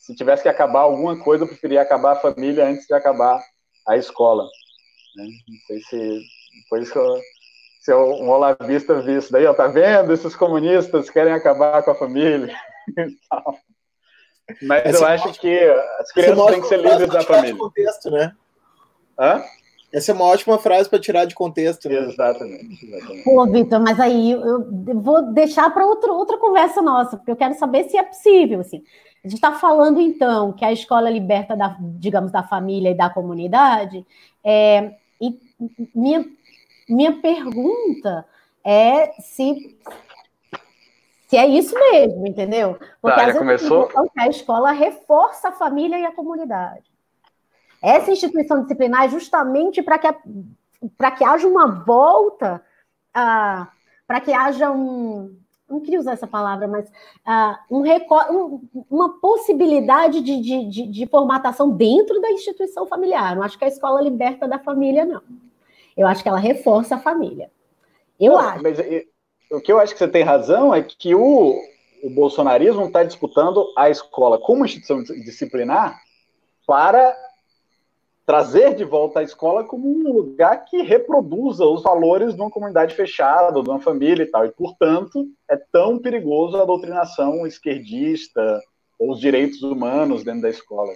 se 0.00 0.14
tivesse 0.14 0.44
que 0.44 0.48
acabar 0.48 0.82
alguma 0.82 1.18
coisa, 1.18 1.42
eu 1.42 1.48
preferia 1.48 1.82
acabar 1.82 2.12
a 2.12 2.20
família 2.20 2.64
antes 2.64 2.86
de 2.86 2.94
acabar 2.94 3.42
a 3.88 3.96
escola. 3.96 4.44
Né? 5.16 5.24
Não 5.48 5.58
sei 5.66 5.80
se 5.80 6.20
foi 6.68 6.82
isso 6.82 6.92
que 6.92 6.98
eu 6.98 7.20
se 7.82 7.92
um 7.92 8.30
olavista 8.30 9.00
vir 9.02 9.18
isso 9.18 9.32
daí, 9.32 9.44
ó, 9.44 9.52
tá 9.52 9.66
vendo? 9.66 10.12
Esses 10.12 10.36
comunistas 10.36 11.10
querem 11.10 11.32
acabar 11.32 11.82
com 11.82 11.90
a 11.90 11.94
família. 11.96 12.56
Mas 14.62 14.84
Essa 14.84 15.04
eu 15.04 15.08
é 15.08 15.14
acho 15.14 15.32
que 15.40 15.58
as 15.98 16.12
crianças 16.12 16.46
têm 16.46 16.60
que 16.60 16.68
ser 16.68 16.76
livres 16.76 17.08
da 17.08 17.22
família. 17.22 17.56
Contexto, 17.56 18.08
né? 18.08 18.36
Hã? 19.18 19.42
Essa 19.92 20.12
é 20.12 20.14
uma 20.14 20.24
ótima 20.24 20.58
frase 20.58 20.88
para 20.88 20.98
tirar 20.98 21.26
de 21.26 21.34
contexto. 21.34 21.88
Né? 21.88 21.96
Exatamente, 21.96 22.86
exatamente. 22.86 23.24
Pô, 23.24 23.46
Vitor, 23.46 23.80
mas 23.80 24.00
aí 24.00 24.32
eu 24.32 24.64
vou 25.00 25.32
deixar 25.32 25.68
para 25.70 25.86
outra 25.86 26.38
conversa 26.38 26.80
nossa, 26.80 27.16
porque 27.16 27.30
eu 27.30 27.36
quero 27.36 27.54
saber 27.54 27.84
se 27.84 27.98
é 27.98 28.02
possível. 28.02 28.60
Assim. 28.60 28.82
A 29.24 29.28
gente 29.28 29.36
está 29.36 29.52
falando, 29.52 30.00
então, 30.00 30.52
que 30.52 30.64
a 30.64 30.72
escola 30.72 31.10
liberta, 31.10 31.54
da, 31.54 31.76
digamos, 31.80 32.32
da 32.32 32.42
família 32.42 32.90
e 32.90 32.96
da 32.96 33.10
comunidade. 33.10 34.04
É, 34.42 34.94
e 35.20 35.38
minha 35.94 36.24
minha 36.88 37.20
pergunta 37.20 38.26
é 38.64 39.12
se 39.20 39.78
se 41.28 41.36
é 41.36 41.46
isso 41.46 41.74
mesmo, 41.74 42.26
entendeu? 42.26 42.78
Porque 43.00 43.16
tá, 43.16 43.22
às 43.22 43.26
vezes 43.26 43.38
começou... 43.38 43.88
a 44.18 44.28
escola 44.28 44.70
reforça 44.72 45.48
a 45.48 45.52
família 45.52 45.98
e 45.98 46.04
a 46.04 46.12
comunidade. 46.12 46.91
Essa 47.82 48.12
instituição 48.12 48.62
disciplinar 48.62 49.04
é 49.04 49.08
justamente 49.08 49.82
para 49.82 49.98
que, 49.98 50.08
que 51.16 51.24
haja 51.24 51.48
uma 51.48 51.66
volta, 51.66 52.62
uh, 53.10 53.66
para 54.06 54.20
que 54.20 54.32
haja 54.32 54.70
um. 54.70 55.36
Não 55.68 55.80
queria 55.80 55.98
usar 55.98 56.12
essa 56.12 56.26
palavra, 56.26 56.68
mas 56.68 56.88
uh, 57.26 57.56
um, 57.70 57.82
um, 57.82 58.84
uma 58.90 59.18
possibilidade 59.20 60.20
de, 60.20 60.40
de, 60.40 60.68
de, 60.68 60.86
de, 60.86 61.06
formatação 61.06 61.70
dentro 61.70 62.20
da 62.20 62.30
instituição 62.30 62.86
familiar. 62.86 63.34
Não 63.34 63.42
acho 63.42 63.58
que 63.58 63.64
a 63.64 63.68
escola 63.68 64.00
liberta 64.00 64.46
da 64.46 64.58
família, 64.58 65.04
não. 65.04 65.22
Eu 65.96 66.06
acho 66.06 66.22
que 66.22 66.28
ela 66.28 66.38
reforça 66.38 66.96
a 66.96 67.00
família. 67.00 67.50
Eu 68.20 68.32
não, 68.32 68.38
acho. 68.38 68.62
Mas 68.62 68.78
o 69.50 69.60
que 69.60 69.72
eu 69.72 69.80
acho 69.80 69.92
que 69.94 69.98
você 69.98 70.08
tem 70.08 70.22
razão 70.22 70.74
é 70.74 70.82
que 70.82 71.14
o, 71.14 71.58
o 72.02 72.10
bolsonarismo 72.10 72.86
está 72.86 73.02
disputando 73.02 73.72
a 73.76 73.88
escola 73.88 74.38
como 74.38 74.64
instituição 74.64 75.02
disciplinar 75.02 75.98
para 76.66 77.14
trazer 78.24 78.74
de 78.74 78.84
volta 78.84 79.20
a 79.20 79.22
escola 79.22 79.64
como 79.64 79.88
um 79.88 80.12
lugar 80.12 80.64
que 80.64 80.82
reproduza 80.82 81.64
os 81.64 81.82
valores 81.82 82.34
de 82.34 82.40
uma 82.40 82.50
comunidade 82.50 82.94
fechada, 82.94 83.62
de 83.62 83.68
uma 83.68 83.80
família 83.80 84.22
e 84.22 84.26
tal. 84.26 84.46
E, 84.46 84.52
portanto, 84.52 85.26
é 85.50 85.56
tão 85.56 85.98
perigoso 85.98 86.56
a 86.56 86.64
doutrinação 86.64 87.46
esquerdista 87.46 88.60
ou 88.98 89.10
os 89.10 89.20
direitos 89.20 89.62
humanos 89.62 90.24
dentro 90.24 90.42
da 90.42 90.50
escola. 90.50 90.92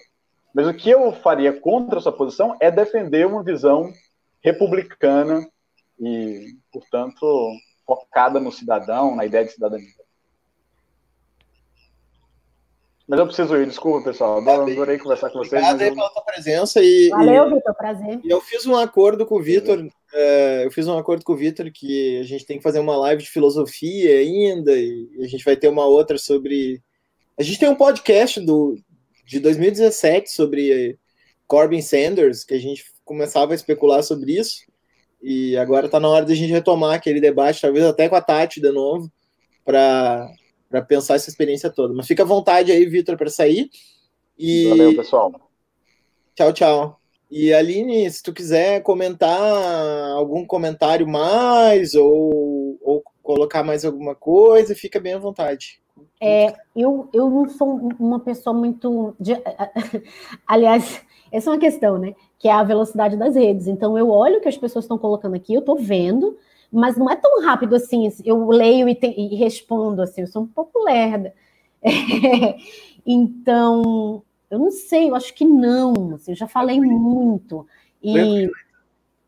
Mas 0.54 0.66
o 0.66 0.74
que 0.74 0.88
eu 0.88 1.12
faria 1.12 1.52
contra 1.52 1.98
essa 1.98 2.12
posição 2.12 2.56
é 2.60 2.70
defender 2.70 3.26
uma 3.26 3.42
visão 3.42 3.92
republicana 4.40 5.46
e, 5.98 6.54
portanto, 6.72 7.52
focada 7.84 8.38
no 8.38 8.52
cidadão, 8.52 9.14
na 9.14 9.26
ideia 9.26 9.44
de 9.44 9.52
cidadania. 9.52 9.95
Mas 13.08 13.20
eu 13.20 13.26
preciso 13.26 13.56
ir, 13.56 13.66
desculpa, 13.66 14.10
pessoal. 14.10 14.44
Tá 14.44 14.54
Adorei 14.54 14.98
conversar 14.98 15.30
com 15.30 15.38
vocês. 15.38 15.62
Obrigado 15.62 15.94
pela 15.94 16.10
tua 16.10 16.24
presença. 16.24 16.82
E, 16.82 17.08
Valeu, 17.10 17.54
Vitor, 17.54 17.74
prazer. 17.74 18.20
E 18.24 18.28
eu 18.28 18.40
fiz 18.40 18.66
um 18.66 18.76
acordo 18.76 19.24
com 19.24 19.36
o 19.36 19.42
Vitor. 19.42 19.86
É, 20.12 20.64
eu 20.64 20.70
fiz 20.72 20.88
um 20.88 20.98
acordo 20.98 21.24
com 21.24 21.32
o 21.32 21.36
Vitor 21.36 21.70
que 21.72 22.18
a 22.18 22.24
gente 22.24 22.44
tem 22.44 22.56
que 22.56 22.64
fazer 22.64 22.80
uma 22.80 22.96
live 22.96 23.22
de 23.22 23.30
filosofia 23.30 24.18
ainda, 24.18 24.76
e 24.76 25.08
a 25.20 25.28
gente 25.28 25.44
vai 25.44 25.56
ter 25.56 25.68
uma 25.68 25.86
outra 25.86 26.18
sobre. 26.18 26.82
A 27.38 27.44
gente 27.44 27.60
tem 27.60 27.68
um 27.68 27.76
podcast 27.76 28.40
do, 28.40 28.76
de 29.24 29.38
2017 29.38 30.32
sobre 30.32 30.98
Corbin 31.46 31.82
Sanders, 31.82 32.42
que 32.42 32.54
a 32.54 32.60
gente 32.60 32.84
começava 33.04 33.52
a 33.52 33.54
especular 33.54 34.02
sobre 34.02 34.36
isso. 34.36 34.64
E 35.22 35.56
agora 35.56 35.86
está 35.86 36.00
na 36.00 36.08
hora 36.08 36.24
de 36.24 36.32
a 36.32 36.36
gente 36.36 36.50
retomar 36.50 36.94
aquele 36.94 37.20
debate, 37.20 37.60
talvez 37.60 37.84
até 37.84 38.08
com 38.08 38.16
a 38.16 38.20
Tati 38.20 38.60
de 38.60 38.70
novo, 38.72 39.10
para 39.64 40.28
para 40.76 40.82
pensar 40.82 41.14
essa 41.14 41.30
experiência 41.30 41.70
toda. 41.70 41.94
Mas 41.94 42.06
fica 42.06 42.22
à 42.22 42.26
vontade 42.26 42.70
aí, 42.70 42.84
Vitor, 42.86 43.16
para 43.16 43.30
sair. 43.30 43.70
E... 44.38 44.68
Valeu, 44.68 44.96
pessoal. 44.96 45.32
Tchau, 46.34 46.52
tchau. 46.52 47.00
E 47.30 47.52
Aline, 47.52 48.08
se 48.10 48.22
tu 48.22 48.32
quiser 48.32 48.82
comentar 48.82 49.40
algum 50.12 50.44
comentário 50.44 51.08
mais 51.08 51.94
ou, 51.94 52.78
ou 52.82 53.02
colocar 53.22 53.64
mais 53.64 53.84
alguma 53.84 54.14
coisa, 54.14 54.74
fica 54.74 55.00
bem 55.00 55.14
à 55.14 55.18
vontade. 55.18 55.80
É, 56.20 56.54
eu, 56.74 57.08
eu 57.12 57.28
não 57.28 57.48
sou 57.48 57.88
uma 57.98 58.20
pessoa 58.20 58.54
muito. 58.54 59.16
De... 59.18 59.32
Aliás, 60.46 61.02
essa 61.32 61.50
é 61.50 61.52
uma 61.52 61.58
questão, 61.58 61.98
né? 61.98 62.14
Que 62.38 62.48
é 62.48 62.52
a 62.52 62.62
velocidade 62.62 63.16
das 63.16 63.34
redes. 63.34 63.66
Então, 63.66 63.98
eu 63.98 64.10
olho 64.10 64.38
o 64.38 64.40
que 64.40 64.48
as 64.48 64.58
pessoas 64.58 64.84
estão 64.84 64.98
colocando 64.98 65.34
aqui, 65.34 65.54
eu 65.54 65.60
estou 65.60 65.76
vendo, 65.76 66.36
mas 66.72 66.96
não 66.96 67.10
é 67.10 67.16
tão 67.16 67.42
rápido 67.42 67.74
assim. 67.76 68.08
Eu 68.24 68.48
leio 68.48 68.88
e, 68.88 68.94
te, 68.94 69.06
e 69.06 69.34
respondo 69.36 70.02
assim, 70.02 70.22
eu 70.22 70.26
sou 70.26 70.42
um 70.42 70.46
pouco 70.46 70.82
lerda. 70.84 71.34
É, 71.82 72.56
então, 73.04 74.22
eu 74.50 74.58
não 74.58 74.70
sei, 74.70 75.10
eu 75.10 75.14
acho 75.14 75.34
que 75.34 75.44
não. 75.44 76.14
Assim, 76.14 76.32
eu 76.32 76.36
já 76.36 76.46
falei 76.46 76.80
muito. 76.80 77.66
E 78.02 78.48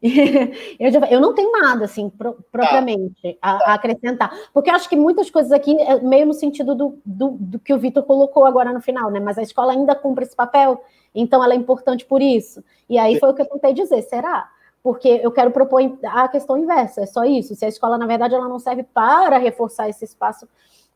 eu, 0.78 0.92
já, 0.92 1.00
eu, 1.10 1.20
não 1.20 1.34
tenho 1.34 1.50
nada 1.50 1.84
assim 1.84 2.08
pro, 2.08 2.34
propriamente 2.52 3.36
tá. 3.40 3.50
a, 3.50 3.72
a, 3.72 3.74
acrescentar, 3.74 4.32
porque 4.54 4.70
eu 4.70 4.74
acho 4.74 4.88
que 4.88 4.94
muitas 4.94 5.28
coisas 5.28 5.50
aqui 5.50 5.76
é 5.80 6.00
meio 6.00 6.24
no 6.24 6.34
sentido 6.34 6.72
do, 6.72 7.00
do, 7.04 7.30
do 7.30 7.58
que 7.58 7.74
o 7.74 7.78
Vitor 7.78 8.04
colocou 8.04 8.44
agora 8.44 8.72
no 8.72 8.80
final, 8.80 9.10
né? 9.10 9.18
Mas 9.18 9.38
a 9.38 9.42
escola 9.42 9.72
ainda 9.72 9.96
cumpre 9.96 10.24
esse 10.24 10.36
papel, 10.36 10.84
então 11.12 11.42
ela 11.42 11.52
é 11.52 11.56
importante 11.56 12.04
por 12.04 12.22
isso. 12.22 12.62
E 12.88 12.96
aí 12.96 13.18
foi 13.18 13.30
o 13.30 13.34
que 13.34 13.42
eu 13.42 13.46
tentei 13.46 13.74
dizer. 13.74 14.02
Será? 14.02 14.48
Porque 14.82 15.20
eu 15.22 15.30
quero 15.30 15.50
propor 15.50 15.82
a 16.04 16.28
questão 16.28 16.56
inversa, 16.56 17.02
é 17.02 17.06
só 17.06 17.24
isso. 17.24 17.54
Se 17.54 17.64
a 17.64 17.68
escola, 17.68 17.98
na 17.98 18.06
verdade, 18.06 18.34
ela 18.34 18.48
não 18.48 18.58
serve 18.58 18.82
para 18.82 19.38
reforçar 19.38 19.88
esse 19.88 20.04
espaço, 20.04 20.48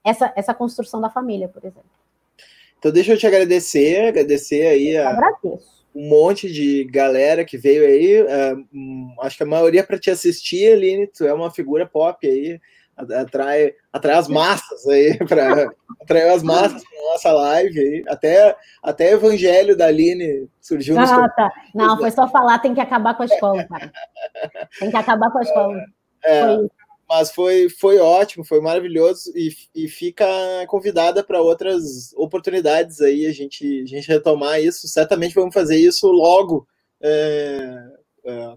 essa, 0.05 0.33
essa 0.37 0.55
construção 0.55 1.01
da 1.01 1.11
família, 1.11 1.49
por 1.49 1.63
exemplo. 1.65 1.91
Então, 2.79 2.91
deixa 2.91 3.13
eu 3.13 3.19
te 3.19 3.27
agradecer, 3.27 4.09
agradecer 4.09 4.67
aí 4.67 4.97
a, 4.97 5.17
um 5.95 6.09
monte 6.09 6.51
de 6.51 6.85
galera 6.85 7.45
que 7.45 7.57
veio 7.57 7.85
aí. 7.85 8.23
Uh, 8.23 9.21
acho 9.21 9.37
que 9.37 9.43
a 9.43 9.47
maioria 9.47 9.85
para 9.85 9.99
te 9.99 10.11
assistir, 10.11 10.73
Aline, 10.73 11.07
tu 11.07 11.25
é 11.25 11.33
uma 11.33 11.51
figura 11.51 11.87
pop 11.87 12.27
aí, 12.27 12.61
atrai, 12.97 13.73
atrai 13.93 14.17
as 14.17 14.29
massas 14.29 14.87
aí, 14.87 15.19
para 15.27 15.71
atrair 16.01 16.31
as 16.31 16.43
massas 16.43 16.83
para 16.83 17.13
nossa 17.13 17.33
live 17.33 17.79
aí. 17.79 18.05
Até, 18.09 18.57
até 18.83 19.13
Evangelho 19.13 19.77
da 19.77 19.87
Aline 19.87 20.49
surgiu 20.61 20.99
Ah, 20.99 21.29
tá. 21.29 21.53
Não, 21.75 21.97
foi 21.99 22.11
só 22.11 22.29
falar, 22.29 22.59
tem 22.59 22.75
que 22.75 22.81
acabar 22.81 23.15
com 23.15 23.23
a 23.23 23.27
escola, 23.27 23.65
cara. 23.65 23.93
Tem 24.79 24.91
que 24.91 24.97
acabar 24.97 25.31
com 25.31 25.39
a 25.39 25.43
escola. 25.43 25.85
É, 26.25 26.57
foi 26.57 26.69
mas 27.13 27.31
foi, 27.31 27.69
foi 27.69 27.99
ótimo, 27.99 28.43
foi 28.43 28.59
maravilhoso 28.63 29.31
e, 29.37 29.51
e 29.75 29.87
fica 29.87 30.25
convidada 30.67 31.23
para 31.23 31.43
outras 31.43 32.15
oportunidades 32.15 33.03
aí, 33.03 33.27
a 33.27 33.33
gente, 33.33 33.83
a 33.83 33.87
gente 33.87 34.09
retomar 34.09 34.59
isso. 34.63 34.89
Certamente 34.89 35.35
vamos 35.35 35.53
fazer 35.53 35.77
isso 35.77 36.07
logo. 36.07 36.67
É, 37.03 37.85
é, 38.25 38.55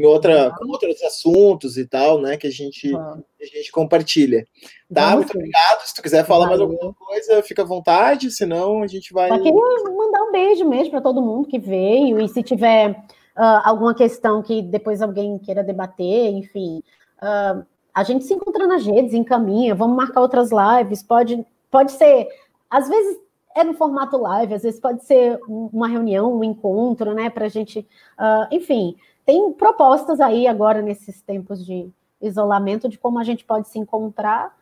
em 0.00 0.06
outra, 0.06 0.52
com 0.56 0.68
outros 0.68 1.02
assuntos 1.02 1.76
e 1.76 1.86
tal, 1.86 2.20
né? 2.20 2.36
Que 2.36 2.46
a 2.46 2.50
gente, 2.50 2.94
a 2.96 3.44
gente 3.44 3.70
compartilha. 3.70 4.44
Tá? 4.92 5.14
Muito 5.14 5.30
obrigado. 5.36 5.82
Se 5.84 5.94
tu 5.94 6.02
quiser 6.02 6.24
falar 6.24 6.48
Valeu. 6.48 6.68
mais 6.68 6.78
alguma 6.78 6.94
coisa, 6.94 7.42
fica 7.42 7.62
à 7.62 7.64
vontade, 7.64 8.30
senão 8.30 8.82
a 8.82 8.86
gente 8.86 9.12
vai. 9.12 9.28
Só 9.28 9.38
queria 9.38 9.52
mandar 9.52 10.22
um 10.22 10.32
beijo 10.32 10.68
mesmo 10.68 10.90
para 10.90 11.00
todo 11.00 11.22
mundo 11.22 11.48
que 11.48 11.58
veio, 11.58 12.20
e 12.20 12.28
se 12.28 12.42
tiver 12.42 12.90
uh, 12.90 13.60
alguma 13.64 13.94
questão 13.94 14.42
que 14.42 14.62
depois 14.62 15.02
alguém 15.02 15.38
queira 15.38 15.62
debater, 15.62 16.32
enfim. 16.32 16.82
Uh, 17.22 17.64
a 17.94 18.02
gente 18.02 18.24
se 18.24 18.34
encontra 18.34 18.66
nas 18.66 18.86
redes, 18.86 19.14
encaminha, 19.14 19.74
vamos 19.74 19.96
marcar 19.96 20.20
outras 20.20 20.50
lives, 20.50 21.02
pode, 21.02 21.44
pode 21.70 21.92
ser, 21.92 22.28
às 22.70 22.88
vezes 22.88 23.18
é 23.56 23.64
no 23.64 23.74
formato 23.74 24.16
live, 24.16 24.54
às 24.54 24.62
vezes 24.62 24.80
pode 24.80 25.04
ser 25.04 25.38
uma 25.48 25.88
reunião, 25.88 26.32
um 26.38 26.44
encontro, 26.44 27.12
né, 27.14 27.28
para 27.28 27.46
a 27.46 27.48
gente, 27.48 27.80
uh, 27.80 28.46
enfim, 28.50 28.96
tem 29.24 29.52
propostas 29.52 30.20
aí 30.20 30.46
agora 30.46 30.82
nesses 30.82 31.20
tempos 31.22 31.64
de 31.64 31.88
isolamento 32.20 32.88
de 32.88 32.98
como 32.98 33.18
a 33.18 33.24
gente 33.24 33.44
pode 33.44 33.68
se 33.68 33.78
encontrar 33.78 34.54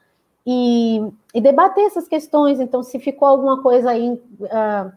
e, 0.47 1.01
e 1.35 1.41
debater 1.41 1.85
essas 1.85 2.09
questões. 2.09 2.61
Então, 2.61 2.83
se 2.83 2.99
ficou 2.99 3.29
alguma 3.29 3.63
coisa 3.63 3.91
aí 3.91 4.11
uh, 4.11 4.21
ah, 4.51 4.93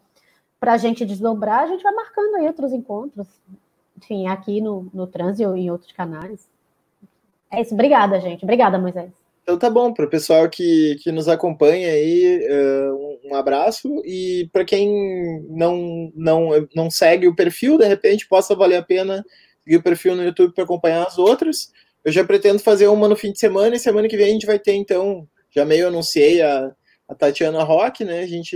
para 0.60 0.74
a 0.74 0.78
gente 0.78 1.06
desdobrar, 1.06 1.64
a 1.64 1.68
gente 1.68 1.84
vai 1.84 1.94
marcando 1.94 2.36
aí 2.36 2.48
outros 2.48 2.72
encontros. 2.72 3.28
Enfim, 3.98 4.28
aqui 4.28 4.62
no, 4.62 4.88
no 4.94 5.08
Trânsito 5.08 5.56
e 5.56 5.62
em 5.62 5.72
outros 5.72 5.92
canais. 5.92 6.48
É 7.52 7.62
isso. 7.62 7.74
Obrigada, 7.74 8.20
gente. 8.20 8.44
Obrigada, 8.44 8.80
Moisés. 8.80 9.12
Então 9.44 9.58
tá 9.58 9.70
bom, 9.70 9.92
para 9.92 10.06
o 10.06 10.10
pessoal 10.10 10.48
que, 10.48 10.98
que 11.02 11.12
nos 11.12 11.28
acompanha 11.28 11.90
aí, 11.90 12.48
uh, 12.48 13.20
um 13.26 13.36
abraço. 13.36 14.02
E 14.06 14.50
para 14.54 14.64
quem 14.64 15.44
não, 15.50 16.12
não, 16.16 16.50
não 16.74 16.90
segue 16.90 17.28
o 17.28 17.36
perfil, 17.36 17.78
de 17.78 17.86
repente 17.86 18.28
possa 18.28 18.56
valer 18.56 18.78
a 18.78 18.84
pena 18.84 19.26
seguir 19.64 19.78
o 19.78 19.84
perfil 19.84 20.16
no 20.16 20.24
YouTube 20.24 20.54
para 20.54 20.64
acompanhar 20.64 21.06
as 21.06 21.18
outras. 21.18 21.72
Eu 22.04 22.12
já 22.12 22.24
pretendo 22.24 22.60
fazer 22.60 22.88
uma 22.88 23.08
no 23.08 23.16
fim 23.16 23.32
de 23.32 23.40
semana 23.40 23.76
e 23.76 23.80
semana 23.80 24.08
que 24.08 24.18
vem 24.18 24.28
a 24.28 24.34
gente 24.34 24.46
vai 24.46 24.58
ter, 24.58 24.74
então, 24.74 25.28
já 25.52 25.64
meio 25.64 25.88
anunciei 25.88 26.42
a, 26.42 26.72
a 27.08 27.16
Tatiana 27.16 27.64
Rock, 27.64 28.04
né? 28.04 28.22
A 28.22 28.28
gente, 28.28 28.56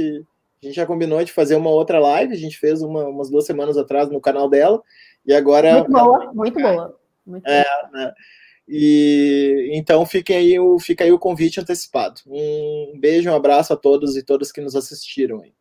a 0.62 0.66
gente 0.66 0.76
já 0.76 0.86
combinou 0.86 1.24
de 1.24 1.32
fazer 1.32 1.56
uma 1.56 1.70
outra 1.70 2.00
live, 2.00 2.34
a 2.34 2.38
gente 2.38 2.58
fez 2.58 2.82
uma, 2.82 3.06
umas 3.08 3.30
duas 3.30 3.46
semanas 3.46 3.78
atrás 3.78 4.10
no 4.10 4.20
canal 4.20 4.50
dela, 4.50 4.82
e 5.26 5.34
agora. 5.34 5.80
Muito 5.80 5.92
boa, 5.92 6.34
muito 6.34 6.60
boa. 6.60 7.00
Muito 7.26 7.48
é, 7.48 7.66
né? 7.92 8.14
E 8.68 9.70
então 9.74 10.04
fiquem 10.06 10.38
aí, 10.38 10.80
fica 10.80 11.04
aí 11.04 11.12
o 11.12 11.20
convite 11.20 11.60
antecipado. 11.60 12.22
Um 12.26 12.98
beijo, 13.00 13.30
um 13.30 13.36
abraço 13.36 13.74
a 13.74 13.78
todos 13.78 14.18
e 14.18 14.24
todas 14.24 14.52
que 14.52 14.62
nos 14.62 14.76
assistiram 14.76 15.42
aí. 15.42 15.54